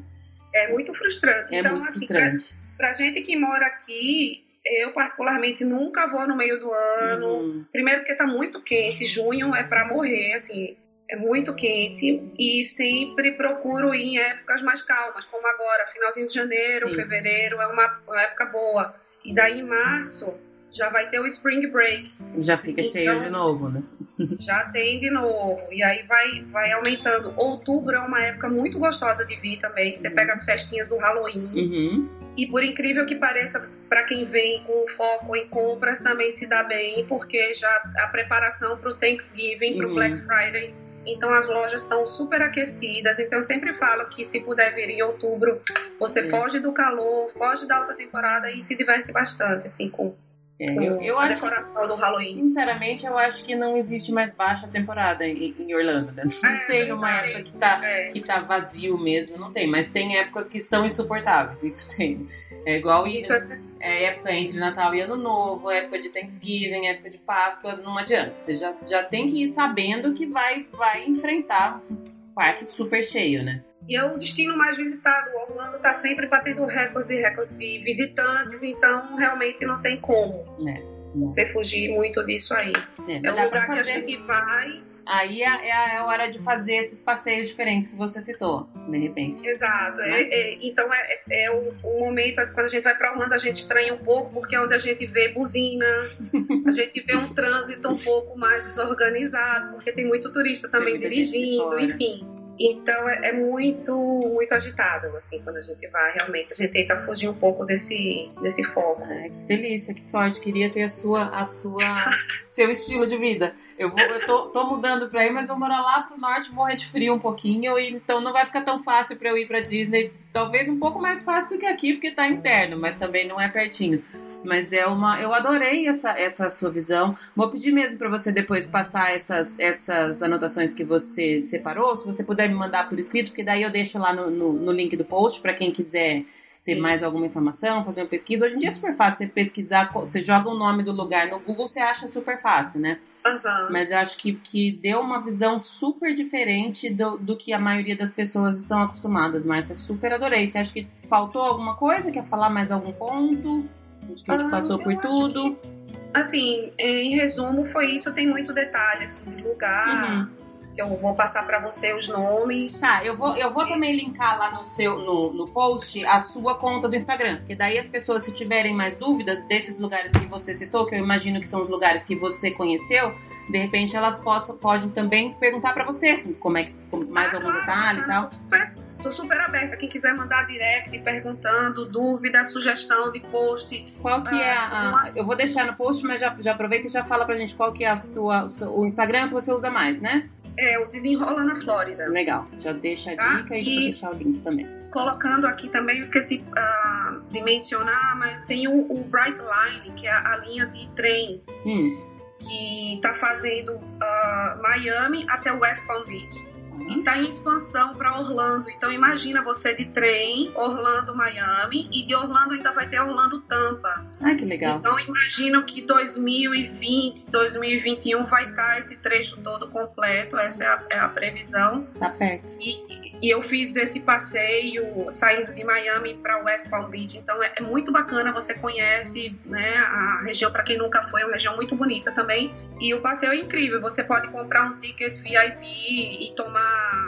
É 0.53 0.71
muito 0.71 0.93
frustrante. 0.93 1.53
É 1.53 1.59
então, 1.59 1.73
muito 1.73 1.88
assim, 1.88 1.99
frustrante. 1.99 2.55
Pra, 2.77 2.89
pra, 2.89 2.93
gente 2.93 3.21
que 3.21 3.36
mora 3.36 3.65
aqui, 3.65 4.43
eu 4.65 4.91
particularmente 4.91 5.65
nunca 5.65 6.07
vou 6.07 6.27
no 6.27 6.36
meio 6.36 6.59
do 6.59 6.71
ano. 6.71 7.27
Uhum. 7.27 7.65
Primeiro 7.71 8.01
porque 8.01 8.15
tá 8.15 8.27
muito 8.27 8.61
quente, 8.61 9.05
junho 9.05 9.53
é 9.55 9.63
para 9.63 9.88
morrer, 9.88 10.34
assim, 10.34 10.77
é 11.09 11.15
muito 11.15 11.55
quente. 11.55 12.31
E 12.38 12.63
sempre 12.63 13.31
procuro 13.34 13.93
ir 13.93 14.03
em 14.03 14.17
épocas 14.19 14.61
mais 14.61 14.81
calmas, 14.81 15.25
como 15.25 15.45
agora, 15.47 15.88
finalzinho 15.88 16.27
de 16.27 16.34
janeiro, 16.34 16.89
Sim. 16.89 16.95
fevereiro, 16.95 17.61
é 17.61 17.67
uma, 17.67 17.99
uma 18.07 18.21
época 18.21 18.45
boa. 18.45 18.93
E 19.25 19.34
daí 19.34 19.59
em 19.59 19.63
março 19.63 20.34
já 20.74 20.89
vai 20.89 21.07
ter 21.07 21.19
o 21.19 21.26
Spring 21.26 21.67
Break. 21.67 22.11
Já 22.39 22.57
fica 22.57 22.82
então, 22.82 22.91
cheio 22.91 23.24
de 23.24 23.30
novo, 23.30 23.69
né? 23.69 23.84
já 24.39 24.65
tem 24.65 24.99
de 24.99 25.11
novo. 25.11 25.61
E 25.71 25.84
aí 25.84 26.03
vai, 26.03 26.41
vai 26.51 26.71
aumentando. 26.71 27.34
Outubro 27.38 27.95
é 27.95 27.99
uma 27.99 28.19
época 28.21 28.49
muito 28.49 28.80
gostosa 28.80 29.26
de 29.26 29.36
vir 29.39 29.57
também. 29.59 29.95
Você 29.95 30.07
uhum. 30.07 30.15
pega 30.15 30.34
as 30.34 30.43
festinhas 30.43 30.89
do 30.89 30.97
Halloween. 30.97 31.45
Uhum. 31.53 32.09
E 32.36 32.47
por 32.47 32.63
incrível 32.63 33.05
que 33.05 33.15
pareça, 33.15 33.69
para 33.88 34.03
quem 34.03 34.26
vem 34.26 34.63
com 34.63 34.88
foco 34.88 35.36
em 35.36 35.47
compras 35.47 36.01
também 36.01 36.32
se 36.32 36.47
dá 36.47 36.63
bem, 36.63 37.05
porque 37.05 37.53
já 37.53 37.69
a 37.97 38.07
preparação 38.07 38.76
para 38.78 38.89
o 38.89 38.95
Thanksgiving, 38.95 39.78
para 39.78 39.86
o 39.86 39.89
uhum. 39.89 39.95
Black 39.95 40.17
Friday, 40.21 40.74
então 41.05 41.32
as 41.32 41.47
lojas 41.47 41.84
estão 41.84 42.03
super 42.07 42.41
aquecidas. 42.41 43.19
Então 43.19 43.38
eu 43.38 43.43
sempre 43.43 43.74
falo 43.74 44.05
que 44.07 44.24
se 44.24 44.41
puder 44.41 44.74
vir 44.74 44.89
em 44.89 45.03
outubro, 45.03 45.61
você 45.99 46.24
foge 46.24 46.59
do 46.59 46.71
calor, 46.71 47.30
foge 47.30 47.67
da 47.67 47.78
alta 47.78 47.93
temporada 47.93 48.49
e 48.49 48.59
se 48.59 48.76
diverte 48.76 49.11
bastante, 49.11 49.67
assim, 49.67 49.89
com 49.89 50.15
é, 50.60 50.72
eu, 50.76 51.01
eu 51.01 51.20
acho 51.20 51.36
decoração 51.36 51.82
que, 51.82 51.88
do 51.88 51.95
Halloween. 51.95 52.34
Sinceramente, 52.34 53.06
eu 53.06 53.18
acho 53.18 53.43
que 53.43 53.56
não 53.56 53.76
existe 53.76 54.12
mais 54.12 54.30
baixa 54.32 54.68
temporada 54.68 55.28
em, 55.28 55.54
em 55.58 55.76
Orlando. 55.76 56.12
Né? 56.12 56.24
Não 56.41 56.49
é, 56.49 56.66
tem 56.66 56.91
uma 56.91 57.10
época 57.10 57.43
que 57.43 57.51
tá, 57.54 57.82
é. 57.84 58.12
que 58.12 58.22
tá 58.22 58.39
vazio 58.39 58.97
mesmo, 58.97 59.38
não 59.38 59.51
tem. 59.51 59.68
Mas 59.68 59.89
tem 59.89 60.18
épocas 60.18 60.47
que 60.47 60.58
estão 60.58 60.86
insuportáveis, 60.86 61.64
isso 61.64 61.95
tem. 61.95 62.28
É 62.66 62.78
igual 62.78 63.08
isso. 63.08 63.34
É, 63.34 63.60
é 63.80 64.04
época 64.06 64.32
entre 64.32 64.58
Natal 64.58 64.93
e 64.93 65.01
Ano 65.01 65.18
Novo, 65.18 65.70
época 65.70 65.99
de 65.99 66.10
Thanksgiving, 66.10 66.86
época 66.88 67.10
de 67.10 67.18
Páscoa, 67.18 67.76
não 67.76 67.97
adianta. 67.97 68.36
Você 68.38 68.56
já, 68.56 68.74
já 68.88 69.04
tem 69.04 69.28
que 69.28 69.43
ir 69.43 69.47
sabendo 69.47 70.14
que 70.14 70.26
vai, 70.26 70.68
vai 70.72 71.04
enfrentar 71.06 71.82
um 71.89 72.34
parque 72.34 72.64
super 72.64 73.04
cheio, 73.04 73.43
né? 73.43 73.64
E 73.88 73.95
é 73.95 74.03
o 74.03 74.17
destino 74.17 74.57
mais 74.57 74.77
visitado. 74.77 75.31
O 75.31 75.51
Orlando 75.51 75.77
está 75.77 75.93
sempre 75.93 76.27
batendo 76.27 76.65
recordes 76.65 77.11
e 77.11 77.15
recordes 77.15 77.57
de 77.57 77.79
visitantes, 77.79 78.63
então 78.63 79.15
realmente 79.15 79.65
não 79.65 79.81
tem 79.81 79.99
como 79.99 80.45
é, 80.67 80.81
você 81.15 81.45
fugir 81.45 81.91
muito 81.91 82.25
disso 82.25 82.53
aí. 82.53 82.73
É, 83.07 83.27
é 83.27 83.34
um 83.34 83.45
lugar 83.45 83.67
que 83.67 83.79
a 83.79 83.84
gente 83.84 84.15
vai 84.17 84.81
Aí 85.05 85.41
é, 85.41 85.67
é, 85.67 85.97
a 85.97 86.05
hora 86.05 86.29
de 86.29 86.39
fazer 86.39 86.75
esses 86.75 87.01
passeios 87.01 87.49
diferentes 87.49 87.89
que 87.89 87.95
você 87.95 88.21
citou, 88.21 88.67
de 88.89 88.97
repente. 88.97 89.45
Exato. 89.45 89.97
Né? 89.97 90.21
É, 90.21 90.53
é, 90.53 90.57
então 90.61 90.89
é, 90.93 91.19
é 91.29 91.51
o, 91.51 91.73
o, 91.84 91.99
momento, 91.99 92.41
quando 92.53 92.67
a 92.67 92.69
gente 92.69 92.84
vai 92.84 92.95
para 92.95 93.11
Orlando, 93.11 93.34
a 93.34 93.38
gente 93.38 93.57
estranha 93.57 93.93
um 93.93 93.97
pouco, 93.97 94.34
porque 94.34 94.55
é 94.55 94.61
onde 94.61 94.73
a 94.73 94.77
gente 94.77 95.05
vê 95.05 95.29
buzina, 95.29 95.86
a 96.67 96.71
gente 96.71 97.01
vê 97.01 97.15
um 97.15 97.34
trânsito 97.34 97.89
um 97.89 97.97
pouco 97.97 98.38
mais 98.38 98.65
desorganizado, 98.65 99.71
porque 99.73 99.91
tem 99.91 100.05
muito 100.05 100.31
turista 100.31 100.69
também 100.69 100.97
dirigindo, 100.97 101.77
enfim. 101.79 102.25
Então 102.60 103.10
é, 103.10 103.30
é, 103.30 103.34
muito, 103.34 103.95
muito 103.95 104.54
agitado, 104.54 105.08
assim, 105.16 105.41
quando 105.41 105.58
a 105.58 105.62
gente 105.62 105.88
vai, 105.88 106.14
realmente. 106.14 106.54
A 106.54 106.56
gente 106.56 106.72
tenta 106.72 106.97
fugir 106.97 107.28
um 107.28 107.34
pouco 107.34 107.66
desse, 107.66 108.30
desse 108.41 108.64
foco. 108.64 109.04
É, 109.04 109.30
que 109.30 109.39
delícia, 109.47 109.93
que 109.93 110.04
sorte. 110.04 110.39
Queria 110.39 110.70
ter 110.70 110.84
a 110.84 110.89
sua, 110.89 111.30
a 111.30 111.45
sua, 111.45 112.12
seu 112.45 112.70
estilo 112.70 113.08
de 113.08 113.18
vida. 113.18 113.56
Eu, 113.78 113.89
vou, 113.89 113.99
eu 113.99 114.26
tô, 114.26 114.47
tô 114.49 114.66
mudando 114.66 115.10
pra 115.10 115.22
aí, 115.22 115.32
mas 115.32 115.47
vou 115.47 115.58
morar 115.58 115.82
lá 115.82 116.01
pro 116.04 116.20
norte, 116.20 116.54
morrer 116.54 116.76
de 116.76 116.86
frio 116.86 117.16
um 117.16 117.20
pouquinho, 117.20 117.78
e 117.80 117.89
então 117.89 118.22
não 118.22 118.32
vai 118.32 118.45
ficar 118.45 118.62
tão 118.62 118.84
fácil 118.84 119.18
pra 119.18 119.30
eu 119.30 119.38
ir 119.38 119.47
pra 119.47 119.62
Disney. 119.62 120.14
Talvez 120.32 120.68
um 120.68 120.78
pouco 120.78 121.01
mais 121.01 121.24
fácil 121.24 121.58
do 121.58 121.60
que 121.60 121.66
aqui, 121.66 121.93
porque 121.93 122.12
tá 122.12 122.28
interno, 122.28 122.78
mas 122.78 122.95
também 122.95 123.28
não 123.28 123.39
é 123.39 123.47
pertinho. 123.47 124.04
Mas 124.43 124.73
é 124.73 124.85
uma. 124.85 125.19
Eu 125.19 125.33
adorei 125.33 125.87
essa, 125.87 126.09
essa 126.11 126.49
sua 126.49 126.69
visão. 126.69 127.15
Vou 127.35 127.49
pedir 127.49 127.71
mesmo 127.71 127.97
para 127.97 128.09
você 128.09 128.31
depois 128.31 128.67
passar 128.67 129.13
essas, 129.15 129.59
essas 129.59 130.21
anotações 130.21 130.73
que 130.73 130.83
você 130.83 131.45
separou. 131.45 131.95
Se 131.95 132.05
você 132.05 132.23
puder 132.23 132.47
me 132.49 132.55
mandar 132.55 132.89
por 132.89 132.99
escrito, 132.99 133.31
porque 133.31 133.43
daí 133.43 133.63
eu 133.63 133.71
deixo 133.71 133.97
lá 133.97 134.13
no, 134.13 134.29
no, 134.29 134.53
no 134.53 134.71
link 134.71 134.95
do 134.95 135.05
post 135.05 135.41
para 135.41 135.53
quem 135.53 135.71
quiser 135.71 136.25
ter 136.65 136.75
mais 136.75 137.03
alguma 137.03 137.25
informação, 137.25 137.83
fazer 137.83 138.01
uma 138.01 138.07
pesquisa. 138.07 138.45
Hoje 138.45 138.55
em 138.55 138.59
dia 138.59 138.69
é 138.69 138.71
super 138.71 138.95
fácil 138.95 139.19
você 139.19 139.27
pesquisar, 139.27 139.91
você 139.91 140.21
joga 140.21 140.49
o 140.49 140.55
nome 140.55 140.81
do 140.81 140.91
lugar 140.91 141.27
no 141.27 141.39
Google, 141.39 141.67
você 141.67 141.79
acha 141.79 142.07
super 142.07 142.41
fácil, 142.41 142.79
né? 142.79 142.99
Uhum. 143.25 143.71
Mas 143.71 143.91
eu 143.91 143.97
acho 143.97 144.17
que, 144.17 144.33
que 144.33 144.71
deu 144.71 144.99
uma 144.99 145.21
visão 145.21 145.59
super 145.59 146.13
diferente 146.13 146.89
do, 146.89 147.17
do 147.17 147.37
que 147.37 147.53
a 147.53 147.59
maioria 147.59 147.95
das 147.95 148.11
pessoas 148.11 148.61
estão 148.61 148.81
acostumadas, 148.81 149.45
Márcia. 149.45 149.75
Super 149.75 150.13
adorei. 150.13 150.47
Você 150.47 150.57
acha 150.57 150.73
que 150.73 150.87
faltou 151.09 151.41
alguma 151.41 151.75
coisa? 151.75 152.11
Quer 152.11 152.25
falar 152.25 152.49
mais 152.49 152.71
algum 152.71 152.91
ponto? 152.91 153.65
Acho 154.12 154.24
que 154.24 154.32
a 154.32 154.38
gente 154.38 154.47
ah, 154.47 154.51
passou 154.51 154.80
por 154.80 154.95
tudo. 154.97 155.56
Que, 155.56 155.97
assim, 156.14 156.72
em 156.78 157.16
resumo, 157.16 157.66
foi 157.66 157.91
isso. 157.91 158.14
Tem 158.14 158.28
muito 158.28 158.54
detalhe, 158.54 159.04
assim, 159.04 159.36
de 159.36 159.43
lugar. 159.43 160.12
Uhum. 160.12 160.43
Que 160.74 160.82
eu 160.82 160.89
vou 160.97 161.14
passar 161.14 161.45
para 161.45 161.60
você 161.60 161.93
os 161.93 162.08
nomes. 162.08 162.80
Tá, 162.80 163.06
eu 163.06 163.16
vou, 163.16 163.36
eu 163.38 163.54
vou 163.54 163.68
também 163.68 163.95
linkar 163.95 164.39
lá 164.39 164.51
no 164.51 164.64
seu 164.64 164.97
no, 164.97 165.32
no 165.32 165.47
post 165.47 166.04
a 166.06 166.20
sua 166.20 166.56
conta 166.56 166.89
do 166.89 166.95
Instagram. 166.95 167.38
Porque 167.38 167.56
daí 167.56 167.78
as 167.78 167.86
pessoas, 167.86 168.24
se 168.24 168.32
tiverem 168.32 168.74
mais 168.74 168.95
dúvidas 168.95 169.43
desses 169.43 169.78
lugares 169.78 170.12
que 170.12 170.26
você 170.26 170.56
citou, 170.56 170.88
que 170.88 170.95
eu 170.95 170.99
imagino 170.99 171.39
que 171.39 171.47
são 171.47 171.62
os 171.62 171.70
lugares 171.70 172.04
que 172.04 172.16
você 172.16 172.49
conheceu, 172.49 173.14
de 173.49 173.58
repente 173.60 173.95
elas 173.95 174.18
possam, 174.18 174.58
podem 174.58 174.89
também 174.89 175.34
perguntar 175.36 175.74
para 175.74 175.84
você 175.84 176.18
como 176.39 176.58
é 176.58 176.64
que 176.64 176.76
mais 177.08 177.34
ah, 177.34 177.38
algum 177.38 177.51
claro, 177.51 177.60
detalhe 177.60 177.99
e 177.99 178.08
tal. 178.08 178.30
Super 178.32 178.74
Tô 179.04 179.12
super 179.12 179.38
aberta. 179.41 179.76
Quem 179.76 179.89
quiser 179.89 180.16
mandar 180.16 180.47
direct 180.47 180.97
perguntando, 180.99 181.86
dúvida, 181.86 182.41
sugestão 182.45 183.12
de 183.12 183.20
post. 183.20 183.84
Qual 184.01 184.24
que 184.24 184.34
é 184.34 184.54
a. 184.54 185.12
Eu 185.14 185.26
vou 185.26 185.36
deixar 185.36 185.66
no 185.66 185.76
post, 185.76 186.06
mas 186.06 186.22
já, 186.22 186.34
já 186.39 186.54
aproveita 186.54 186.88
e 186.88 186.89
já 186.89 187.04
fala 187.04 187.26
pra 187.26 187.36
gente 187.36 187.54
qual 187.54 187.74
que 187.74 187.84
é 187.84 187.89
a 187.89 187.97
sua, 187.97 188.47
o 188.70 188.86
Instagram 188.86 189.28
que 189.28 189.34
você 189.34 189.51
usa 189.51 189.70
mais, 189.70 189.99
né? 189.99 190.30
É, 190.58 190.80
o 190.80 190.88
Desenrola 190.88 191.43
na 191.43 191.58
Flórida. 191.58 192.08
Legal. 192.08 192.47
Já 192.60 192.72
deixa 192.72 193.12
a 193.12 193.18
tá? 193.18 193.34
dica 193.41 193.58
e, 193.58 193.62
e 193.62 193.66
vou 193.66 193.84
deixar 193.84 194.12
o 194.12 194.14
link 194.16 194.39
também. 194.39 194.70
Colocando 194.89 195.47
aqui 195.47 195.68
também, 195.68 195.97
eu 195.97 196.04
esqueci 196.04 196.45
uh, 196.51 197.20
de 197.30 197.41
mencionar, 197.41 198.16
mas 198.18 198.45
tem 198.45 198.70
o, 198.70 198.89
o, 198.89 199.04
Bright 199.04 199.41
Line, 199.41 199.93
que 199.97 200.08
é 200.08 200.12
a, 200.12 200.34
a 200.34 200.38
linha 200.38 200.66
de 200.68 200.88
trem. 200.89 201.43
Hum. 201.66 202.10
Que 202.39 202.99
tá 203.01 203.14
fazendo 203.14 203.74
uh, 203.76 204.62
Miami 204.62 205.26
até 205.28 205.51
West 205.51 205.86
Palm 205.88 206.06
Beach 206.06 206.53
e 206.88 206.99
está 206.99 207.17
em 207.17 207.28
expansão 207.28 207.95
para 207.95 208.19
Orlando. 208.19 208.69
Então 208.69 208.91
imagina 208.91 209.41
você 209.43 209.74
de 209.74 209.86
trem, 209.86 210.51
Orlando, 210.55 211.15
Miami, 211.15 211.89
e 211.91 212.03
de 212.03 212.15
Orlando 212.15 212.53
ainda 212.53 212.71
vai 212.71 212.88
ter 212.88 212.99
Orlando 212.99 213.41
Tampa. 213.41 214.05
Ai, 214.21 214.36
que 214.36 214.45
legal. 214.45 214.78
Então 214.78 214.99
imagino 214.99 215.63
que 215.63 215.82
2020, 215.82 217.30
2021 217.30 218.24
vai 218.26 218.49
estar 218.49 218.67
tá 218.67 218.80
esse 218.80 218.97
trecho 218.97 219.41
todo 219.41 219.69
completo, 219.69 220.38
essa 220.38 220.63
é 220.63 220.67
a, 220.67 220.84
é 220.91 220.99
a 220.99 221.07
previsão. 221.09 221.88
Tá 221.99 222.09
perto. 222.09 222.53
E, 222.59 223.13
e 223.24 223.30
eu 223.30 223.41
fiz 223.41 223.76
esse 223.78 224.01
passeio 224.01 225.09
saindo 225.09 225.53
de 225.53 225.63
Miami 225.63 226.15
para 226.15 226.43
West 226.43 226.69
Palm 226.69 226.89
Beach, 226.89 227.17
então 227.17 227.41
é, 227.41 227.53
é, 227.55 227.61
muito 227.61 227.89
bacana, 227.89 228.34
você 228.34 228.53
conhece 228.53 229.34
né, 229.45 229.78
a 229.78 230.21
região, 230.24 230.51
para 230.51 230.61
quem 230.61 230.78
nunca 230.78 231.03
foi, 231.03 231.21
é 231.21 231.26
uma 231.26 231.34
região 231.34 231.55
muito 231.55 231.74
bonita 231.74 232.11
também. 232.11 232.53
E 232.82 232.93
o 232.93 232.99
passeio 232.99 233.32
é 233.32 233.38
incrível, 233.38 233.80
você 233.80 234.03
pode 234.03 234.28
comprar 234.28 234.69
um 234.69 234.78
ticket 234.78 235.15
VIP 235.19 235.63
e 235.63 236.34
tomar, 236.36 236.62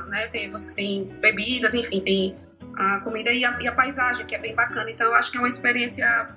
né, 0.08 0.28
tem, 0.28 0.50
você 0.52 0.74
tem 0.74 1.06
bebidas, 1.22 1.74
enfim, 1.74 2.02
tem 2.02 2.36
a 2.78 3.00
comida 3.00 3.32
e 3.32 3.46
a, 3.46 3.60
e 3.62 3.68
a 3.68 3.72
paisagem, 3.72 4.26
que 4.26 4.36
é 4.36 4.40
bem 4.40 4.56
bacana. 4.56 4.90
Então 4.90 5.08
eu 5.08 5.16
acho 5.16 5.32
que 5.32 5.38
é 5.38 5.40
uma 5.40 5.48
experiência 5.48 6.36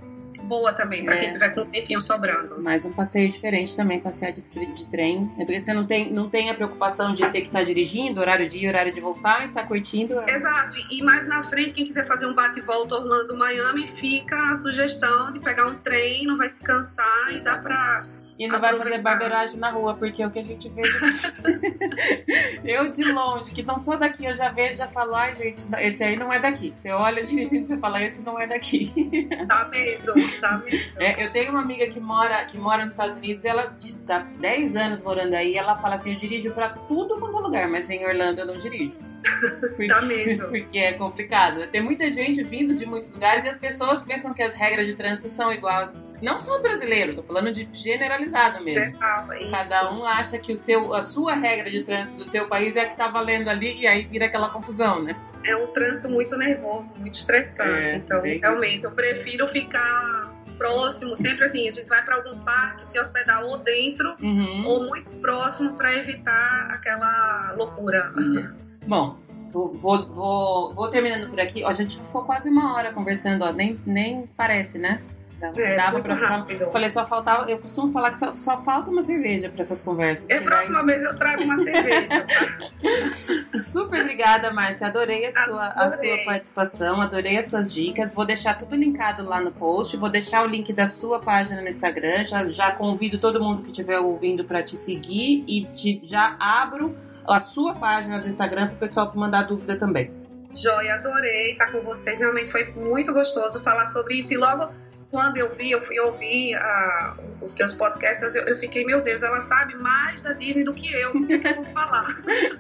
boa 0.49 0.73
também, 0.73 1.05
para 1.05 1.15
é. 1.15 1.21
quem 1.21 1.31
tiver 1.33 1.51
com 1.51 1.61
um 1.61 1.71
tempinho 1.71 2.01
sobrando. 2.01 2.61
Mais 2.61 2.85
um 2.85 2.93
passeio 2.93 3.31
diferente 3.31 3.77
também, 3.77 4.01
passear 4.01 4.33
de, 4.33 4.43
de 4.43 4.89
trem. 4.89 5.31
É 5.39 5.45
porque 5.45 5.61
você 5.61 5.75
não 5.75 5.87
tem, 5.87 6.11
não 6.13 6.29
tem 6.29 6.51
a 6.51 6.55
preocupação 6.55 7.13
de 7.13 7.23
ter 7.31 7.43
que 7.43 7.49
estar 7.49 7.61
tá 7.61 7.65
dirigindo, 7.65 8.21
horário 8.21 8.49
de 8.49 8.59
ir, 8.59 8.69
horário 8.69 8.93
de 8.93 9.01
voltar, 9.01 9.47
e 9.47 9.53
tá 9.53 9.65
curtindo. 9.65 10.19
É. 10.21 10.37
Exato. 10.37 10.77
E 10.91 11.03
mais 11.03 11.27
na 11.29 11.43
frente, 11.43 11.73
quem 11.73 11.85
quiser 11.85 12.07
fazer 12.07 12.27
um 12.27 12.35
bate-volta 12.35 12.95
Orlando-Miami, 12.95 13.89
fica 13.89 14.51
a 14.51 14.55
sugestão 14.55 15.33
de 15.33 15.41
pegar 15.41 15.67
um 15.67 15.75
trem, 15.77 16.27
não 16.27 16.37
vai 16.37 16.49
se 16.49 16.65
cansar 16.65 17.29
Exato. 17.29 17.37
e 17.37 17.45
dá 17.45 17.59
para 17.59 18.07
e 18.39 18.47
não 18.47 18.61
vai 18.61 18.77
fazer 18.79 18.99
barbeiragem 18.99 19.59
na 19.59 19.71
rua, 19.71 19.95
porque 19.95 20.23
é 20.23 20.27
o 20.27 20.31
que 20.31 20.39
a 20.39 20.45
gente 20.45 20.69
vê. 20.69 20.83
eu 22.65 22.89
de 22.89 23.03
longe, 23.05 23.51
que 23.51 23.65
não 23.65 23.77
sou 23.77 23.99
daqui, 23.99 24.25
eu 24.25 24.37
já 24.37 24.49
vejo, 24.51 24.77
já 24.77 24.87
falo, 24.87 25.15
ai, 25.17 25.35
gente, 25.35 25.67
esse 25.79 26.05
aí 26.05 26.17
não 26.17 26.33
é 26.33 26.39
daqui. 26.39 26.73
Você 26.73 26.93
olha 26.93 27.23
dirigindo 27.23 27.65
e 27.65 27.67
você 27.67 27.77
fala, 27.79 28.01
esse 28.01 28.23
não 28.23 28.39
é 28.39 28.47
daqui. 28.47 29.29
Tá 29.49 29.65
medo, 29.69 30.15
tá 30.41 30.59
medo. 30.59 30.79
É, 30.99 31.25
eu 31.25 31.33
tenho 31.33 31.51
uma 31.51 31.61
amiga 31.61 31.89
que 31.89 31.99
mora, 31.99 32.45
que 32.45 32.57
mora 32.57 32.85
nos 32.85 32.95
Estados 32.95 33.17
Unidos, 33.17 33.45
ela 33.45 33.77
tá 34.07 34.21
10 34.39 34.77
anos 34.77 35.01
morando 35.01 35.35
aí, 35.35 35.57
ela 35.57 35.75
fala 35.77 35.97
assim, 35.97 36.13
eu 36.13 36.17
dirijo 36.17 36.53
pra 36.53 36.69
tudo 36.69 37.19
quanto 37.19 37.39
é 37.39 37.41
lugar, 37.41 37.69
mas 37.69 37.91
em 37.91 38.07
Orlando 38.07 38.43
eu 38.43 38.47
não 38.47 38.57
dirijo. 38.57 38.95
Porque, 39.77 39.87
Dá 39.89 40.01
medo. 40.03 40.47
Porque 40.49 40.79
é 40.79 40.93
complicado. 40.93 41.67
Tem 41.69 41.83
muita 41.83 42.11
gente 42.13 42.43
vindo 42.45 42.75
de 42.77 42.87
muitos 42.87 43.13
lugares 43.13 43.45
e 43.45 43.49
as 43.49 43.59
pessoas 43.59 44.05
pensam 44.05 44.33
que 44.33 44.43
as 44.43 44.55
regras 44.55 44.87
de 44.87 44.95
trânsito 44.95 45.29
são 45.29 45.53
iguais 45.53 45.93
não 46.21 46.41
só 46.41 46.61
brasileiro, 46.61 47.15
tô 47.15 47.23
falando 47.23 47.53
de 47.53 47.69
generalizado 47.73 48.63
mesmo. 48.65 48.93
Geral, 48.93 49.33
é 49.33 49.51
Cada 49.51 49.93
um 49.93 50.05
acha 50.05 50.39
que 50.39 50.53
o 50.53 50.57
seu, 50.57 50.93
a 50.93 51.03
sua 51.03 51.35
regra 51.35 51.71
de 51.71 51.83
trânsito 51.83 52.17
do 52.17 52.27
seu 52.27 52.49
país 52.49 52.77
é 52.77 52.83
a 52.83 52.89
que 52.89 52.97
tá 52.97 53.09
valendo 53.09 53.49
ali 53.49 53.81
e 53.81 53.87
aí 53.87 54.05
vira 54.05 54.27
aquela 54.27 54.49
confusão, 54.51 55.03
né? 55.03 55.17
É 55.45 55.55
um 55.57 55.69
trânsito 55.69 56.09
muito 56.09 56.37
nervoso, 56.37 56.99
muito 56.99 57.15
estressante. 57.15 57.91
É, 57.91 57.97
então, 57.97 58.23
realmente, 58.23 58.85
eu 58.85 58.91
prefiro 58.91 59.47
ficar 59.47 60.35
próximo, 60.57 61.15
sempre 61.15 61.45
assim, 61.45 61.69
a 61.69 61.71
gente 61.71 61.89
vai 61.89 62.05
para 62.05 62.17
algum 62.17 62.41
parque, 62.41 62.85
se 62.85 62.99
hospedar 62.99 63.45
ou 63.45 63.59
dentro 63.59 64.17
uhum. 64.21 64.67
ou 64.67 64.89
muito 64.89 65.09
próximo 65.21 65.75
para 65.75 65.97
evitar 65.97 66.69
aquela 66.73 67.55
loucura. 67.57 68.11
Uhum. 68.17 68.55
Bom, 68.87 69.29
Vou, 69.51 69.73
vou, 69.79 70.75
vou, 70.75 70.89
terminando 70.89 71.31
por 71.31 71.41
aqui. 71.41 71.65
Ó, 71.65 71.69
a 71.69 71.73
gente 71.73 71.99
ficou 71.99 72.25
quase 72.25 72.51
uma 72.51 72.75
hora 72.75 72.93
conversando, 72.93 73.47
ó. 73.47 73.53
Nem, 73.53 73.81
nem 73.87 74.27
parece, 74.37 74.79
né? 74.79 75.01
Dava, 75.39 75.61
é, 75.61 75.77
dava 75.77 76.01
pra 76.01 76.17
ficar. 76.17 76.47
Falei, 76.73 76.91
só 76.91 77.07
faltava. 77.07 77.49
Eu 77.49 77.59
costumo 77.59 77.93
falar 77.93 78.11
que 78.11 78.19
só, 78.19 78.35
só 78.35 78.61
falta 78.65 78.91
uma 78.91 79.03
cerveja 79.03 79.49
pra 79.49 79.61
essas 79.61 79.81
conversas. 79.81 80.29
É, 80.29 80.41
próxima 80.41 80.79
daí... 80.79 80.87
vez 80.87 81.03
eu 81.05 81.17
trago 81.17 81.45
uma 81.45 81.59
cerveja. 81.63 82.27
Tá? 82.27 83.59
Super 83.61 84.01
obrigada, 84.01 84.53
Márcia. 84.53 84.89
Adorei 84.89 85.25
a 85.27 85.31
sua, 85.31 85.67
adorei. 85.67 85.85
a 85.85 85.89
sua 85.89 86.25
participação, 86.25 87.01
adorei 87.01 87.39
as 87.39 87.47
suas 87.47 87.73
dicas. 87.73 88.13
Vou 88.13 88.25
deixar 88.25 88.55
tudo 88.55 88.75
linkado 88.75 89.23
lá 89.23 89.41
no 89.41 89.53
post. 89.53 89.97
Vou 89.97 90.09
deixar 90.09 90.43
o 90.43 90.47
link 90.49 90.73
da 90.73 90.89
sua 90.89 91.21
página 91.21 91.63
no 91.63 91.69
Instagram. 91.69 92.25
Já, 92.25 92.49
já 92.49 92.73
convido 92.73 93.19
todo 93.19 93.41
mundo 93.41 93.63
que 93.63 93.71
estiver 93.71 94.01
ouvindo 94.01 94.45
para 94.45 94.61
te 94.61 94.77
seguir 94.77 95.45
e 95.47 95.67
te, 95.67 96.01
já 96.03 96.37
abro 96.41 96.97
a 97.29 97.39
sua 97.39 97.77
página 97.77 98.19
do 98.19 98.27
Instagram 98.27 98.69
para 98.69 98.77
o 98.77 98.79
pessoal 98.79 99.13
mandar 99.15 99.43
dúvida 99.43 99.77
também. 99.77 100.11
Joia, 100.53 100.95
adorei 100.95 101.53
estar 101.53 101.71
com 101.71 101.81
vocês. 101.83 102.19
Realmente 102.19 102.51
foi 102.51 102.73
muito 102.73 103.13
gostoso 103.13 103.63
falar 103.63 103.85
sobre 103.85 104.19
isso. 104.19 104.35
E 104.35 104.37
logo 104.37 104.69
quando 105.11 105.39
eu 105.39 105.55
vi, 105.55 105.71
eu 105.71 105.81
fui 105.81 105.99
ouvir 105.99 106.55
uh, 106.57 107.17
os 107.41 107.55
teus 107.55 107.73
podcasts, 107.73 108.35
eu, 108.35 108.45
eu, 108.45 108.59
fiquei, 108.59 108.85
meu 108.85 109.01
Deus, 109.01 109.23
ela 109.23 109.41
sabe 109.41 109.75
mais 109.77 110.23
da 110.23 110.35
Disney 110.35 110.65
do 110.65 110.75
que 110.75 110.93
eu. 110.93 111.11
O 111.13 111.27
que, 111.27 111.33
é 111.35 111.39
que 111.39 111.49
eu 111.49 111.55
vou 111.57 111.65
falar? 111.65 112.07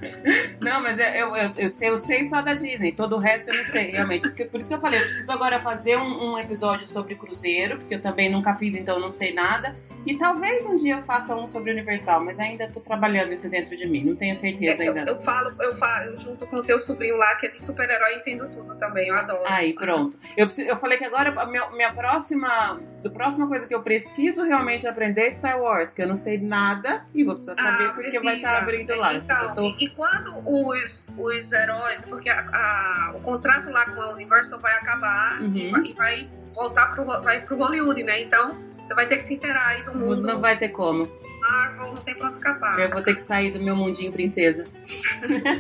não, 0.61 0.83
mas 0.83 0.99
é, 0.99 1.23
eu, 1.23 1.37
eu, 1.37 1.53
eu, 1.57 1.69
sei, 1.69 1.91
eu 1.91 1.99
sei 1.99 2.25
só 2.25 2.41
da 2.41 2.55
Disney, 2.55 2.93
todo 2.93 3.17
o 3.17 3.19
resto 3.19 3.51
eu 3.51 3.57
não 3.57 3.65
sei, 3.65 3.91
realmente. 3.91 4.23
Porque, 4.23 4.47
por 4.47 4.61
isso 4.61 4.69
que 4.69 4.75
eu 4.75 4.81
falei, 4.81 5.01
eu 5.01 5.05
preciso 5.05 5.31
agora 5.31 5.61
fazer 5.61 5.97
um, 5.99 6.33
um 6.33 6.39
episódio 6.39 6.87
sobre 6.87 7.15
cruzeiro, 7.17 7.79
porque 7.79 7.97
eu 7.97 8.01
também 8.01 8.31
nunca 8.31 8.55
fiz, 8.55 8.75
então 8.75 8.99
não 8.99 9.11
sei 9.11 9.35
nada. 9.35 9.77
E 10.07 10.17
talvez 10.17 10.65
um 10.65 10.77
dia 10.77 10.95
eu 10.95 11.03
faça 11.03 11.37
um 11.37 11.47
sobre 11.47 11.71
Universal, 11.71 12.25
mas 12.25 12.41
ainda 12.41 12.65
estou 12.65 12.81
trabalhando 12.81 13.33
isso 13.33 13.49
dentro 13.51 13.77
de 13.77 13.87
mim, 13.87 14.05
não 14.05 14.17
tenho 14.17 14.35
certeza 14.35 14.85
é, 14.85 14.89
ainda. 14.89 15.01
Eu, 15.01 15.17
eu, 15.17 15.21
falo, 15.21 15.63
eu 15.63 15.75
falo 15.77 16.17
junto 16.17 16.47
com 16.47 16.57
o 16.57 16.63
teu 16.63 16.81
sobrinho 16.81 17.17
lá, 17.19 17.37
que 17.37 17.47
é 17.47 17.51
de 17.51 17.63
super-herói, 17.63 18.15
entendo 18.15 18.49
tudo 18.49 18.75
também, 18.77 19.09
eu 19.09 19.15
adoro. 19.15 19.43
Aí, 19.45 19.75
pronto. 19.75 20.17
Eu, 20.35 20.47
eu 20.65 20.77
falei 20.79 20.97
que 20.97 21.05
agora 21.05 21.39
a 21.39 21.47
minha, 21.47 21.69
minha 21.73 21.93
próxima. 21.93 22.38
A 22.47 23.09
próxima 23.13 23.47
coisa 23.47 23.67
que 23.67 23.75
eu 23.75 23.83
preciso 23.83 24.43
realmente 24.43 24.87
aprender 24.87 25.23
é 25.23 25.33
Star 25.33 25.61
Wars, 25.61 25.93
que 25.93 26.03
eu 26.03 26.09
não 26.09 26.17
sei 26.17 26.39
nada 26.39 27.07
e 27.15 27.25
vou 27.25 27.35
precisar 27.35 27.55
saber 27.55 27.85
ah, 27.85 27.93
porque 27.93 28.21
vai 28.21 28.37
estar 28.37 28.53
tá 28.53 28.59
abrindo 28.59 28.95
lá. 28.95 29.15
Então, 29.15 29.55
tô... 29.55 29.63
e, 29.63 29.77
e, 29.81 29.91
quando 29.91 30.35
os, 30.45 31.09
os 31.17 31.53
heróis, 31.53 32.05
porque 32.05 32.29
a, 32.29 32.41
a, 32.41 33.13
o 33.17 33.21
contrato 33.21 33.71
lá 33.71 33.87
com 33.87 34.01
a 34.01 34.11
Universal 34.11 34.61
vai 34.61 34.75
acabar 34.75 35.41
uhum. 35.41 35.85
e, 35.85 35.93
vai 35.95 36.29
voltar 36.55 36.95
pro, 36.95 37.05
vai 37.05 37.41
pro 37.43 37.57
Hollywood, 37.57 38.03
né? 38.03 38.23
Então 38.23 38.57
você 38.83 38.95
vai 38.95 39.07
ter 39.07 39.19
que 39.19 39.25
se 39.25 39.35
inteirar 39.35 39.67
aí 39.67 39.83
do 39.83 39.95
mundo. 39.95 40.23
Não 40.23 40.41
vai 40.41 40.57
ter 40.57 40.71
como. 40.71 41.09
Marvel, 41.41 41.89
não 41.89 41.97
tem 41.97 42.15
pra 42.15 42.27
onde 42.27 42.37
escapar. 42.37 42.79
Eu 42.79 42.89
vou 42.89 43.03
ter 43.03 43.15
que 43.15 43.23
sair 43.23 43.53
do 43.53 43.61
meu 43.61 43.77
mundinho 43.77 44.13
princesa. 44.13 44.67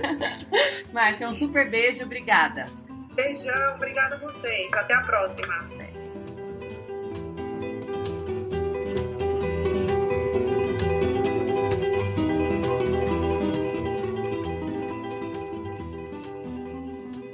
Mas 0.92 1.20
é 1.20 1.28
um 1.28 1.32
super 1.32 1.70
beijo, 1.70 2.02
obrigada. 2.02 2.66
Beijão, 3.14 3.74
obrigada 3.74 4.16
a 4.16 4.18
vocês. 4.18 4.72
Até 4.74 4.94
a 4.94 5.02
próxima. 5.02 5.68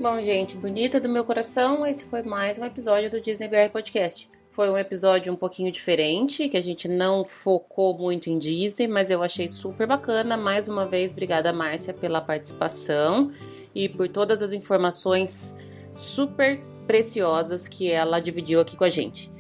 Bom, 0.05 0.21
gente, 0.21 0.59
bonita 0.59 1.01
do 1.01 1.09
meu 1.09 1.25
coração, 1.25 1.87
esse 1.87 2.05
foi 2.05 2.23
mais 2.23 2.59
um 2.59 2.65
episódio 2.67 3.11
do 3.11 3.23
Disney 3.23 3.49
BR 3.49 3.73
Podcast. 3.73 4.29
Foi 4.51 4.69
um 4.69 4.77
episódio 4.77 5.33
um 5.33 5.37
pouquinho 5.37 5.73
diferente, 5.73 6.47
que 6.47 6.59
a 6.59 6.61
gente 6.61 6.87
não 6.87 7.25
focou 7.25 7.97
muito 7.97 8.29
em 8.29 8.37
Disney, 8.37 8.87
mas 8.87 9.09
eu 9.09 9.23
achei 9.23 9.49
super 9.49 9.87
bacana. 9.87 10.37
Mais 10.37 10.69
uma 10.69 10.85
vez, 10.85 11.13
obrigada, 11.13 11.55
Márcia, 11.55 11.95
pela 11.95 12.21
participação 12.21 13.33
e 13.75 13.89
por 13.89 14.07
todas 14.07 14.43
as 14.43 14.53
informações 14.53 15.57
super 15.95 16.61
preciosas 16.87 17.67
que 17.67 17.91
ela 17.91 18.21
dividiu 18.21 18.61
aqui 18.61 18.77
com 18.77 18.85
a 18.85 18.91
gente. 18.91 19.33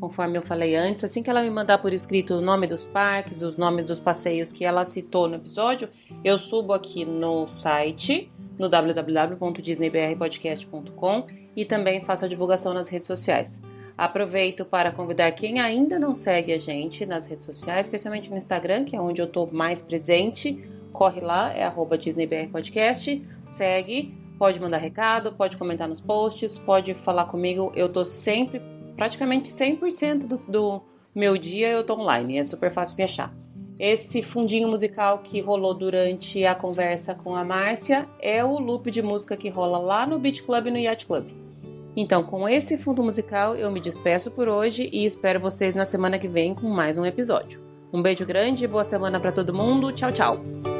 Conforme 0.00 0.36
eu 0.36 0.42
falei 0.42 0.76
antes, 0.76 1.02
assim 1.02 1.22
que 1.22 1.30
ela 1.30 1.42
me 1.42 1.48
mandar 1.50 1.78
por 1.78 1.90
escrito 1.92 2.34
o 2.34 2.40
nome 2.40 2.66
dos 2.66 2.84
parques, 2.84 3.40
os 3.40 3.56
nomes 3.56 3.86
dos 3.86 3.98
passeios 3.98 4.52
que 4.52 4.62
ela 4.64 4.84
citou 4.84 5.26
no 5.26 5.36
episódio, 5.36 5.88
eu 6.22 6.36
subo 6.36 6.74
aqui 6.74 7.02
no 7.04 7.46
site, 7.46 8.30
no 8.58 8.68
www.disneybrpodcast.com 8.68 11.26
e 11.56 11.64
também 11.64 12.02
faço 12.02 12.26
a 12.26 12.28
divulgação 12.28 12.74
nas 12.74 12.88
redes 12.88 13.06
sociais. 13.06 13.62
Aproveito 13.96 14.66
para 14.66 14.92
convidar 14.92 15.32
quem 15.32 15.58
ainda 15.58 15.98
não 15.98 16.12
segue 16.12 16.52
a 16.52 16.58
gente 16.58 17.06
nas 17.06 17.26
redes 17.26 17.46
sociais, 17.46 17.86
especialmente 17.86 18.28
no 18.28 18.36
Instagram, 18.36 18.84
que 18.84 18.94
é 18.94 19.00
onde 19.00 19.22
eu 19.22 19.26
estou 19.26 19.48
mais 19.50 19.80
presente. 19.80 20.62
Corre 20.92 21.22
lá, 21.22 21.50
é 21.54 21.62
arroba 21.62 21.96
DisneyBRPodcast, 21.96 23.26
segue, 23.42 24.14
pode 24.38 24.60
mandar 24.60 24.76
recado, 24.76 25.32
pode 25.32 25.56
comentar 25.56 25.88
nos 25.88 26.00
posts, 26.00 26.58
pode 26.58 26.92
falar 26.92 27.24
comigo. 27.24 27.72
Eu 27.74 27.86
estou 27.86 28.04
sempre, 28.04 28.60
praticamente 28.96 29.50
100% 29.50 30.26
do, 30.26 30.38
do 30.48 30.82
meu 31.14 31.38
dia 31.38 31.68
eu 31.68 31.80
estou 31.80 32.00
online, 32.00 32.38
é 32.38 32.44
super 32.44 32.70
fácil 32.70 32.96
me 32.96 33.04
achar. 33.04 33.32
Esse 33.78 34.22
fundinho 34.22 34.68
musical 34.68 35.18
que 35.18 35.40
rolou 35.40 35.74
durante 35.74 36.44
a 36.46 36.54
conversa 36.54 37.14
com 37.14 37.36
a 37.36 37.44
Márcia 37.44 38.08
é 38.20 38.42
o 38.42 38.58
loop 38.58 38.90
de 38.90 39.02
música 39.02 39.36
que 39.36 39.50
rola 39.50 39.78
lá 39.78 40.06
no 40.06 40.18
Beach 40.18 40.42
Club 40.42 40.66
e 40.66 40.70
no 40.70 40.78
Yacht 40.78 41.04
Club. 41.04 41.26
Então, 41.94 42.22
com 42.22 42.48
esse 42.48 42.76
fundo 42.76 43.02
musical, 43.02 43.54
eu 43.54 43.70
me 43.70 43.80
despeço 43.80 44.30
por 44.30 44.48
hoje 44.48 44.88
e 44.92 45.04
espero 45.04 45.40
vocês 45.40 45.74
na 45.74 45.84
semana 45.84 46.18
que 46.18 46.28
vem 46.28 46.54
com 46.54 46.68
mais 46.68 46.98
um 46.98 47.06
episódio. 47.06 47.60
Um 47.92 48.02
beijo 48.02 48.26
grande 48.26 48.64
e 48.64 48.68
boa 48.68 48.84
semana 48.84 49.18
para 49.18 49.32
todo 49.32 49.54
mundo. 49.54 49.92
Tchau, 49.92 50.12
tchau. 50.12 50.75